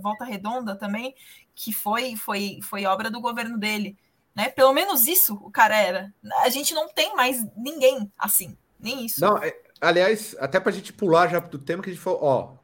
Volta 0.00 0.24
Redonda 0.24 0.74
também, 0.74 1.14
que 1.54 1.70
foi, 1.70 2.16
foi, 2.16 2.60
foi 2.62 2.86
obra 2.86 3.10
do 3.10 3.20
governo 3.20 3.58
dele. 3.58 3.94
Né? 4.34 4.48
Pelo 4.48 4.72
menos 4.72 5.06
isso 5.06 5.34
o 5.34 5.50
cara 5.50 5.76
era. 5.76 6.12
A 6.42 6.48
gente 6.48 6.74
não 6.74 6.88
tem 6.88 7.14
mais 7.14 7.44
ninguém 7.56 8.10
assim, 8.18 8.56
nem 8.80 9.06
isso. 9.06 9.20
Não, 9.20 9.38
é, 9.38 9.56
aliás, 9.80 10.34
até 10.40 10.58
para 10.58 10.70
a 10.70 10.74
gente 10.74 10.92
pular 10.92 11.28
já 11.28 11.38
do 11.38 11.58
tema 11.58 11.82
que 11.82 11.90
a 11.90 11.92
gente 11.92 12.02
falou, 12.02 12.20
ó, 12.22 12.54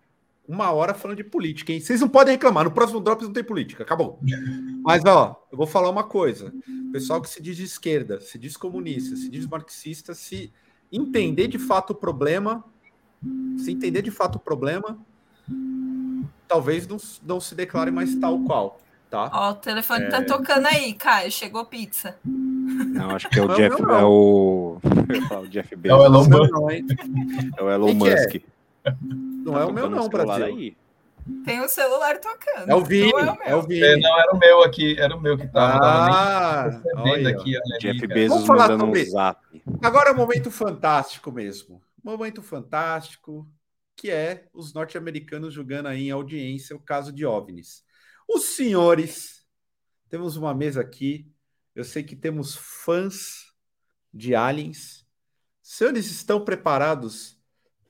uma 0.49 0.73
hora 0.73 0.95
falando 0.95 1.19
de 1.19 1.25
política, 1.25 1.73
hein? 1.73 1.81
Vocês 1.81 2.01
não 2.01 2.09
podem 2.09 2.35
reclamar, 2.35 2.65
no 2.65 2.73
próximo 2.73 3.01
Drops 3.01 3.27
não 3.27 3.33
tem 3.33 3.45
política, 3.45 3.85
acabou. 3.85 4.19
Mas, 4.83 5.05
ó, 5.05 5.47
eu 5.51 5.57
vou 5.57 5.67
falar 5.67 5.89
uma 5.89 6.03
coisa. 6.03 6.53
O 6.89 6.93
pessoal 6.93 7.23
que 7.23 7.29
se 7.29 7.41
diz 7.41 7.57
de 7.57 7.65
esquerda, 7.65 8.21
se 8.21 8.37
diz 8.37 8.57
comunista, 8.57 9.15
se 9.15 9.29
diz 9.29 9.47
marxista, 9.47 10.13
se 10.13 10.53
entender 10.91 11.47
de 11.47 11.59
fato 11.59 11.91
o 11.91 11.95
problema, 11.95 12.65
se 13.59 13.71
entender 13.71 14.03
de 14.03 14.11
fato 14.11 14.37
o 14.37 14.41
problema, 14.41 14.99
talvez 16.49 16.89
não, 16.89 16.97
não 17.23 17.41
se 17.41 17.55
declare 17.55 17.93
mais 17.93 18.17
tal 18.17 18.41
qual, 18.41 18.81
tá? 19.11 19.31
Ó, 19.33 19.51
o 19.51 19.55
telefone 19.55 20.09
tá 20.09 20.19
é... 20.19 20.23
tá 20.23 20.37
tocando 20.37 20.67
aí, 20.67 20.95
Caio, 20.95 21.31
chegou 21.31 21.65
pizza. 21.67 22.17
Não, 22.25 23.11
acho 23.11 23.29
que 23.29 23.39
é 23.39 23.43
o 23.43 23.49
não, 23.49 23.57
Jeff, 23.57 23.83
não, 23.83 23.99
é 23.99 24.05
o... 24.05 24.79
o 25.43 25.49
Jeff 25.49 25.77
Bezos. 25.77 25.99
É 25.99 26.01
o 26.01 26.07
Elon 26.07 26.25
Musk. 26.25 27.55
É 27.59 27.63
o 27.63 27.71
Elon 27.71 27.95
Musk. 27.95 28.35
É? 28.85 28.95
Não 29.03 29.59
é 29.59 29.65
o 29.65 29.73
meu, 29.73 29.91
não, 29.91 30.09
Brasil. 30.09 30.45
Aí. 30.45 30.77
Tem 31.45 31.61
o 31.61 31.65
um 31.65 31.69
celular 31.69 32.19
tocando. 32.19 32.71
É 32.71 32.75
o 32.75 32.83
Vini, 32.83 33.13
não 33.13 33.19
é, 33.19 33.25
o, 33.25 33.39
é 33.43 33.57
o 33.57 33.63
Vini. 33.63 33.83
É, 33.83 33.97
não, 33.97 34.19
era 34.19 34.35
o 34.35 34.39
meu 34.39 34.63
aqui, 34.63 34.99
era 34.99 35.15
o 35.15 35.21
meu 35.21 35.37
que 35.37 35.47
tava. 35.49 35.79
Ah, 35.83 36.83
olha, 36.97 37.31
aqui, 37.31 37.57
olha 37.57 37.79
Jeff 37.79 37.99
ali, 37.99 38.07
Bezos 38.07 38.45
mandando 38.47 38.87
um 38.87 39.05
zap. 39.05 39.41
Agora 39.83 40.11
é 40.11 40.13
um 40.13 40.17
momento 40.17 40.51
fantástico 40.51 41.31
mesmo. 41.31 41.81
Momento 42.03 42.43
fantástico, 42.43 43.47
que 43.97 44.11
é 44.11 44.45
os 44.55 44.73
norte-americanos 44.73 45.53
julgando 45.53 45.89
aí 45.89 46.09
em 46.09 46.11
audiência 46.11 46.75
o 46.75 46.81
caso 46.81 47.13
de 47.13 47.27
OVNIs. 47.27 47.85
Os 48.33 48.45
senhores, 48.45 49.45
temos 50.09 50.37
uma 50.37 50.55
mesa 50.55 50.81
aqui, 50.81 51.29
eu 51.75 51.83
sei 51.83 52.05
que 52.05 52.15
temos 52.15 52.55
fãs 52.55 53.53
de 54.15 54.37
aliens. 54.37 55.05
Senhores 55.61 56.09
estão 56.09 56.45
preparados 56.45 57.37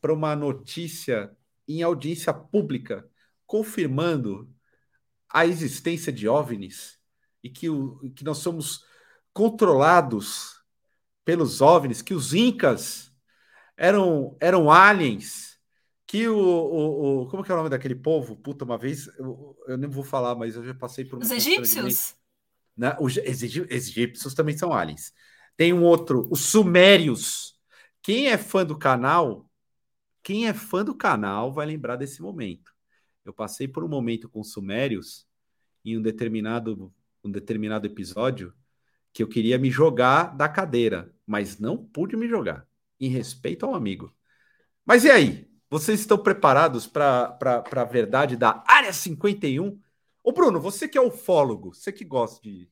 para 0.00 0.14
uma 0.14 0.34
notícia 0.34 1.36
em 1.68 1.82
audiência 1.82 2.32
pública 2.32 3.06
confirmando 3.46 4.50
a 5.28 5.44
existência 5.44 6.10
de 6.10 6.26
OVNIs 6.26 6.98
e 7.44 7.50
que, 7.50 7.68
o, 7.68 7.98
que 8.16 8.24
nós 8.24 8.38
somos 8.38 8.82
controlados 9.34 10.64
pelos 11.22 11.60
OVNIs, 11.60 12.00
que 12.00 12.14
os 12.14 12.32
incas 12.32 13.14
eram, 13.76 14.38
eram 14.40 14.70
aliens 14.70 15.49
que 16.10 16.26
o, 16.26 16.36
o, 16.36 17.22
o, 17.22 17.26
Como 17.28 17.44
que 17.44 17.52
é 17.52 17.54
o 17.54 17.58
nome 17.58 17.70
daquele 17.70 17.94
povo? 17.94 18.34
Puta, 18.34 18.64
uma 18.64 18.76
vez, 18.76 19.06
eu, 19.16 19.56
eu 19.68 19.78
nem 19.78 19.88
vou 19.88 20.02
falar, 20.02 20.34
mas 20.34 20.56
eu 20.56 20.64
já 20.64 20.74
passei 20.74 21.04
por... 21.04 21.20
Os 21.20 21.30
egípcios? 21.30 22.16
Né? 22.76 22.96
Os 22.98 23.16
egípcios 23.16 24.34
também 24.34 24.58
são 24.58 24.72
aliens. 24.72 25.12
Tem 25.56 25.72
um 25.72 25.84
outro, 25.84 26.26
os 26.28 26.40
sumérios. 26.40 27.56
Quem 28.02 28.26
é 28.26 28.36
fã 28.36 28.66
do 28.66 28.76
canal, 28.76 29.48
quem 30.20 30.48
é 30.48 30.52
fã 30.52 30.84
do 30.84 30.96
canal 30.96 31.52
vai 31.52 31.64
lembrar 31.64 31.94
desse 31.94 32.20
momento. 32.20 32.72
Eu 33.24 33.32
passei 33.32 33.68
por 33.68 33.84
um 33.84 33.88
momento 33.88 34.28
com 34.28 34.40
os 34.40 34.50
sumérios 34.50 35.28
em 35.84 35.96
um 35.96 36.02
determinado, 36.02 36.92
um 37.22 37.30
determinado 37.30 37.86
episódio 37.86 38.52
que 39.12 39.22
eu 39.22 39.28
queria 39.28 39.58
me 39.58 39.70
jogar 39.70 40.36
da 40.36 40.48
cadeira, 40.48 41.14
mas 41.24 41.60
não 41.60 41.76
pude 41.76 42.16
me 42.16 42.26
jogar, 42.26 42.66
em 42.98 43.08
respeito 43.08 43.64
ao 43.64 43.76
amigo. 43.76 44.12
Mas 44.84 45.04
e 45.04 45.10
aí? 45.12 45.49
Vocês 45.70 46.00
estão 46.00 46.18
preparados 46.18 46.88
para 46.88 47.38
a 47.70 47.84
verdade 47.84 48.36
da 48.36 48.64
Área 48.66 48.92
51? 48.92 49.80
Ô, 50.20 50.32
Bruno, 50.32 50.60
você 50.60 50.88
que 50.88 50.98
é 50.98 51.00
ufólogo, 51.00 51.72
você 51.72 51.92
que 51.92 52.04
gosta 52.04 52.42
de, 52.42 52.68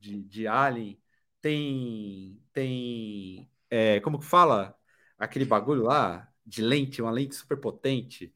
de, 0.00 0.24
de 0.24 0.48
Alien, 0.48 1.00
tem. 1.40 2.42
tem 2.52 3.48
é, 3.70 4.00
como 4.00 4.18
que 4.18 4.24
fala? 4.24 4.76
Aquele 5.16 5.44
bagulho 5.44 5.84
lá 5.84 6.28
de 6.44 6.62
lente, 6.62 7.00
uma 7.00 7.12
lente 7.12 7.36
super 7.36 7.56
potente. 7.58 8.34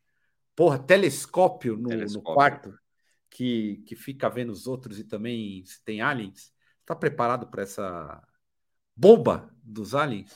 Porra, 0.54 0.78
telescópio 0.78 1.76
no, 1.76 1.88
telescópio. 1.88 2.28
no 2.30 2.34
quarto 2.34 2.78
que, 3.28 3.82
que 3.86 3.96
fica 3.96 4.30
vendo 4.30 4.50
os 4.50 4.68
outros 4.68 5.00
e 5.00 5.04
também 5.04 5.64
se 5.64 5.82
tem 5.82 6.00
aliens. 6.00 6.54
Tá 6.86 6.94
preparado 6.94 7.48
para 7.48 7.64
essa 7.64 8.22
bomba 8.94 9.52
dos 9.64 9.96
aliens? 9.96 10.32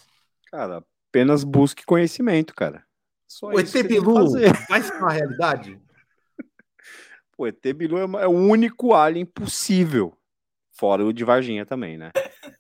Cara, 0.50 0.84
apenas 1.08 1.44
busque 1.44 1.86
conhecimento, 1.86 2.52
cara. 2.52 2.84
Só 3.30 3.46
o 3.46 3.60
ET 3.60 3.72
Bilu 3.86 4.28
vai 4.68 4.82
ser 4.82 4.92
uma 4.94 5.12
realidade? 5.12 5.80
O 7.38 7.46
ET 7.46 7.72
Bilu 7.72 7.96
é, 7.96 8.24
é 8.24 8.26
o 8.26 8.32
único 8.32 8.92
alien 8.92 9.24
possível. 9.24 10.12
Fora 10.72 11.04
o 11.04 11.12
de 11.12 11.22
Varginha 11.22 11.64
também, 11.64 11.96
né? 11.96 12.10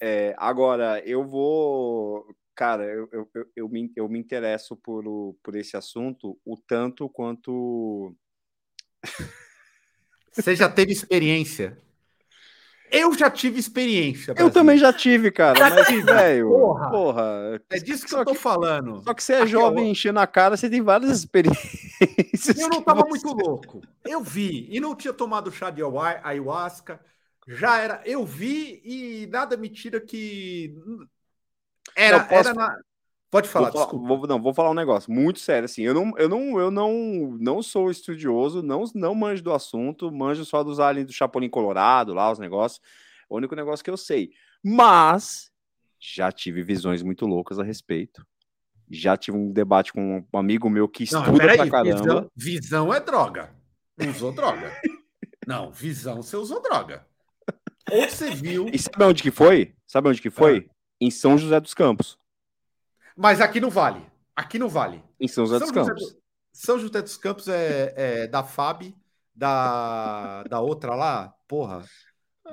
É, 0.00 0.32
agora, 0.38 1.02
eu 1.04 1.24
vou. 1.24 2.24
Cara, 2.54 2.84
eu, 2.84 3.08
eu, 3.10 3.28
eu, 3.34 3.46
eu, 3.56 3.68
me, 3.68 3.90
eu 3.96 4.08
me 4.08 4.16
interesso 4.16 4.76
por, 4.76 5.04
o, 5.08 5.36
por 5.42 5.56
esse 5.56 5.76
assunto 5.76 6.38
o 6.44 6.56
tanto 6.56 7.08
quanto. 7.08 8.14
Você 10.30 10.54
já 10.54 10.68
teve 10.68 10.92
experiência? 10.92 11.76
Eu 12.90 13.14
já 13.16 13.30
tive 13.30 13.58
experiência. 13.58 14.34
Brasil. 14.34 14.48
Eu 14.48 14.52
também 14.52 14.78
já 14.78 14.92
tive, 14.92 15.30
cara. 15.30 15.58
Mas, 15.58 16.04
velho, 16.04 16.48
porra, 16.48 16.90
porra. 16.90 17.62
É 17.70 17.78
disso 17.78 18.06
que 18.06 18.14
eu 18.14 18.24
tô 18.24 18.32
que, 18.32 18.38
falando. 18.38 19.02
Só 19.02 19.14
que 19.14 19.22
você 19.22 19.34
é 19.34 19.42
Aqui, 19.42 19.50
jovem, 19.50 19.86
eu... 19.86 19.90
enchendo 19.92 20.20
a 20.20 20.26
cara, 20.26 20.56
você 20.56 20.68
tem 20.70 20.82
várias 20.82 21.10
experiências. 21.10 22.58
Eu 22.58 22.68
não 22.68 22.82
tava 22.82 23.02
você... 23.02 23.08
muito 23.08 23.32
louco. 23.32 23.80
Eu 24.04 24.22
vi. 24.22 24.66
E 24.70 24.80
não 24.80 24.94
tinha 24.94 25.12
tomado 25.12 25.50
chá 25.52 25.70
de 25.70 25.82
ayahuasca. 26.22 27.00
Já 27.46 27.78
era. 27.78 28.02
Eu 28.04 28.24
vi 28.24 28.80
e 28.84 29.26
nada 29.30 29.56
me 29.56 29.68
tira 29.68 30.00
que. 30.00 30.76
Era, 31.94 32.20
posso... 32.20 32.50
era 32.50 32.54
na. 32.54 32.78
Pode 33.30 33.48
falar, 33.48 33.70
vou, 33.70 33.82
desculpa. 33.82 34.06
Vou, 34.06 34.26
não, 34.26 34.40
vou 34.40 34.54
falar 34.54 34.70
um 34.70 34.74
negócio 34.74 35.12
muito 35.12 35.38
sério, 35.38 35.66
assim. 35.66 35.82
Eu 35.82 35.92
não, 35.92 36.12
eu 36.16 36.28
não, 36.28 36.58
eu 36.58 36.70
não, 36.70 37.36
não 37.38 37.62
sou 37.62 37.90
estudioso, 37.90 38.62
não, 38.62 38.84
não 38.94 39.14
manjo 39.14 39.42
do 39.42 39.52
assunto, 39.52 40.10
manjo 40.10 40.44
só 40.46 40.64
dos 40.64 40.80
aliens 40.80 41.06
do 41.06 41.12
Chapolin 41.12 41.50
Colorado, 41.50 42.14
lá, 42.14 42.32
os 42.32 42.38
negócios. 42.38 42.80
O 43.28 43.36
único 43.36 43.54
negócio 43.54 43.84
que 43.84 43.90
eu 43.90 43.96
sei. 43.96 44.30
Mas 44.64 45.50
já 46.00 46.32
tive 46.32 46.62
visões 46.62 47.02
muito 47.02 47.26
loucas 47.26 47.58
a 47.58 47.62
respeito. 47.62 48.26
Já 48.90 49.16
tive 49.16 49.36
um 49.36 49.52
debate 49.52 49.92
com 49.92 50.24
um 50.32 50.38
amigo 50.38 50.70
meu 50.70 50.88
que 50.88 51.04
estuda 51.04 51.30
não, 51.30 51.36
pra 51.36 51.52
aí, 51.52 51.70
caramba. 51.70 52.00
Visão, 52.00 52.30
visão 52.34 52.94
é 52.94 53.00
droga. 53.00 53.54
Usou 54.08 54.32
droga. 54.32 54.72
não, 55.46 55.70
visão 55.70 56.22
você 56.22 56.36
usou 56.36 56.62
droga. 56.62 57.06
Ou 57.90 58.08
você 58.08 58.30
viu. 58.30 58.68
E 58.72 58.78
sabe 58.78 59.04
onde 59.04 59.22
que 59.22 59.30
foi? 59.30 59.74
Sabe 59.86 60.08
onde 60.08 60.22
que 60.22 60.30
foi? 60.30 60.66
Ah. 60.66 60.74
Em 61.00 61.10
São 61.10 61.36
José 61.36 61.60
dos 61.60 61.74
Campos. 61.74 62.18
Mas 63.18 63.40
aqui 63.40 63.60
não 63.60 63.68
vale. 63.68 64.00
Aqui 64.36 64.60
não 64.60 64.68
vale. 64.68 65.02
Em 65.18 65.26
São 65.26 65.44
José 65.44 65.58
dos 65.58 65.72
Campos. 65.72 66.00
José, 66.00 66.16
São 66.52 66.78
José 66.78 67.02
dos 67.02 67.16
Campos 67.16 67.48
é, 67.48 67.92
é, 67.96 68.26
da 68.28 68.44
FAB, 68.44 68.94
da, 69.34 70.44
da 70.44 70.60
outra 70.60 70.94
lá, 70.94 71.34
porra, 71.48 71.84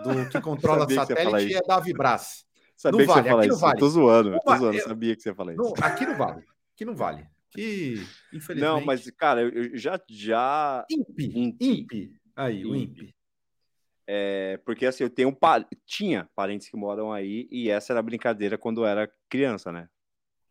do 0.04 0.28
que 0.28 0.42
controla 0.42 0.90
satélite 0.90 1.56
é 1.56 1.62
da 1.62 1.80
Vibras. 1.80 2.44
Sabia 2.76 3.06
não 3.06 3.14
que 3.14 3.14
vale, 3.14 3.24
você 3.24 3.30
fala 3.30 3.46
isso. 3.46 3.60
Vale. 3.60 3.80
Tô 3.80 3.90
zoando, 3.90 4.32
não, 4.32 4.40
tô 4.40 4.58
zoando, 4.58 4.78
eu, 4.78 4.84
sabia 4.84 5.16
que 5.16 5.22
você 5.22 5.30
ia 5.30 5.36
falar 5.36 5.54
isso. 5.54 5.62
Não, 5.62 5.74
aqui 5.80 6.06
não 6.06 6.18
vale. 6.18 6.44
Aqui 6.74 6.86
não 6.86 6.96
vale. 6.96 7.28
Que, 7.52 8.04
infelizmente... 8.34 8.60
Não, 8.60 8.84
mas, 8.84 9.10
cara, 9.12 9.44
eu 9.44 9.78
já... 9.78 10.02
já... 10.10 10.84
INPE. 10.90 11.56
INPE. 11.62 12.20
Aí, 12.36 12.66
o 12.66 12.76
INPE. 12.76 13.16
É, 14.08 14.60
porque 14.66 14.86
assim, 14.88 15.04
eu 15.04 15.10
tenho 15.10 15.36
tinha 15.86 16.28
parentes 16.36 16.68
que 16.68 16.76
moram 16.76 17.14
aí 17.14 17.48
e 17.52 17.70
essa 17.70 17.94
era 17.94 18.00
a 18.00 18.04
brincadeira 18.04 18.58
quando 18.58 18.82
eu 18.82 18.86
era 18.88 19.12
criança, 19.30 19.72
né? 19.72 19.88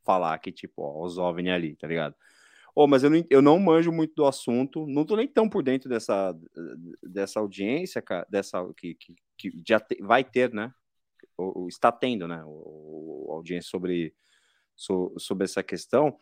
Falar 0.05 0.39
que, 0.39 0.53
tipo, 0.53 0.83
ó, 0.83 1.05
os 1.05 1.19
OVNI 1.19 1.51
ali, 1.51 1.77
tá 1.77 1.87
ligado? 1.87 2.15
Oh, 2.75 2.87
mas 2.89 3.05
eu 3.05 3.11
não, 3.11 3.25
eu 3.31 3.41
não 3.41 3.59
manjo 3.59 3.93
muito 3.93 4.15
do 4.17 4.27
assunto, 4.27 4.87
não 4.87 5.05
tô 5.05 5.17
nem 5.17 5.29
tão 5.29 5.49
por 5.49 5.63
dentro 5.63 5.89
dessa, 5.89 6.37
dessa 7.03 7.39
audiência, 7.39 8.03
cara, 8.03 8.27
dessa 8.29 8.65
que, 8.77 8.95
que, 8.95 9.15
que 9.39 9.63
já 9.67 9.79
te, 9.79 9.97
vai 10.03 10.25
ter, 10.25 10.53
né? 10.53 10.73
Ou, 11.37 11.63
ou, 11.63 11.69
está 11.69 11.93
tendo, 11.93 12.27
né? 12.27 12.43
O, 12.45 13.29
audiência 13.31 13.71
sobre, 13.71 14.13
so, 14.75 15.15
sobre 15.19 15.45
essa 15.45 15.63
questão. 15.63 16.19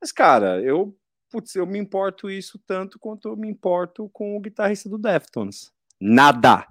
Mas, 0.00 0.12
cara, 0.12 0.62
eu, 0.62 0.96
putz, 1.28 1.56
eu 1.56 1.66
me 1.66 1.78
importo 1.78 2.30
isso 2.30 2.58
tanto 2.66 2.98
quanto 2.98 3.28
eu 3.28 3.36
me 3.36 3.48
importo 3.48 4.08
com 4.10 4.36
o 4.36 4.40
guitarrista 4.40 4.88
do 4.88 4.98
Deftones. 4.98 5.72
Nada! 6.00 6.66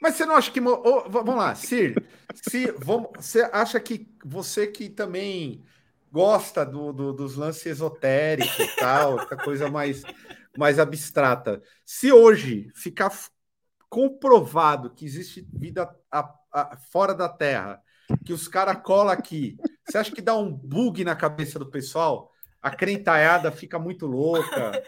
Mas 0.00 0.14
você 0.14 0.24
não 0.24 0.34
acha 0.34 0.50
que. 0.50 0.60
Oh, 0.60 1.08
vamos 1.08 1.36
lá, 1.36 1.54
Sir. 1.54 1.94
Se, 2.34 2.72
vamos, 2.78 3.10
você 3.16 3.42
acha 3.52 3.78
que 3.78 4.08
você 4.24 4.66
que 4.66 4.88
também 4.88 5.62
gosta 6.10 6.64
do, 6.64 6.92
do, 6.92 7.12
dos 7.12 7.36
lances 7.36 7.66
esotéricos 7.66 8.58
e 8.58 8.76
tal, 8.76 9.26
coisa 9.44 9.70
mais, 9.70 10.02
mais 10.56 10.78
abstrata. 10.78 11.62
Se 11.84 12.10
hoje 12.12 12.70
ficar 12.74 13.12
comprovado 13.88 14.90
que 14.90 15.04
existe 15.04 15.46
vida 15.52 15.88
a, 16.10 16.34
a, 16.52 16.76
fora 16.90 17.14
da 17.14 17.28
Terra, 17.28 17.82
que 18.24 18.32
os 18.32 18.48
caras 18.48 18.80
colam 18.82 19.12
aqui, 19.12 19.56
você 19.86 19.98
acha 19.98 20.12
que 20.12 20.22
dá 20.22 20.36
um 20.36 20.50
bug 20.50 21.04
na 21.04 21.14
cabeça 21.14 21.58
do 21.58 21.70
pessoal? 21.70 22.32
A 22.62 22.70
crentalhada 22.70 23.50
fica 23.52 23.78
muito 23.78 24.06
louca. 24.06 24.82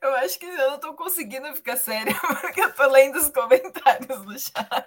Eu 0.00 0.14
acho 0.16 0.38
que 0.38 0.46
eu 0.46 0.70
não 0.70 0.78
tô 0.78 0.94
conseguindo 0.94 1.52
ficar 1.54 1.76
séria, 1.76 2.14
porque 2.40 2.60
eu 2.60 2.72
tô 2.72 2.86
lendo 2.88 3.16
os 3.16 3.28
comentários 3.30 4.24
no 4.24 4.38
chat. 4.38 4.86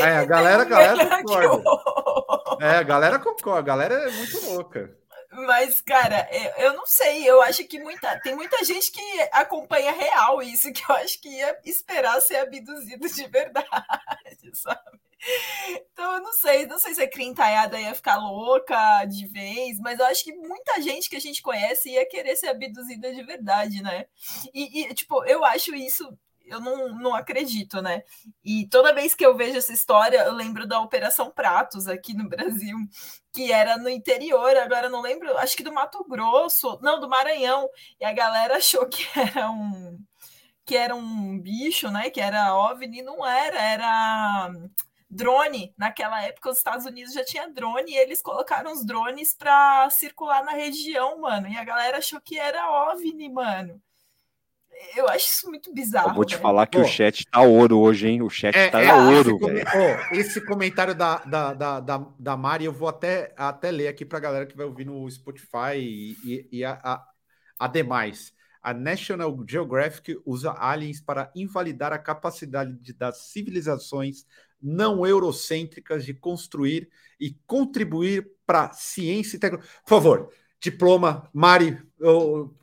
É, 0.00 0.18
a 0.18 0.24
galera, 0.24 0.62
a 0.62 0.64
galera 0.64 1.22
concorda. 1.22 2.64
É, 2.64 2.76
a 2.76 2.82
galera 2.82 3.18
concorda, 3.18 3.58
a 3.58 3.62
galera 3.62 3.94
é 3.94 4.10
muito 4.10 4.46
louca. 4.46 4.99
Mas, 5.32 5.80
cara, 5.80 6.28
eu 6.58 6.74
não 6.74 6.84
sei, 6.86 7.28
eu 7.28 7.40
acho 7.40 7.64
que 7.64 7.78
muita, 7.78 8.18
tem 8.20 8.34
muita 8.34 8.64
gente 8.64 8.90
que 8.90 9.00
acompanha 9.32 9.92
real 9.92 10.42
isso, 10.42 10.72
que 10.72 10.82
eu 10.90 10.96
acho 10.96 11.20
que 11.20 11.28
ia 11.28 11.56
esperar 11.64 12.20
ser 12.20 12.36
abduzido 12.36 13.08
de 13.08 13.26
verdade, 13.28 13.70
sabe? 14.54 15.00
Então, 15.68 16.14
eu 16.14 16.22
não 16.22 16.32
sei, 16.32 16.66
não 16.66 16.78
sei 16.78 16.94
se 16.94 17.02
a 17.02 17.10
Crintaiada 17.10 17.78
ia 17.78 17.94
ficar 17.94 18.16
louca 18.16 19.04
de 19.04 19.26
vez, 19.28 19.78
mas 19.78 20.00
eu 20.00 20.06
acho 20.06 20.24
que 20.24 20.32
muita 20.32 20.80
gente 20.80 21.08
que 21.08 21.16
a 21.16 21.20
gente 21.20 21.42
conhece 21.42 21.90
ia 21.90 22.08
querer 22.08 22.34
ser 22.36 22.48
abduzida 22.48 23.14
de 23.14 23.22
verdade, 23.22 23.82
né? 23.82 24.06
E, 24.52 24.82
e 24.82 24.94
tipo, 24.94 25.22
eu 25.26 25.44
acho 25.44 25.74
isso 25.74 26.08
eu 26.46 26.60
não, 26.60 26.88
não 26.98 27.14
acredito, 27.14 27.80
né? 27.80 28.02
E 28.44 28.66
toda 28.68 28.94
vez 28.94 29.14
que 29.14 29.24
eu 29.24 29.36
vejo 29.36 29.58
essa 29.58 29.72
história, 29.72 30.24
eu 30.24 30.32
lembro 30.32 30.66
da 30.66 30.80
Operação 30.80 31.30
Pratos 31.30 31.86
aqui 31.86 32.14
no 32.14 32.28
Brasil, 32.28 32.76
que 33.32 33.52
era 33.52 33.76
no 33.78 33.88
interior, 33.88 34.56
agora 34.56 34.88
não 34.88 35.00
lembro, 35.00 35.36
acho 35.38 35.56
que 35.56 35.62
do 35.62 35.72
Mato 35.72 36.04
Grosso, 36.08 36.78
não, 36.82 37.00
do 37.00 37.08
Maranhão, 37.08 37.68
e 38.00 38.04
a 38.04 38.12
galera 38.12 38.56
achou 38.56 38.86
que 38.88 39.06
era 39.18 39.50
um 39.50 39.98
que 40.64 40.76
era 40.76 40.94
um 40.94 41.40
bicho, 41.40 41.90
né? 41.90 42.10
Que 42.10 42.20
era 42.20 42.54
OVNI, 42.54 43.02
não 43.02 43.26
era, 43.26 43.60
era 43.60 44.52
drone. 45.10 45.74
Naquela 45.76 46.22
época, 46.22 46.50
os 46.50 46.58
Estados 46.58 46.86
Unidos 46.86 47.12
já 47.12 47.24
tinha 47.24 47.50
drone 47.50 47.90
e 47.90 47.96
eles 47.96 48.22
colocaram 48.22 48.72
os 48.72 48.84
drones 48.86 49.34
para 49.34 49.90
circular 49.90 50.44
na 50.44 50.52
região, 50.52 51.20
mano. 51.20 51.48
E 51.48 51.56
a 51.56 51.64
galera 51.64 51.98
achou 51.98 52.20
que 52.20 52.38
era 52.38 52.70
OVNI, 52.92 53.28
mano. 53.28 53.82
Eu 54.96 55.08
acho 55.08 55.26
isso 55.26 55.48
muito 55.48 55.72
bizarro. 55.72 56.10
Eu 56.10 56.14
vou 56.14 56.24
te 56.24 56.36
falar 56.36 56.66
que 56.66 56.78
Pô, 56.78 56.84
o 56.84 56.88
chat 56.88 57.24
tá 57.26 57.40
ouro 57.40 57.78
hoje, 57.78 58.08
hein? 58.08 58.22
O 58.22 58.30
chat 58.30 58.56
é, 58.56 58.68
tá 58.68 58.80
é, 58.80 58.92
ouro. 58.92 59.38
Esse, 60.12 60.20
esse 60.20 60.46
comentário 60.46 60.94
da, 60.94 61.18
da, 61.18 61.54
da, 61.54 61.80
da, 61.80 62.06
da 62.18 62.36
Mari, 62.36 62.64
eu 62.64 62.72
vou 62.72 62.88
até, 62.88 63.32
até 63.36 63.70
ler 63.70 63.88
aqui 63.88 64.04
pra 64.04 64.18
galera 64.18 64.46
que 64.46 64.56
vai 64.56 64.66
ouvir 64.66 64.84
no 64.84 65.08
Spotify 65.10 65.76
e, 65.76 66.16
e, 66.24 66.48
e 66.58 66.64
a, 66.64 66.80
a, 66.82 67.04
a 67.58 67.66
demais. 67.68 68.32
A 68.62 68.74
National 68.74 69.36
Geographic 69.48 70.20
usa 70.24 70.54
aliens 70.58 71.00
para 71.00 71.30
invalidar 71.34 71.92
a 71.92 71.98
capacidade 71.98 72.72
de, 72.78 72.92
das 72.92 73.30
civilizações 73.30 74.26
não 74.62 75.06
eurocêntricas 75.06 76.04
de 76.04 76.12
construir 76.12 76.90
e 77.18 77.34
contribuir 77.46 78.30
para 78.46 78.72
ciência 78.72 79.36
e 79.36 79.40
tecnologia. 79.40 79.72
Por 79.82 79.88
favor, 79.88 80.30
diploma. 80.60 81.28
Mari, 81.32 81.80
eu, 81.98 82.54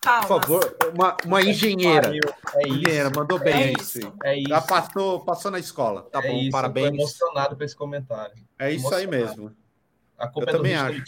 por 0.00 0.40
favor, 0.40 0.76
uma, 0.94 1.16
uma 1.24 1.42
engenheira. 1.42 2.12
É 2.54 2.68
engenheira, 2.68 3.10
mandou 3.14 3.38
bem 3.38 3.54
é 3.54 3.72
isso. 3.80 4.12
É 4.22 4.38
isso. 4.38 4.48
Já 4.48 4.60
passou, 4.60 5.20
passou 5.24 5.50
na 5.50 5.58
escola. 5.58 6.02
Tá 6.02 6.20
é 6.24 6.28
bom, 6.28 6.38
isso. 6.38 6.50
parabéns. 6.50 6.86
Eu 6.86 6.92
tô 6.92 6.96
emocionado 6.98 7.56
com 7.56 7.64
esse 7.64 7.76
comentário. 7.76 8.34
É 8.58 8.70
isso 8.70 8.94
aí 8.94 9.06
mesmo. 9.06 9.52
A 10.16 10.26
culpa 10.28 10.50
Eu 10.50 10.54
é 10.54 10.56
também 10.56 10.74
acho. 10.74 11.02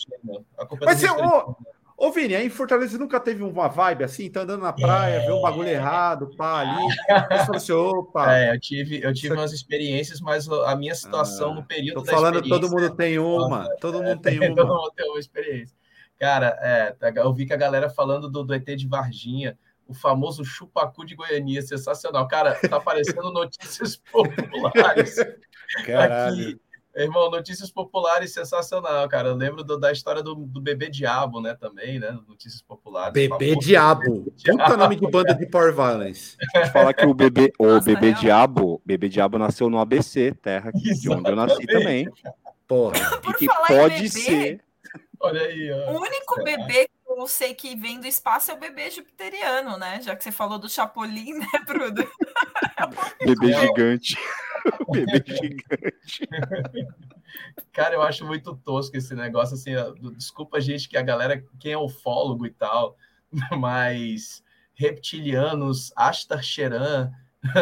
A 0.57 0.67
culpa 0.67 0.87
Mas 0.87 1.03
é 1.03 1.09
do 1.09 1.15
você, 1.15 1.25
ô, 1.25 1.57
ô 1.97 2.13
Vini, 2.13 2.35
aí 2.35 2.47
em 2.47 2.51
Fortaleza 2.51 2.97
nunca 2.99 3.19
teve 3.19 3.43
uma 3.43 3.69
vibe 3.69 4.05
assim? 4.05 4.31
Tá 4.31 4.43
andando 4.43 4.63
na 4.63 4.73
praia, 4.73 5.27
vê 5.27 5.33
um 5.33 5.43
bagulho 5.43 5.69
errado, 5.69 6.31
pá, 6.37 6.61
ali. 6.61 6.87
Você 7.49 7.57
assim, 7.57 7.73
opa. 7.73 8.37
É, 8.37 8.55
eu 8.55 8.61
tive, 8.61 9.03
eu 9.03 9.13
tive 9.13 9.35
umas 9.35 9.53
experiências, 9.53 10.21
mas 10.21 10.49
a 10.49 10.77
minha 10.77 10.95
situação 10.95 11.53
Ah, 11.53 11.55
no 11.55 11.65
período 11.65 12.05
Tô 12.05 12.11
falando, 12.11 12.37
experiência... 12.37 12.61
todo 12.69 12.81
mundo 12.81 12.97
tem 12.97 13.19
uma. 13.19 13.69
Todo 13.81 14.03
mundo 14.03 14.21
tem 14.21 14.39
Todo 14.39 14.63
uma. 14.65 14.75
mundo 14.75 14.93
tem 14.97 15.11
uma 15.11 15.19
experiência. 15.19 15.80
Cara, 16.21 16.57
é, 16.61 16.95
eu 17.17 17.33
vi 17.33 17.47
que 17.47 17.53
a 17.55 17.57
galera 17.57 17.89
falando 17.89 18.29
do, 18.31 18.45
do 18.45 18.55
ET 18.55 18.67
de 18.77 18.87
Varginha, 18.87 19.59
o 19.89 19.95
famoso 19.95 20.45
chupacu 20.45 21.05
de 21.05 21.15
Goiania, 21.17 21.63
sensacional. 21.63 22.29
Cara, 22.29 22.55
tá 22.69 22.77
aparecendo 22.77 23.33
notícias 23.33 23.97
populares 24.13 25.17
Caralho. 25.87 26.35
aqui. 26.51 26.61
Irmão, 26.95 27.31
notícias 27.31 27.71
populares 27.71 28.35
sensacional, 28.35 29.09
cara. 29.09 29.29
Eu 29.29 29.35
lembro 29.37 29.63
do- 29.63 29.79
da 29.79 29.93
história 29.93 30.23
do, 30.23 30.35
do 30.35 30.61
bebê 30.61 30.91
diabo, 30.91 31.41
né? 31.41 31.55
Também, 31.55 32.01
né? 32.01 32.11
Notícias 32.29 32.61
populares. 32.63 33.13
Bebê 33.15 33.51
Famoso. 33.51 33.67
Diabo. 33.67 34.25
Puta 34.45 34.77
nome 34.77 34.97
de 34.97 35.07
banda 35.11 35.35
de 35.35 35.47
Power 35.47 35.73
Violence. 35.73 36.37
Deixa 36.53 36.69
eu 36.69 36.73
falar 36.73 36.93
que 36.93 37.07
o 37.07 37.15
bebê, 37.15 37.53
o 37.61 37.67
Nossa, 37.67 37.87
bebê 37.87 38.09
real. 38.09 38.21
diabo, 38.21 38.83
bebê 38.85 39.09
diabo 39.09 39.39
nasceu 39.39 39.71
no 39.71 39.79
ABC, 39.79 40.35
terra 40.43 40.73
de 40.73 41.09
onde 41.09 41.31
eu 41.31 41.37
nasci 41.37 41.65
também. 41.67 42.09
Porra. 42.67 43.21
Por 43.23 43.35
e 43.35 43.39
que 43.39 43.47
falar 43.47 43.71
em 43.73 43.77
pode 43.79 43.95
bebê, 43.95 44.09
ser. 44.09 44.61
Olha 45.21 45.43
aí, 45.43 45.71
ó. 45.71 45.93
O 45.93 46.01
único 46.01 46.43
bebê 46.43 46.89
que 46.89 47.13
eu 47.13 47.27
sei 47.27 47.55
que 47.55 47.77
vem 47.77 48.01
do 48.01 48.07
espaço 48.07 48.51
é 48.51 48.55
o 48.55 48.59
bebê 48.59 48.91
jupiteriano, 48.91 49.77
né? 49.77 50.01
Já 50.01 50.17
que 50.17 50.25
você 50.25 50.33
falou 50.33 50.59
do 50.59 50.69
Chapolin, 50.69 51.35
né, 51.39 51.47
Bruno? 51.67 51.95
Bebê 53.21 53.53
gigante. 53.53 54.17
bebê 54.89 55.23
gigante. 55.29 56.27
Cara, 57.73 57.95
eu 57.95 58.03
acho 58.03 58.25
muito 58.25 58.57
tosco 58.57 58.97
esse 58.97 59.15
negócio, 59.15 59.55
assim, 59.55 59.73
desculpa, 60.17 60.61
gente, 60.61 60.89
que 60.89 60.97
a 60.97 61.03
galera, 61.03 61.45
quem 61.59 61.73
é 61.73 61.79
ufólogo 61.79 62.47
e 62.47 62.51
tal, 62.51 62.97
mas 63.59 64.43
reptilianos, 64.73 65.93
Astar 65.95 66.43
Cheran, 66.43 67.13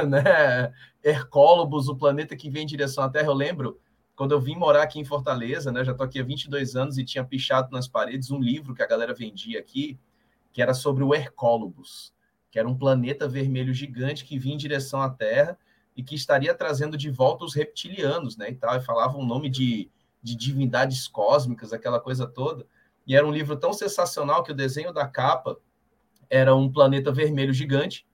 né, 0.09 0.73
Hercólobos, 1.03 1.89
o 1.89 1.97
planeta 1.97 2.37
que 2.37 2.49
vem 2.49 2.63
em 2.63 2.67
direção 2.67 3.03
à 3.03 3.09
Terra, 3.09 3.27
eu 3.27 3.35
lembro, 3.35 3.81
quando 4.19 4.33
eu 4.33 4.41
vim 4.41 4.57
morar 4.57 4.83
aqui 4.83 4.99
em 4.99 5.05
Fortaleza, 5.05 5.71
né, 5.71 5.85
já 5.85 5.95
tô 5.95 6.03
aqui 6.03 6.19
há 6.19 6.25
22 6.25 6.75
anos 6.75 6.99
e 6.99 7.05
tinha 7.05 7.23
pichado 7.23 7.71
nas 7.71 7.87
paredes 7.87 8.33
um 8.33 8.41
livro 8.41 8.75
que 8.75 8.83
a 8.83 8.87
galera 8.87 9.15
vendia 9.15 9.61
aqui, 9.61 9.97
que 10.53 10.61
era 10.61 10.75
sobre 10.75 11.05
o 11.05 11.15
Hercólobus, 11.15 12.13
que 12.51 12.59
era 12.59 12.69
um 12.69 12.77
planeta 12.77 13.29
vermelho 13.29 13.73
gigante 13.73 14.25
que 14.25 14.37
vinha 14.37 14.57
em 14.57 14.59
direção 14.59 15.01
à 15.01 15.09
Terra 15.09 15.57
e 15.97 16.03
que 16.03 16.17
estaria 16.17 16.53
trazendo 16.53 16.97
de 16.97 17.09
volta 17.11 17.45
os 17.45 17.55
reptilianos, 17.55 18.37
né, 18.37 18.51
e 18.51 18.57
tal, 18.57 18.77
e 18.77 18.81
falava 18.81 19.17
um 19.17 19.25
nome 19.25 19.49
de, 19.49 19.89
de 20.21 20.35
divindades 20.35 21.07
cósmicas, 21.07 21.73
aquela 21.73 22.01
coisa 22.01 22.27
toda, 22.27 22.67
e 23.07 23.15
era 23.15 23.25
um 23.25 23.31
livro 23.31 23.57
tão 23.57 23.73
sensacional 23.73 24.43
que 24.43 24.51
o 24.51 24.57
desenho 24.57 24.93
da 24.93 25.07
capa 25.07 25.57
era 26.29 26.57
um 26.57 26.69
planeta 26.69 27.13
vermelho 27.13 27.53
gigante, 27.53 28.05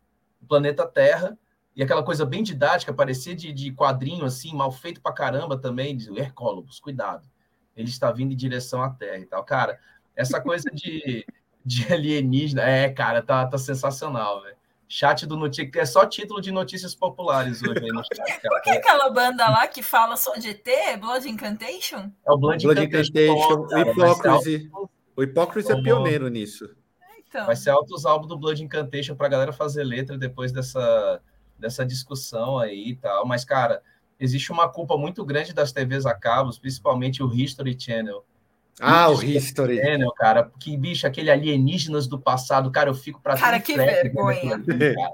o 0.43 0.44
planeta 0.44 0.86
Terra, 0.86 1.39
e 1.76 1.82
aquela 1.82 2.02
coisa 2.02 2.24
bem 2.24 2.42
didática, 2.42 2.92
parecia 2.92 3.34
de, 3.34 3.52
de 3.52 3.72
quadrinho, 3.72 4.24
assim, 4.24 4.55
mal 4.55 4.70
feito 4.70 5.01
pra 5.01 5.12
caramba 5.12 5.59
também, 5.59 5.96
de 5.96 6.09
Hercólobos, 6.18 6.78
cuidado, 6.80 7.28
ele 7.76 7.88
está 7.88 8.12
vindo 8.12 8.32
em 8.32 8.36
direção 8.36 8.82
à 8.82 8.90
Terra 8.90 9.18
e 9.18 9.26
tal. 9.26 9.42
Cara, 9.44 9.78
essa 10.14 10.40
coisa 10.40 10.70
de, 10.72 11.26
de 11.64 11.92
alienígena, 11.92 12.62
é, 12.62 12.88
cara, 12.88 13.20
tá, 13.22 13.44
tá 13.46 13.59
sensacional, 13.59 14.42
velho. 14.42 14.55
Chat 14.86 15.26
do 15.26 15.36
Notícias, 15.36 15.74
é 15.76 15.84
só 15.86 16.06
título 16.06 16.40
de 16.40 16.52
notícias 16.52 16.94
populares 16.94 17.60
hoje 17.62 17.80
aí 17.82 17.88
no 17.88 18.02
chat, 18.05 18.40
cara. 18.40 18.55
Por 18.55 18.62
que 18.62 18.70
aquela 18.70 19.10
banda 19.10 19.48
lá 19.48 19.66
que 19.66 19.82
fala 19.82 20.14
só 20.16 20.34
de 20.34 20.51
ET? 20.51 20.66
Blood 21.01 21.28
Incantation? 21.28 22.10
É 22.24 22.30
o 22.30 22.36
Blood, 22.38 22.62
Blood 22.64 22.84
Incantation, 22.84 23.66
Hypocrisy. 23.72 24.70
alto- 24.72 24.90
O 25.16 25.22
Hypocrisy 25.22 25.72
é 25.72 25.82
pioneiro 25.82 26.28
nisso. 26.28 26.68
Então, 27.26 27.46
Vai 27.46 27.56
ser 27.56 27.70
altos 27.70 28.05
álbuns 28.06 28.28
do 28.28 28.38
Blood 28.38 28.62
Incantation 28.62 29.16
pra 29.16 29.26
galera 29.26 29.52
fazer 29.52 29.82
letra 29.82 30.16
depois 30.18 30.52
dessa, 30.52 31.20
dessa 31.59 31.85
discussão 31.85 32.59
aí 32.59 32.90
e 32.90 32.97
tal. 32.97 33.26
Mas, 33.26 33.44
cara, 33.44 33.82
existe 34.18 34.52
uma 34.52 34.68
culpa 34.68 34.97
muito 34.97 35.24
grande 35.24 35.52
das 35.52 35.72
TVs 35.72 36.06
a 36.06 36.14
cabos, 36.14 36.59
principalmente 36.59 37.22
o 37.22 37.32
History 37.32 37.78
Channel. 37.78 38.24
Ah, 38.80 39.09
o 39.09 39.22
History. 39.22 39.76
Channel, 39.80 40.10
cara, 40.12 40.51
que 40.59 40.76
bicho, 40.76 41.06
aquele 41.06 41.30
alienígenas 41.30 42.09
do 42.09 42.18
passado, 42.18 42.70
cara, 42.72 42.90
eu 42.90 42.94
fico 42.94 43.20
pra 43.20 43.34
Cara, 43.36 43.51
trás, 43.60 43.62
que 43.64 43.76
né, 43.76 43.86
vergonha. 43.86 44.59
cara. 44.94 45.12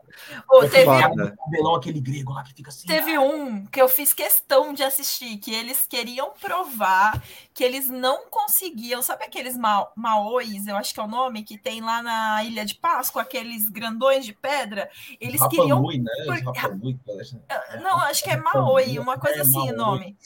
Pô, 0.48 0.62
Eu 0.64 0.70
teve, 0.70 0.84
cabelão, 0.86 1.74
aquele 1.74 2.00
grego 2.00 2.32
lá 2.32 2.42
que 2.42 2.54
fica 2.54 2.70
assim. 2.70 2.86
teve 2.86 3.18
um 3.18 3.66
que 3.66 3.80
eu 3.80 3.88
fiz 3.88 4.14
questão 4.14 4.72
de 4.72 4.82
assistir, 4.82 5.36
que 5.36 5.52
eles 5.54 5.86
queriam 5.86 6.30
provar 6.40 7.22
que 7.52 7.62
eles 7.62 7.88
não 7.88 8.28
conseguiam. 8.30 9.02
Sabe 9.02 9.24
aqueles 9.24 9.56
ma 9.58 9.86
maois, 9.94 10.66
eu 10.66 10.76
acho 10.76 10.94
que 10.94 11.00
é 11.00 11.02
o 11.02 11.06
nome, 11.08 11.42
que 11.42 11.58
tem 11.58 11.82
lá 11.82 12.02
na 12.02 12.42
Ilha 12.44 12.64
de 12.64 12.74
Páscoa, 12.76 13.22
aqueles 13.22 13.68
grandões 13.68 14.24
de 14.24 14.32
pedra? 14.32 14.88
Eles 15.20 15.40
Rapa 15.40 15.54
queriam. 15.56 15.82
Nui, 15.82 15.98
né? 15.98 16.10
Os 16.20 16.40
por- 16.42 16.54
Rapa 16.56 16.74
Nui, 16.76 16.98
parece. 17.06 17.38
Não, 17.82 17.98
acho 18.00 18.24
que 18.24 18.30
é 18.30 18.36
Maoi, 18.38 18.98
uma 18.98 19.18
coisa 19.18 19.38
É, 19.38 19.40
assim 19.42 19.70
o 19.70 19.76
nome. 19.76 20.16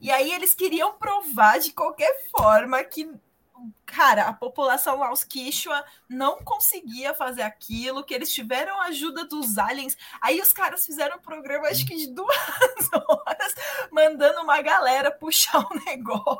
E 0.00 0.10
aí 0.10 0.30
eles 0.32 0.54
queriam 0.54 0.92
provar 0.98 1.58
de 1.58 1.72
qualquer 1.72 2.12
forma 2.36 2.57
que, 2.90 3.10
cara, 3.84 4.24
a 4.24 4.32
população 4.32 4.98
lá, 4.98 5.12
os 5.12 5.24
Quichua, 5.24 5.84
não 6.08 6.38
conseguia 6.38 7.14
fazer 7.14 7.42
aquilo, 7.42 8.04
que 8.04 8.14
eles 8.14 8.32
tiveram 8.32 8.80
a 8.80 8.86
ajuda 8.86 9.24
dos 9.26 9.58
aliens. 9.58 9.96
Aí 10.20 10.40
os 10.40 10.52
caras 10.52 10.84
fizeram 10.84 11.16
um 11.16 11.20
programa, 11.20 11.68
acho 11.68 11.86
que 11.86 11.96
de 11.96 12.12
duas 12.12 12.36
horas, 13.08 13.54
mandando 13.90 14.40
uma 14.40 14.60
galera 14.62 15.10
puxar 15.10 15.60
o 15.60 15.84
negócio. 15.84 16.38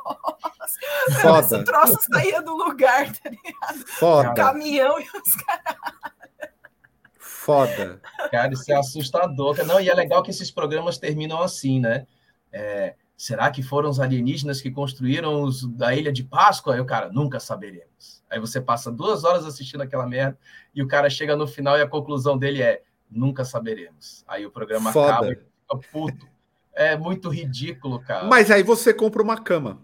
O 1.09 1.11
Foda, 1.13 1.63
troço 1.63 1.97
saía 2.11 2.41
do 2.41 2.55
lugar, 2.55 3.11
tá 3.11 3.29
ligado? 3.29 3.83
O 3.83 3.87
foda, 3.87 4.33
caminhão 4.33 4.99
e 4.99 5.03
os 5.03 5.35
caras. 5.35 5.77
foda. 7.17 8.01
Cara, 8.31 8.53
isso 8.53 8.71
é 8.71 8.75
assustador. 8.75 9.63
Não, 9.65 9.79
e 9.79 9.89
é 9.89 9.93
legal 9.93 10.23
que 10.23 10.31
esses 10.31 10.51
programas 10.51 10.97
terminam 10.97 11.41
assim, 11.41 11.79
né? 11.79 12.05
É, 12.51 12.95
será 13.19 13.51
que 13.51 13.61
foram 13.61 13.89
os 13.89 13.99
alienígenas 13.99 14.61
que 14.61 14.71
construíram 14.71 15.41
os, 15.43 15.67
da 15.67 15.93
Ilha 15.93 16.09
de 16.09 16.23
Páscoa? 16.23 16.75
Aí 16.75 16.79
o 16.79 16.85
cara, 16.85 17.11
nunca 17.11 17.37
saberemos. 17.37 18.23
Aí 18.29 18.39
você 18.39 18.61
passa 18.61 18.89
duas 18.89 19.25
horas 19.25 19.45
assistindo 19.45 19.81
aquela 19.81 20.07
merda 20.07 20.39
e 20.73 20.81
o 20.81 20.87
cara 20.87 21.09
chega 21.09 21.35
no 21.35 21.45
final 21.45 21.77
e 21.77 21.81
a 21.81 21.87
conclusão 21.87 22.37
dele 22.37 22.61
é, 22.61 22.81
nunca 23.11 23.43
saberemos. 23.43 24.23
Aí 24.25 24.45
o 24.45 24.51
programa 24.51 24.89
acaba 24.91 25.27
e 25.27 25.35
Foda. 25.35 25.35
fica 25.35 25.91
puto. 25.91 26.27
É 26.71 26.95
muito 26.95 27.27
ridículo, 27.27 27.99
cara. 27.99 28.25
Mas 28.25 28.49
aí 28.49 28.63
você 28.63 28.93
compra 28.93 29.21
uma 29.21 29.37
cama. 29.37 29.81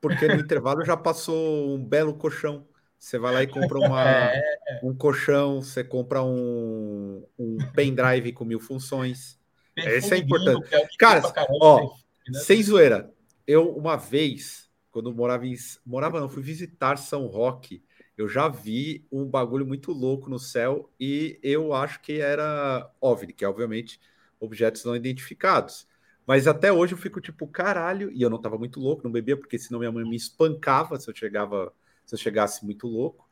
Porque 0.00 0.26
no 0.26 0.40
intervalo 0.40 0.82
já 0.82 0.96
passou 0.96 1.74
um 1.74 1.84
belo 1.84 2.14
colchão. 2.14 2.66
Você 2.98 3.18
vai 3.18 3.34
lá 3.34 3.42
e 3.42 3.46
compra 3.46 3.78
uma, 3.78 4.02
É, 4.32 4.42
um 4.82 4.94
colchão, 4.94 5.60
você 5.60 5.84
compra 5.84 6.22
um, 6.22 7.22
um 7.38 7.58
pendrive 7.74 8.32
com 8.32 8.46
mil 8.46 8.60
funções. 8.60 9.38
esse 9.76 10.14
é 10.14 10.16
importante. 10.16 10.74
é 10.74 10.88
Cara, 10.96 11.20
ó? 11.60 11.94
Sem 12.32 12.62
zoeira. 12.62 13.12
Eu, 13.46 13.70
uma 13.76 13.96
vez, 13.96 14.68
quando 14.90 15.12
morava 15.14 15.46
em. 15.46 15.54
Morava, 15.84 16.20
não, 16.20 16.28
fui 16.28 16.42
visitar 16.42 16.96
São 16.96 17.26
Roque. 17.26 17.82
Eu 18.16 18.28
já 18.28 18.48
vi 18.48 19.06
um 19.12 19.26
bagulho 19.26 19.66
muito 19.66 19.92
louco 19.92 20.28
no 20.30 20.38
céu 20.38 20.90
e 20.98 21.38
eu 21.42 21.72
acho 21.74 22.00
que 22.00 22.18
era 22.20 22.90
OVNI, 23.00 23.32
que 23.34 23.44
é 23.44 23.48
obviamente 23.48 24.00
objetos 24.40 24.84
não 24.84 24.96
identificados. 24.96 25.86
Mas 26.26 26.46
até 26.48 26.72
hoje 26.72 26.94
eu 26.94 26.98
fico 26.98 27.20
tipo, 27.20 27.46
caralho, 27.46 28.10
e 28.10 28.22
eu 28.22 28.30
não 28.30 28.40
tava 28.40 28.58
muito 28.58 28.80
louco, 28.80 29.04
não 29.04 29.12
bebia, 29.12 29.36
porque 29.36 29.58
senão 29.58 29.78
minha 29.78 29.92
mãe 29.92 30.04
me 30.04 30.16
espancava 30.16 30.98
se 30.98 31.08
eu 31.10 31.14
chegava, 31.14 31.72
se 32.06 32.14
eu 32.14 32.18
chegasse 32.18 32.64
muito 32.64 32.86
louco. 32.88 33.28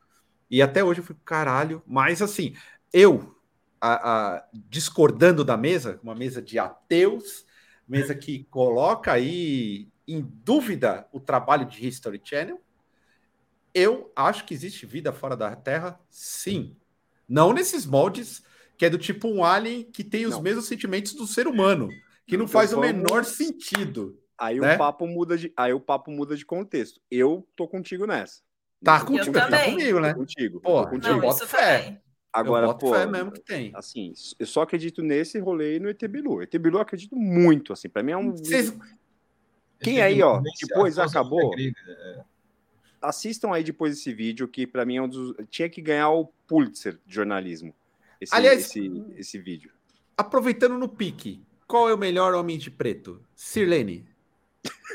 E 0.49 0.61
até 0.61 0.83
hoje 0.83 1.01
eu 1.01 1.05
fico, 1.05 1.19
caralho, 1.25 1.81
mas 1.85 2.21
assim, 2.21 2.55
eu 2.93 3.35
a- 3.81 4.35
a- 4.37 4.47
discordando 4.53 5.43
da 5.43 5.57
mesa, 5.57 5.99
uma 6.03 6.15
mesa 6.15 6.41
de 6.41 6.57
ateus, 6.59 7.44
mesa 7.87 8.13
que 8.15 8.43
coloca 8.45 9.11
aí 9.11 9.87
em 10.07 10.21
dúvida 10.21 11.07
o 11.11 11.19
trabalho 11.19 11.65
de 11.65 11.85
History 11.87 12.21
Channel. 12.23 12.61
Eu 13.73 14.11
acho 14.15 14.45
que 14.45 14.53
existe 14.53 14.85
vida 14.85 15.11
fora 15.11 15.35
da 15.35 15.55
Terra, 15.55 15.99
sim. 16.09 16.75
Não 17.27 17.51
nesses 17.53 17.85
moldes 17.85 18.43
que 18.77 18.85
é 18.85 18.89
do 18.89 18.97
tipo 18.97 19.27
um 19.27 19.43
alien 19.43 19.83
que 19.83 20.03
tem 20.03 20.25
os 20.25 20.35
Não. 20.35 20.41
mesmos 20.41 20.65
sentimentos 20.67 21.13
do 21.13 21.25
ser 21.27 21.47
humano, 21.47 21.89
que 22.27 22.37
não 22.37 22.45
Então 22.45 22.53
faz 22.53 22.71
o 22.73 22.77
vamos- 22.77 22.91
menor 22.93 23.23
sentido. 23.25 24.19
Aí 24.37 24.59
Né? 24.59 24.75
o 24.75 24.77
papo 24.77 25.07
muda 25.07 25.37
de, 25.37 25.51
aí 25.55 25.71
o 25.73 25.79
papo 25.79 26.11
muda 26.11 26.35
de 26.35 26.45
contexto. 26.45 26.99
Eu 27.09 27.47
tô 27.55 27.67
contigo 27.67 28.05
nessa. 28.05 28.41
Tá 28.83 28.99
contigo, 29.03 29.29
Eu 29.29 29.33
tá 29.33 29.45
também. 29.49 29.71
comigo, 29.71 29.99
né? 29.99 30.13
Tô 30.13 30.19
contigo. 30.19 30.59
Pô, 30.61 30.83
tô 30.83 30.89
contigo. 30.89 31.13
eu 31.15 31.21
Não, 31.21 31.29
isso 31.29 31.47
fé. 31.47 31.79
também. 31.79 32.01
Agora, 32.39 32.65
eu 32.65 32.69
boto 32.71 32.85
pô, 32.85 32.93
fé 32.93 33.05
mesmo 33.05 33.31
que 33.31 33.39
tem. 33.41 33.71
assim, 33.75 34.13
eu 34.37 34.45
só 34.45 34.61
acredito 34.61 35.01
nesse 35.01 35.39
rolê 35.39 35.77
e 35.77 35.79
no 35.79 35.89
ET 35.89 36.07
Bilu. 36.07 36.41
ET 36.41 36.57
Bilu 36.57 36.77
eu 36.77 36.81
acredito 36.81 37.15
muito, 37.15 37.71
assim, 37.73 37.87
pra 37.89 38.03
mim 38.03 38.11
é 38.11 38.17
um... 38.17 38.31
Vocês- 38.31 38.75
Quem 39.79 40.01
aí, 40.01 40.21
ó, 40.21 40.41
depois 40.61 40.97
acabou? 40.99 41.51
grega, 41.51 42.25
assistam 43.01 43.53
aí 43.53 43.63
depois 43.63 43.97
esse 43.97 44.13
vídeo, 44.13 44.47
que 44.47 44.65
para 44.65 44.85
mim 44.85 44.97
é 44.97 45.01
um 45.01 45.07
dos. 45.07 45.35
Tinha 45.49 45.69
que 45.69 45.81
ganhar 45.81 46.09
o 46.09 46.25
Pulitzer 46.47 46.99
de 47.05 47.13
jornalismo. 47.15 47.73
Esse, 48.19 48.33
Aliás, 48.33 48.61
esse, 48.61 49.03
esse 49.17 49.37
vídeo. 49.37 49.71
Aproveitando 50.17 50.77
no 50.77 50.87
pique, 50.87 51.41
qual 51.67 51.89
é 51.89 51.93
o 51.93 51.97
melhor 51.97 52.33
homem 52.33 52.57
de 52.57 52.71
preto? 52.71 53.21
Sirlene. 53.35 54.05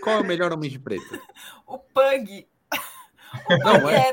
Qual 0.02 0.16
é 0.16 0.20
o 0.20 0.26
melhor 0.26 0.52
homem 0.52 0.70
de 0.70 0.78
preto? 0.78 1.04
O 1.66 1.78
Pug. 1.78 2.46
Não, 3.64 3.88
é-. 3.90 4.12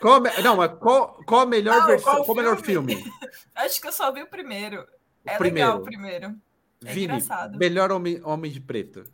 Qual, 0.00 0.20
não, 0.42 0.56
mas 0.56 0.72
qual, 0.78 1.20
qual 1.26 1.40
a 1.42 1.46
melhor 1.46 1.80
Não, 1.80 1.86
versão? 1.86 2.12
qual 2.12 2.24
Qual 2.24 2.34
o 2.36 2.40
melhor 2.40 2.56
filme? 2.58 3.04
Acho 3.54 3.80
que 3.80 3.88
eu 3.88 3.92
só 3.92 4.12
vi 4.12 4.22
o 4.22 4.26
primeiro. 4.28 4.82
O 4.82 5.30
é 5.30 5.36
primeiro. 5.36 5.68
legal 5.68 5.80
o 5.80 5.84
primeiro. 5.84 6.34
É 6.84 6.92
Vini, 6.92 7.04
engraçado. 7.06 7.58
melhor 7.58 7.90
homem, 7.90 8.20
homem 8.22 8.50
de 8.50 8.60
preto. 8.60 9.04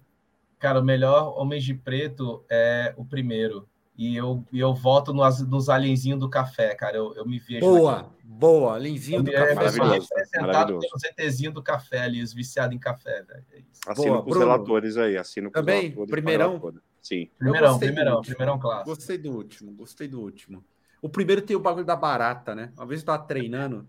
Cara, 0.58 0.78
o 0.78 0.84
melhor 0.84 1.34
Homens 1.36 1.64
de 1.64 1.74
Preto 1.74 2.44
é 2.48 2.94
o 2.96 3.04
primeiro. 3.04 3.68
E 3.98 4.16
eu, 4.16 4.44
e 4.52 4.60
eu 4.60 4.72
voto 4.72 5.12
nos, 5.12 5.40
nos 5.48 5.68
alienzinhos 5.68 6.20
do 6.20 6.30
café, 6.30 6.72
cara. 6.74 6.96
Eu, 6.96 7.14
eu 7.16 7.26
me 7.26 7.38
vejo. 7.40 7.60
Boa, 7.60 8.14
boa. 8.22 8.78
Linzinho 8.78 9.24
do 9.24 9.32
café. 9.32 9.54
Maravilhoso, 9.54 10.08
representado 10.14 10.78
pelo 10.78 10.98
ZTzinho 10.98 11.50
do 11.50 11.60
café 11.62 12.02
ali, 12.02 12.22
os 12.22 12.32
viciados 12.32 12.76
em 12.76 12.78
café, 12.78 13.22
velho. 13.22 13.44
É 13.52 13.58
isso. 13.58 13.80
Assino 13.88 14.06
Boa, 14.12 14.22
com 14.22 14.30
os 14.30 14.36
Bruno. 14.36 14.52
relatores 14.52 14.96
aí. 14.96 15.16
Assino 15.16 15.50
com 15.50 15.54
Também? 15.54 15.78
os 15.78 15.82
relatores. 15.94 16.10
Primeirão? 16.10 16.74
Sim. 17.02 17.28
Primeirão, 17.36 17.78
primeirão, 17.78 18.22
primeirão 18.22 18.58
clássico. 18.58 18.90
Gostei 18.90 19.18
do 19.18 19.32
último, 19.32 19.72
gostei 19.72 20.06
do 20.06 20.20
último. 20.20 20.64
O 21.02 21.08
primeiro 21.08 21.42
tem 21.42 21.56
o 21.56 21.60
bagulho 21.60 21.84
da 21.84 21.96
barata, 21.96 22.54
né? 22.54 22.72
Uma 22.76 22.86
vez 22.86 23.00
eu 23.00 23.06
tava 23.06 23.24
treinando, 23.24 23.88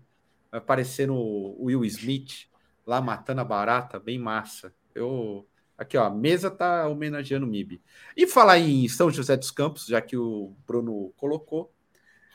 aparecendo 0.50 1.14
o 1.14 1.66
Will 1.66 1.84
Smith 1.84 2.48
lá 2.84 3.00
matando 3.00 3.40
a 3.40 3.44
barata, 3.44 4.00
bem 4.00 4.18
massa. 4.18 4.74
Eu. 4.94 5.48
Aqui, 5.76 5.96
ó, 5.96 6.04
a 6.04 6.10
mesa 6.10 6.50
tá 6.50 6.86
homenageando 6.86 7.46
o 7.46 7.48
MIB. 7.48 7.80
E 8.16 8.26
falar 8.26 8.58
em 8.58 8.86
São 8.88 9.10
José 9.10 9.36
dos 9.36 9.50
Campos, 9.50 9.86
já 9.86 10.00
que 10.00 10.16
o 10.16 10.54
Bruno 10.66 11.12
colocou. 11.16 11.72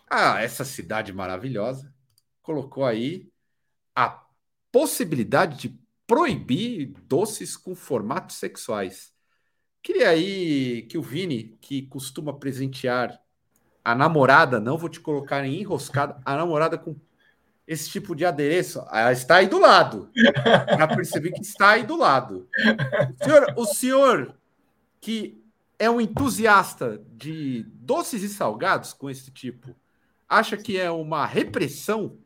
Ah, 0.09 0.41
essa 0.41 0.65
cidade 0.65 1.13
maravilhosa 1.13 1.93
colocou 2.41 2.83
aí 2.83 3.29
a 3.95 4.25
possibilidade 4.71 5.57
de 5.57 5.79
proibir 6.07 6.93
doces 7.03 7.55
com 7.55 7.75
formatos 7.75 8.37
sexuais. 8.37 9.13
Queria 9.81 10.09
aí 10.09 10.83
que 10.83 10.97
o 10.97 11.01
Vini, 11.01 11.57
que 11.61 11.83
costuma 11.83 12.33
presentear 12.33 13.19
a 13.83 13.95
namorada, 13.95 14.59
não 14.59 14.77
vou 14.77 14.89
te 14.89 14.99
colocar 14.99 15.45
em 15.45 15.61
enroscada, 15.61 16.21
a 16.25 16.35
namorada 16.35 16.77
com 16.77 16.95
esse 17.65 17.89
tipo 17.89 18.15
de 18.15 18.25
adereço, 18.25 18.79
ela 18.91 19.11
está 19.11 19.35
aí 19.35 19.47
do 19.47 19.59
lado. 19.59 20.09
Já 20.15 20.87
percebi 20.87 21.31
que 21.31 21.41
está 21.41 21.71
aí 21.71 21.83
do 21.83 21.95
lado. 21.95 22.47
O 23.19 23.23
senhor, 23.23 23.53
o 23.55 23.65
senhor 23.65 24.35
que 24.99 25.39
é 25.77 25.89
um 25.89 26.01
entusiasta 26.01 27.01
de 27.15 27.63
doces 27.75 28.23
e 28.23 28.29
salgados 28.29 28.91
com 28.91 29.09
esse 29.09 29.31
tipo, 29.31 29.75
acha 30.27 30.57
que 30.57 30.77
é 30.77 30.91
uma 30.91 31.25
repressão 31.25 32.17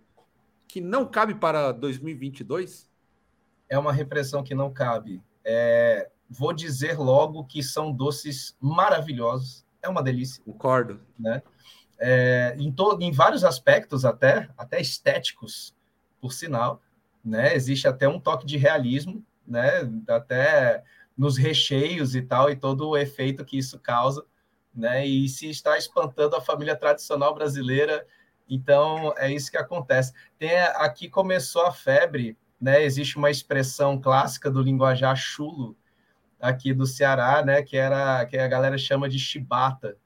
que 0.67 0.81
não 0.81 1.05
cabe 1.05 1.35
para 1.35 1.71
2022? 1.71 2.89
É 3.69 3.77
uma 3.77 3.93
repressão 3.93 4.43
que 4.43 4.55
não 4.55 4.71
cabe. 4.71 5.21
É, 5.43 6.09
vou 6.33 6.53
dizer 6.53 6.97
logo 6.97 7.45
que 7.45 7.61
são 7.61 7.91
doces 7.91 8.55
maravilhosos. 8.59 9.65
É 9.81 9.87
uma 9.87 10.01
delícia. 10.01 10.43
Concordo. 10.43 10.99
é, 11.99 12.55
em, 12.57 12.71
to, 12.71 12.97
em 12.99 13.11
vários 13.11 13.43
aspectos 13.43 14.03
até, 14.03 14.49
até 14.57 14.81
estéticos, 14.81 15.73
por 16.19 16.33
sinal, 16.33 16.81
né? 17.23 17.55
Existe 17.55 17.87
até 17.87 18.07
um 18.07 18.19
toque 18.19 18.45
de 18.45 18.57
realismo, 18.57 19.23
né? 19.47 19.89
Até 20.09 20.83
nos 21.17 21.37
recheios 21.37 22.15
e 22.15 22.21
tal, 22.21 22.49
e 22.49 22.55
todo 22.55 22.89
o 22.89 22.97
efeito 22.97 23.45
que 23.45 23.57
isso 23.57 23.79
causa, 23.79 24.25
né? 24.73 25.05
E 25.05 25.29
se 25.29 25.49
está 25.49 25.77
espantando 25.77 26.35
a 26.35 26.41
família 26.41 26.75
tradicional 26.75 27.33
brasileira, 27.33 28.05
então 28.49 29.13
é 29.17 29.31
isso 29.31 29.51
que 29.51 29.57
acontece. 29.57 30.13
Tem 30.37 30.59
aqui 30.59 31.09
começou 31.09 31.65
a 31.65 31.71
febre, 31.71 32.37
né? 32.59 32.83
Existe 32.83 33.17
uma 33.17 33.31
expressão 33.31 33.99
clássica 33.99 34.51
do 34.51 34.61
linguajar 34.61 35.15
chulo 35.15 35.77
aqui 36.43 36.73
do 36.73 36.85
Ceará, 36.85 37.43
né? 37.43 37.63
Que 37.63 37.77
era 37.77 38.25
que 38.25 38.37
a 38.37 38.47
galera 38.47 38.77
chama 38.77 39.07
de 39.07 39.17
chibata, 39.17 39.97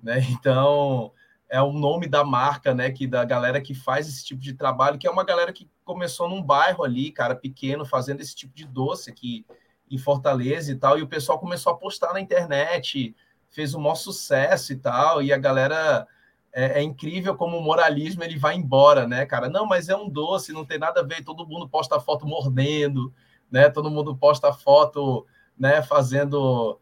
né? 0.00 0.20
Então 0.30 1.12
é 1.48 1.62
o 1.62 1.72
nome 1.72 2.06
da 2.06 2.24
marca, 2.24 2.74
né? 2.74 2.90
Que 2.90 3.06
da 3.06 3.24
galera 3.24 3.60
que 3.60 3.74
faz 3.74 4.06
esse 4.06 4.24
tipo 4.24 4.40
de 4.40 4.52
trabalho, 4.52 4.98
que 4.98 5.06
é 5.06 5.10
uma 5.10 5.24
galera 5.24 5.52
que 5.52 5.68
começou 5.84 6.28
num 6.28 6.42
bairro 6.42 6.84
ali, 6.84 7.10
cara, 7.10 7.34
pequeno, 7.34 7.84
fazendo 7.86 8.20
esse 8.20 8.34
tipo 8.34 8.54
de 8.54 8.66
doce 8.66 9.10
aqui 9.10 9.46
em 9.90 9.96
Fortaleza 9.96 10.70
e 10.72 10.74
tal, 10.74 10.98
e 10.98 11.02
o 11.02 11.06
pessoal 11.06 11.38
começou 11.38 11.72
a 11.72 11.76
postar 11.76 12.12
na 12.12 12.20
internet, 12.20 13.14
fez 13.48 13.72
um 13.72 13.80
maior 13.80 13.94
sucesso 13.94 14.72
e 14.72 14.76
tal, 14.76 15.22
e 15.22 15.32
a 15.32 15.38
galera 15.38 16.06
é, 16.52 16.80
é, 16.80 16.82
incrível 16.82 17.36
como 17.36 17.56
o 17.56 17.62
moralismo 17.62 18.24
ele 18.24 18.36
vai 18.36 18.56
embora, 18.56 19.06
né, 19.06 19.24
cara? 19.24 19.48
Não, 19.48 19.64
mas 19.64 19.88
é 19.88 19.96
um 19.96 20.08
doce, 20.08 20.52
não 20.52 20.64
tem 20.64 20.78
nada 20.78 21.00
a 21.00 21.04
ver, 21.04 21.24
todo 21.24 21.46
mundo 21.46 21.68
posta 21.68 22.00
foto 22.00 22.26
mordendo, 22.26 23.14
né? 23.48 23.70
Todo 23.70 23.90
mundo 23.90 24.16
posta 24.16 24.52
foto, 24.52 25.24
né, 25.58 25.82
fazendo, 25.82 26.78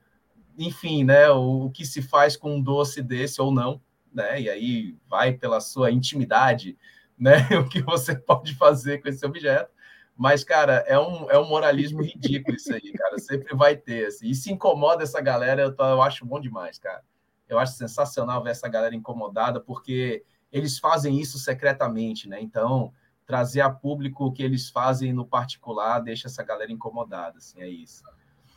enfim, 0.59 1.05
né, 1.05 1.31
o, 1.31 1.67
o 1.67 1.71
que 1.71 1.85
se 1.85 2.03
faz 2.03 2.37
com 2.37 2.57
um 2.57 2.63
doce 2.63 3.03
desse 3.03 3.41
ou 3.41 3.53
não 3.53 3.81
né? 4.15 4.41
E 4.41 4.49
aí 4.49 4.97
vai 5.09 5.33
pela 5.33 5.61
sua 5.61 5.91
intimidade, 5.91 6.79
né? 7.19 7.35
O 7.61 7.69
que 7.69 7.83
você 7.83 8.15
pode 8.15 8.55
fazer 8.55 9.03
com 9.03 9.09
esse 9.09 9.27
objeto. 9.27 9.75
Mas, 10.17 10.45
cara, 10.45 10.85
é 10.87 10.97
um, 10.97 11.29
é 11.29 11.37
um 11.37 11.49
moralismo 11.49 12.01
ridículo 12.01 12.57
isso 12.57 12.73
aí, 12.73 12.93
cara. 12.93 13.19
Sempre 13.19 13.55
vai 13.57 13.77
ter. 13.77 14.07
Assim. 14.07 14.29
E 14.29 14.35
se 14.35 14.53
incomoda 14.53 15.03
essa 15.03 15.21
galera, 15.21 15.63
eu, 15.63 15.75
eu 15.77 16.01
acho 16.01 16.25
bom 16.25 16.39
demais, 16.41 16.79
cara. 16.79 17.03
Eu 17.49 17.59
acho 17.59 17.73
sensacional 17.73 18.43
ver 18.43 18.51
essa 18.51 18.69
galera 18.69 18.95
incomodada, 18.95 19.61
porque 19.61 20.25
eles 20.53 20.79
fazem 20.79 21.21
isso 21.21 21.37
secretamente, 21.39 22.29
né? 22.29 22.41
Então, 22.41 22.93
trazer 23.27 23.61
a 23.61 23.69
público 23.69 24.27
o 24.27 24.33
que 24.33 24.43
eles 24.43 24.71
fazem 24.71 25.13
no 25.13 25.27
particular 25.27 25.99
deixa 25.99 26.29
essa 26.29 26.45
galera 26.45 26.71
incomodada, 26.71 27.39
assim, 27.39 27.61
é 27.61 27.69
isso. 27.69 28.05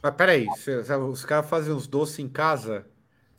Mas 0.02 0.16
peraí, 0.16 0.48
os 1.10 1.26
caras 1.26 1.50
fazem 1.50 1.74
os 1.74 1.88
doces 1.88 2.20
em 2.20 2.30
casa? 2.30 2.86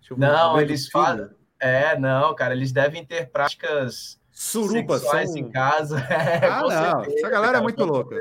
Tipo, 0.01 0.21
Não, 0.21 0.61
eles 0.61 0.89
fazem. 0.89 1.29
É, 1.61 1.99
não, 1.99 2.35
cara, 2.35 2.55
eles 2.55 2.73
devem 2.73 3.05
ter 3.05 3.31
práticas 3.31 4.21
surubas 4.31 5.01
sexuais 5.01 5.31
são... 5.31 5.39
em 5.39 5.51
casa. 5.51 5.99
É, 6.09 6.47
ah, 6.47 6.63
não, 6.63 6.71
certeza, 6.71 7.19
essa 7.19 7.29
galera 7.29 7.53
cara, 7.53 7.59
é 7.59 7.63
muito 7.63 7.85
louca. 7.85 8.17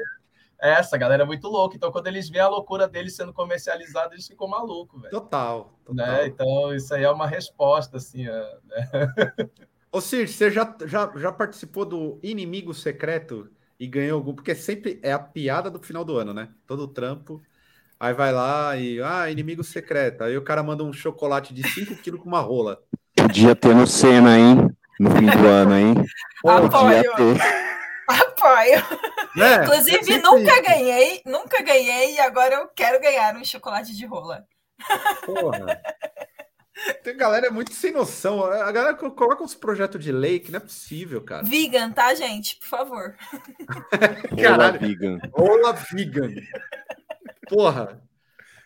É, 0.59 0.72
essa 0.72 0.97
galera 0.97 1.23
é 1.23 1.26
muito 1.26 1.47
louca. 1.47 1.76
Então, 1.76 1.91
quando 1.91 2.07
eles 2.07 2.30
veem 2.30 2.43
a 2.43 2.47
loucura 2.47 2.88
deles 2.88 3.15
sendo 3.15 3.31
comercializada, 3.31 4.15
eles 4.15 4.27
ficam 4.27 4.47
malucos, 4.47 4.99
velho. 4.99 5.11
Total, 5.11 5.80
total. 5.85 6.05
Né? 6.07 6.27
Então, 6.27 6.73
isso 6.73 6.93
aí 6.93 7.03
é 7.03 7.11
uma 7.11 7.27
resposta, 7.27 7.97
assim. 7.97 8.26
Né? 8.26 8.57
Ô, 9.91 10.01
Cir, 10.01 10.27
você 10.27 10.49
já, 10.49 10.76
já, 10.85 11.11
já 11.15 11.31
participou 11.31 11.85
do 11.85 12.19
Inimigo 12.23 12.73
Secreto 12.73 13.49
e 13.80 13.85
ganhou 13.85 14.18
algum? 14.18 14.34
Porque 14.34 14.55
sempre 14.55 14.99
é 15.03 15.14
a 15.14 15.19
piada 15.19 15.69
do 15.69 15.80
final 15.80 16.03
do 16.03 16.18
ano, 16.18 16.34
né? 16.34 16.49
Todo 16.65 16.88
trampo. 16.88 17.41
Aí 17.99 18.14
vai 18.14 18.32
lá 18.32 18.76
e, 18.78 19.02
ah, 19.02 19.30
inimigo 19.30 19.64
secreto. 19.64 20.24
Aí 20.24 20.38
o 20.38 20.44
cara 20.44 20.61
manda 20.61 20.84
um 20.84 20.94
chocolate 20.94 21.53
de 21.53 21.68
5 21.68 21.95
quilos 21.98 22.22
com 22.22 22.28
uma 22.28 22.40
rola. 22.40 22.80
Podia 23.15 23.56
ter 23.56 23.74
no 23.74 23.88
Senna, 23.88 24.38
hein? 24.38 24.69
No 24.99 25.11
fim 25.11 25.26
do 25.26 25.48
ano, 25.48 25.76
hein? 25.76 25.95
Podia 26.41 27.15
ter. 27.15 27.38
Apoio. 28.07 28.84
É, 29.44 29.64
Inclusive, 29.64 30.03
sempre... 30.03 30.22
nunca 30.22 30.61
ganhei, 30.61 31.22
nunca 31.26 31.61
ganhei 31.61 32.15
e 32.15 32.19
agora 32.19 32.56
eu 32.56 32.68
quero 32.68 33.02
ganhar 33.02 33.36
um 33.36 33.44
chocolate 33.44 33.95
de 33.95 34.06
rola. 34.06 34.45
Porra. 35.26 35.82
Tem 37.03 37.18
galera 37.18 37.49
muito 37.49 37.74
sem 37.74 37.91
noção. 37.91 38.44
A 38.45 38.72
galera 38.72 38.95
coloca 38.95 39.44
uns 39.44 39.56
projetos 39.56 40.03
de 40.03 40.11
lei 40.11 40.40
que 40.40 40.52
não 40.52 40.57
é 40.57 40.61
possível, 40.61 41.22
cara. 41.22 41.44
Vegan, 41.44 41.91
tá, 41.91 42.14
gente? 42.14 42.56
Por 42.57 42.68
favor. 42.68 43.15
Caralho. 44.41 44.80
vegan. 44.80 45.19
Rola 45.34 45.74
vegan. 45.74 46.34
Porra. 47.49 48.02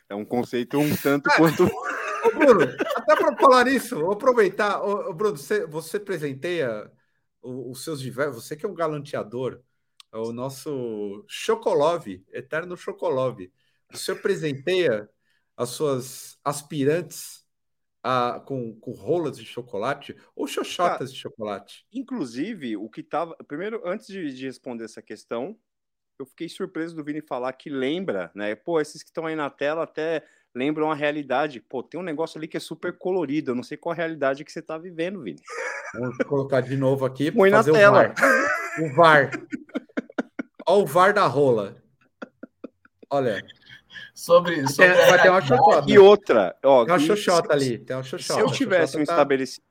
É 0.09 0.15
um 0.15 0.25
conceito 0.25 0.77
um 0.77 0.95
tanto 0.95 1.29
ah, 1.29 1.37
quanto. 1.37 1.63
Ô, 1.63 2.37
Bruno, 2.37 2.63
até 2.95 3.15
para 3.15 3.37
falar 3.37 3.65
nisso, 3.65 3.99
vou 3.99 4.11
aproveitar. 4.11 4.81
Ô, 4.81 5.09
ô, 5.09 5.13
Bruno, 5.13 5.37
você, 5.37 5.65
você 5.65 5.99
presenteia 5.99 6.91
os, 7.41 7.83
seus 7.83 8.01
diversos. 8.01 8.43
Você 8.43 8.55
que 8.55 8.65
é 8.65 8.69
um 8.69 8.73
galanteador, 8.73 9.61
o 10.11 10.31
nosso 10.33 11.23
Chocolove, 11.27 12.25
eterno 12.31 12.75
Chocolove. 12.75 13.51
O 13.93 13.97
senhor 13.97 14.19
presenteia 14.21 15.09
as 15.55 15.69
suas 15.69 16.37
aspirantes 16.43 17.45
a, 18.03 18.41
com, 18.45 18.75
com 18.79 18.91
rolas 18.91 19.37
de 19.37 19.45
chocolate 19.45 20.15
ou 20.35 20.47
xoxotas 20.47 21.09
ah, 21.09 21.13
de 21.13 21.19
chocolate? 21.19 21.85
Inclusive, 21.91 22.77
o 22.77 22.89
que 22.89 23.01
estava. 23.01 23.35
Primeiro, 23.47 23.81
antes 23.85 24.07
de, 24.07 24.33
de 24.33 24.45
responder 24.45 24.85
essa 24.85 25.01
questão, 25.01 25.57
eu 26.21 26.25
fiquei 26.25 26.47
surpreso 26.49 26.95
do 26.95 27.03
Vini 27.03 27.21
falar 27.21 27.51
que 27.53 27.69
lembra, 27.69 28.31
né? 28.35 28.55
Pô, 28.55 28.79
esses 28.79 29.01
que 29.03 29.09
estão 29.09 29.25
aí 29.25 29.35
na 29.35 29.49
tela 29.49 29.83
até 29.83 30.23
lembram 30.53 30.91
a 30.91 30.95
realidade. 30.95 31.59
Pô, 31.59 31.81
tem 31.81 31.99
um 31.99 32.03
negócio 32.03 32.37
ali 32.37 32.47
que 32.47 32.57
é 32.57 32.59
super 32.59 32.97
colorido. 32.97 33.51
Eu 33.51 33.55
não 33.55 33.63
sei 33.63 33.77
qual 33.77 33.93
a 33.93 33.95
realidade 33.95 34.43
que 34.45 34.51
você 34.51 34.59
está 34.59 34.77
vivendo, 34.77 35.21
Vini. 35.21 35.41
Vou 35.93 36.13
colocar 36.27 36.61
de 36.61 36.77
novo 36.77 37.05
aqui. 37.05 37.31
Põe 37.31 37.49
na 37.49 37.63
tela. 37.63 38.13
O 38.13 38.13
VAR. 38.13 38.13
O 38.79 38.95
VAR. 38.95 39.31
Olha 40.67 40.83
o 40.83 40.85
VAR 40.85 41.13
da 41.13 41.25
rola. 41.27 41.75
Olha. 43.09 43.43
sobre, 44.13 44.67
sobre 44.69 44.93
Tem, 44.95 45.09
vai 45.09 45.21
ter 45.21 45.29
uma 45.29 45.41
xoxota. 45.41 45.91
E 45.91 45.97
outra, 45.99 46.55
ó, 46.63 46.85
Tem 46.85 46.93
uma 46.93 46.99
xoxota 46.99 47.47
se- 47.47 47.53
ali. 47.53 47.77
Tem 47.79 47.95
uma 47.95 48.03
xoxota. 48.03 48.39
Se 48.39 48.45
eu 48.45 48.51
tivesse 48.51 48.95
um 48.97 49.03
tá- 49.03 49.13
estabelecimento. 49.13 49.65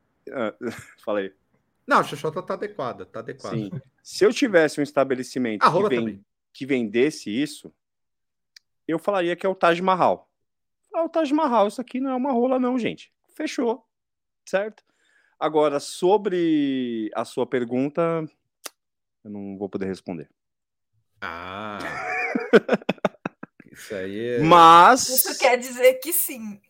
Falei. 1.04 1.32
Não, 1.86 1.98
a 1.98 2.04
xoxota 2.04 2.42
tá 2.42 2.54
adequada, 2.54 3.04
tá 3.06 3.20
adequada. 3.20 3.56
Sim. 3.56 3.70
Se 4.02 4.24
eu 4.24 4.32
tivesse 4.32 4.78
um 4.80 4.82
estabelecimento 4.82 5.62
A 5.62 5.66
que, 5.66 5.72
rola 5.72 5.88
ven- 5.88 5.98
também. 6.00 6.24
Que 6.52 6.66
vendesse 6.66 7.30
isso, 7.30 7.72
eu 8.86 8.98
falaria 8.98 9.36
que 9.36 9.46
é 9.46 9.48
o 9.48 9.54
Taj 9.54 9.80
Mahal. 9.80 10.28
Ah, 10.94 11.04
o 11.04 11.08
Taj 11.08 11.32
Mahal, 11.32 11.68
isso 11.68 11.80
aqui 11.80 12.00
não 12.00 12.10
é 12.10 12.14
uma 12.14 12.32
rola, 12.32 12.58
não, 12.58 12.78
gente. 12.78 13.12
Fechou. 13.36 13.86
Certo? 14.48 14.82
Agora, 15.38 15.78
sobre 15.80 17.10
a 17.14 17.24
sua 17.24 17.46
pergunta, 17.46 18.24
eu 19.24 19.30
não 19.30 19.56
vou 19.56 19.68
poder 19.68 19.86
responder. 19.86 20.28
Ah. 21.20 21.78
Isso 23.72 23.94
aí 23.94 24.18
é. 24.36 24.38
Mas. 24.40 25.08
Isso 25.08 25.38
quer 25.38 25.56
dizer 25.56 25.94
que 26.00 26.12
sim. 26.12 26.60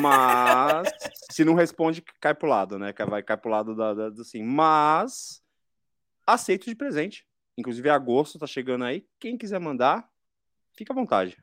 Mas 0.00 0.88
se 1.30 1.44
não 1.44 1.54
responde, 1.54 2.00
cai 2.20 2.34
pro 2.34 2.48
lado, 2.48 2.78
né? 2.78 2.94
Vai 3.06 3.22
cai 3.22 3.36
pro 3.36 3.50
lado 3.50 3.74
da, 3.74 3.92
da- 3.92 4.08
do 4.10 4.22
assim. 4.22 4.42
Mas 4.42 5.42
aceito 6.26 6.64
de 6.66 6.74
presente. 6.74 7.26
Inclusive, 7.56 7.88
agosto 7.88 8.38
tá 8.38 8.46
chegando 8.46 8.84
aí. 8.84 9.06
Quem 9.18 9.38
quiser 9.38 9.60
mandar, 9.60 10.10
fica 10.72 10.92
à 10.92 10.96
vontade. 10.96 11.36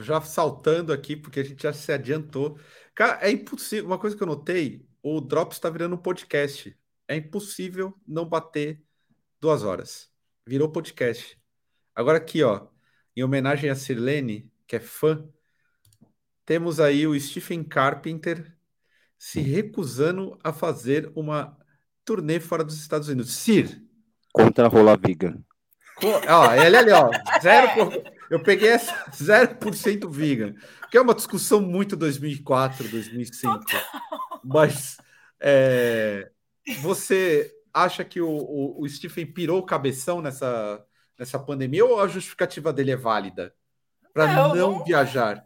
Já 0.00 0.20
saltando 0.20 0.92
aqui, 0.92 1.14
porque 1.14 1.40
a 1.40 1.44
gente 1.44 1.62
já 1.62 1.72
se 1.72 1.92
adiantou. 1.92 2.58
Cara, 2.94 3.24
é 3.24 3.30
impossível. 3.30 3.86
Uma 3.86 3.98
coisa 3.98 4.16
que 4.16 4.22
eu 4.22 4.26
notei: 4.26 4.84
o 5.02 5.20
Drops 5.20 5.56
está 5.56 5.70
virando 5.70 5.94
um 5.94 5.98
podcast. 5.98 6.76
É 7.06 7.16
impossível 7.16 7.94
não 8.06 8.26
bater 8.26 8.82
duas 9.40 9.62
horas. 9.62 10.10
Virou 10.46 10.70
podcast. 10.70 11.40
Agora, 11.94 12.18
aqui, 12.18 12.42
ó, 12.42 12.68
em 13.14 13.22
homenagem 13.22 13.70
a 13.70 13.76
Sirlene, 13.76 14.50
que 14.66 14.76
é 14.76 14.80
fã, 14.80 15.28
temos 16.44 16.80
aí 16.80 17.06
o 17.06 17.18
Stephen 17.20 17.62
Carpenter 17.62 18.56
se 19.16 19.40
recusando 19.40 20.36
a 20.42 20.52
fazer 20.52 21.12
uma 21.14 21.56
turnê 22.04 22.40
fora 22.40 22.64
dos 22.64 22.78
Estados 22.80 23.08
Unidos. 23.08 23.32
Sir, 23.34 23.82
Contra 24.32 24.64
a 24.66 24.68
rola 24.68 24.96
vegan. 24.96 25.36
Co- 25.96 26.20
Ó, 26.28 26.54
ele 26.54 26.76
ali, 26.76 26.90
ó. 26.90 27.10
Zero 27.42 27.74
por- 27.74 28.12
Eu 28.30 28.42
peguei 28.42 28.70
essa 28.70 28.94
0% 29.12 30.08
vegan. 30.08 30.54
Que 30.90 30.96
é 30.96 31.00
uma 31.00 31.14
discussão 31.14 31.60
muito 31.60 31.94
2004, 31.96 32.88
2005. 32.88 33.60
Mas 34.42 34.96
é, 35.38 36.30
você 36.80 37.52
acha 37.74 38.04
que 38.04 38.20
o, 38.20 38.28
o, 38.28 38.82
o 38.82 38.88
Stephen 38.88 39.26
pirou 39.26 39.58
o 39.58 39.66
cabeção 39.66 40.20
nessa, 40.22 40.82
nessa 41.18 41.38
pandemia 41.38 41.84
ou 41.84 42.00
a 42.00 42.08
justificativa 42.08 42.72
dele 42.72 42.92
é 42.92 42.96
válida? 42.96 43.54
Para 44.14 44.26
Não, 44.34 44.48
não, 44.54 44.72
não- 44.78 44.84
viajar. 44.84 45.42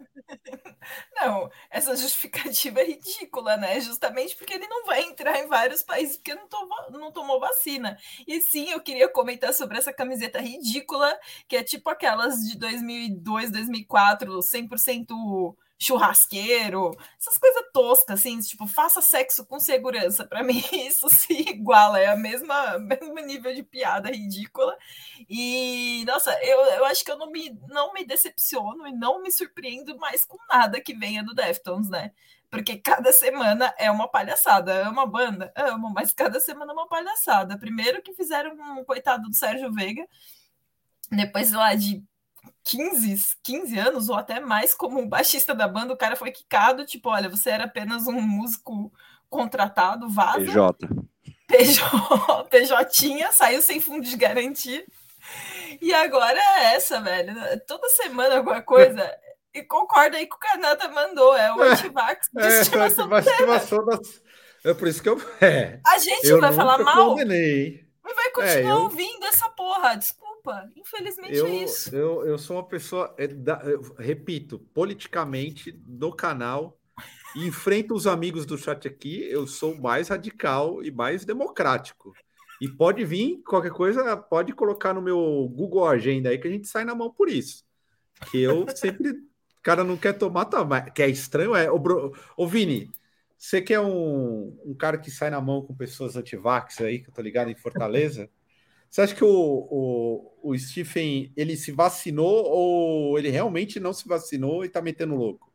Não, 1.15 1.51
essa 1.71 1.97
justificativa 1.97 2.81
é 2.81 2.85
ridícula, 2.85 3.57
né? 3.57 3.81
Justamente 3.81 4.37
porque 4.37 4.55
ele 4.55 4.67
não 4.69 4.85
vai 4.87 5.03
entrar 5.03 5.39
em 5.39 5.47
vários 5.49 5.83
países 5.83 6.17
porque 6.17 6.35
não 6.35 6.47
tomou, 6.49 6.91
não 6.91 7.13
tomou 7.13 7.41
vacina. 7.41 7.97
E 8.27 8.41
sim, 8.41 8.71
eu 8.71 8.81
queria 8.81 9.09
comentar 9.09 9.53
sobre 9.55 9.79
essa 9.79 9.93
camiseta 9.93 10.41
ridícula, 10.41 11.19
que 11.49 11.57
é 11.57 11.63
tipo 11.63 11.89
aquelas 11.91 12.37
de 12.47 12.57
2002, 12.59 13.51
2004, 13.51 14.43
100% 14.43 15.57
churrasqueiro, 15.79 16.97
essas 17.21 17.37
coisas 17.39 17.63
toscas, 17.73 18.21
assim, 18.21 18.39
tipo, 18.41 18.67
faça 18.67 19.01
sexo 19.01 19.45
com 19.45 19.61
segurança. 19.61 20.27
Para 20.27 20.43
mim, 20.43 20.63
isso 20.73 21.09
se 21.09 21.33
iguala, 21.33 22.01
é 22.01 22.07
a 22.07 22.17
mesma 22.17 22.79
mesmo 22.81 23.15
nível 23.21 23.55
de 23.55 23.63
piada 23.63 24.11
ridícula. 24.11 24.77
E, 25.29 26.05
nossa, 26.07 26.33
eu, 26.43 26.59
eu 26.59 26.85
acho 26.87 27.05
que 27.05 27.11
eu 27.11 27.19
não 27.19 27.31
me, 27.31 27.59
não 27.69 27.93
me 27.93 28.05
decepciono 28.05 28.87
e 28.87 28.93
não 28.93 29.23
me 29.23 29.31
surpreendo 29.31 29.99
mais 29.99 30.25
com 30.25 30.39
nada 30.51 30.81
que 30.81 30.95
venha 30.95 31.23
do 31.23 31.35
Deftones, 31.35 31.91
né? 31.91 32.13
Porque 32.51 32.79
cada 32.79 33.13
semana 33.13 33.75
é 33.77 33.91
uma 33.91 34.09
palhaçada. 34.09 34.87
Amo 34.87 35.01
a 35.01 35.07
banda? 35.07 35.53
Amo, 35.57 35.91
mas 35.91 36.13
cada 36.13 36.41
semana 36.41 36.73
é 36.73 36.75
uma 36.75 36.89
palhaçada. 36.89 37.59
Primeiro 37.59 38.03
que 38.03 38.15
fizeram 38.15 38.53
um 38.79 38.85
coitado 38.85 39.29
do 39.29 39.35
Sérgio 39.35 39.73
Veiga, 39.73 40.07
depois 41.11 41.53
lá 41.53 41.75
de 41.75 42.03
15, 42.65 43.37
15 43.43 43.79
anos 43.79 44.09
ou 44.09 44.17
até 44.17 44.41
mais 44.41 44.75
como 44.75 45.07
baixista 45.07 45.55
da 45.55 45.67
banda, 45.69 45.93
o 45.95 45.97
cara 45.97 46.17
foi 46.17 46.31
quicado, 46.31 46.85
tipo, 46.85 47.09
olha, 47.11 47.29
você 47.29 47.51
era 47.51 47.65
apenas 47.65 48.07
um 48.07 48.21
músico 48.21 48.93
contratado, 49.29 50.09
vaza. 50.09 50.39
PJ. 50.39 50.89
PJ, 51.49 52.45
PJ 52.51 53.33
saiu 53.33 53.63
sem 53.63 53.81
fundo 53.81 54.05
de 54.07 54.17
garantia. 54.17 54.85
E 55.81 55.93
agora 55.95 56.39
é 56.39 56.75
essa, 56.75 57.01
velho. 57.01 57.35
Toda 57.67 57.89
semana 57.91 58.37
alguma 58.39 58.63
coisa. 58.63 59.13
E 59.55 59.63
concorda 59.63 60.17
aí 60.17 60.27
que 60.27 60.35
o 60.35 60.39
Canata 60.39 60.89
mandou. 60.89 61.37
É 61.37 61.53
o 61.53 61.63
É, 61.65 61.69
antivax 61.73 62.29
de 62.33 62.43
É, 62.43 62.61
estimação 62.61 63.09
Temer. 63.09 63.25
estimação 63.27 63.85
das... 63.85 64.23
É 64.65 64.75
por 64.75 64.89
isso 64.89 65.03
que 65.03 65.09
eu. 65.09 65.17
É, 65.41 65.81
A 65.87 65.99
gente 65.99 66.27
eu 66.27 66.41
vai 66.41 66.53
falar 66.53 66.79
mal 66.79 67.11
condenei. 67.11 67.85
e 68.05 68.15
vai 68.15 68.31
continuar 68.31 68.59
É, 68.59 68.71
eu- 68.71 68.83
ouvindo 68.83 69.25
essa 69.27 69.49
porra. 69.51 69.95
Desculpa. 69.97 70.26
Infelizmente 70.77 71.35
Eu, 71.35 71.47
é 71.47 71.65
isso. 71.65 71.95
eu, 71.95 72.27
eu 72.27 72.39
sou 72.39 72.57
uma 72.57 72.67
pessoa, 72.67 73.15
é, 73.19 73.27
eu 73.65 73.95
repito, 73.99 74.59
politicamente 74.73 75.73
do 75.73 76.13
canal, 76.13 76.79
enfrento 77.37 77.95
os 77.95 78.07
amigos 78.07 78.47
do 78.47 78.57
chat 78.57 78.87
aqui, 78.89 79.25
eu 79.31 79.47
sou 79.47 79.77
mais 79.77 80.09
radical 80.09 80.83
e 80.83 80.91
mais 80.91 81.25
democrático. 81.25 82.13
E 82.61 82.69
pode 82.69 83.05
vir, 83.05 83.43
qualquer 83.43 83.71
coisa, 83.71 84.17
pode 84.17 84.53
colocar 84.53 84.95
no 84.95 85.03
meu 85.03 85.51
Google 85.55 85.87
Agenda 85.87 86.31
aí 86.31 86.39
que 86.39 86.49
a 86.49 86.51
gente 86.51 86.67
sai 86.67 86.85
na 86.85 86.95
mão 86.95 87.13
por 87.13 87.29
isso. 87.29 87.65
Que 88.31 88.41
eu 88.41 88.67
sempre. 88.75 89.11
O 89.11 89.63
cara 89.63 89.85
não 89.85 89.97
quer 89.97 90.15
tomar, 90.15 90.47
toma. 90.47 90.81
Que 90.81 91.03
é 91.03 91.09
estranho, 91.09 91.55
é. 91.55 91.71
Ô, 91.71 91.79
Bru- 91.79 92.17
ô 92.37 92.47
Vini, 92.47 92.91
você 93.37 93.61
que 93.61 93.75
é 93.75 93.81
um, 93.81 94.59
um 94.65 94.75
cara 94.75 94.97
que 94.97 95.11
sai 95.11 95.29
na 95.29 95.41
mão 95.41 95.61
com 95.61 95.75
pessoas 95.75 96.17
antivax 96.17 96.81
aí, 96.81 97.01
que 97.01 97.11
eu 97.11 97.13
tô 97.13 97.21
ligado 97.21 97.51
em 97.51 97.57
Fortaleza. 97.57 98.31
Você 98.91 99.03
acha 99.03 99.15
que 99.15 99.25
o, 99.25 99.29
o, 99.31 100.33
o 100.43 100.59
Stephen 100.59 101.33
ele 101.37 101.57
se 101.57 101.71
vacinou 101.73 102.45
ou 102.47 103.19
ele 103.19 103.31
realmente 103.31 103.79
não 103.79 103.93
se 103.93 104.09
vacinou 104.09 104.65
e 104.65 104.69
tá 104.69 104.81
metendo 104.81 105.15
louco? 105.15 105.53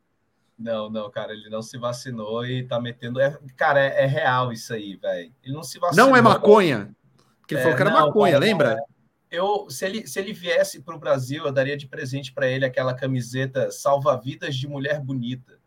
Não, 0.58 0.90
não, 0.91 1.10
cara, 1.10 1.34
ele 1.34 1.49
não 1.49 1.62
se 1.62 1.78
vacinou 1.78 2.45
e 2.45 2.64
tá 2.68 2.80
metendo. 2.80 3.20
É, 3.20 3.36
cara, 3.58 3.82
é, 3.84 4.03
é 4.03 4.06
real 4.06 4.53
isso 4.53 4.74
aí, 4.74 4.95
velho. 4.95 5.34
Ele 5.44 5.53
não 5.53 5.64
se 5.64 5.80
vacinou. 5.80 6.08
Não 6.08 6.16
é 6.16 6.22
maconha? 6.22 6.95
Porque 7.40 7.56
ele 7.56 7.62
É, 7.62 7.64
falou 7.64 7.76
que 7.78 7.82
era 7.82 7.91
não, 7.91 8.08
maconha, 8.08 8.34
cara, 8.34 8.45
lembra? 8.45 8.70
não 8.76 8.78
é. 8.78 8.86
Eu, 9.32 9.70
se 9.70 9.86
ele, 9.86 10.06
se 10.06 10.20
ele 10.20 10.34
viesse 10.34 10.82
para 10.82 10.94
o 10.94 10.99
Brasil, 10.99 11.45
eu 11.45 11.53
daria 11.53 11.78
de 11.78 11.88
presente 11.88 12.34
para 12.34 12.49
ele 12.49 12.66
aquela 12.66 12.94
camiseta 12.94 13.72
salva-vidas 13.72 14.53
de 14.58 14.68
mulher 14.68 14.99
bonita, 14.99 15.58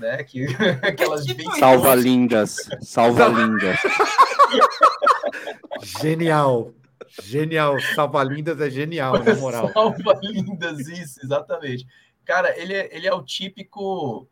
né? 0.00 0.24
Que 0.24 0.46
aquelas 0.82 1.26
bem. 1.26 1.48
Salva 1.58 1.94
lindas. 1.94 2.56
Salva 2.80 3.28
lindas. 3.28 3.76
Genial. 6.00 6.72
Genial. 7.22 7.80
Salva 7.94 8.22
Lindas 8.24 8.60
é 8.60 8.70
genial, 8.70 9.22
na 9.22 9.34
moral. 9.36 9.72
Salva 9.72 10.18
lindas, 10.22 10.88
isso, 10.88 11.20
exatamente. 11.22 11.86
Cara, 12.24 12.58
ele 12.58 12.74
é, 12.74 12.96
ele 12.96 13.06
é 13.06 13.14
o 13.14 13.22
típico 13.22 14.26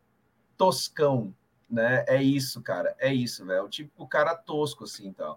toscão, 0.57 1.35
né? 1.69 2.05
É 2.09 2.23
isso, 2.23 2.61
cara, 2.63 2.95
é 2.99 3.13
isso, 3.13 3.45
velho. 3.45 3.59
É 3.59 3.63
o 3.63 3.69
típico 3.69 4.07
cara 4.07 4.35
tosco, 4.35 4.85
assim, 4.85 5.07
então. 5.07 5.37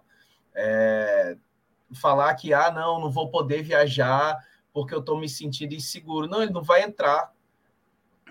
É, 0.54 1.36
Falar 1.94 2.34
que, 2.34 2.52
ah, 2.52 2.70
não, 2.70 3.00
não 3.00 3.10
vou 3.10 3.30
poder 3.30 3.62
viajar 3.62 4.44
porque 4.72 4.94
eu 4.94 5.00
tô 5.00 5.16
me 5.16 5.28
sentindo 5.28 5.74
inseguro. 5.74 6.26
Não, 6.26 6.42
ele 6.42 6.52
não 6.52 6.62
vai 6.62 6.82
entrar 6.82 7.32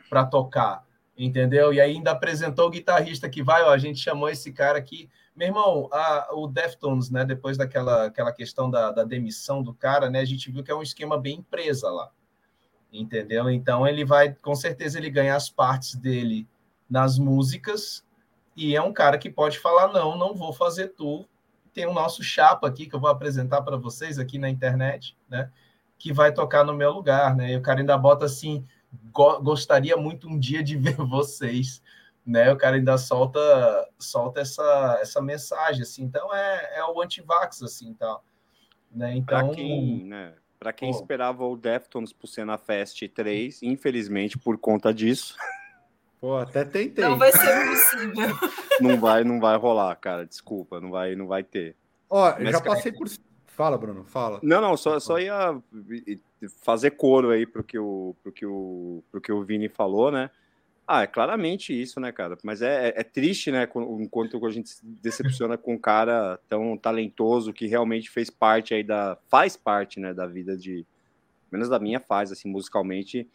para 0.10 0.26
tocar, 0.26 0.86
entendeu? 1.18 1.74
E 1.74 1.80
ainda 1.80 2.12
apresentou 2.12 2.68
o 2.68 2.70
guitarrista 2.70 3.30
que 3.30 3.42
vai, 3.42 3.64
ó, 3.64 3.70
a 3.70 3.78
gente 3.78 4.00
chamou 4.00 4.30
esse 4.30 4.52
cara 4.52 4.78
aqui. 4.78 5.10
Meu 5.36 5.50
irmão, 5.50 5.90
a, 5.92 6.30
o 6.34 6.48
Deftones, 6.48 7.10
né, 7.10 7.26
depois 7.26 7.58
daquela 7.58 8.06
aquela 8.06 8.32
questão 8.32 8.70
da, 8.70 8.92
da 8.92 9.04
demissão 9.04 9.62
do 9.62 9.74
cara, 9.74 10.10
né, 10.10 10.20
a 10.22 10.26
gente 10.26 10.50
viu 10.50 10.64
que 10.64 10.72
é 10.72 10.76
um 10.76 10.82
esquema 10.82 11.20
bem 11.20 11.40
empresa 11.40 11.90
lá, 11.90 12.10
entendeu? 12.92 13.50
Então 13.50 13.86
ele 13.86 14.06
vai, 14.06 14.34
com 14.34 14.56
certeza, 14.56 14.98
ele 14.98 15.10
ganha 15.10 15.36
as 15.36 15.50
partes 15.50 15.96
dele 15.96 16.48
nas 16.90 17.20
músicas 17.20 18.06
e 18.56 18.76
é 18.76 18.82
um 18.82 18.94
cara 18.94 19.18
que 19.18 19.30
pode 19.30 19.60
falar, 19.60 19.92
não, 19.92 20.18
não 20.18 20.34
vou 20.34 20.54
fazer 20.54 20.90
tour. 20.90 21.26
Tem 21.74 21.86
o 21.86 21.94
nosso 21.94 22.24
chapa 22.24 22.66
aqui 22.68 22.86
que 22.86 22.96
eu 22.96 23.00
vou 23.02 23.10
apresentar 23.10 23.62
para 23.62 23.76
vocês 23.76 24.18
aqui 24.18 24.40
na 24.40 24.50
internet, 24.50 25.18
né, 25.30 25.52
que 25.98 26.14
vai 26.14 26.32
tocar 26.32 26.64
no 26.64 26.74
meu 26.74 26.92
lugar, 26.94 27.36
né, 27.36 27.52
e 27.52 27.58
o 27.58 27.62
cara 27.62 27.82
ainda 27.82 27.98
bota 27.98 28.24
assim, 28.24 28.66
go 29.12 29.42
gostaria 29.42 29.98
muito 29.98 30.30
um 30.30 30.40
dia 30.40 30.64
de 30.64 30.78
ver 30.80 30.96
vocês, 30.96 31.82
né? 32.26 32.52
O 32.52 32.58
cara 32.58 32.76
ainda 32.76 32.98
solta 32.98 33.40
solta 34.00 34.42
essa, 34.42 34.98
essa 35.02 35.22
mensagem 35.22 35.84
assim. 35.84 36.04
Então 36.04 36.34
é, 36.34 36.80
é 36.80 36.86
o 36.86 37.02
antivax 37.02 37.62
assim, 37.62 37.94
tal, 37.94 38.24
né? 38.92 39.16
Então, 39.16 39.52
quem, 39.52 40.04
né, 40.06 40.34
pra 40.58 40.74
quem 40.74 40.92
Pô. 40.92 41.00
esperava 41.00 41.46
o 41.46 41.56
Deftones 41.56 42.12
pro 42.12 42.28
Cena 42.28 42.58
Fest 42.58 43.02
3, 43.14 43.62
infelizmente, 43.64 44.38
por 44.38 44.58
conta 44.58 44.94
disso, 44.94 45.36
Pô, 46.26 46.38
até 46.38 46.66
tentei. 46.66 47.04
Não 47.04 47.20
vai 47.20 47.32
ser 47.32 47.68
possível. 47.68 48.36
não 48.82 49.00
vai, 49.00 49.24
não 49.24 49.40
vai 49.40 49.56
rolar, 49.58 49.96
cara. 49.96 50.26
Desculpa, 50.26 50.82
não 50.82 50.90
vai, 50.90 51.16
não 51.16 51.28
vai 51.28 51.44
ter. 51.44 51.76
Ó, 52.10 52.34
Mas, 52.40 52.52
já 52.52 52.62
cara, 52.62 52.76
passei 52.76 52.92
por. 52.92 53.08
Fala, 53.46 53.78
Bruno, 53.78 54.04
fala. 54.06 54.40
Não, 54.42 54.60
não, 54.60 54.76
só, 54.76 55.00
só 55.00 55.20
ia 55.20 55.62
fazer 56.64 56.92
coro 56.92 57.30
aí 57.30 57.46
pro 57.46 57.64
que, 57.64 57.78
o, 57.78 58.16
pro, 58.24 58.32
que 58.32 58.46
o, 58.46 59.04
pro 59.12 59.22
que 59.22 59.32
o 59.32 59.44
Vini 59.44 59.70
falou, 59.70 60.12
né? 60.12 60.32
Ah, 60.88 61.02
é 61.02 61.08
claramente 61.08 61.80
isso, 61.80 62.00
né, 62.00 62.12
cara? 62.12 62.38
Mas 62.44 62.62
é, 62.62 62.94
é 62.96 63.04
triste, 63.04 63.52
né, 63.52 63.68
enquanto 64.00 64.44
a 64.46 64.52
gente 64.52 64.70
se 64.70 64.86
decepciona 64.86 65.58
com 65.58 65.74
um 65.74 65.80
cara 65.80 66.40
tão 66.48 66.78
talentoso 66.78 67.52
que 67.52 67.66
realmente 67.66 68.10
fez 68.10 68.30
parte 68.30 68.74
aí 68.74 68.84
da. 68.84 69.18
faz 69.28 69.58
parte, 69.58 70.00
né, 70.00 70.14
da 70.14 70.28
vida 70.28 70.56
de. 70.56 70.86
Menos 71.52 71.70
da 71.70 71.80
minha 71.80 72.00
faz, 72.00 72.32
assim, 72.32 72.50
musicalmente, 72.50 73.28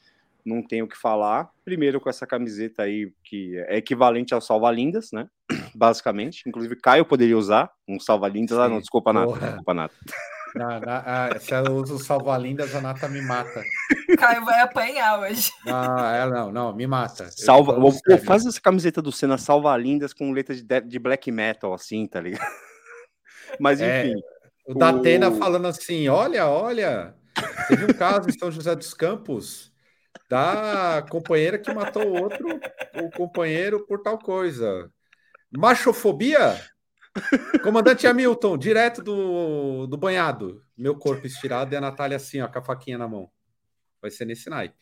não 0.45 0.63
tenho 0.63 0.85
o 0.85 0.89
que 0.89 0.97
falar. 0.97 1.51
Primeiro 1.65 2.01
com 2.01 2.09
essa 2.09 2.27
camiseta 2.27 2.83
aí, 2.83 3.13
que 3.25 3.57
é 3.67 3.79
equivalente 3.79 4.33
ao 4.33 4.41
Salva 4.41 4.71
Lindas, 4.71 5.11
né? 5.13 5.29
Basicamente. 5.75 6.43
Inclusive, 6.47 6.77
Caio 6.77 7.05
poderia 7.05 7.37
usar 7.37 7.71
um 7.89 7.99
Salva 7.99 8.29
Lindas. 8.29 8.59
Ah, 8.59 8.69
não, 8.69 8.79
desculpa 8.79 9.13
nada. 9.13 9.33
Desculpa 9.33 9.75
nada. 9.75 9.93
Na, 10.55 10.81
na, 10.81 11.03
ah, 11.07 11.39
se 11.39 11.55
ela 11.55 11.71
usa 11.71 11.95
o 11.95 11.99
salva-lindas, 11.99 12.75
a 12.75 12.81
Nata 12.81 13.09
me 13.09 13.23
mata. 13.23 13.63
Caio 14.19 14.45
vai 14.45 14.61
apanhar 14.61 15.21
hoje. 15.21 15.51
Ah, 15.67 16.17
ela 16.17 16.41
não, 16.41 16.53
não, 16.53 16.75
me 16.75 16.87
mata. 16.87 17.31
Salva, 17.31 17.75
pô, 17.75 17.93
faz 18.25 18.45
essa 18.45 18.61
camiseta 18.61 19.01
do 19.01 19.13
Senna 19.13 19.39
salva-lindas 19.39 20.13
com 20.13 20.33
letra 20.33 20.55
de, 20.55 20.81
de 20.81 20.99
black 20.99 21.31
metal, 21.31 21.73
assim, 21.73 22.07
tá 22.07 22.21
ligado? 22.21 22.45
Mas 23.61 23.81
é, 23.81 24.07
enfim. 24.07 24.21
É, 24.69 24.73
o 24.73 24.75
Datena 24.75 25.31
falando 25.33 25.67
assim: 25.67 26.09
olha, 26.09 26.47
olha, 26.47 27.15
teve 27.69 27.85
um 27.85 27.95
caso 27.95 28.29
em 28.29 28.39
São 28.39 28.51
José 28.51 28.75
dos 28.75 28.95
Campos 28.95 29.71
da 30.29 31.05
companheira 31.11 31.59
que 31.59 31.73
matou 31.75 32.07
o 32.07 32.23
outro, 32.23 32.61
o 33.03 33.11
companheiro 33.11 33.85
por 33.87 34.01
tal 34.01 34.19
coisa. 34.19 34.91
Machofobia? 35.51 36.57
Comandante 37.62 38.07
Hamilton, 38.07 38.57
direto 38.57 39.03
do, 39.03 39.87
do 39.87 39.97
banhado. 39.97 40.65
Meu 40.77 40.97
corpo 40.97 41.27
estirado 41.27 41.74
e 41.74 41.77
a 41.77 41.81
Natália 41.81 42.16
assim, 42.16 42.41
ó, 42.41 42.49
com 42.49 42.59
a 42.59 42.62
faquinha 42.62 42.99
na 42.99 43.09
mão. 43.09 43.31
Vai 44.01 44.11
ser 44.11 44.24
nesse 44.24 44.49
naipe. 44.49 44.77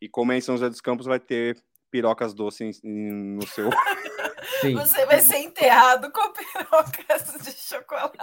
E 0.00 0.08
como 0.08 0.32
é 0.32 0.36
em 0.36 0.40
São 0.40 0.56
José 0.56 0.68
dos 0.68 0.80
Campos, 0.80 1.06
vai 1.06 1.20
ter 1.20 1.62
pirocas 1.90 2.34
doces 2.34 2.80
no 2.82 3.46
seu. 3.46 3.70
Sim. 4.60 4.74
Você 4.74 5.06
vai 5.06 5.20
ser 5.20 5.38
enterrado 5.38 6.10
com 6.10 6.32
pirocas 6.32 7.34
de 7.44 7.52
chocolate. 7.52 8.18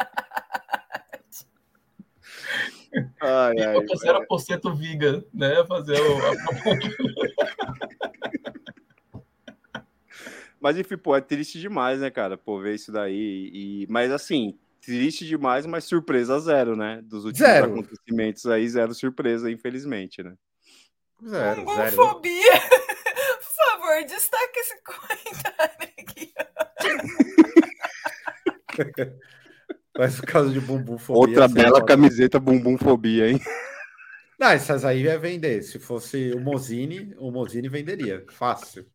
Ai, 3.22 3.56
ai, 3.60 3.78
e 3.78 4.26
por 4.28 4.40
cento 4.40 4.74
viga, 4.74 5.24
né? 5.34 5.64
Fazer 5.68 6.00
o. 6.02 6.20
Mas 10.62 10.78
enfim, 10.78 10.98
pô, 10.98 11.16
é 11.16 11.22
triste 11.22 11.60
demais, 11.60 12.00
né, 12.00 12.10
cara? 12.10 12.38
Pô, 12.38 12.60
ver 12.60 12.76
isso 12.76 12.92
daí. 12.92 13.50
E... 13.54 13.88
Mas 13.90 14.12
assim, 14.12 14.58
triste 14.82 15.26
demais, 15.26 15.66
mas 15.66 15.86
surpresa 15.86 16.40
zero, 16.40 16.76
né? 16.76 17.02
Dos 17.04 17.26
últimos 17.26 17.50
zero. 17.50 17.74
acontecimentos 17.74 18.46
aí, 18.46 18.68
zero 18.68 18.94
surpresa, 18.94 19.50
infelizmente, 19.52 20.22
né? 20.24 20.34
Zero, 21.28 21.66
zero. 21.76 21.96
Fobia. 21.96 22.54
Por 23.40 23.80
favor, 23.80 24.04
destaque 24.06 24.60
esse 24.60 24.76
comentário 24.84 25.90
aqui. 26.00 26.34
Mas 29.98 30.18
o 30.18 30.24
caso 30.24 30.52
de 30.52 30.62
bumbumfobia. 30.62 31.22
Outra 31.22 31.48
bela 31.48 31.84
camiseta 31.84 32.40
bumbumfobia, 32.40 33.32
hein? 33.32 33.42
Não, 34.40 34.48
essas 34.48 34.86
aí 34.86 35.04
ia 35.04 35.20
vender. 35.20 35.62
Se 35.62 35.78
fosse 35.78 36.32
o 36.32 36.40
Mozini, 36.40 37.14
o 37.18 37.30
Mozini 37.30 37.68
venderia. 37.68 38.26
Fácil. 38.30 38.86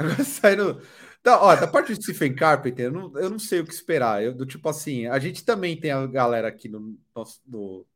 Agora 0.00 0.24
saindo. 0.24 0.80
Da, 1.22 1.42
ó, 1.42 1.54
da 1.54 1.66
parte 1.66 1.94
de 1.94 2.02
Stephen 2.02 2.34
Carpenter, 2.34 2.86
eu 2.86 2.92
não, 2.92 3.18
eu 3.18 3.28
não 3.28 3.38
sei 3.38 3.60
o 3.60 3.66
que 3.66 3.72
esperar. 3.74 4.22
Eu, 4.22 4.34
do 4.34 4.46
tipo 4.46 4.66
assim, 4.68 5.06
a 5.06 5.18
gente 5.18 5.44
também 5.44 5.78
tem 5.78 5.90
a 5.90 6.06
galera 6.06 6.48
aqui 6.48 6.68
no 6.68 6.98
nosso. 7.14 7.42
No, 7.46 7.86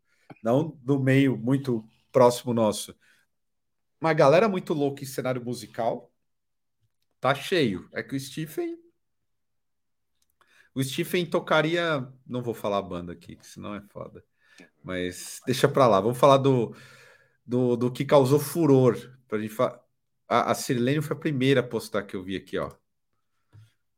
não 0.42 0.78
do 0.82 1.00
meio 1.00 1.36
muito 1.36 1.88
próximo 2.12 2.52
nosso. 2.52 2.94
Uma 3.98 4.12
galera 4.12 4.48
muito 4.48 4.74
louca 4.74 5.02
em 5.02 5.06
cenário 5.06 5.42
musical. 5.42 6.12
Tá 7.20 7.34
cheio. 7.34 7.88
É 7.94 8.02
que 8.02 8.14
o 8.14 8.20
Stephen. 8.20 8.76
O 10.74 10.84
Stephen 10.84 11.24
tocaria. 11.24 12.06
Não 12.26 12.42
vou 12.42 12.52
falar 12.52 12.78
a 12.78 12.82
banda 12.82 13.14
aqui, 13.14 13.38
senão 13.40 13.74
é 13.74 13.80
foda. 13.80 14.22
Mas 14.82 15.40
deixa 15.46 15.66
pra 15.66 15.86
lá. 15.86 16.00
Vamos 16.02 16.18
falar 16.18 16.36
do, 16.36 16.76
do, 17.46 17.76
do 17.76 17.90
que 17.90 18.04
causou 18.04 18.38
furor. 18.38 18.98
Pra 19.26 19.38
gente 19.38 19.54
falar. 19.54 19.83
A, 20.28 20.50
a 20.50 20.54
Sirlene 20.54 21.02
foi 21.02 21.16
a 21.16 21.20
primeira 21.20 21.60
a 21.60 21.62
postar 21.62 22.02
que 22.02 22.16
eu 22.16 22.22
vi 22.22 22.36
aqui, 22.36 22.58
ó. 22.58 22.70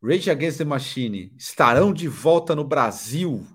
Rage 0.03 0.31
Against 0.31 0.59
the 0.59 0.65
Machine 0.65 1.33
estarão 1.37 1.93
de 1.93 2.07
volta 2.07 2.55
no 2.55 2.65
Brasil 2.65 3.47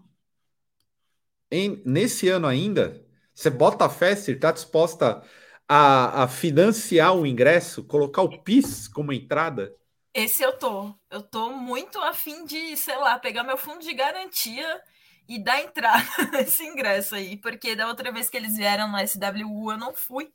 em, 1.51 1.81
nesse 1.85 2.29
ano 2.29 2.47
ainda? 2.47 3.05
Você 3.33 3.49
bota 3.49 3.85
a 3.85 3.89
festa 3.89 4.31
e 4.31 4.35
está 4.35 4.51
disposta 4.51 5.23
a, 5.67 6.23
a, 6.23 6.27
financiar 6.27 7.15
o 7.15 7.25
ingresso, 7.25 7.83
colocar 7.83 8.21
o 8.21 8.41
PIS 8.41 8.87
como 8.87 9.13
entrada? 9.13 9.75
Esse 10.13 10.43
eu 10.43 10.57
tô. 10.57 10.93
Eu 11.09 11.21
tô 11.21 11.51
muito 11.51 11.99
afim 11.99 12.45
de, 12.45 12.75
sei 12.75 12.97
lá, 12.97 13.17
pegar 13.17 13.43
meu 13.43 13.57
fundo 13.57 13.79
de 13.79 13.93
garantia 13.93 14.81
e 15.27 15.41
dar 15.41 15.61
entrada 15.61 16.05
nesse 16.33 16.63
ingresso 16.63 17.15
aí, 17.15 17.37
porque 17.37 17.75
da 17.75 17.87
outra 17.87 18.11
vez 18.11 18.29
que 18.29 18.35
eles 18.35 18.57
vieram 18.57 18.89
no 18.91 18.97
SWU 18.97 19.71
eu 19.71 19.77
não 19.77 19.93
fui 19.93 20.31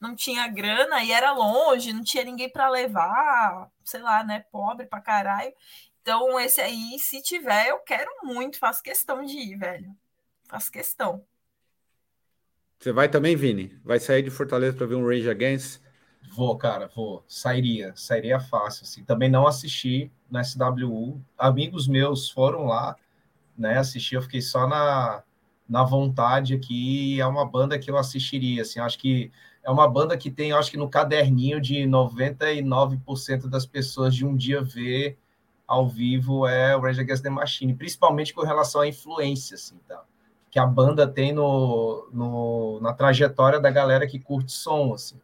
não 0.00 0.14
tinha 0.14 0.46
grana 0.48 1.02
e 1.02 1.12
era 1.12 1.32
longe, 1.32 1.92
não 1.92 2.04
tinha 2.04 2.24
ninguém 2.24 2.48
para 2.50 2.68
levar, 2.68 3.70
sei 3.84 4.00
lá, 4.00 4.22
né? 4.22 4.44
Pobre 4.50 4.86
pra 4.86 5.00
caralho. 5.00 5.52
Então, 6.00 6.38
esse 6.40 6.60
aí, 6.60 6.96
se 6.98 7.20
tiver, 7.22 7.68
eu 7.68 7.78
quero 7.80 8.10
muito, 8.22 8.58
faço 8.58 8.82
questão 8.82 9.24
de 9.24 9.36
ir, 9.36 9.56
velho. 9.56 9.94
Faço 10.48 10.70
questão. 10.72 11.24
Você 12.78 12.92
vai 12.92 13.08
também, 13.08 13.36
Vini? 13.36 13.78
Vai 13.84 13.98
sair 13.98 14.22
de 14.22 14.30
Fortaleza 14.30 14.76
para 14.76 14.86
ver 14.86 14.94
um 14.94 15.06
Rage 15.06 15.28
Against? 15.28 15.82
Vou, 16.30 16.56
cara, 16.56 16.88
vou. 16.94 17.24
Sairia, 17.26 17.92
sairia 17.96 18.38
fácil. 18.38 18.84
Assim. 18.84 19.04
Também 19.04 19.28
não 19.28 19.46
assisti 19.46 20.10
na 20.30 20.42
SWU. 20.42 21.20
Amigos 21.36 21.88
meus 21.88 22.30
foram 22.30 22.64
lá, 22.66 22.96
né? 23.56 23.78
Assisti, 23.78 24.14
eu 24.14 24.22
fiquei 24.22 24.40
só 24.40 24.66
na, 24.66 25.22
na 25.68 25.82
vontade 25.82 26.54
aqui. 26.54 27.20
É 27.20 27.26
uma 27.26 27.44
banda 27.44 27.78
que 27.78 27.90
eu 27.90 27.98
assistiria. 27.98 28.62
Assim, 28.62 28.78
acho 28.78 28.98
que 28.98 29.32
é 29.68 29.70
uma 29.70 29.86
banda 29.86 30.16
que 30.16 30.30
tem, 30.30 30.50
acho 30.50 30.70
que 30.70 30.78
no 30.78 30.88
caderninho 30.88 31.60
de 31.60 31.82
99% 31.82 33.50
das 33.50 33.66
pessoas 33.66 34.14
de 34.14 34.24
um 34.24 34.34
dia 34.34 34.62
ver 34.62 35.18
ao 35.66 35.86
vivo 35.86 36.46
é 36.46 36.74
o 36.74 36.80
Rage 36.80 37.02
Against 37.02 37.22
the 37.22 37.28
Machine, 37.28 37.74
principalmente 37.74 38.32
com 38.32 38.40
relação 38.40 38.80
à 38.80 38.88
influência, 38.88 39.56
assim, 39.56 39.76
tá? 39.86 40.02
que 40.50 40.58
a 40.58 40.64
banda 40.64 41.06
tem 41.06 41.34
no, 41.34 42.08
no, 42.10 42.80
na 42.80 42.94
trajetória 42.94 43.60
da 43.60 43.70
galera 43.70 44.06
que 44.06 44.18
curte 44.18 44.52
som, 44.52 44.94
assim, 44.94 45.20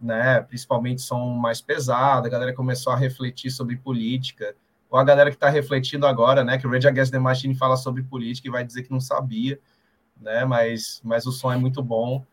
né? 0.00 0.40
Principalmente 0.40 1.02
som 1.02 1.34
mais 1.34 1.60
pesado, 1.60 2.26
a 2.26 2.30
galera 2.30 2.54
começou 2.54 2.94
a 2.94 2.96
refletir 2.96 3.50
sobre 3.50 3.76
política, 3.76 4.56
ou 4.88 4.98
a 4.98 5.04
galera 5.04 5.28
que 5.28 5.36
está 5.36 5.50
refletindo 5.50 6.06
agora, 6.06 6.42
né? 6.42 6.56
Que 6.56 6.66
o 6.66 6.70
Rage 6.70 6.88
Against 6.88 7.12
the 7.12 7.18
Machine 7.18 7.54
fala 7.54 7.76
sobre 7.76 8.02
política 8.02 8.48
e 8.48 8.50
vai 8.50 8.64
dizer 8.64 8.84
que 8.84 8.90
não 8.90 9.00
sabia, 9.00 9.60
né? 10.18 10.46
Mas, 10.46 11.02
mas 11.04 11.26
o 11.26 11.30
som 11.30 11.52
é 11.52 11.58
muito 11.58 11.82
bom. 11.82 12.24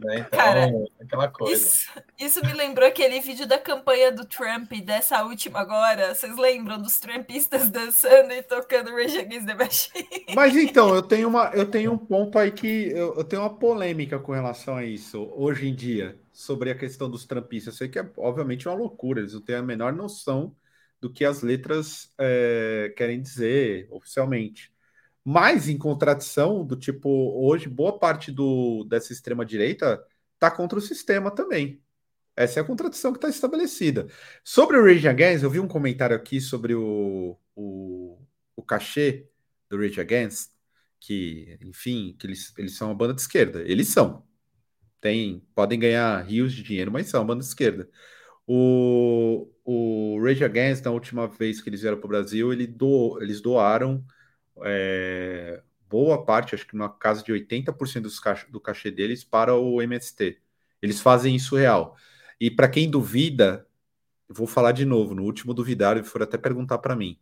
Né? 0.00 0.20
Então, 0.20 0.38
Cara, 0.38 0.70
aquela 0.98 1.28
coisa. 1.28 1.54
Isso, 1.54 1.90
isso, 2.18 2.40
me 2.44 2.52
lembrou 2.54 2.88
aquele 2.88 3.20
vídeo 3.20 3.46
da 3.46 3.58
campanha 3.58 4.10
do 4.10 4.24
Trump, 4.24 4.72
dessa 4.82 5.22
última 5.24 5.60
agora. 5.60 6.14
Vocês 6.14 6.36
lembram 6.36 6.80
dos 6.80 6.98
Trumpistas 6.98 7.68
dançando 7.68 8.32
e 8.32 8.42
tocando 8.42 8.90
Rage 8.90 9.18
Against 9.18 9.46
the 9.46 9.54
Machine? 9.54 10.26
Mas 10.34 10.56
então, 10.56 10.94
eu 10.94 11.02
tenho, 11.02 11.28
uma, 11.28 11.50
eu 11.54 11.66
tenho 11.66 11.92
um 11.92 11.98
ponto 11.98 12.38
aí 12.38 12.50
que 12.50 12.90
eu, 12.90 13.14
eu 13.16 13.24
tenho 13.24 13.42
uma 13.42 13.54
polêmica 13.54 14.18
com 14.18 14.32
relação 14.32 14.76
a 14.76 14.84
isso 14.84 15.30
hoje 15.36 15.68
em 15.68 15.74
dia, 15.74 16.18
sobre 16.32 16.70
a 16.70 16.74
questão 16.74 17.10
dos 17.10 17.26
Trumpistas. 17.26 17.74
Eu 17.74 17.78
sei 17.78 17.88
que 17.88 17.98
é 17.98 18.10
obviamente 18.16 18.66
uma 18.66 18.74
loucura, 18.74 19.20
eles 19.20 19.34
não 19.34 19.42
têm 19.42 19.56
a 19.56 19.62
menor 19.62 19.92
noção 19.92 20.56
do 20.98 21.12
que 21.12 21.24
as 21.24 21.42
letras 21.42 22.12
é, 22.18 22.92
querem 22.96 23.20
dizer 23.20 23.86
oficialmente 23.90 24.72
mas 25.24 25.68
em 25.68 25.76
contradição 25.78 26.64
do 26.64 26.76
tipo, 26.76 27.08
hoje 27.08 27.68
boa 27.68 27.98
parte 27.98 28.32
do, 28.32 28.84
dessa 28.84 29.12
extrema 29.12 29.44
direita 29.44 30.02
está 30.34 30.50
contra 30.50 30.78
o 30.78 30.82
sistema 30.82 31.30
também. 31.30 31.82
Essa 32.36 32.60
é 32.60 32.62
a 32.62 32.66
contradição 32.66 33.12
que 33.12 33.18
está 33.18 33.28
estabelecida. 33.28 34.06
Sobre 34.42 34.78
o 34.78 34.84
Rage 34.84 35.06
Against, 35.06 35.42
eu 35.42 35.50
vi 35.50 35.60
um 35.60 35.68
comentário 35.68 36.16
aqui 36.16 36.40
sobre 36.40 36.74
o, 36.74 37.38
o, 37.54 38.18
o 38.56 38.62
cachê 38.62 39.28
do 39.68 39.76
Rage 39.78 40.00
Against, 40.00 40.50
que, 40.98 41.58
enfim, 41.60 42.16
que 42.18 42.26
eles, 42.26 42.52
eles 42.56 42.76
são 42.76 42.88
uma 42.88 42.94
banda 42.94 43.14
de 43.14 43.20
esquerda. 43.20 43.62
Eles 43.62 43.88
são. 43.88 44.24
Tem, 45.00 45.42
podem 45.54 45.78
ganhar 45.78 46.22
rios 46.22 46.52
de 46.54 46.62
dinheiro, 46.62 46.90
mas 46.90 47.08
são 47.08 47.20
uma 47.20 47.26
banda 47.26 47.40
de 47.40 47.46
esquerda. 47.46 47.88
O, 48.46 49.50
o 49.64 50.20
Rage 50.22 50.44
Against, 50.44 50.84
na 50.84 50.90
última 50.90 51.28
vez 51.28 51.60
que 51.60 51.68
eles 51.68 51.82
vieram 51.82 51.98
para 51.98 52.06
o 52.06 52.08
Brasil, 52.08 52.52
ele 52.52 52.66
do, 52.66 53.18
eles 53.20 53.40
doaram 53.40 54.04
é, 54.64 55.62
boa 55.88 56.24
parte, 56.24 56.54
acho 56.54 56.66
que 56.66 56.76
na 56.76 56.88
casa 56.88 57.22
de 57.22 57.32
80% 57.32 58.02
dos 58.04 58.20
cach 58.20 58.50
do 58.50 58.60
cachê 58.60 58.90
deles 58.90 59.24
para 59.24 59.54
o 59.54 59.82
MST. 59.82 60.40
Eles 60.82 61.00
fazem 61.00 61.34
isso 61.36 61.56
real. 61.56 61.96
E 62.40 62.50
para 62.50 62.68
quem 62.68 62.90
duvida, 62.90 63.66
vou 64.28 64.46
falar 64.46 64.72
de 64.72 64.84
novo, 64.84 65.14
no 65.14 65.24
último 65.24 65.54
duvidário, 65.54 66.04
foram 66.04 66.24
até 66.24 66.38
perguntar 66.38 66.78
para 66.78 66.96
mim. 66.96 67.18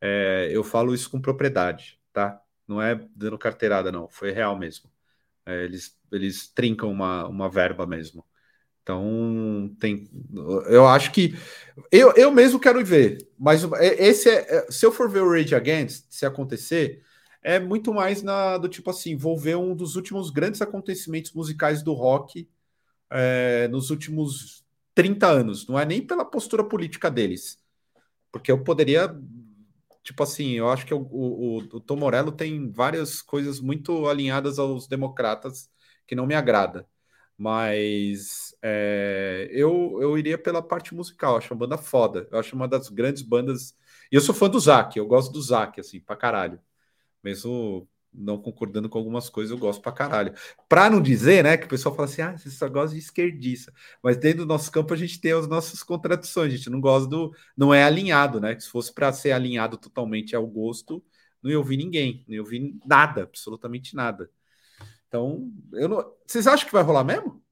É, 0.00 0.48
eu 0.52 0.64
falo 0.64 0.94
isso 0.94 1.10
com 1.10 1.20
propriedade, 1.20 2.00
tá? 2.12 2.40
Não 2.66 2.80
é 2.80 2.94
dando 3.14 3.38
carteirada, 3.38 3.92
não. 3.92 4.08
Foi 4.08 4.30
real 4.32 4.58
mesmo. 4.58 4.90
É, 5.46 5.64
eles, 5.64 5.98
eles 6.12 6.48
trincam 6.48 6.90
uma, 6.90 7.26
uma 7.28 7.50
verba 7.50 7.86
mesmo. 7.86 8.24
Então, 8.82 9.74
tem. 9.78 10.08
Eu 10.68 10.86
acho 10.86 11.12
que. 11.12 11.34
Eu, 11.90 12.12
eu 12.16 12.30
mesmo 12.30 12.58
quero 12.58 12.84
ver, 12.84 13.28
mas 13.38 13.62
esse 13.80 14.28
é. 14.28 14.46
é 14.48 14.70
se 14.70 14.84
eu 14.84 14.92
for 14.92 15.08
ver 15.08 15.22
o 15.22 15.30
Rage 15.30 15.54
Against, 15.54 16.06
se 16.10 16.26
acontecer, 16.26 17.02
é 17.42 17.58
muito 17.58 17.92
mais 17.92 18.22
na 18.22 18.58
do 18.58 18.68
tipo 18.68 18.90
assim: 18.90 19.16
vou 19.16 19.38
ver 19.38 19.56
um 19.56 19.74
dos 19.74 19.96
últimos 19.96 20.30
grandes 20.30 20.62
acontecimentos 20.62 21.32
musicais 21.32 21.82
do 21.82 21.92
rock 21.92 22.48
é, 23.10 23.68
nos 23.68 23.90
últimos 23.90 24.64
30 24.94 25.26
anos. 25.26 25.66
Não 25.68 25.78
é 25.78 25.84
nem 25.84 26.04
pela 26.06 26.24
postura 26.24 26.64
política 26.64 27.10
deles, 27.10 27.58
porque 28.32 28.50
eu 28.50 28.62
poderia. 28.62 29.14
Tipo 30.02 30.22
assim, 30.22 30.52
eu 30.52 30.68
acho 30.70 30.86
que 30.86 30.94
o, 30.94 31.00
o, 31.00 31.58
o 31.58 31.80
Tom 31.80 31.96
Morello 31.96 32.32
tem 32.32 32.70
várias 32.72 33.20
coisas 33.20 33.60
muito 33.60 34.08
alinhadas 34.08 34.58
aos 34.58 34.88
democratas 34.88 35.70
que 36.06 36.14
não 36.14 36.26
me 36.26 36.34
agrada. 36.34 36.88
Mas 37.40 38.54
é, 38.60 39.48
eu, 39.50 39.98
eu 40.02 40.18
iria 40.18 40.36
pela 40.36 40.60
parte 40.60 40.94
musical, 40.94 41.38
acho 41.38 41.54
uma 41.54 41.58
banda 41.60 41.78
foda. 41.78 42.28
Eu 42.30 42.38
acho 42.38 42.54
uma 42.54 42.68
das 42.68 42.90
grandes 42.90 43.22
bandas. 43.22 43.74
E 44.12 44.16
eu 44.16 44.20
sou 44.20 44.34
fã 44.34 44.46
do 44.50 44.60
Zac, 44.60 44.98
eu 44.98 45.06
gosto 45.06 45.32
do 45.32 45.40
Zac, 45.40 45.80
assim, 45.80 46.00
pra 46.00 46.16
caralho. 46.16 46.60
Mesmo 47.24 47.88
não 48.12 48.38
concordando 48.38 48.90
com 48.90 48.98
algumas 48.98 49.30
coisas, 49.30 49.52
eu 49.52 49.58
gosto 49.58 49.80
pra 49.80 49.90
caralho. 49.92 50.34
Pra 50.68 50.90
não 50.90 51.00
dizer, 51.00 51.42
né, 51.44 51.56
que 51.56 51.64
o 51.64 51.68
pessoal 51.68 51.94
fala 51.94 52.08
assim, 52.08 52.22
ah, 52.22 52.36
você 52.36 52.50
só 52.50 52.68
gosta 52.68 52.94
de 52.94 53.00
esquerdista. 53.00 53.72
Mas 54.02 54.18
dentro 54.18 54.40
do 54.40 54.46
nosso 54.46 54.70
campo 54.70 54.92
a 54.92 54.96
gente 54.96 55.18
tem 55.18 55.32
as 55.32 55.48
nossas 55.48 55.82
contradições, 55.82 56.52
a 56.52 56.56
gente 56.56 56.68
não 56.70 56.80
gosta 56.80 57.08
do. 57.08 57.34
Não 57.56 57.72
é 57.72 57.84
alinhado, 57.84 58.38
né? 58.38 58.58
Se 58.60 58.68
fosse 58.68 58.92
para 58.92 59.12
ser 59.14 59.32
alinhado 59.32 59.78
totalmente 59.78 60.36
ao 60.36 60.46
gosto, 60.46 61.02
não 61.42 61.50
ia 61.50 61.58
ouvir 61.58 61.78
ninguém, 61.78 62.22
não 62.28 62.34
ia 62.34 62.42
ouvir 62.42 62.78
nada, 62.86 63.22
absolutamente 63.22 63.96
nada. 63.96 64.30
Então, 65.10 65.50
eu 65.72 65.88
não... 65.88 66.12
vocês 66.24 66.46
acham 66.46 66.64
que 66.68 66.72
vai 66.72 66.84
rolar 66.84 67.02
mesmo? 67.02 67.42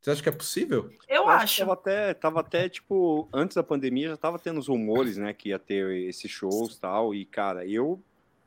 Você 0.00 0.10
acha 0.10 0.22
que 0.22 0.28
é 0.30 0.32
possível? 0.32 0.90
Eu, 1.06 1.24
eu 1.24 1.28
acho. 1.28 1.58
Tava 1.58 1.72
até, 1.74 2.14
tava 2.14 2.40
até, 2.40 2.66
tipo, 2.66 3.28
antes 3.30 3.54
da 3.54 3.62
pandemia 3.62 4.08
já 4.08 4.16
tava 4.16 4.38
tendo 4.38 4.58
os 4.58 4.68
rumores, 4.68 5.18
né, 5.18 5.34
que 5.34 5.50
ia 5.50 5.58
ter 5.58 6.08
esses 6.08 6.30
shows 6.30 6.76
e 6.76 6.80
tal. 6.80 7.14
E, 7.14 7.26
cara, 7.26 7.66
eu, 7.66 8.02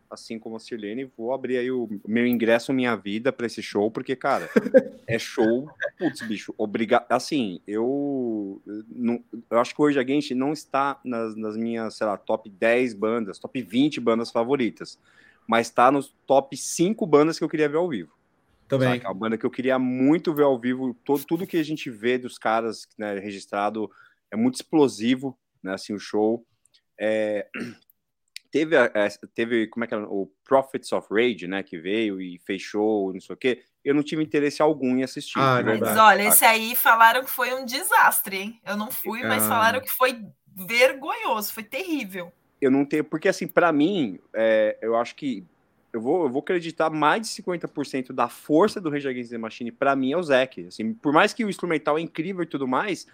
assim 0.09 0.39
como 0.39 0.55
a 0.55 0.59
Sirlene, 0.59 1.11
vou 1.15 1.35
abrir 1.35 1.57
aí 1.57 1.69
o 1.69 1.87
meu 2.07 2.25
ingresso, 2.25 2.73
minha 2.73 2.95
vida 2.95 3.31
para 3.31 3.45
esse 3.45 3.61
show, 3.61 3.91
porque, 3.91 4.15
cara, 4.15 4.49
é 5.05 5.19
show. 5.19 5.69
Putz, 5.99 6.21
bicho, 6.21 6.51
obrigado. 6.57 7.05
Assim, 7.09 7.61
eu, 7.67 8.59
não, 8.89 9.23
eu 9.51 9.59
acho 9.59 9.75
que 9.75 9.81
hoje 9.83 9.99
a 9.99 10.03
gente 10.03 10.33
não 10.33 10.53
está 10.53 10.99
nas, 11.05 11.35
nas 11.35 11.55
minhas, 11.55 11.93
sei 11.93 12.07
lá, 12.07 12.17
top 12.17 12.49
10 12.49 12.95
bandas, 12.95 13.37
top 13.37 13.61
20 13.61 13.99
bandas 13.99 14.31
favoritas, 14.31 14.97
mas 15.45 15.67
está 15.67 15.91
nos 15.91 16.15
top 16.25 16.57
5 16.57 17.05
bandas 17.05 17.37
que 17.37 17.43
eu 17.43 17.49
queria 17.49 17.69
ver 17.69 17.77
ao 17.77 17.87
vivo. 17.87 18.19
Também. 18.71 18.93
Saca? 18.93 19.07
É 19.07 19.09
uma 19.09 19.19
banda 19.19 19.37
que 19.37 19.45
eu 19.45 19.51
queria 19.51 19.77
muito 19.77 20.33
ver 20.33 20.43
ao 20.43 20.57
vivo. 20.57 20.93
Todo, 21.03 21.25
tudo 21.25 21.47
que 21.47 21.57
a 21.57 21.63
gente 21.63 21.89
vê 21.89 22.17
dos 22.17 22.37
caras 22.37 22.87
né, 22.97 23.19
registrado 23.19 23.91
é 24.31 24.37
muito 24.37 24.55
explosivo, 24.55 25.37
né? 25.61 25.73
Assim, 25.73 25.93
o 25.93 25.99
show. 25.99 26.45
É... 26.99 27.47
Teve, 28.51 28.75
teve, 29.33 29.67
como 29.67 29.85
é 29.85 29.87
que 29.87 29.93
era? 29.93 30.03
O 30.09 30.29
Prophets 30.43 30.91
of 30.91 31.07
Rage, 31.09 31.47
né? 31.47 31.63
Que 31.63 31.77
veio 31.77 32.19
e 32.19 32.37
fechou, 32.45 33.13
não 33.13 33.21
sei 33.21 33.33
o 33.33 33.37
quê. 33.37 33.63
Eu 33.81 33.95
não 33.95 34.03
tive 34.03 34.21
interesse 34.21 34.61
algum 34.61 34.97
em 34.97 35.03
assistir. 35.03 35.39
Ah, 35.39 35.63
mas 35.63 35.97
olha, 35.97 36.23
esse 36.23 36.43
aí 36.43 36.75
falaram 36.75 37.23
que 37.23 37.29
foi 37.29 37.53
um 37.53 37.63
desastre, 37.63 38.35
hein? 38.35 38.61
Eu 38.65 38.75
não 38.75 38.91
fui, 38.91 39.23
mas 39.23 39.45
ah. 39.45 39.47
falaram 39.47 39.79
que 39.79 39.89
foi 39.89 40.21
vergonhoso, 40.53 41.53
foi 41.53 41.63
terrível. 41.63 42.29
Eu 42.59 42.69
não 42.69 42.83
tenho, 42.83 43.05
porque 43.05 43.29
assim, 43.29 43.47
para 43.47 43.71
mim, 43.71 44.19
é, 44.35 44.77
eu 44.81 44.97
acho 44.97 45.15
que 45.15 45.47
eu 45.93 45.99
vou, 45.99 46.23
eu 46.23 46.29
vou 46.29 46.41
acreditar 46.41 46.89
mais 46.89 47.21
de 47.21 47.41
50% 47.41 48.13
da 48.13 48.29
força 48.29 48.79
do 48.79 48.89
Rage 48.89 49.07
Against 49.07 49.29
the 49.29 49.37
Machine 49.37 49.71
para 49.71 49.95
mim 49.95 50.13
é 50.13 50.17
o 50.17 50.23
Zack. 50.23 50.67
Assim, 50.67 50.93
por 50.93 51.11
mais 51.11 51.33
que 51.33 51.43
o 51.43 51.49
instrumental 51.49 51.97
é 51.97 52.01
incrível 52.01 52.43
e 52.43 52.47
tudo 52.47 52.67
mais, 52.67 53.07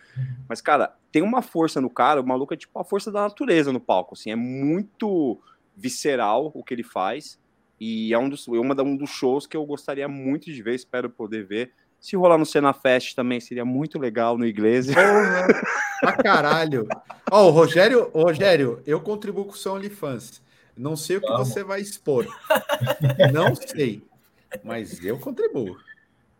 mas 0.47 0.61
cara, 0.61 0.95
tem 1.11 1.21
uma 1.21 1.41
força 1.41 1.81
no 1.81 1.89
cara, 1.89 2.21
o 2.21 2.27
maluco 2.27 2.53
é 2.53 2.57
tipo 2.57 2.77
a 2.79 2.83
força 2.83 3.11
da 3.11 3.21
natureza 3.21 3.71
no 3.71 3.79
palco, 3.79 4.13
assim, 4.13 4.31
é 4.31 4.35
muito 4.35 5.39
visceral 5.75 6.51
o 6.53 6.63
que 6.63 6.73
ele 6.73 6.83
faz 6.83 7.39
e 7.79 8.13
é 8.13 8.17
um 8.17 8.29
dos, 8.29 8.47
é 8.47 8.51
uma, 8.51 8.81
um 8.81 8.95
dos 8.95 9.09
shows 9.09 9.45
que 9.45 9.55
eu 9.55 9.65
gostaria 9.65 10.07
muito 10.07 10.45
de 10.45 10.61
ver, 10.61 10.75
espero 10.75 11.09
poder 11.09 11.45
ver. 11.45 11.71
Se 11.99 12.15
rolar 12.15 12.37
no 12.37 12.45
Cena 12.45 12.73
Fest 12.73 13.15
também 13.15 13.39
seria 13.39 13.65
muito 13.65 13.97
legal 13.97 14.37
no. 14.37 14.45
Porra, 14.93 15.47
pra 15.99 16.13
caralho. 16.13 16.87
Ó, 17.31 17.47
oh, 17.47 17.49
Rogério, 17.49 18.09
Rogério, 18.13 18.81
eu 18.85 19.01
contribuo 19.01 19.45
com 19.45 19.53
o 19.53 19.57
seu 19.57 19.73
OnlyFans. 19.73 20.41
Não 20.77 20.95
sei 20.95 21.17
o 21.17 21.21
que 21.21 21.27
Vamos. 21.27 21.49
você 21.49 21.63
vai 21.63 21.81
expor. 21.81 22.27
Não 23.33 23.55
sei. 23.55 24.03
Mas 24.63 25.03
eu 25.03 25.19
contribuo. 25.19 25.77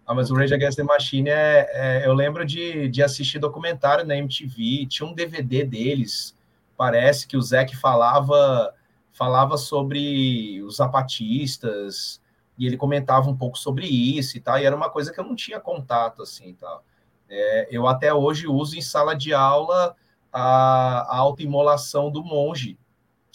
Ah, 0.05 0.13
mas 0.13 0.31
o 0.31 0.35
Rage 0.35 0.53
Against 0.53 0.77
the 0.77 0.83
Machine 0.83 1.29
é, 1.29 1.69
é, 1.73 2.07
eu 2.07 2.13
lembro 2.13 2.45
de, 2.45 2.87
de 2.87 3.03
assistir 3.03 3.39
documentário 3.39 4.05
na 4.05 4.15
MTV, 4.15 4.85
tinha 4.85 5.05
um 5.05 5.13
DVD 5.13 5.65
deles, 5.65 6.33
parece 6.77 7.27
que 7.27 7.35
o 7.35 7.41
Zac 7.41 7.75
falava 7.75 8.73
falava 9.11 9.57
sobre 9.57 10.61
os 10.61 10.77
zapatistas 10.77 12.21
e 12.57 12.65
ele 12.65 12.77
comentava 12.77 13.29
um 13.29 13.35
pouco 13.35 13.57
sobre 13.57 13.85
isso 13.87 14.37
e 14.37 14.39
tal, 14.39 14.59
e 14.59 14.63
era 14.63 14.75
uma 14.75 14.89
coisa 14.89 15.11
que 15.11 15.19
eu 15.19 15.25
não 15.25 15.35
tinha 15.35 15.59
contato 15.59 16.21
assim, 16.21 16.53
tal. 16.53 16.85
É, 17.29 17.67
eu 17.69 17.85
até 17.85 18.13
hoje 18.13 18.47
uso 18.47 18.77
em 18.77 18.81
sala 18.81 19.13
de 19.13 19.33
aula 19.33 19.93
a, 20.31 20.99
a 21.09 21.17
autoimolação 21.17 22.09
do 22.09 22.23
monge, 22.23 22.77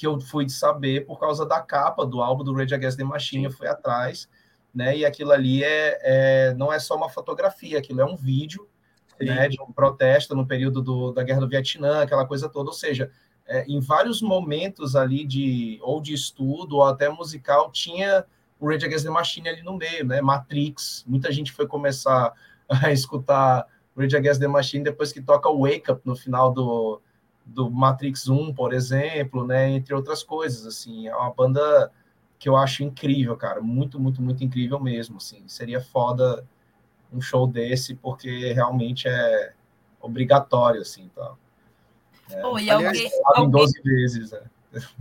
que 0.02 0.06
eu 0.08 0.18
fui 0.18 0.48
saber 0.48 1.06
por 1.06 1.16
causa 1.20 1.46
da 1.46 1.60
capa 1.60 2.04
do 2.04 2.20
álbum 2.20 2.42
do 2.42 2.52
Rage 2.52 2.74
Against 2.74 2.98
the 2.98 3.04
Machine, 3.04 3.44
eu 3.44 3.52
fui 3.52 3.68
atrás, 3.68 4.28
né? 4.74 4.96
E 4.96 5.04
aquilo 5.04 5.30
ali 5.30 5.62
é, 5.62 5.98
é 6.02 6.54
não 6.54 6.72
é 6.72 6.80
só 6.80 6.96
uma 6.96 7.08
fotografia, 7.08 7.78
aquilo 7.78 8.00
é 8.00 8.04
um 8.04 8.16
vídeo, 8.16 8.68
né? 9.20 9.48
De 9.48 9.62
um 9.62 9.70
protesto 9.70 10.34
no 10.34 10.44
período 10.44 10.82
do, 10.82 11.12
da 11.12 11.22
Guerra 11.22 11.38
do 11.38 11.48
Vietnã, 11.48 12.02
aquela 12.02 12.26
coisa 12.26 12.48
toda. 12.48 12.70
Ou 12.70 12.74
seja, 12.74 13.12
é, 13.46 13.64
em 13.68 13.78
vários 13.78 14.20
momentos 14.20 14.96
ali 14.96 15.24
de 15.24 15.78
ou 15.82 16.00
de 16.00 16.12
estudo 16.12 16.78
ou 16.78 16.82
até 16.82 17.08
musical 17.08 17.70
tinha 17.70 18.24
o 18.58 18.68
Rage 18.68 18.84
Against 18.84 19.04
the 19.04 19.10
Machine 19.10 19.48
ali 19.50 19.62
no 19.62 19.76
meio, 19.76 20.04
né? 20.04 20.20
Matrix. 20.20 21.04
Muita 21.06 21.30
gente 21.30 21.52
foi 21.52 21.68
começar 21.68 22.32
a 22.68 22.90
escutar 22.90 23.68
Rage 23.96 24.16
Against 24.16 24.40
the 24.40 24.48
Machine 24.48 24.82
depois 24.82 25.12
que 25.12 25.22
toca 25.22 25.48
o 25.48 25.60
Wake 25.60 25.92
Up 25.92 26.02
no 26.04 26.16
final 26.16 26.52
do 26.52 27.00
do 27.44 27.70
Matrix 27.70 28.28
1, 28.28 28.54
por 28.54 28.72
exemplo, 28.72 29.46
né, 29.46 29.70
entre 29.70 29.94
outras 29.94 30.22
coisas, 30.22 30.66
assim, 30.66 31.08
é 31.08 31.14
uma 31.14 31.32
banda 31.32 31.90
que 32.38 32.48
eu 32.48 32.56
acho 32.56 32.82
incrível, 32.82 33.36
cara, 33.36 33.60
muito, 33.60 34.00
muito, 34.00 34.20
muito 34.20 34.42
incrível 34.42 34.80
mesmo, 34.80 35.18
assim, 35.18 35.42
seria 35.46 35.80
foda 35.80 36.46
um 37.12 37.20
show 37.20 37.46
desse, 37.46 37.94
porque 37.94 38.52
realmente 38.52 39.06
é 39.06 39.52
obrigatório, 40.00 40.80
assim, 40.80 41.10
tá. 41.14 41.34
É, 42.30 42.46
oh, 42.46 42.58
e 42.58 42.70
alguém, 42.70 43.10
alguém, 43.26 43.50
12 43.50 43.82
vezes, 43.82 44.30
né? 44.30 44.42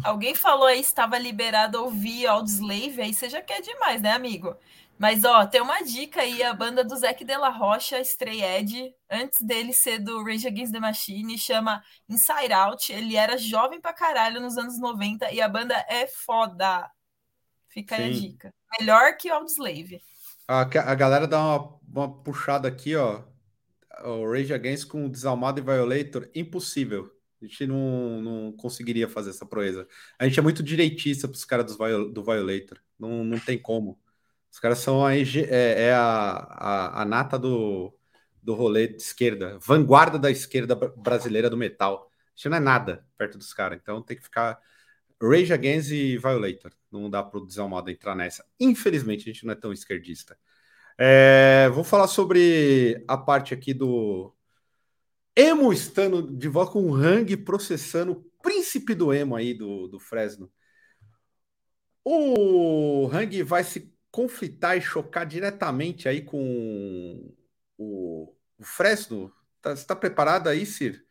Alguém 0.03 0.35
falou 0.35 0.67
aí 0.67 0.81
estava 0.81 1.17
liberado 1.17 1.81
ouvir 1.81 2.27
Audioslave, 2.27 3.01
aí 3.01 3.13
você 3.13 3.29
já 3.29 3.41
quer 3.41 3.61
demais, 3.61 4.01
né, 4.01 4.11
amigo? 4.11 4.55
Mas, 5.01 5.23
ó, 5.23 5.47
tem 5.47 5.59
uma 5.59 5.81
dica 5.81 6.21
aí, 6.21 6.43
a 6.43 6.53
banda 6.53 6.83
do 6.83 6.95
Zac 6.95 7.25
de 7.25 7.35
la 7.35 7.49
Rocha, 7.49 7.99
Stray 8.01 8.43
Ed, 8.43 8.93
antes 9.09 9.41
dele 9.41 9.73
ser 9.73 9.97
do 9.97 10.23
Rage 10.23 10.45
Against 10.45 10.71
the 10.71 10.79
Machine, 10.79 11.39
chama 11.39 11.83
Inside 12.07 12.53
Out. 12.53 12.93
Ele 12.93 13.15
era 13.15 13.35
jovem 13.35 13.81
pra 13.81 13.93
caralho 13.93 14.39
nos 14.39 14.59
anos 14.59 14.79
90 14.79 15.31
e 15.31 15.41
a 15.41 15.49
banda 15.49 15.73
é 15.89 16.05
foda. 16.05 16.87
Fica 17.67 17.95
Sim. 17.95 18.03
aí 18.03 18.09
a 18.09 18.13
dica. 18.13 18.53
Melhor 18.79 19.17
que 19.17 19.27
Audioslave. 19.27 20.03
A, 20.47 20.61
a 20.61 20.93
galera 20.93 21.27
dá 21.27 21.39
uma, 21.39 21.79
uma 21.87 22.21
puxada 22.21 22.67
aqui, 22.67 22.95
ó. 22.95 23.23
O 24.03 24.31
Rage 24.31 24.53
Against 24.53 24.87
com 24.87 25.09
Desalmado 25.09 25.59
e 25.59 25.63
Violator, 25.63 26.29
impossível. 26.35 27.11
A 27.41 27.45
gente 27.47 27.65
não, 27.65 28.21
não 28.21 28.51
conseguiria 28.51 29.09
fazer 29.09 29.31
essa 29.31 29.47
proeza. 29.47 29.87
A 30.19 30.27
gente 30.27 30.37
é 30.37 30.43
muito 30.43 30.61
direitista 30.61 31.27
para 31.27 31.35
os 31.37 31.43
caras 31.43 31.75
do 31.75 32.23
Violator. 32.23 32.79
Não, 32.99 33.23
não 33.23 33.39
tem 33.39 33.57
como. 33.57 33.99
Os 34.51 34.59
caras 34.59 34.79
são 34.79 35.05
a, 35.05 35.15
é, 35.15 35.23
é 35.49 35.93
a, 35.93 36.01
a, 36.01 37.01
a, 37.01 37.05
nata 37.05 37.39
do, 37.39 37.93
do 38.43 38.53
rolê 38.53 38.87
de 38.87 39.01
esquerda, 39.01 39.57
vanguarda 39.59 40.19
da 40.19 40.29
esquerda 40.29 40.75
brasileira 40.75 41.49
do 41.49 41.57
metal. 41.57 42.11
Isso 42.35 42.49
não 42.49 42.57
é 42.57 42.59
nada 42.59 43.05
perto 43.17 43.37
dos 43.37 43.53
caras. 43.53 43.79
Então 43.81 44.01
tem 44.01 44.17
que 44.17 44.23
ficar 44.23 44.59
Rage 45.21 45.53
Against 45.53 45.91
e 45.91 46.17
Violator. 46.17 46.71
Não 46.91 47.09
dá 47.09 47.23
para 47.23 47.39
o 47.39 47.45
Desalmado 47.45 47.89
entrar 47.89 48.15
nessa. 48.15 48.45
Infelizmente, 48.59 49.29
a 49.29 49.33
gente 49.33 49.45
não 49.45 49.53
é 49.53 49.55
tão 49.55 49.71
esquerdista. 49.71 50.37
É, 50.97 51.69
vou 51.69 51.83
falar 51.83 52.07
sobre 52.07 53.03
a 53.07 53.17
parte 53.17 53.53
aqui 53.53 53.73
do 53.73 54.35
Emo 55.35 55.71
estando 55.71 56.35
de 56.37 56.47
volta 56.49 56.73
com 56.73 56.83
o 56.83 56.93
Hang 56.93 57.37
processando 57.37 58.11
o 58.11 58.23
príncipe 58.41 58.93
do 58.93 59.13
Emo 59.13 59.35
aí 59.35 59.53
do, 59.53 59.87
do 59.87 59.99
Fresno. 59.99 60.51
O 62.03 63.09
Hang 63.13 63.43
vai 63.43 63.63
se 63.63 63.90
conflitar 64.11 64.77
e 64.77 64.81
chocar 64.81 65.25
diretamente 65.25 66.07
aí 66.09 66.21
com 66.21 67.33
o, 67.77 68.35
o 68.57 68.63
Fresno? 68.63 69.33
Tá, 69.61 69.75
você 69.75 69.81
está 69.81 69.95
preparado 69.95 70.47
aí, 70.49 70.65
Cir? 70.65 71.05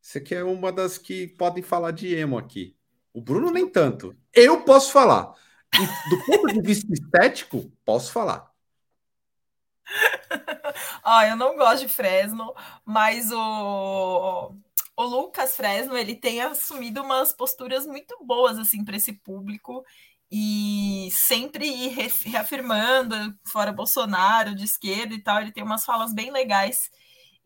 Você 0.00 0.20
que 0.20 0.34
é 0.34 0.44
uma 0.44 0.70
das 0.70 0.98
que 0.98 1.26
podem 1.28 1.62
falar 1.62 1.90
de 1.90 2.14
emo 2.14 2.38
aqui. 2.38 2.76
O 3.12 3.20
Bruno 3.20 3.50
nem 3.50 3.68
tanto. 3.68 4.16
Eu 4.32 4.62
posso 4.62 4.92
falar. 4.92 5.34
E 5.74 6.10
do 6.10 6.24
ponto 6.26 6.46
de 6.52 6.60
vista 6.60 6.92
estético, 6.92 7.72
posso 7.84 8.12
falar. 8.12 8.52
ah, 11.02 11.26
eu 11.26 11.36
não 11.36 11.56
gosto 11.56 11.86
de 11.86 11.88
Fresno, 11.88 12.54
mas 12.84 13.30
o, 13.32 14.54
o 14.96 15.02
Lucas 15.02 15.56
Fresno 15.56 15.96
ele 15.96 16.14
tem 16.14 16.40
assumido 16.42 17.02
umas 17.02 17.32
posturas 17.32 17.86
muito 17.86 18.16
boas 18.24 18.58
assim 18.58 18.84
para 18.84 18.96
esse 18.96 19.12
público 19.12 19.84
e 20.30 21.08
sempre 21.12 21.66
ir 21.66 21.96
reafirmando 22.26 23.14
fora 23.46 23.72
Bolsonaro 23.72 24.54
de 24.54 24.64
esquerda 24.64 25.14
e 25.14 25.22
tal. 25.22 25.40
Ele 25.40 25.52
tem 25.52 25.62
umas 25.64 25.84
falas 25.84 26.12
bem 26.12 26.30
legais. 26.30 26.90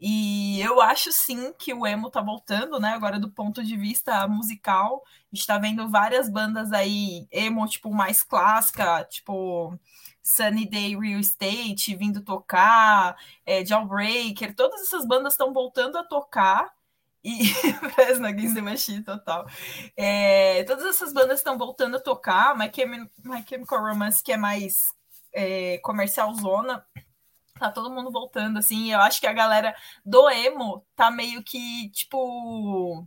E 0.00 0.60
eu 0.60 0.80
acho 0.80 1.10
sim 1.12 1.52
que 1.58 1.74
o 1.74 1.86
emo 1.86 2.08
tá 2.10 2.20
voltando, 2.22 2.78
né? 2.78 2.90
Agora, 2.90 3.18
do 3.18 3.30
ponto 3.30 3.64
de 3.64 3.76
vista 3.76 4.28
musical, 4.28 5.02
a 5.32 5.34
gente 5.34 5.46
tá 5.46 5.58
vendo 5.58 5.88
várias 5.88 6.30
bandas 6.30 6.72
aí, 6.72 7.26
emo, 7.32 7.66
tipo, 7.66 7.92
mais 7.92 8.22
clássica, 8.22 9.04
tipo 9.04 9.76
Sunny 10.22 10.68
Day 10.68 10.96
Real 10.96 11.18
Estate 11.18 11.96
vindo 11.96 12.22
tocar, 12.22 13.16
é, 13.44 13.64
Jawbreaker, 13.64 14.54
todas 14.54 14.82
essas 14.82 15.06
bandas 15.06 15.32
estão 15.32 15.52
voltando 15.52 15.98
a 15.98 16.04
tocar. 16.04 16.77
E 17.22 17.46
Fresno 17.94 18.26
Against 18.26 18.56
Machine 18.58 19.02
total. 19.02 19.46
É, 19.96 20.62
todas 20.64 20.84
essas 20.84 21.12
bandas 21.12 21.38
estão 21.38 21.58
voltando 21.58 21.96
a 21.96 22.00
tocar. 22.00 22.56
My, 22.56 22.70
Chem 22.72 23.08
My 23.24 23.44
Chemical 23.48 23.80
Romance, 23.80 24.22
que 24.22 24.32
é 24.32 24.36
mais 24.36 24.92
é, 25.32 25.78
comercial 25.78 26.32
zona, 26.34 26.84
tá 27.58 27.70
todo 27.70 27.90
mundo 27.90 28.10
voltando, 28.10 28.58
assim. 28.58 28.92
Eu 28.92 29.00
acho 29.00 29.20
que 29.20 29.26
a 29.26 29.32
galera 29.32 29.74
do 30.04 30.28
emo 30.30 30.84
tá 30.94 31.10
meio 31.10 31.42
que, 31.42 31.90
tipo. 31.90 33.06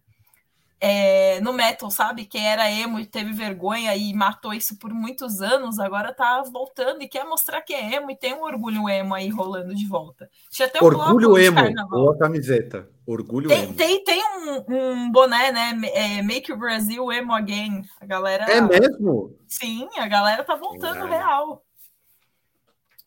É, 0.84 1.40
no 1.42 1.54
metal, 1.54 1.92
sabe? 1.92 2.26
Quem 2.26 2.48
era 2.48 2.72
emo 2.72 3.00
e 3.00 3.06
teve 3.06 3.32
vergonha 3.32 3.96
e 3.96 4.12
matou 4.16 4.52
isso 4.52 4.80
por 4.80 4.92
muitos 4.92 5.40
anos, 5.40 5.78
agora 5.78 6.12
tá 6.12 6.42
voltando 6.52 7.04
e 7.04 7.08
quer 7.08 7.24
mostrar 7.24 7.62
que 7.62 7.72
é 7.72 7.98
emo 7.98 8.10
e 8.10 8.16
tem 8.16 8.34
um 8.34 8.42
orgulho 8.42 8.90
emo 8.90 9.14
aí 9.14 9.30
rolando 9.30 9.76
de 9.76 9.88
volta. 9.88 10.28
Tinha 10.50 10.68
até 10.68 10.82
um 10.82 10.86
orgulho 10.86 11.38
emo, 11.38 11.88
boa 11.88 12.18
camiseta. 12.18 12.90
Orgulho 13.06 13.48
tem, 13.48 13.64
emo. 13.64 13.74
Tem, 13.76 14.04
tem 14.04 14.24
um, 14.24 14.76
um 14.76 15.12
boné, 15.12 15.52
né? 15.52 15.80
É, 15.94 16.22
Make 16.24 16.52
o 16.52 16.58
Brasil 16.58 17.12
Emo 17.12 17.34
Again. 17.34 17.84
A 18.00 18.06
galera. 18.08 18.46
É 18.46 18.60
mesmo? 18.60 19.38
Sim, 19.48 19.88
a 20.00 20.08
galera 20.08 20.44
tá 20.44 20.56
voltando 20.56 21.06
real. 21.06 21.64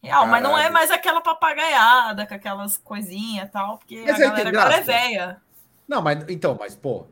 Real, 0.00 0.26
mas 0.26 0.42
não 0.42 0.56
é 0.56 0.68
mais 0.70 0.90
aquela 0.90 1.20
papagaiada 1.20 2.26
com 2.26 2.34
aquelas 2.34 2.76
coisinhas 2.76 3.48
e 3.48 3.50
tal, 3.50 3.78
porque 3.78 4.04
a 4.06 4.18
galera 4.18 4.48
agora 4.48 4.76
é 4.76 4.80
velha. 4.80 5.42
Não, 5.88 6.02
mas 6.02 6.24
então, 6.28 6.56
mas 6.58 6.76
pô, 6.76 7.06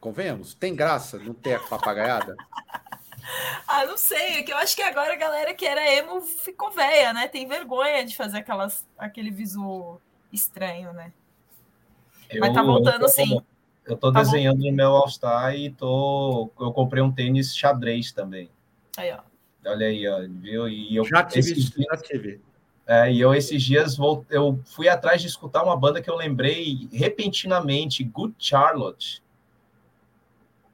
convenhamos, 0.00 0.54
tem 0.54 0.74
graça 0.74 1.18
não 1.18 1.34
ter 1.34 1.54
a 1.54 1.60
papagaiada? 1.60 2.36
ah, 3.66 3.86
não 3.86 3.96
sei, 3.96 4.38
é 4.38 4.42
que 4.42 4.52
eu 4.52 4.56
acho 4.56 4.74
que 4.74 4.82
agora 4.82 5.12
a 5.12 5.16
galera 5.16 5.54
que 5.54 5.66
era 5.66 5.92
emo 5.94 6.20
ficou 6.20 6.70
velha, 6.70 7.12
né? 7.12 7.28
Tem 7.28 7.46
vergonha 7.46 8.04
de 8.04 8.16
fazer 8.16 8.38
aquelas, 8.38 8.86
aquele 8.98 9.30
visual 9.30 10.00
estranho, 10.32 10.92
né? 10.92 11.12
Eu, 12.30 12.40
mas 12.40 12.54
tá 12.54 12.62
voltando 12.62 12.94
eu 12.94 13.00
tô, 13.00 13.08
sim. 13.08 13.40
Eu 13.86 13.96
tô 13.96 14.12
tá 14.12 14.20
desenhando 14.20 14.58
no 14.58 14.72
meu 14.72 14.90
All-Star 14.90 15.54
e 15.54 15.70
tô. 15.70 16.50
Eu 16.58 16.72
comprei 16.72 17.02
um 17.02 17.12
tênis 17.12 17.56
xadrez 17.56 18.10
também. 18.10 18.50
Aí, 18.96 19.12
ó. 19.12 19.20
Olha 19.64 19.86
aí, 19.86 20.06
ó, 20.08 20.20
viu? 20.28 20.68
E 20.68 20.94
eu, 20.96 21.04
já 21.04 21.22
tive, 21.24 21.52
esses, 21.52 21.68
já 21.68 21.96
tive. 21.96 22.40
É, 22.86 23.12
e 23.12 23.20
eu 23.20 23.34
esses 23.34 23.62
dias 23.62 23.96
vou, 23.96 24.24
eu 24.30 24.60
fui 24.64 24.88
atrás 24.88 25.20
de 25.20 25.26
escutar 25.26 25.64
uma 25.64 25.76
banda 25.76 26.00
que 26.00 26.08
eu 26.08 26.16
lembrei 26.16 26.88
repentinamente, 26.92 28.04
Good 28.04 28.34
Charlotte. 28.38 29.22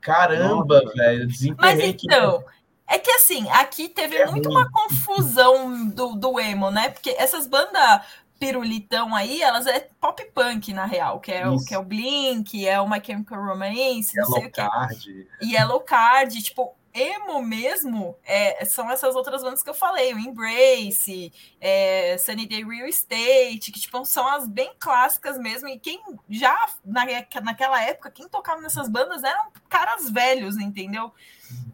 Caramba, 0.03 0.83
Nossa. 0.83 0.97
velho, 0.97 1.29
Mas 1.59 1.81
então, 1.81 2.43
que... 2.43 2.95
é 2.95 2.99
que 2.99 3.11
assim, 3.13 3.49
aqui 3.51 3.89
teve 3.89 4.17
é 4.17 4.27
muito 4.27 4.49
ruim. 4.49 4.59
uma 4.59 4.71
confusão 4.71 5.89
do, 5.89 6.15
do 6.17 6.39
emo, 6.41 6.71
né? 6.71 6.91
Porque 6.91 7.11
essas 7.11 7.47
bandas 7.47 8.03
pirulitão 8.39 9.15
aí, 9.15 9.41
elas 9.41 9.69
é 9.69 9.89
pop 10.01 10.21
punk, 10.35 10.73
na 10.73 10.85
real, 10.85 11.21
que 11.21 11.31
é, 11.31 11.49
o, 11.49 11.65
que 11.65 11.73
é 11.73 11.79
o 11.79 11.85
Blink, 11.85 12.67
é 12.67 12.81
o 12.81 12.91
My 12.91 13.01
Chemical 13.01 13.41
Romance, 13.41 14.17
Yellow 14.17 14.31
não 14.31 14.41
sei 14.41 14.51
Card. 14.51 14.95
o 14.95 14.99
que. 14.99 15.29
E 15.43 15.55
Yellow 15.55 15.81
Card, 15.81 16.43
tipo, 16.43 16.75
emo 16.95 17.41
mesmo 17.43 18.17
é, 18.25 18.65
são 18.65 18.91
essas 18.91 19.15
outras 19.15 19.43
bandas 19.43 19.63
que 19.63 19.71
eu 19.71 19.75
falei, 19.75 20.13
o 20.13 20.19
Embrace, 20.19 21.33
é, 21.61 22.17
Sunny 22.19 22.47
Day 22.47 22.65
Real 22.65 22.87
Estate, 22.87 23.73
que 23.73 23.81
tipo, 23.81 24.05
são 24.05 24.27
as 24.29 24.47
bem 24.47 24.73
clássicas 24.79 25.39
mesmo, 25.39 25.69
e 25.69 25.79
quem 25.79 26.01
já 26.29 26.55
na, 26.85 27.05
naquela 27.43 27.83
época, 27.83 28.11
quem 28.11 28.29
tocava 28.29 28.61
nessas 28.61 28.89
bandas 28.89 29.25
eram 29.25 29.47
caras 29.69 30.11
velhos, 30.11 30.57
entendeu? 30.57 31.13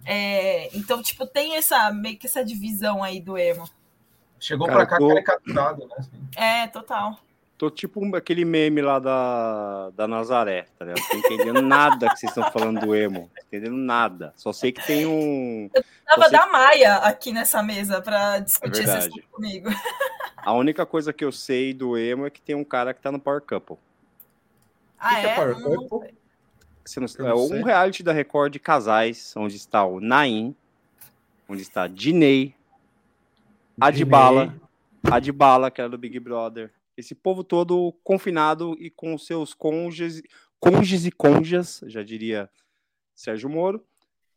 É, 0.05 0.75
então, 0.77 1.03
tipo, 1.03 1.27
tem 1.27 1.57
essa 1.57 1.91
meio 1.91 2.17
que 2.17 2.27
essa 2.27 2.45
divisão 2.45 3.03
aí 3.03 3.21
do 3.21 3.37
emo. 3.37 3.69
Chegou 4.41 4.67
Cara, 4.67 4.79
pra 4.79 4.87
cá 4.87 4.99
tô... 4.99 5.09
caricaturado, 5.09 5.87
né? 5.87 5.97
É, 6.37 6.67
total. 6.69 7.19
Tô 7.59 7.69
tipo 7.69 8.15
aquele 8.15 8.45
meme 8.45 8.81
lá 8.81 9.01
da, 9.01 9.91
da 9.91 10.07
Nazaré, 10.07 10.67
tá 10.79 10.85
ligado? 10.85 11.01
Não 11.01 11.09
tô 11.09 11.17
entendendo 11.17 11.61
nada 11.61 12.09
que 12.09 12.17
vocês 12.17 12.31
estão 12.31 12.49
falando 12.53 12.79
do 12.79 12.95
emo. 12.95 13.29
Tô 13.35 13.43
entendendo 13.47 13.77
nada. 13.77 14.33
Só 14.37 14.53
sei 14.53 14.71
que 14.71 14.87
tem 14.87 15.05
um. 15.05 15.69
Eu 15.75 15.85
tava 16.07 16.31
da 16.31 16.47
Maia 16.47 16.95
aqui 16.99 17.33
nessa 17.33 17.61
mesa 17.61 18.01
para 18.01 18.39
discutir 18.39 18.89
é 18.89 18.99
esse 18.99 19.23
comigo. 19.33 19.69
A 20.39 20.53
única 20.53 20.87
coisa 20.87 21.13
que 21.13 21.25
eu 21.25 21.33
sei 21.33 21.75
do 21.75 21.99
emo 21.99 22.27
é 22.27 22.31
que 22.31 22.41
tem 22.41 22.55
um 22.55 22.63
cara 22.63 22.95
que 22.95 23.01
tá 23.03 23.11
no 23.11 23.19
Power 23.19 23.41
Couple. 23.41 23.77
Ah, 24.97 25.17
que 25.17 25.17
é? 25.17 25.21
Que 25.21 25.27
é 25.27 25.35
Power 25.35 25.61
Couple? 25.61 26.15
Você 26.85 27.01
não, 27.01 27.29
é 27.29 27.35
um 27.35 27.65
reality 27.65 28.05
da 28.05 28.13
Record 28.13 28.53
de 28.53 28.61
casais, 28.61 29.35
onde 29.37 29.57
está 29.57 29.85
o 29.85 30.01
Naim, 30.01 30.55
onde 31.49 31.61
está 31.61 31.89
Dinei, 31.89 32.55
Adbala, 33.79 34.55
Adbala, 35.03 35.71
que 35.71 35.81
era 35.81 35.91
do 35.91 35.99
Big 35.99 36.19
Brother, 36.19 36.73
esse 36.99 37.15
povo 37.15 37.45
todo 37.45 37.93
confinado 38.03 38.77
e 38.81 38.91
com 38.91 39.17
seus 39.17 39.55
cônjuges, 39.55 40.21
cônjuges 40.59 41.07
e 41.07 41.13
conjas, 41.13 41.81
já 41.87 42.03
diria 42.03 42.51
Sérgio 43.15 43.49
Moro, 43.49 43.87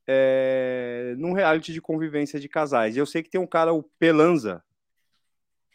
é, 0.07 1.15
num 1.17 1.33
reality 1.33 1.73
de 1.73 1.81
convivência 1.81 2.39
de 2.39 2.47
casais. 2.47 2.95
E 2.95 2.99
eu 2.99 3.05
sei 3.07 3.23
que 3.23 3.31
tem 3.31 3.41
um 3.41 3.47
cara, 3.47 3.73
o 3.73 3.81
Pelanza, 3.81 4.63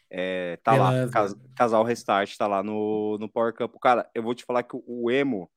é, 0.09 0.57
tá 0.63 0.71
Pelanza. 0.71 1.05
lá, 1.05 1.11
cas, 1.11 1.35
casal 1.57 1.83
Restart, 1.83 2.37
tá 2.37 2.47
lá 2.47 2.63
no, 2.63 3.17
no 3.17 3.27
Power 3.27 3.53
Camp. 3.53 3.75
Cara, 3.81 4.09
eu 4.15 4.23
vou 4.23 4.33
te 4.33 4.45
falar 4.45 4.63
que 4.63 4.81
o 4.87 5.11
emo 5.11 5.51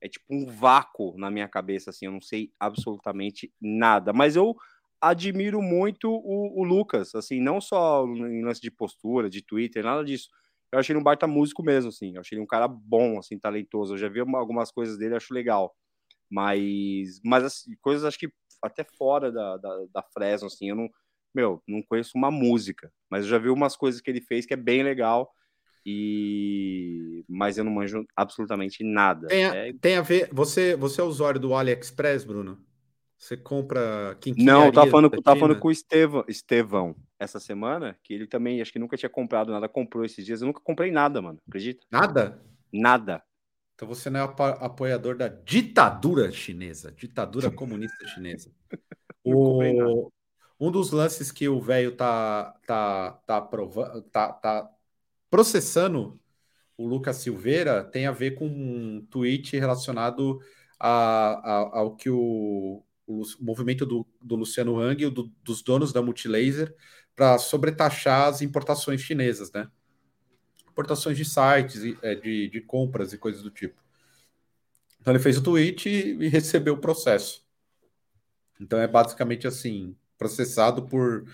é 0.00 0.08
tipo 0.08 0.26
um 0.30 0.46
vácuo 0.46 1.18
na 1.18 1.28
minha 1.28 1.48
cabeça, 1.48 1.90
assim, 1.90 2.06
eu 2.06 2.12
não 2.12 2.20
sei 2.20 2.52
absolutamente 2.60 3.52
nada. 3.60 4.12
Mas 4.12 4.36
eu 4.36 4.56
admiro 5.00 5.60
muito 5.60 6.08
o, 6.08 6.60
o 6.60 6.62
Lucas, 6.62 7.16
assim, 7.16 7.40
não 7.40 7.60
só 7.60 8.06
em 8.06 8.44
lance 8.44 8.60
de 8.60 8.70
postura, 8.70 9.28
de 9.28 9.42
Twitter, 9.42 9.82
nada 9.82 10.04
disso 10.04 10.28
eu 10.72 10.78
achei 10.78 10.92
ele 10.92 11.00
um 11.00 11.04
baita 11.04 11.26
músico 11.26 11.62
mesmo, 11.62 11.88
assim. 11.88 12.14
Eu 12.14 12.20
achei 12.20 12.36
ele 12.36 12.42
um 12.42 12.46
cara 12.46 12.68
bom, 12.68 13.18
assim, 13.18 13.38
talentoso. 13.38 13.94
Eu 13.94 13.98
já 13.98 14.08
vi 14.08 14.20
algumas 14.20 14.70
coisas 14.70 14.98
dele, 14.98 15.16
acho 15.16 15.32
legal. 15.32 15.74
Mas, 16.30 17.20
mas 17.24 17.44
assim, 17.44 17.74
coisas 17.80 18.04
acho 18.04 18.18
que 18.18 18.30
até 18.62 18.84
fora 18.84 19.32
da, 19.32 19.56
da, 19.56 19.84
da 19.94 20.02
Fresno, 20.12 20.46
assim, 20.46 20.68
eu 20.68 20.76
não, 20.76 20.88
meu, 21.34 21.62
não 21.66 21.82
conheço 21.82 22.12
uma 22.16 22.30
música, 22.30 22.92
mas 23.08 23.24
eu 23.24 23.30
já 23.30 23.38
vi 23.38 23.48
umas 23.48 23.76
coisas 23.76 24.00
que 24.00 24.10
ele 24.10 24.20
fez 24.20 24.44
que 24.44 24.54
é 24.54 24.56
bem 24.56 24.82
legal. 24.82 25.32
E 25.86 27.24
mas 27.26 27.56
eu 27.56 27.64
não 27.64 27.72
manjo 27.72 28.04
absolutamente 28.14 28.84
nada. 28.84 29.26
Tem 29.28 29.44
a, 29.46 29.54
é... 29.54 29.72
tem 29.72 29.96
a 29.96 30.02
ver. 30.02 30.28
Você, 30.32 30.76
você 30.76 31.00
é 31.00 31.04
usuário 31.04 31.40
do 31.40 31.54
AliExpress, 31.54 32.24
Bruno? 32.24 32.58
Você 33.18 33.36
compra 33.36 34.16
Não, 34.36 34.70
tá 34.70 34.86
falando, 34.86 35.10
tá 35.20 35.34
falando 35.34 35.58
com 35.58 35.68
o 35.68 35.72
Estevão, 35.72 36.24
Estevão 36.28 36.94
essa 37.18 37.40
semana, 37.40 37.98
que 38.04 38.14
ele 38.14 38.28
também, 38.28 38.60
acho 38.60 38.72
que 38.72 38.78
nunca 38.78 38.96
tinha 38.96 39.10
comprado 39.10 39.50
nada, 39.50 39.68
comprou 39.68 40.04
esses 40.04 40.24
dias. 40.24 40.40
Eu 40.40 40.46
nunca 40.46 40.60
comprei 40.60 40.92
nada, 40.92 41.20
mano. 41.20 41.40
Acredita? 41.48 41.84
Nada? 41.90 42.40
Nada. 42.72 43.22
Então 43.74 43.88
você 43.88 44.08
não 44.08 44.20
é 44.20 44.22
apoiador 44.22 45.16
da 45.16 45.26
ditadura 45.26 46.30
chinesa, 46.30 46.92
ditadura 46.92 47.50
comunista 47.50 48.06
chinesa. 48.06 48.52
o, 49.24 50.12
um 50.60 50.70
dos 50.70 50.92
lances 50.92 51.32
que 51.32 51.48
o 51.48 51.60
velho 51.60 51.96
tá, 51.96 52.54
tá, 52.66 53.12
tá, 53.26 53.40
prova, 53.40 54.04
tá, 54.12 54.32
tá 54.32 54.70
processando 55.28 56.20
o 56.76 56.86
Lucas 56.86 57.16
Silveira 57.16 57.82
tem 57.82 58.06
a 58.06 58.12
ver 58.12 58.32
com 58.36 58.46
um 58.46 59.04
tweet 59.10 59.58
relacionado 59.58 60.40
a, 60.78 60.90
a, 60.90 61.78
ao 61.78 61.96
que 61.96 62.08
o, 62.08 62.84
o 63.08 63.22
movimento 63.40 63.86
do, 63.86 64.06
do 64.20 64.36
Luciano 64.36 64.78
Hang 64.78 65.08
do, 65.08 65.32
dos 65.42 65.62
donos 65.62 65.92
da 65.92 66.02
Multilaser 66.02 66.74
para 67.16 67.38
sobretaxar 67.38 68.28
as 68.28 68.42
importações 68.42 69.00
chinesas, 69.00 69.50
né? 69.50 69.68
Importações 70.70 71.16
de 71.16 71.24
sites, 71.24 71.82
é, 72.02 72.14
de, 72.14 72.48
de 72.50 72.60
compras 72.60 73.12
e 73.12 73.18
coisas 73.18 73.42
do 73.42 73.50
tipo. 73.50 73.82
Então 75.00 75.12
ele 75.12 75.22
fez 75.22 75.38
o 75.38 75.42
tweet 75.42 75.88
e, 75.88 76.24
e 76.24 76.28
recebeu 76.28 76.74
o 76.74 76.80
processo. 76.80 77.42
Então 78.60 78.78
é 78.78 78.86
basicamente 78.86 79.46
assim, 79.46 79.96
processado 80.18 80.82
por, 80.82 81.24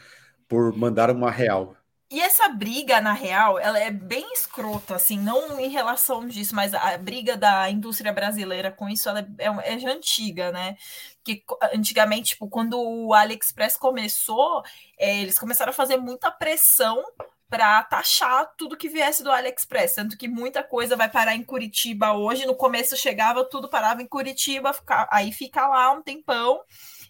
por 0.47 0.75
mandar 0.77 1.11
uma 1.11 1.31
real. 1.31 1.77
E 2.15 2.21
essa 2.21 2.49
briga, 2.49 3.01
na 3.01 3.13
real, 3.13 3.59
ela 3.59 3.77
é 3.77 3.91
bem 3.91 4.33
escrota, 4.33 4.95
assim, 4.95 5.19
não 5.19 5.59
em 5.59 5.69
relação 5.69 6.29
disso, 6.29 6.55
mas 6.55 6.73
a 6.73 6.97
briga 6.97 7.37
da 7.37 7.69
indústria 7.69 8.13
brasileira 8.13 8.71
com 8.71 8.89
isso, 8.89 9.09
ela 9.09 9.19
é, 9.37 9.47
é, 9.49 9.83
é 9.83 9.91
antiga, 9.91 10.53
né? 10.53 10.77
Que 11.25 11.43
antigamente, 11.73 12.31
tipo, 12.31 12.49
quando 12.49 12.81
o 12.81 13.13
AliExpress 13.13 13.77
começou, 13.77 14.63
é, 14.97 15.23
eles 15.23 15.37
começaram 15.37 15.71
a 15.71 15.75
fazer 15.75 15.97
muita 15.97 16.31
pressão 16.31 17.03
para 17.51 17.83
taxar 17.83 18.49
tudo 18.57 18.77
que 18.77 18.89
viesse 18.89 19.25
do 19.25 19.33
AliExpress. 19.33 19.97
Tanto 19.97 20.17
que 20.17 20.29
muita 20.29 20.63
coisa 20.63 20.95
vai 20.95 21.11
parar 21.11 21.35
em 21.35 21.43
Curitiba 21.43 22.13
hoje. 22.13 22.47
No 22.47 22.55
começo 22.55 22.97
chegava, 22.97 23.45
tudo 23.45 23.69
parava 23.69 24.03
em 24.03 24.07
Curitiba, 24.07 24.73
fica, 24.73 25.09
aí 25.11 25.33
fica 25.33 25.67
lá 25.67 25.91
um 25.91 26.01
tempão 26.01 26.61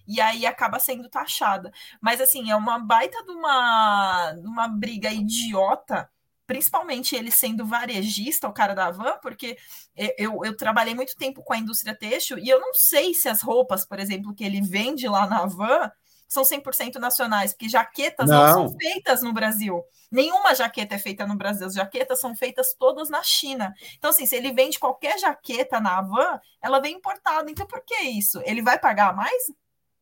e 0.06 0.20
aí 0.20 0.47
acaba 0.47 0.78
sendo 0.78 1.09
taxada. 1.09 1.72
Mas 2.01 2.20
assim, 2.20 2.51
é 2.51 2.56
uma 2.56 2.78
baita 2.78 3.22
de 3.24 3.31
uma, 3.32 4.32
de 4.32 4.47
uma 4.47 4.68
briga 4.68 5.10
idiota 5.10 6.09
principalmente 6.47 7.16
ele 7.16 7.31
sendo 7.31 7.64
varejista, 7.64 8.48
o 8.48 8.52
cara 8.52 8.74
da 8.74 8.90
van, 8.90 9.18
porque 9.22 9.56
eu, 10.18 10.44
eu 10.44 10.56
trabalhei 10.56 10.94
muito 10.94 11.16
tempo 11.16 11.43
com 11.43 11.52
a 11.52 11.59
indústria 11.59 11.97
têxtil 11.97 12.39
e 12.39 12.48
eu 12.48 12.60
não 12.60 12.74
sei 12.74 13.14
se 13.14 13.28
as 13.28 13.40
roupas, 13.40 13.86
por 13.86 13.98
exemplo, 13.98 14.35
que 14.35 14.44
ele 14.44 14.60
vende 14.60 15.09
lá 15.09 15.26
na 15.26 15.47
van 15.47 15.90
são 16.28 16.43
100% 16.43 16.97
nacionais, 16.97 17.52
porque 17.52 17.68
jaquetas 17.68 18.28
não. 18.28 18.43
não. 18.43 18.52
são 18.52 18.78
feitas 18.78 19.22
no 19.22 19.32
Brasil. 19.32 19.85
Nenhuma 20.10 20.55
jaqueta 20.55 20.94
é 20.94 20.98
feita 20.98 21.26
no 21.26 21.36
Brasil, 21.36 21.66
as 21.66 21.74
jaquetas 21.74 22.20
são 22.20 22.35
feitas 22.35 22.74
todas 22.74 23.09
na 23.09 23.22
China. 23.22 23.72
Então, 23.97 24.10
assim, 24.10 24.26
se 24.26 24.35
ele 24.35 24.52
vende 24.52 24.78
qualquer 24.78 25.18
jaqueta 25.18 25.81
na 25.81 26.01
van, 26.01 26.40
ela 26.60 26.81
vem 26.81 26.97
importada. 26.97 27.51
Então, 27.51 27.66
por 27.66 27.82
que 27.85 27.97
isso? 28.02 28.40
Ele 28.44 28.62
vai 28.62 28.78
pagar 28.78 29.14
mais? 29.14 29.44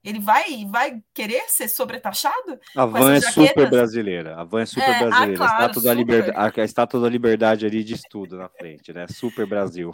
Ele 0.04 0.18
vai, 0.18 0.66
vai 0.66 1.00
querer 1.14 1.42
ser 1.48 1.68
sobretaxado? 1.68 2.58
A 2.76 2.84
van 2.84 3.14
é 3.14 3.20
super 3.20 3.70
brasileira. 3.70 4.36
A 4.36 4.42
van 4.42 4.62
é 4.62 4.66
super 4.66 4.82
é, 4.82 4.94
ah, 4.96 4.98
brasileira. 4.98 5.32
Ah, 5.32 5.36
claro, 5.36 5.52
a, 5.52 5.66
estátua 5.66 5.82
Da 5.82 5.94
liberdade, 5.94 6.60
a 6.60 6.64
estátua 6.64 7.00
da 7.00 7.08
liberdade 7.08 7.66
ali 7.66 7.84
de 7.84 7.94
estudo 7.94 8.36
na 8.36 8.48
frente, 8.48 8.92
né? 8.92 9.06
Super 9.08 9.46
Brasil. 9.46 9.92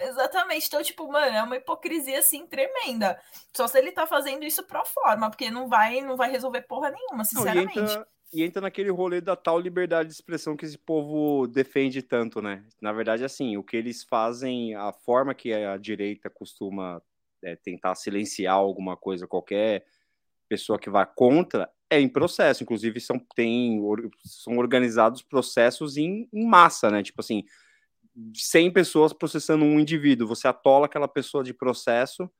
Exatamente. 0.00 0.66
Então, 0.66 0.82
tipo, 0.82 1.10
mano, 1.10 1.36
é 1.36 1.42
uma 1.42 1.56
hipocrisia 1.56 2.18
assim 2.18 2.46
tremenda. 2.46 3.20
Só 3.54 3.68
se 3.68 3.78
ele 3.78 3.92
tá 3.92 4.06
fazendo 4.06 4.44
isso 4.44 4.64
pro 4.64 4.84
forma, 4.84 5.30
porque 5.30 5.50
não 5.50 5.68
vai, 5.68 6.00
não 6.00 6.16
vai 6.16 6.30
resolver 6.30 6.62
porra 6.62 6.90
nenhuma, 6.90 7.24
sinceramente. 7.24 7.76
Não, 7.76 7.84
e, 7.84 7.90
entra, 7.90 8.08
e, 8.32 8.42
entra, 8.42 8.62
naquele 8.62 8.90
rolê 8.90 9.20
da 9.20 9.36
tal 9.36 9.60
liberdade 9.60 10.08
de 10.08 10.14
expressão 10.14 10.56
que 10.56 10.64
esse 10.64 10.78
povo 10.78 11.46
defende 11.46 12.02
tanto, 12.02 12.42
né? 12.42 12.64
Na 12.80 12.92
verdade, 12.92 13.24
assim, 13.24 13.56
o 13.56 13.62
que 13.62 13.76
eles 13.76 14.02
fazem, 14.02 14.74
a 14.74 14.92
forma 14.92 15.34
que 15.34 15.52
a 15.52 15.76
direita 15.76 16.28
costuma 16.28 17.00
é, 17.42 17.56
tentar 17.56 17.94
silenciar 17.94 18.54
alguma 18.54 18.96
coisa, 18.96 19.26
qualquer 19.26 19.84
pessoa 20.48 20.78
que 20.78 20.90
vá 20.90 21.04
contra, 21.04 21.70
é 21.90 22.00
em 22.00 22.08
processo. 22.08 22.62
Inclusive, 22.62 23.00
são, 23.00 23.18
tem, 23.34 23.80
são 24.24 24.58
organizados 24.58 25.22
processos 25.22 25.96
em, 25.96 26.28
em 26.32 26.46
massa, 26.46 26.90
né? 26.90 27.02
Tipo 27.02 27.20
assim, 27.20 27.44
100 28.34 28.72
pessoas 28.72 29.12
processando 29.12 29.64
um 29.64 29.78
indivíduo. 29.78 30.28
Você 30.28 30.48
atola 30.48 30.86
aquela 30.86 31.08
pessoa 31.08 31.44
de 31.44 31.52
processo 31.52 32.30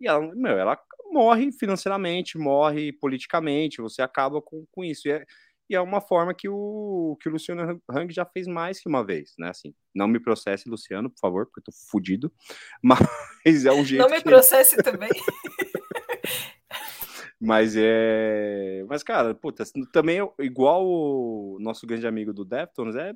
e 0.00 0.06
ela, 0.06 0.20
meu, 0.34 0.58
ela 0.58 0.78
morre 1.10 1.52
financeiramente, 1.52 2.36
morre 2.36 2.92
politicamente, 2.92 3.80
você 3.80 4.02
acaba 4.02 4.40
com, 4.40 4.66
com 4.70 4.84
isso. 4.84 5.08
E 5.08 5.12
é, 5.12 5.26
e 5.68 5.74
é 5.74 5.80
uma 5.80 6.00
forma 6.00 6.34
que 6.34 6.48
o, 6.48 7.16
que 7.20 7.28
o 7.28 7.32
Luciano 7.32 7.80
Hang 7.90 8.12
já 8.12 8.24
fez 8.24 8.46
mais 8.46 8.80
que 8.80 8.88
uma 8.88 9.04
vez, 9.04 9.34
né? 9.38 9.48
Assim, 9.48 9.74
não 9.94 10.06
me 10.06 10.20
processe, 10.20 10.68
Luciano, 10.68 11.08
por 11.08 11.18
favor, 11.18 11.46
porque 11.46 11.60
eu 11.60 11.64
tô 11.64 11.72
fudido. 11.90 12.30
Mas 12.82 13.64
é 13.64 13.72
um 13.72 13.84
jeito. 13.84 14.02
Não 14.02 14.10
me 14.10 14.18
que... 14.18 14.24
processe 14.24 14.76
também. 14.82 15.10
Mas 17.40 17.74
é. 17.76 18.84
Mas, 18.88 19.02
cara, 19.02 19.34
puta, 19.34 19.64
também 19.92 20.18
igual 20.38 20.86
o 20.86 21.58
nosso 21.60 21.86
grande 21.86 22.06
amigo 22.06 22.32
do 22.32 22.44
Deftones, 22.44 22.96
é 22.96 23.14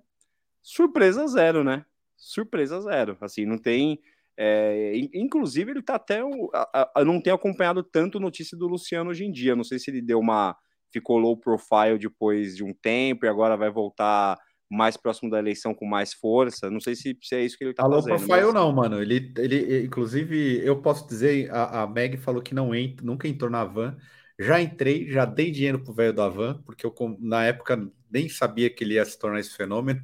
surpresa 0.62 1.26
zero, 1.26 1.62
né? 1.62 1.84
Surpresa 2.16 2.80
zero. 2.80 3.16
Assim, 3.20 3.46
não 3.46 3.58
tem. 3.58 4.00
É... 4.36 4.92
inclusive, 5.14 5.70
ele 5.70 5.82
tá 5.82 5.96
até. 5.96 6.20
Eu 6.20 7.04
não 7.04 7.20
tenho 7.20 7.36
acompanhado 7.36 7.82
tanto 7.82 8.20
notícia 8.20 8.56
do 8.56 8.66
Luciano 8.66 9.10
hoje 9.10 9.24
em 9.24 9.32
dia. 9.32 9.56
Não 9.56 9.64
sei 9.64 9.78
se 9.78 9.90
ele 9.90 10.02
deu 10.02 10.18
uma 10.18 10.56
ficou 10.92 11.18
low 11.18 11.36
profile 11.36 11.98
depois 11.98 12.56
de 12.56 12.64
um 12.64 12.72
tempo 12.72 13.24
e 13.24 13.28
agora 13.28 13.56
vai 13.56 13.70
voltar 13.70 14.38
mais 14.70 14.96
próximo 14.96 15.30
da 15.30 15.38
eleição 15.38 15.74
com 15.74 15.86
mais 15.86 16.12
força. 16.12 16.70
Não 16.70 16.80
sei 16.80 16.94
se, 16.94 17.16
se 17.22 17.34
é 17.34 17.44
isso 17.44 17.56
que 17.56 17.64
ele 17.64 17.74
tá, 17.74 17.84
tá 17.84 17.90
fazendo. 17.90 18.10
Low 18.10 18.18
profile 18.18 18.44
mas... 18.46 18.54
não, 18.54 18.72
mano. 18.72 19.00
Ele, 19.00 19.32
ele, 19.38 19.84
inclusive, 19.84 20.60
eu 20.64 20.80
posso 20.80 21.06
dizer, 21.08 21.50
a, 21.50 21.82
a 21.82 21.86
Meg 21.86 22.18
falou 22.18 22.42
que 22.42 22.54
não 22.54 22.74
entra, 22.74 23.04
nunca 23.04 23.26
entrou 23.26 23.50
na 23.50 23.64
van. 23.64 23.96
Já 24.38 24.60
entrei, 24.60 25.10
já 25.10 25.24
dei 25.24 25.50
dinheiro 25.50 25.82
pro 25.82 25.92
velho 25.92 26.12
da 26.12 26.28
van, 26.28 26.62
porque 26.64 26.86
eu 26.86 26.94
na 27.18 27.44
época 27.44 27.90
nem 28.10 28.28
sabia 28.28 28.70
que 28.70 28.84
ele 28.84 28.94
ia 28.94 29.04
se 29.04 29.18
tornar 29.18 29.40
esse 29.40 29.56
fenômeno. 29.56 30.00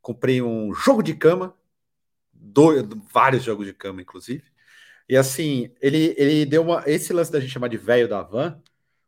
Comprei 0.00 0.40
um 0.40 0.72
jogo 0.72 1.02
de 1.02 1.14
cama, 1.14 1.54
dois, 2.32 2.86
vários 3.12 3.42
jogos 3.42 3.66
de 3.66 3.74
cama, 3.74 4.00
inclusive. 4.00 4.44
E 5.08 5.16
assim, 5.16 5.70
ele, 5.82 6.14
ele 6.16 6.46
deu 6.46 6.62
uma. 6.62 6.82
Esse 6.86 7.12
lance 7.12 7.30
da 7.30 7.40
gente 7.40 7.52
chamar 7.52 7.68
de 7.68 7.76
velho 7.76 8.08
da 8.08 8.22
van 8.22 8.62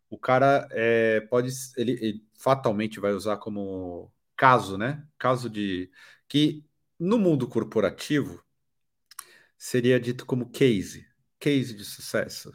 o 0.09 0.19
cara 0.19 0.67
é, 0.71 1.21
pode, 1.23 1.51
ele, 1.77 1.93
ele, 1.93 2.25
fatalmente 2.39 3.01
vai 3.01 3.13
usar 3.13 3.37
como 3.39 4.13
caso, 4.37 4.79
né? 4.79 5.05
Caso 5.19 5.51
de 5.51 5.91
que 6.29 6.65
no 6.99 7.19
mundo 7.19 7.49
corporativo 7.49 8.43
seria 9.57 9.99
dito 9.99 10.25
como 10.25 10.51
case, 10.51 11.07
case 11.39 11.75
de 11.75 11.85
sucesso. 11.85 12.53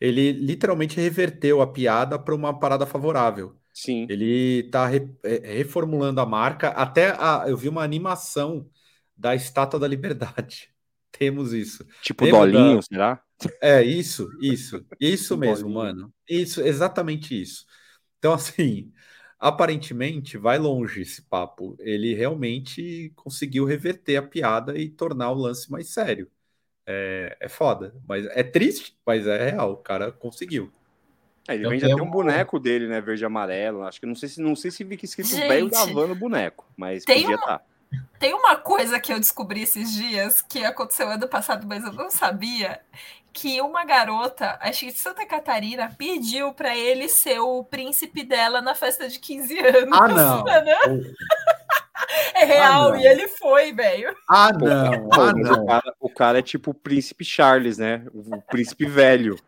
Ele 0.00 0.32
literalmente 0.32 0.98
reverteu 0.98 1.60
a 1.60 1.66
piada 1.66 2.18
para 2.18 2.34
uma 2.34 2.58
parada 2.58 2.86
favorável. 2.86 3.56
Sim. 3.72 4.06
Ele 4.08 4.64
está 4.66 4.86
re, 4.86 5.08
é, 5.22 5.54
reformulando 5.54 6.20
a 6.20 6.26
marca. 6.26 6.68
Até 6.70 7.10
a, 7.10 7.44
eu 7.46 7.56
vi 7.56 7.68
uma 7.68 7.84
animação 7.84 8.68
da 9.16 9.34
Estátua 9.34 9.78
da 9.78 9.86
Liberdade. 9.86 10.74
Temos 11.12 11.52
isso. 11.52 11.86
Tipo 12.02 12.24
Lembra 12.24 12.40
Dolinho, 12.40 12.76
da... 12.76 12.82
será? 12.82 13.24
É, 13.60 13.82
isso, 13.82 14.30
isso. 14.40 14.84
Isso 15.00 15.36
mesmo, 15.36 15.70
mano. 15.70 16.12
Isso, 16.28 16.60
exatamente 16.60 17.40
isso. 17.40 17.64
Então, 18.18 18.32
assim, 18.34 18.92
aparentemente 19.38 20.36
vai 20.36 20.58
longe 20.58 21.02
esse 21.02 21.22
papo. 21.22 21.74
Ele 21.78 22.14
realmente 22.14 23.12
conseguiu 23.16 23.64
reverter 23.64 24.16
a 24.16 24.22
piada 24.22 24.78
e 24.78 24.88
tornar 24.88 25.30
o 25.30 25.34
lance 25.34 25.70
mais 25.70 25.88
sério. 25.88 26.30
É, 26.86 27.36
é 27.40 27.48
foda, 27.48 27.94
mas 28.06 28.26
é 28.26 28.42
triste, 28.42 28.96
mas 29.06 29.26
é 29.26 29.50
real. 29.50 29.72
O 29.72 29.76
cara 29.76 30.12
conseguiu. 30.12 30.70
É, 31.48 31.54
ele 31.54 31.68
vende 31.68 31.84
até 31.84 32.02
um 32.02 32.10
boneco 32.10 32.58
dele, 32.58 32.86
né? 32.86 33.00
Verde 33.00 33.22
e 33.22 33.26
amarelo. 33.26 33.82
Acho 33.82 34.00
que 34.00 34.06
não 34.06 34.14
sei 34.14 34.28
se 34.28 34.40
não 34.40 34.54
sei 34.54 34.70
se 34.70 34.84
vi 34.84 34.96
que 34.96 35.06
escrito 35.06 35.30
velho 35.30 35.70
da 35.70 35.84
van 35.86 36.06
no 36.08 36.14
boneco, 36.14 36.66
mas 36.76 37.04
tem 37.04 37.22
podia 37.22 37.36
estar. 37.36 37.58
Tá. 37.58 37.64
Tem 38.18 38.34
uma 38.34 38.56
coisa 38.56 39.00
que 39.00 39.12
eu 39.12 39.18
descobri 39.18 39.62
esses 39.62 39.92
dias 39.92 40.40
que 40.42 40.64
aconteceu 40.64 41.08
ano 41.08 41.26
passado, 41.26 41.66
mas 41.66 41.84
eu 41.84 41.92
não 41.92 42.10
sabia, 42.10 42.80
que 43.32 43.60
uma 43.60 43.84
garota, 43.84 44.58
acho 44.60 44.80
que 44.80 44.92
de 44.92 44.98
Santa 44.98 45.24
Catarina, 45.26 45.94
pediu 45.96 46.52
para 46.52 46.76
ele 46.76 47.08
ser 47.08 47.38
o 47.40 47.64
príncipe 47.64 48.24
dela 48.24 48.60
na 48.60 48.74
festa 48.74 49.08
de 49.08 49.18
15 49.18 49.58
anos. 49.58 49.98
Ah, 50.00 50.08
não. 50.08 50.44
é 52.34 52.44
real, 52.44 52.92
ah, 52.92 53.00
e 53.00 53.06
ele 53.06 53.28
foi, 53.28 53.72
velho. 53.72 54.14
Ah, 54.28 54.52
não. 54.52 55.08
Ah, 55.12 55.32
não. 55.32 55.52
O, 55.52 55.66
cara, 55.66 55.94
o 56.00 56.10
cara 56.10 56.38
é 56.38 56.42
tipo 56.42 56.72
o 56.72 56.74
príncipe 56.74 57.24
Charles, 57.24 57.78
né? 57.78 58.04
O 58.12 58.40
príncipe 58.42 58.86
velho. 58.86 59.38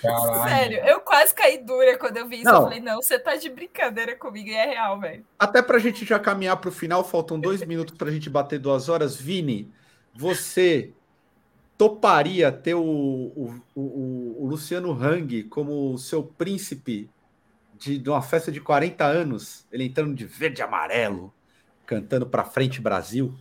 Caralho. 0.00 0.48
Sério, 0.48 0.78
eu 0.84 1.00
quase 1.00 1.34
caí 1.34 1.58
dura 1.58 1.98
quando 1.98 2.16
eu 2.16 2.28
vi 2.28 2.36
isso. 2.36 2.44
Não. 2.44 2.56
Eu 2.56 2.62
falei, 2.62 2.80
não, 2.80 3.02
você 3.02 3.18
tá 3.18 3.36
de 3.36 3.48
brincadeira 3.48 4.16
comigo 4.16 4.48
e 4.48 4.54
é 4.54 4.66
real, 4.66 5.00
velho. 5.00 5.24
Até 5.38 5.60
pra 5.60 5.78
gente 5.78 6.04
já 6.04 6.18
caminhar 6.18 6.56
pro 6.56 6.70
final, 6.70 7.04
faltam 7.04 7.38
dois 7.38 7.64
minutos 7.64 7.96
pra 7.96 8.10
gente 8.10 8.30
bater 8.30 8.58
duas 8.58 8.88
horas. 8.88 9.16
Vini, 9.16 9.72
você 10.14 10.92
toparia 11.82 12.52
ter 12.52 12.74
o, 12.74 12.80
o, 12.80 13.60
o, 13.74 14.44
o 14.44 14.46
Luciano 14.46 14.92
Hang 14.92 15.42
como 15.44 15.98
seu 15.98 16.22
príncipe 16.22 17.10
de, 17.76 17.98
de, 17.98 18.08
uma 18.08 18.22
festa 18.22 18.52
de 18.52 18.60
40 18.60 19.04
anos, 19.04 19.66
ele 19.72 19.86
entrando 19.86 20.14
de 20.14 20.24
verde 20.24 20.60
e 20.60 20.62
amarelo, 20.62 21.34
cantando 21.84 22.24
pra 22.24 22.44
frente 22.44 22.80
Brasil? 22.80 23.34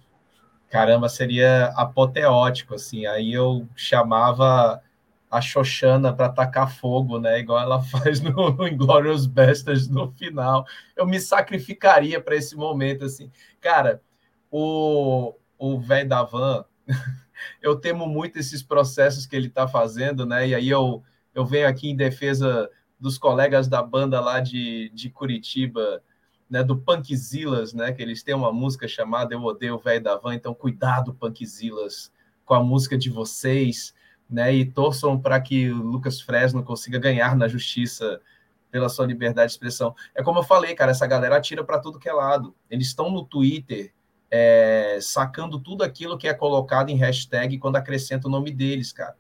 Caramba, 0.72 1.08
seria 1.08 1.68
apoteótico, 1.76 2.74
assim. 2.74 3.06
Aí 3.06 3.32
eu 3.32 3.70
chamava 3.76 4.82
a 5.30 5.40
Xoxana 5.40 6.12
para 6.12 6.26
atacar 6.26 6.76
fogo, 6.76 7.20
né? 7.20 7.42
Igual 7.42 7.60
ela 7.60 7.80
faz 7.94 8.22
no, 8.22 8.50
no 8.54 8.68
Inglorious 8.68 9.28
Bastards 9.28 9.88
no 9.88 10.12
final. 10.14 10.66
Eu 10.96 11.06
me 11.06 11.20
sacrificaria 11.20 12.20
para 12.20 12.36
esse 12.36 12.56
momento, 12.56 13.06
assim. 13.06 13.32
Cara, 13.60 14.02
o 14.50 15.36
o 15.60 15.80
velho 15.80 16.10
da 16.10 16.24
van, 16.24 16.66
eu 17.62 17.76
temo 17.76 18.08
muito 18.08 18.38
esses 18.38 18.62
processos 18.64 19.26
que 19.26 19.36
ele 19.36 19.48
está 19.48 19.68
fazendo, 19.68 20.26
né? 20.26 20.48
E 20.48 20.56
aí 20.56 20.70
eu, 20.70 21.04
eu 21.34 21.46
venho 21.46 21.68
aqui 21.68 21.90
em 21.90 21.96
defesa 21.96 22.70
dos 23.00 23.18
colegas 23.18 23.68
da 23.68 23.82
banda 23.82 24.20
lá 24.20 24.40
de, 24.40 24.90
de 24.94 25.10
Curitiba, 25.10 26.04
né, 26.50 26.64
do 26.64 26.78
Punkzilas, 26.78 27.74
né, 27.74 27.94
que 27.94 28.02
eles 28.02 28.22
têm 28.22 28.36
uma 28.36 28.52
música 28.52 28.88
chamada 28.88 29.34
Eu 29.34 29.42
Odeio 29.42 29.76
o 29.76 29.80
Velho 29.80 30.04
da 30.04 30.18
Van, 30.18 30.36
então 30.36 30.54
cuidado, 30.54 31.14
Punkzilas, 31.14 32.12
com 32.46 32.54
a 32.54 32.62
música 32.62 32.98
de 32.98 33.10
vocês, 33.10 33.94
né? 34.30 34.54
E 34.54 34.66
torçam 34.66 35.20
para 35.20 35.40
que 35.42 35.70
o 35.72 35.82
Lucas 35.82 36.22
Fresno 36.22 36.64
consiga 36.64 37.00
ganhar 37.00 37.36
na 37.36 37.48
justiça 37.48 38.22
pela 38.70 38.88
sua 38.88 39.06
liberdade 39.06 39.48
de 39.48 39.54
expressão. 39.54 39.94
É 40.16 40.24
como 40.24 40.40
eu 40.40 40.44
falei, 40.44 40.74
cara, 40.74 40.92
essa 40.92 41.06
galera 41.06 41.38
atira 41.38 41.64
para 41.64 41.80
tudo 41.80 42.00
que 42.00 42.08
é 42.08 42.14
lado. 42.14 42.56
Eles 42.70 42.88
estão 42.88 43.12
no 43.12 43.26
Twitter 43.26 43.94
é, 44.32 44.98
sacando 45.02 45.60
tudo 45.60 45.84
aquilo 45.84 46.18
que 46.18 46.28
é 46.28 46.34
colocado 46.34 46.90
em 46.90 46.96
hashtag 46.96 47.58
quando 47.58 47.76
acrescenta 47.76 48.30
o 48.30 48.32
nome 48.32 48.50
deles, 48.50 48.94
cara. 48.94 49.16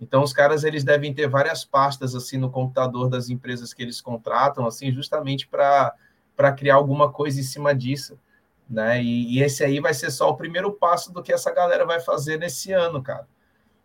Então 0.00 0.22
os 0.22 0.32
caras 0.32 0.64
eles 0.64 0.82
devem 0.82 1.14
ter 1.14 1.28
várias 1.28 1.64
pastas 1.64 2.14
assim 2.14 2.36
no 2.36 2.50
computador 2.50 3.08
das 3.08 3.30
empresas 3.30 3.72
que 3.72 3.82
eles 3.82 4.00
contratam, 4.00 4.66
assim, 4.66 4.92
justamente 4.92 5.46
para 5.46 6.52
criar 6.56 6.74
alguma 6.74 7.10
coisa 7.10 7.38
em 7.40 7.44
cima 7.44 7.74
disso, 7.74 8.18
né? 8.68 9.02
E, 9.02 9.36
e, 9.38 9.42
esse 9.42 9.64
aí 9.64 9.80
vai 9.80 9.94
ser 9.94 10.10
só 10.10 10.28
o 10.28 10.36
primeiro 10.36 10.72
passo 10.72 11.12
do 11.12 11.22
que 11.22 11.32
essa 11.32 11.52
galera 11.52 11.86
vai 11.86 12.00
fazer 12.00 12.38
nesse 12.38 12.72
ano, 12.72 13.02
cara. 13.02 13.26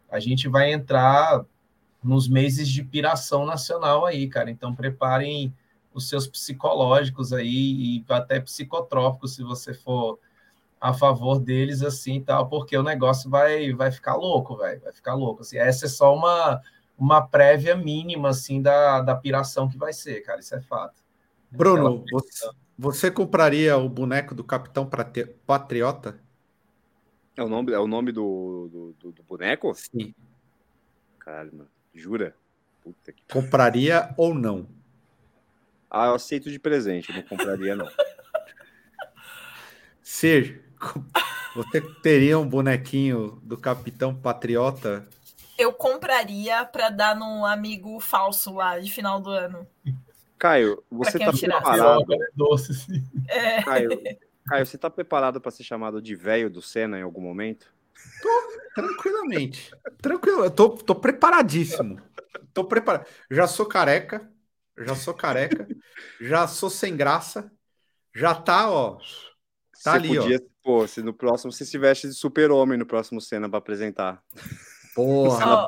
A 0.10 0.20
gente 0.20 0.48
vai 0.48 0.72
entrar 0.72 1.46
nos 2.04 2.28
meses 2.28 2.68
de 2.68 2.84
piração 2.84 3.46
nacional 3.46 4.06
aí, 4.06 4.28
cara. 4.28 4.52
Então 4.52 4.76
preparem 4.76 5.54
os 5.94 6.10
seus 6.10 6.28
psicológicos 6.28 7.32
aí 7.34 7.98
e 7.98 8.06
até 8.10 8.40
psicotrópicos 8.40 9.36
se 9.36 9.44
você 9.44 9.74
for 9.74 10.20
a 10.84 10.94
favor 10.94 11.40
deles 11.40 11.82
assim 11.82 12.22
tal, 12.22 12.50
porque 12.50 12.78
o 12.78 12.84
negócio 12.84 13.30
vai 13.30 13.72
vai 13.72 13.90
ficar 13.90 14.18
louco, 14.18 14.58
velho, 14.58 14.82
vai 14.82 14.92
ficar 14.92 15.14
louco. 15.14 15.42
Assim, 15.42 15.58
essa 15.58 15.86
é 15.86 15.90
só 15.90 16.14
uma 16.14 16.62
uma 16.98 17.26
prévia 17.26 17.74
mínima 17.74 18.30
assim 18.30 18.62
da, 18.62 19.00
da 19.00 19.16
piração 19.16 19.70
que 19.70 19.78
vai 19.78 19.94
ser, 19.94 20.20
cara, 20.24 20.42
isso 20.42 20.54
é 20.54 20.60
fato. 20.60 21.02
Bruno, 21.50 22.04
você, 22.12 22.50
você, 22.78 23.10
compraria 23.10 23.78
o 23.78 23.88
boneco 23.88 24.36
do 24.36 24.44
Capitão 24.44 24.90
Patriota? 25.46 26.20
É 27.38 27.42
o 27.42 27.48
nome, 27.48 27.72
é 27.72 27.80
o 27.80 27.88
nome 27.88 28.12
do, 28.12 28.68
do, 28.70 28.96
do, 29.00 29.12
do 29.14 29.24
boneco? 29.24 29.74
Sim. 29.74 30.14
Caralho, 31.18 31.56
mano. 31.56 31.70
Jura? 31.94 32.36
Compraria 33.32 34.14
ou 34.18 34.34
não? 34.34 34.68
Ah, 35.90 36.08
eu 36.08 36.16
aceito 36.16 36.52
de 36.52 36.60
presente, 36.60 37.14
não 37.14 37.22
compraria, 37.22 37.74
não. 37.74 37.88
Ser, 40.02 40.64
você 41.56 41.82
teria 41.82 42.38
um 42.40 42.48
bonequinho 42.48 43.40
do 43.44 43.58
Capitão 43.58 44.14
Patriota? 44.16 45.08
Eu 45.58 45.72
compraria 45.72 46.66
para 46.66 46.90
dar 46.90 47.16
num 47.16 47.46
amigo 47.46 48.00
falso 48.00 48.56
lá 48.56 48.80
de 48.80 48.92
final 48.92 49.20
do 49.20 49.30
ano. 49.30 49.68
Caio, 50.38 50.84
você 50.90 51.20
tá 51.20 51.32
preparado? 51.32 52.06
É. 53.28 53.62
Caio, 53.62 53.90
Caio, 54.46 54.66
você 54.66 54.78
tá 54.78 54.90
preparado 54.90 55.40
para 55.40 55.52
ser 55.52 55.64
chamado 55.64 56.02
de 56.02 56.16
velho 56.16 56.50
do 56.50 56.62
Senna 56.62 57.00
em 57.00 57.04
algum 57.04 57.22
momento? 57.22 57.74
Tô, 58.22 58.54
tranquilamente. 58.76 59.72
Tranquilo, 60.02 60.44
eu 60.44 60.52
tô, 60.52 60.70
tô 60.70 60.96
preparadíssimo. 60.96 62.02
Tô 62.54 62.66
preparado. 62.66 63.08
Já 63.32 63.48
sou 63.48 63.66
careca, 63.66 64.30
já 64.78 64.96
sou 64.96 65.14
careca, 65.14 65.68
já 66.20 66.48
sou 66.48 66.70
sem 66.70 66.96
graça, 66.96 67.52
já 68.14 68.36
tá, 68.36 68.70
ó. 68.70 68.98
Tá 68.98 69.02
você 69.72 69.90
ali, 69.90 70.18
podia, 70.18 70.42
ó. 70.44 70.53
Pô, 70.64 70.88
se 70.88 71.04
no 71.04 71.14
próximo 71.14 71.52
você 71.52 71.66
se 71.66 71.78
veste 71.78 72.08
de 72.08 72.14
super-homem 72.14 72.78
no 72.78 72.86
próximo 72.86 73.20
cena 73.20 73.50
para 73.50 73.60
apresentar. 73.60 74.24
Porra. 74.96 75.66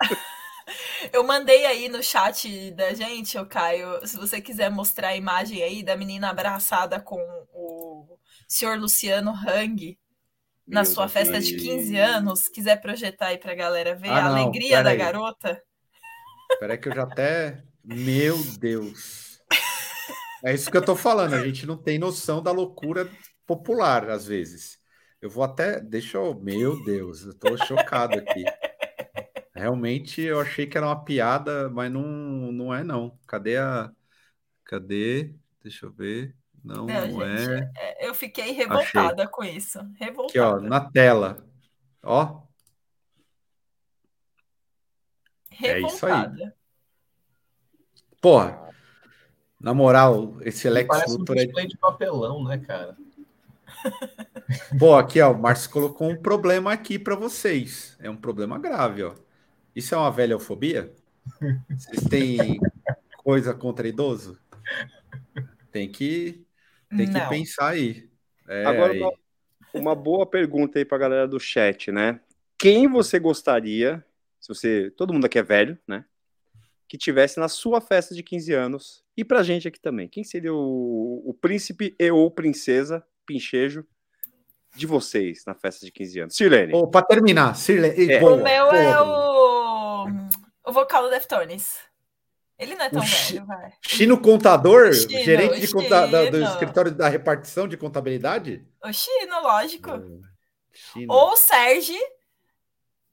Eu 1.12 1.22
mandei 1.22 1.66
aí 1.66 1.90
no 1.90 2.02
chat 2.02 2.70
da 2.70 2.94
gente, 2.94 3.36
o 3.36 3.44
Caio, 3.44 4.06
se 4.06 4.16
você 4.16 4.40
quiser 4.40 4.70
mostrar 4.70 5.08
a 5.08 5.16
imagem 5.16 5.62
aí 5.62 5.82
da 5.82 5.94
menina 5.94 6.30
abraçada 6.30 6.98
com 6.98 7.20
o 7.52 8.18
senhor 8.48 8.78
Luciano 8.78 9.30
Hang 9.30 9.98
na 10.66 10.82
Meu 10.82 10.90
sua 10.90 11.04
Deus. 11.04 11.12
festa 11.12 11.40
de 11.40 11.56
15 11.56 11.96
anos, 11.98 12.48
quiser 12.48 12.80
projetar 12.80 13.26
aí 13.26 13.38
pra 13.38 13.54
galera 13.54 13.94
ver 13.94 14.08
ah, 14.08 14.16
a 14.16 14.22
não, 14.30 14.36
alegria 14.36 14.82
da 14.82 14.90
aí. 14.90 14.96
garota. 14.96 15.62
Peraí 16.58 16.78
que 16.78 16.88
eu 16.88 16.94
já 16.94 17.02
até. 17.02 17.62
Meu 17.84 18.42
Deus. 18.58 19.38
É 20.42 20.54
isso 20.54 20.70
que 20.70 20.76
eu 20.76 20.84
tô 20.84 20.96
falando. 20.96 21.34
A 21.34 21.44
gente 21.44 21.66
não 21.66 21.76
tem 21.76 21.98
noção 21.98 22.42
da 22.42 22.50
loucura 22.50 23.10
popular, 23.46 24.08
às 24.10 24.26
vezes. 24.26 24.78
Eu 25.20 25.30
vou 25.30 25.44
até. 25.44 25.80
Deixa 25.80 26.18
eu. 26.18 26.34
Meu 26.34 26.82
Deus, 26.84 27.24
eu 27.24 27.34
tô 27.34 27.56
chocado 27.56 28.18
aqui. 28.18 28.44
Realmente 29.54 30.20
eu 30.20 30.40
achei 30.40 30.66
que 30.66 30.76
era 30.76 30.86
uma 30.86 31.04
piada, 31.04 31.70
mas 31.70 31.90
não, 31.90 32.02
não 32.02 32.74
é, 32.74 32.82
não. 32.82 33.18
Cadê 33.26 33.56
a. 33.56 33.90
Cadê? 34.64 35.34
Deixa 35.62 35.86
eu 35.86 35.92
ver. 35.92 36.36
Não, 36.62 36.86
não, 36.86 37.08
não 37.08 37.36
gente, 37.36 37.70
é. 37.76 38.04
é 38.04 38.08
eu 38.08 38.14
fiquei 38.14 38.52
revoltada 38.52 39.22
achei. 39.22 39.26
com 39.28 39.44
isso. 39.44 39.78
Revoltada. 39.98 40.28
Aqui, 40.30 40.38
ó, 40.38 40.60
na 40.60 40.80
tela. 40.80 41.46
Ó, 42.02 42.44
Revoltada. 45.54 45.82
É 45.84 45.86
isso 45.86 46.06
aí. 46.06 46.52
Porra, 48.20 48.70
na 49.60 49.74
moral, 49.74 50.36
esse 50.42 50.68
Lex 50.68 50.88
Parece 50.88 51.16
Luthor 51.16 51.36
um 51.36 51.38
display 51.38 51.64
é... 51.64 51.68
de 51.68 51.78
papelão, 51.78 52.44
né, 52.44 52.58
cara? 52.58 52.96
Pô, 54.78 54.94
aqui, 54.96 55.20
ó, 55.20 55.32
o 55.32 55.38
Márcio 55.38 55.70
colocou 55.70 56.10
um 56.10 56.16
problema 56.16 56.72
aqui 56.72 56.98
para 56.98 57.14
vocês. 57.14 57.96
É 58.00 58.10
um 58.10 58.16
problema 58.16 58.58
grave, 58.58 59.02
ó. 59.02 59.14
Isso 59.74 59.94
é 59.94 59.98
uma 59.98 60.10
velhofobia? 60.10 60.92
Vocês 61.68 62.04
têm 62.08 62.60
coisa 63.18 63.54
contra 63.54 63.88
idoso? 63.88 64.38
Tem 65.72 65.90
que, 65.90 66.46
tem 66.96 67.10
que 67.10 67.28
pensar 67.28 67.70
aí. 67.70 68.08
É, 68.48 68.64
Agora, 68.64 68.92
aí. 68.92 69.02
Uma, 69.72 69.94
boa 69.94 70.24
pergunta 70.24 70.78
aí 70.78 70.84
para 70.84 70.96
a 70.96 71.00
galera 71.00 71.28
do 71.28 71.40
chat, 71.40 71.90
né? 71.90 72.20
Quem 72.56 72.86
você 72.86 73.18
gostaria 73.18 74.04
se 74.44 74.48
você, 74.48 74.90
todo 74.90 75.10
mundo 75.10 75.24
aqui 75.24 75.38
é 75.38 75.42
velho, 75.42 75.78
né? 75.88 76.04
Que 76.86 76.98
tivesse 76.98 77.40
na 77.40 77.48
sua 77.48 77.80
festa 77.80 78.14
de 78.14 78.22
15 78.22 78.52
anos 78.52 79.02
e 79.16 79.24
pra 79.24 79.42
gente 79.42 79.66
aqui 79.66 79.80
também. 79.80 80.06
Quem 80.06 80.22
seria 80.22 80.52
o, 80.52 81.22
o 81.24 81.32
príncipe 81.32 81.96
e 81.98 82.10
ou 82.10 82.30
princesa, 82.30 83.02
pinchejo 83.24 83.84
de 84.76 84.86
vocês 84.86 85.42
na 85.46 85.54
festa 85.54 85.84
de 85.86 85.92
15 85.92 86.20
anos? 86.20 86.36
Sirlene. 86.36 86.72
Oh, 86.74 86.88
para 86.88 87.06
terminar, 87.06 87.54
Sirlene. 87.54 88.12
É. 88.12 88.24
O 88.24 88.36
meu 88.36 88.70
é 88.72 89.00
o 89.00 89.24
o 90.64 90.72
vocal 90.72 91.02
do 91.02 91.10
Deftones. 91.10 91.78
Ele 92.58 92.74
não 92.74 92.84
é 92.84 92.90
tão 92.90 93.00
o 93.00 93.04
velho, 93.04 93.46
vai. 93.46 93.72
Chino 93.82 94.18
Contador? 94.20 94.94
Chino, 94.94 95.24
gerente 95.24 95.60
de 95.60 95.72
conta, 95.72 96.06
da, 96.06 96.30
do 96.30 96.42
escritório 96.42 96.92
da 96.92 97.08
repartição 97.08 97.66
de 97.66 97.76
contabilidade? 97.76 98.64
O 98.82 98.92
Chino, 98.92 99.42
lógico. 99.42 99.90
Chino. 100.72 101.12
Ou 101.12 101.32
o 101.32 101.36
Sérgio 101.36 102.00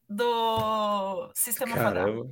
do 0.08 1.32
Sistema 1.34 1.76
Caramba. 1.76 2.30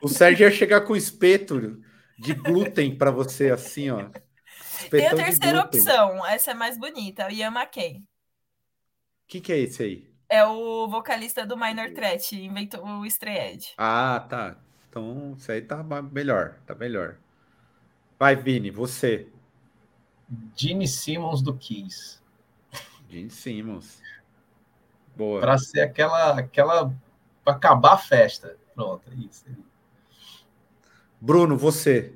o 0.00 0.08
Sérgio 0.08 0.44
ia 0.44 0.52
chegar 0.52 0.82
com 0.82 0.94
espeto 0.94 1.80
de 2.18 2.32
glúten 2.32 2.96
para 2.96 3.10
você, 3.10 3.50
assim, 3.50 3.90
ó. 3.90 4.08
Tem 4.90 5.06
a 5.06 5.14
terceira 5.14 5.60
opção, 5.60 6.24
essa 6.26 6.50
é 6.50 6.54
mais 6.54 6.78
bonita, 6.78 7.26
o 7.26 7.30
Ian 7.30 7.52
McKay. 7.52 7.98
O 7.98 8.02
que, 9.26 9.40
que 9.40 9.52
é 9.52 9.58
esse 9.58 9.82
aí? 9.82 10.16
É 10.28 10.44
o 10.44 10.88
vocalista 10.88 11.46
do 11.46 11.56
Minor 11.56 11.90
Threat, 11.92 12.34
inventou 12.34 12.84
o 12.84 13.06
Strayed. 13.06 13.74
Ah, 13.78 14.24
tá. 14.28 14.56
Então, 14.88 15.34
isso 15.36 15.50
aí 15.52 15.62
tá 15.62 15.82
melhor, 15.82 16.58
tá 16.66 16.74
melhor. 16.74 17.18
Vai, 18.18 18.34
Vini, 18.34 18.70
você. 18.70 19.28
Gene 20.56 20.88
Simmons 20.88 21.42
do 21.42 21.56
Kiss. 21.56 22.20
Gene 23.08 23.30
Simmons. 23.30 24.00
Boa. 25.14 25.40
Para 25.40 25.58
ser 25.58 25.82
aquela, 25.82 26.38
aquela. 26.38 26.94
para 27.44 27.54
acabar 27.54 27.92
a 27.92 27.98
festa. 27.98 28.56
Pronto, 28.74 29.02
é 29.10 29.14
isso. 29.14 29.44
Bruno, 31.20 31.56
você. 31.56 32.14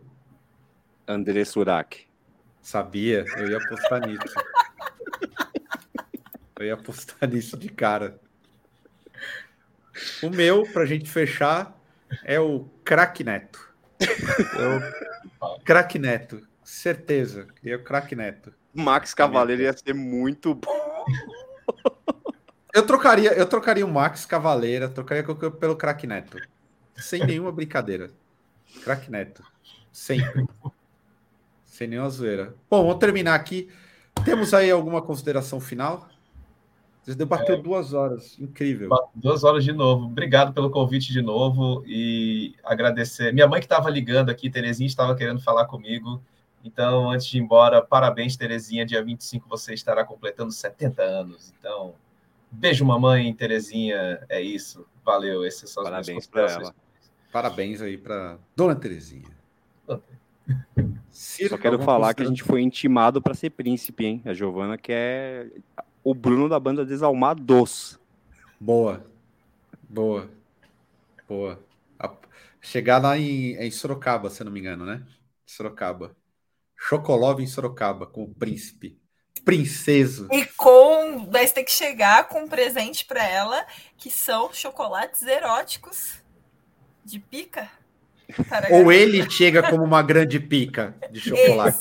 André 1.06 1.44
Surak. 1.44 2.09
Sabia, 2.62 3.24
eu 3.36 3.50
ia 3.50 3.56
apostar 3.56 4.06
nisso. 4.06 4.34
Eu 6.58 6.66
ia 6.66 6.74
apostar 6.74 7.28
nisso 7.28 7.56
de 7.56 7.68
cara. 7.68 8.20
O 10.22 10.30
meu, 10.30 10.62
pra 10.64 10.84
gente 10.84 11.10
fechar, 11.10 11.76
é 12.22 12.38
o 12.38 12.68
Crack 12.84 13.24
Neto. 13.24 13.68
É 13.98 15.46
o 15.46 15.60
Crack 15.60 15.98
Neto, 15.98 16.46
certeza. 16.62 17.48
É 17.64 17.74
o 17.74 17.82
Crack 17.82 18.14
Neto. 18.14 18.52
Max 18.72 19.14
Cavaleiro 19.14 19.62
ia 19.62 19.72
ser 19.72 19.94
muito 19.94 20.54
bom. 20.54 21.04
Eu 22.72 22.86
trocaria, 22.86 23.32
eu 23.32 23.46
trocaria 23.46 23.84
o 23.84 23.90
Max 23.90 24.24
Cavaleira, 24.24 24.88
trocaria 24.88 25.24
pelo 25.24 25.76
Crack 25.76 26.06
Neto. 26.06 26.38
Sem 26.96 27.26
nenhuma 27.26 27.50
brincadeira. 27.50 28.10
Crack 28.84 29.10
Neto. 29.10 29.42
Sempre. 29.92 30.46
Sem 31.80 31.88
nenhuma 31.88 32.10
zoeira. 32.10 32.54
Bom, 32.68 32.82
vamos 32.82 32.98
terminar 32.98 33.34
aqui. 33.34 33.70
Temos 34.22 34.52
aí 34.52 34.70
alguma 34.70 35.00
consideração 35.00 35.58
final? 35.58 36.10
Você 37.00 37.14
debateu 37.14 37.54
é, 37.54 37.58
duas 37.58 37.94
horas, 37.94 38.38
incrível. 38.38 38.90
Duas 39.14 39.44
horas 39.44 39.64
de 39.64 39.72
novo. 39.72 40.04
Obrigado 40.04 40.52
pelo 40.52 40.70
convite 40.70 41.10
de 41.10 41.22
novo 41.22 41.82
e 41.86 42.54
agradecer. 42.62 43.32
Minha 43.32 43.48
mãe 43.48 43.60
que 43.60 43.64
estava 43.64 43.88
ligando 43.88 44.28
aqui, 44.28 44.50
Terezinha, 44.50 44.86
estava 44.86 45.14
querendo 45.14 45.40
falar 45.40 45.64
comigo. 45.64 46.22
Então, 46.62 47.10
antes 47.10 47.26
de 47.28 47.38
ir 47.38 47.40
embora, 47.40 47.80
parabéns, 47.80 48.36
Terezinha. 48.36 48.84
Dia 48.84 49.02
25 49.02 49.48
você 49.48 49.72
estará 49.72 50.04
completando 50.04 50.52
70 50.52 51.02
anos. 51.02 51.54
Então, 51.58 51.94
Beijo, 52.50 52.84
mamãe, 52.84 53.32
Terezinha. 53.32 54.22
É 54.28 54.38
isso. 54.38 54.84
Valeu. 55.02 55.46
Esses 55.46 55.70
são 55.70 55.82
Parabéns 55.82 56.26
para 56.26 56.42
ela. 56.42 56.74
Parabéns 57.32 57.80
aí 57.80 57.96
para 57.96 58.36
Dona 58.54 58.76
Terezinha. 58.76 59.40
Só 61.10 61.58
quero 61.58 61.80
falar 61.80 62.14
que 62.14 62.22
a 62.22 62.26
gente 62.26 62.42
foi 62.42 62.62
intimado 62.62 63.20
para 63.20 63.34
ser 63.34 63.50
príncipe, 63.50 64.06
hein? 64.06 64.22
A 64.24 64.32
Giovana 64.32 64.78
quer 64.78 65.50
o 66.02 66.14
Bruno 66.14 66.48
da 66.48 66.58
banda 66.58 66.84
Desalmados. 66.84 67.98
Boa. 68.58 69.04
Boa. 69.88 70.30
Boa. 71.28 71.62
A... 71.98 72.12
Chegar 72.60 73.02
lá 73.02 73.18
em, 73.18 73.54
em 73.54 73.70
Sorocaba, 73.70 74.30
se 74.30 74.42
não 74.44 74.52
me 74.52 74.60
engano, 74.60 74.84
né? 74.84 75.02
Sorocaba. 75.46 76.16
Chocolove 76.76 77.42
em 77.42 77.46
Sorocaba, 77.46 78.06
com 78.06 78.24
o 78.24 78.34
príncipe. 78.34 78.98
Princeso. 79.44 80.28
E 80.30 80.44
com. 80.56 81.26
Vai 81.30 81.46
ter 81.48 81.64
que 81.64 81.70
chegar 81.70 82.28
com 82.28 82.44
um 82.44 82.48
presente 82.48 83.04
para 83.04 83.26
ela, 83.26 83.66
que 83.96 84.10
são 84.10 84.52
chocolates 84.52 85.22
eróticos 85.22 86.22
de 87.04 87.18
pica. 87.18 87.70
Ou 88.70 88.92
ele 88.92 89.28
chega 89.30 89.62
como 89.62 89.84
uma 89.84 90.02
grande 90.02 90.38
pica 90.40 90.94
de 91.10 91.20
chocolate. 91.20 91.78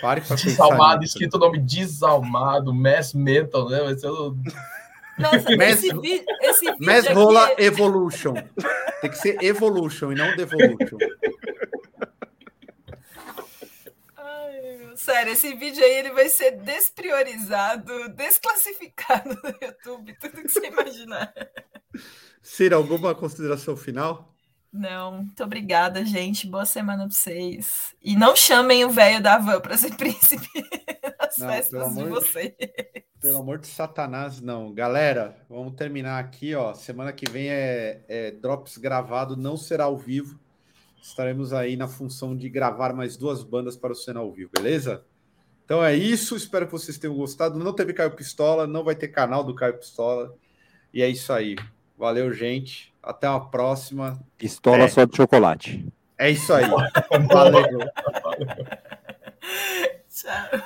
Pare 0.00 0.20
pra 0.20 0.36
Desalmado, 0.36 1.04
escrito 1.04 1.36
o 1.36 1.40
nome 1.40 1.58
desalmado, 1.58 2.72
Mass 2.74 3.14
Mental, 3.14 3.68
né? 3.68 3.80
Vai 3.80 3.96
ser 3.96 4.08
o. 4.08 4.36
Nossa, 5.18 5.56
Mass, 5.56 5.82
esse, 5.82 5.98
vi 5.98 6.24
esse 6.42 6.64
vídeo. 6.72 6.86
Mass 6.86 7.06
Rola 7.08 7.50
é... 7.56 7.64
Evolution. 7.64 8.34
Tem 9.00 9.10
que 9.10 9.16
ser 9.16 9.42
Evolution 9.42 10.12
e 10.12 10.14
não 10.14 10.36
Devolution. 10.36 10.98
sério, 15.06 15.32
esse 15.34 15.54
vídeo 15.54 15.84
aí 15.84 15.98
ele 15.98 16.10
vai 16.10 16.28
ser 16.28 16.52
despriorizado, 16.52 18.08
desclassificado 18.08 19.38
no 19.42 19.54
YouTube, 19.62 20.16
tudo 20.20 20.42
que 20.42 20.48
você 20.48 20.66
imaginar. 20.66 21.32
Cira, 22.46 22.76
alguma 22.76 23.12
consideração 23.12 23.76
final? 23.76 24.32
Não, 24.72 25.16
muito 25.16 25.42
obrigada, 25.42 26.04
gente. 26.04 26.46
Boa 26.46 26.64
semana 26.64 27.02
para 27.02 27.12
vocês. 27.12 27.92
E 28.00 28.14
não 28.14 28.36
chamem 28.36 28.84
o 28.84 28.88
velho 28.88 29.20
da 29.20 29.36
van 29.36 29.60
para 29.60 29.76
ser 29.76 29.92
príncipe 29.98 30.48
nas 31.18 31.38
não, 31.38 31.48
festas 31.48 31.94
de 31.96 32.04
vocês. 32.04 32.54
Pelo 33.20 33.38
amor 33.38 33.58
de 33.58 33.66
Satanás, 33.66 34.40
não. 34.40 34.72
Galera, 34.72 35.36
vamos 35.50 35.74
terminar 35.74 36.20
aqui, 36.20 36.54
ó. 36.54 36.72
Semana 36.72 37.12
que 37.12 37.28
vem 37.28 37.48
é, 37.48 38.04
é 38.06 38.30
Drops 38.30 38.78
gravado, 38.78 39.36
não 39.36 39.56
será 39.56 39.84
ao 39.84 39.98
vivo. 39.98 40.38
Estaremos 41.02 41.52
aí 41.52 41.76
na 41.76 41.88
função 41.88 42.36
de 42.36 42.48
gravar 42.48 42.92
mais 42.94 43.16
duas 43.16 43.42
bandas 43.42 43.76
para 43.76 43.92
o 43.92 43.96
Cena 43.96 44.20
ao 44.20 44.30
vivo, 44.30 44.52
beleza? 44.56 45.04
Então 45.64 45.84
é 45.84 45.96
isso. 45.96 46.36
Espero 46.36 46.66
que 46.66 46.72
vocês 46.72 46.96
tenham 46.96 47.16
gostado. 47.16 47.58
Não 47.58 47.72
teve 47.72 47.92
Caio 47.92 48.14
Pistola, 48.14 48.68
não 48.68 48.84
vai 48.84 48.94
ter 48.94 49.08
canal 49.08 49.42
do 49.42 49.52
Caio 49.52 49.76
Pistola. 49.76 50.32
E 50.94 51.02
é 51.02 51.08
isso 51.08 51.32
aí. 51.32 51.56
Valeu, 51.96 52.32
gente. 52.32 52.92
Até 53.02 53.28
uma 53.28 53.48
próxima. 53.48 54.20
Pistola 54.36 54.84
é. 54.84 54.88
só 54.88 55.04
de 55.04 55.16
chocolate. 55.16 55.86
É 56.18 56.30
isso 56.30 56.52
aí. 56.52 56.64
Valeu. 57.32 57.78
Tchau. 60.10 60.48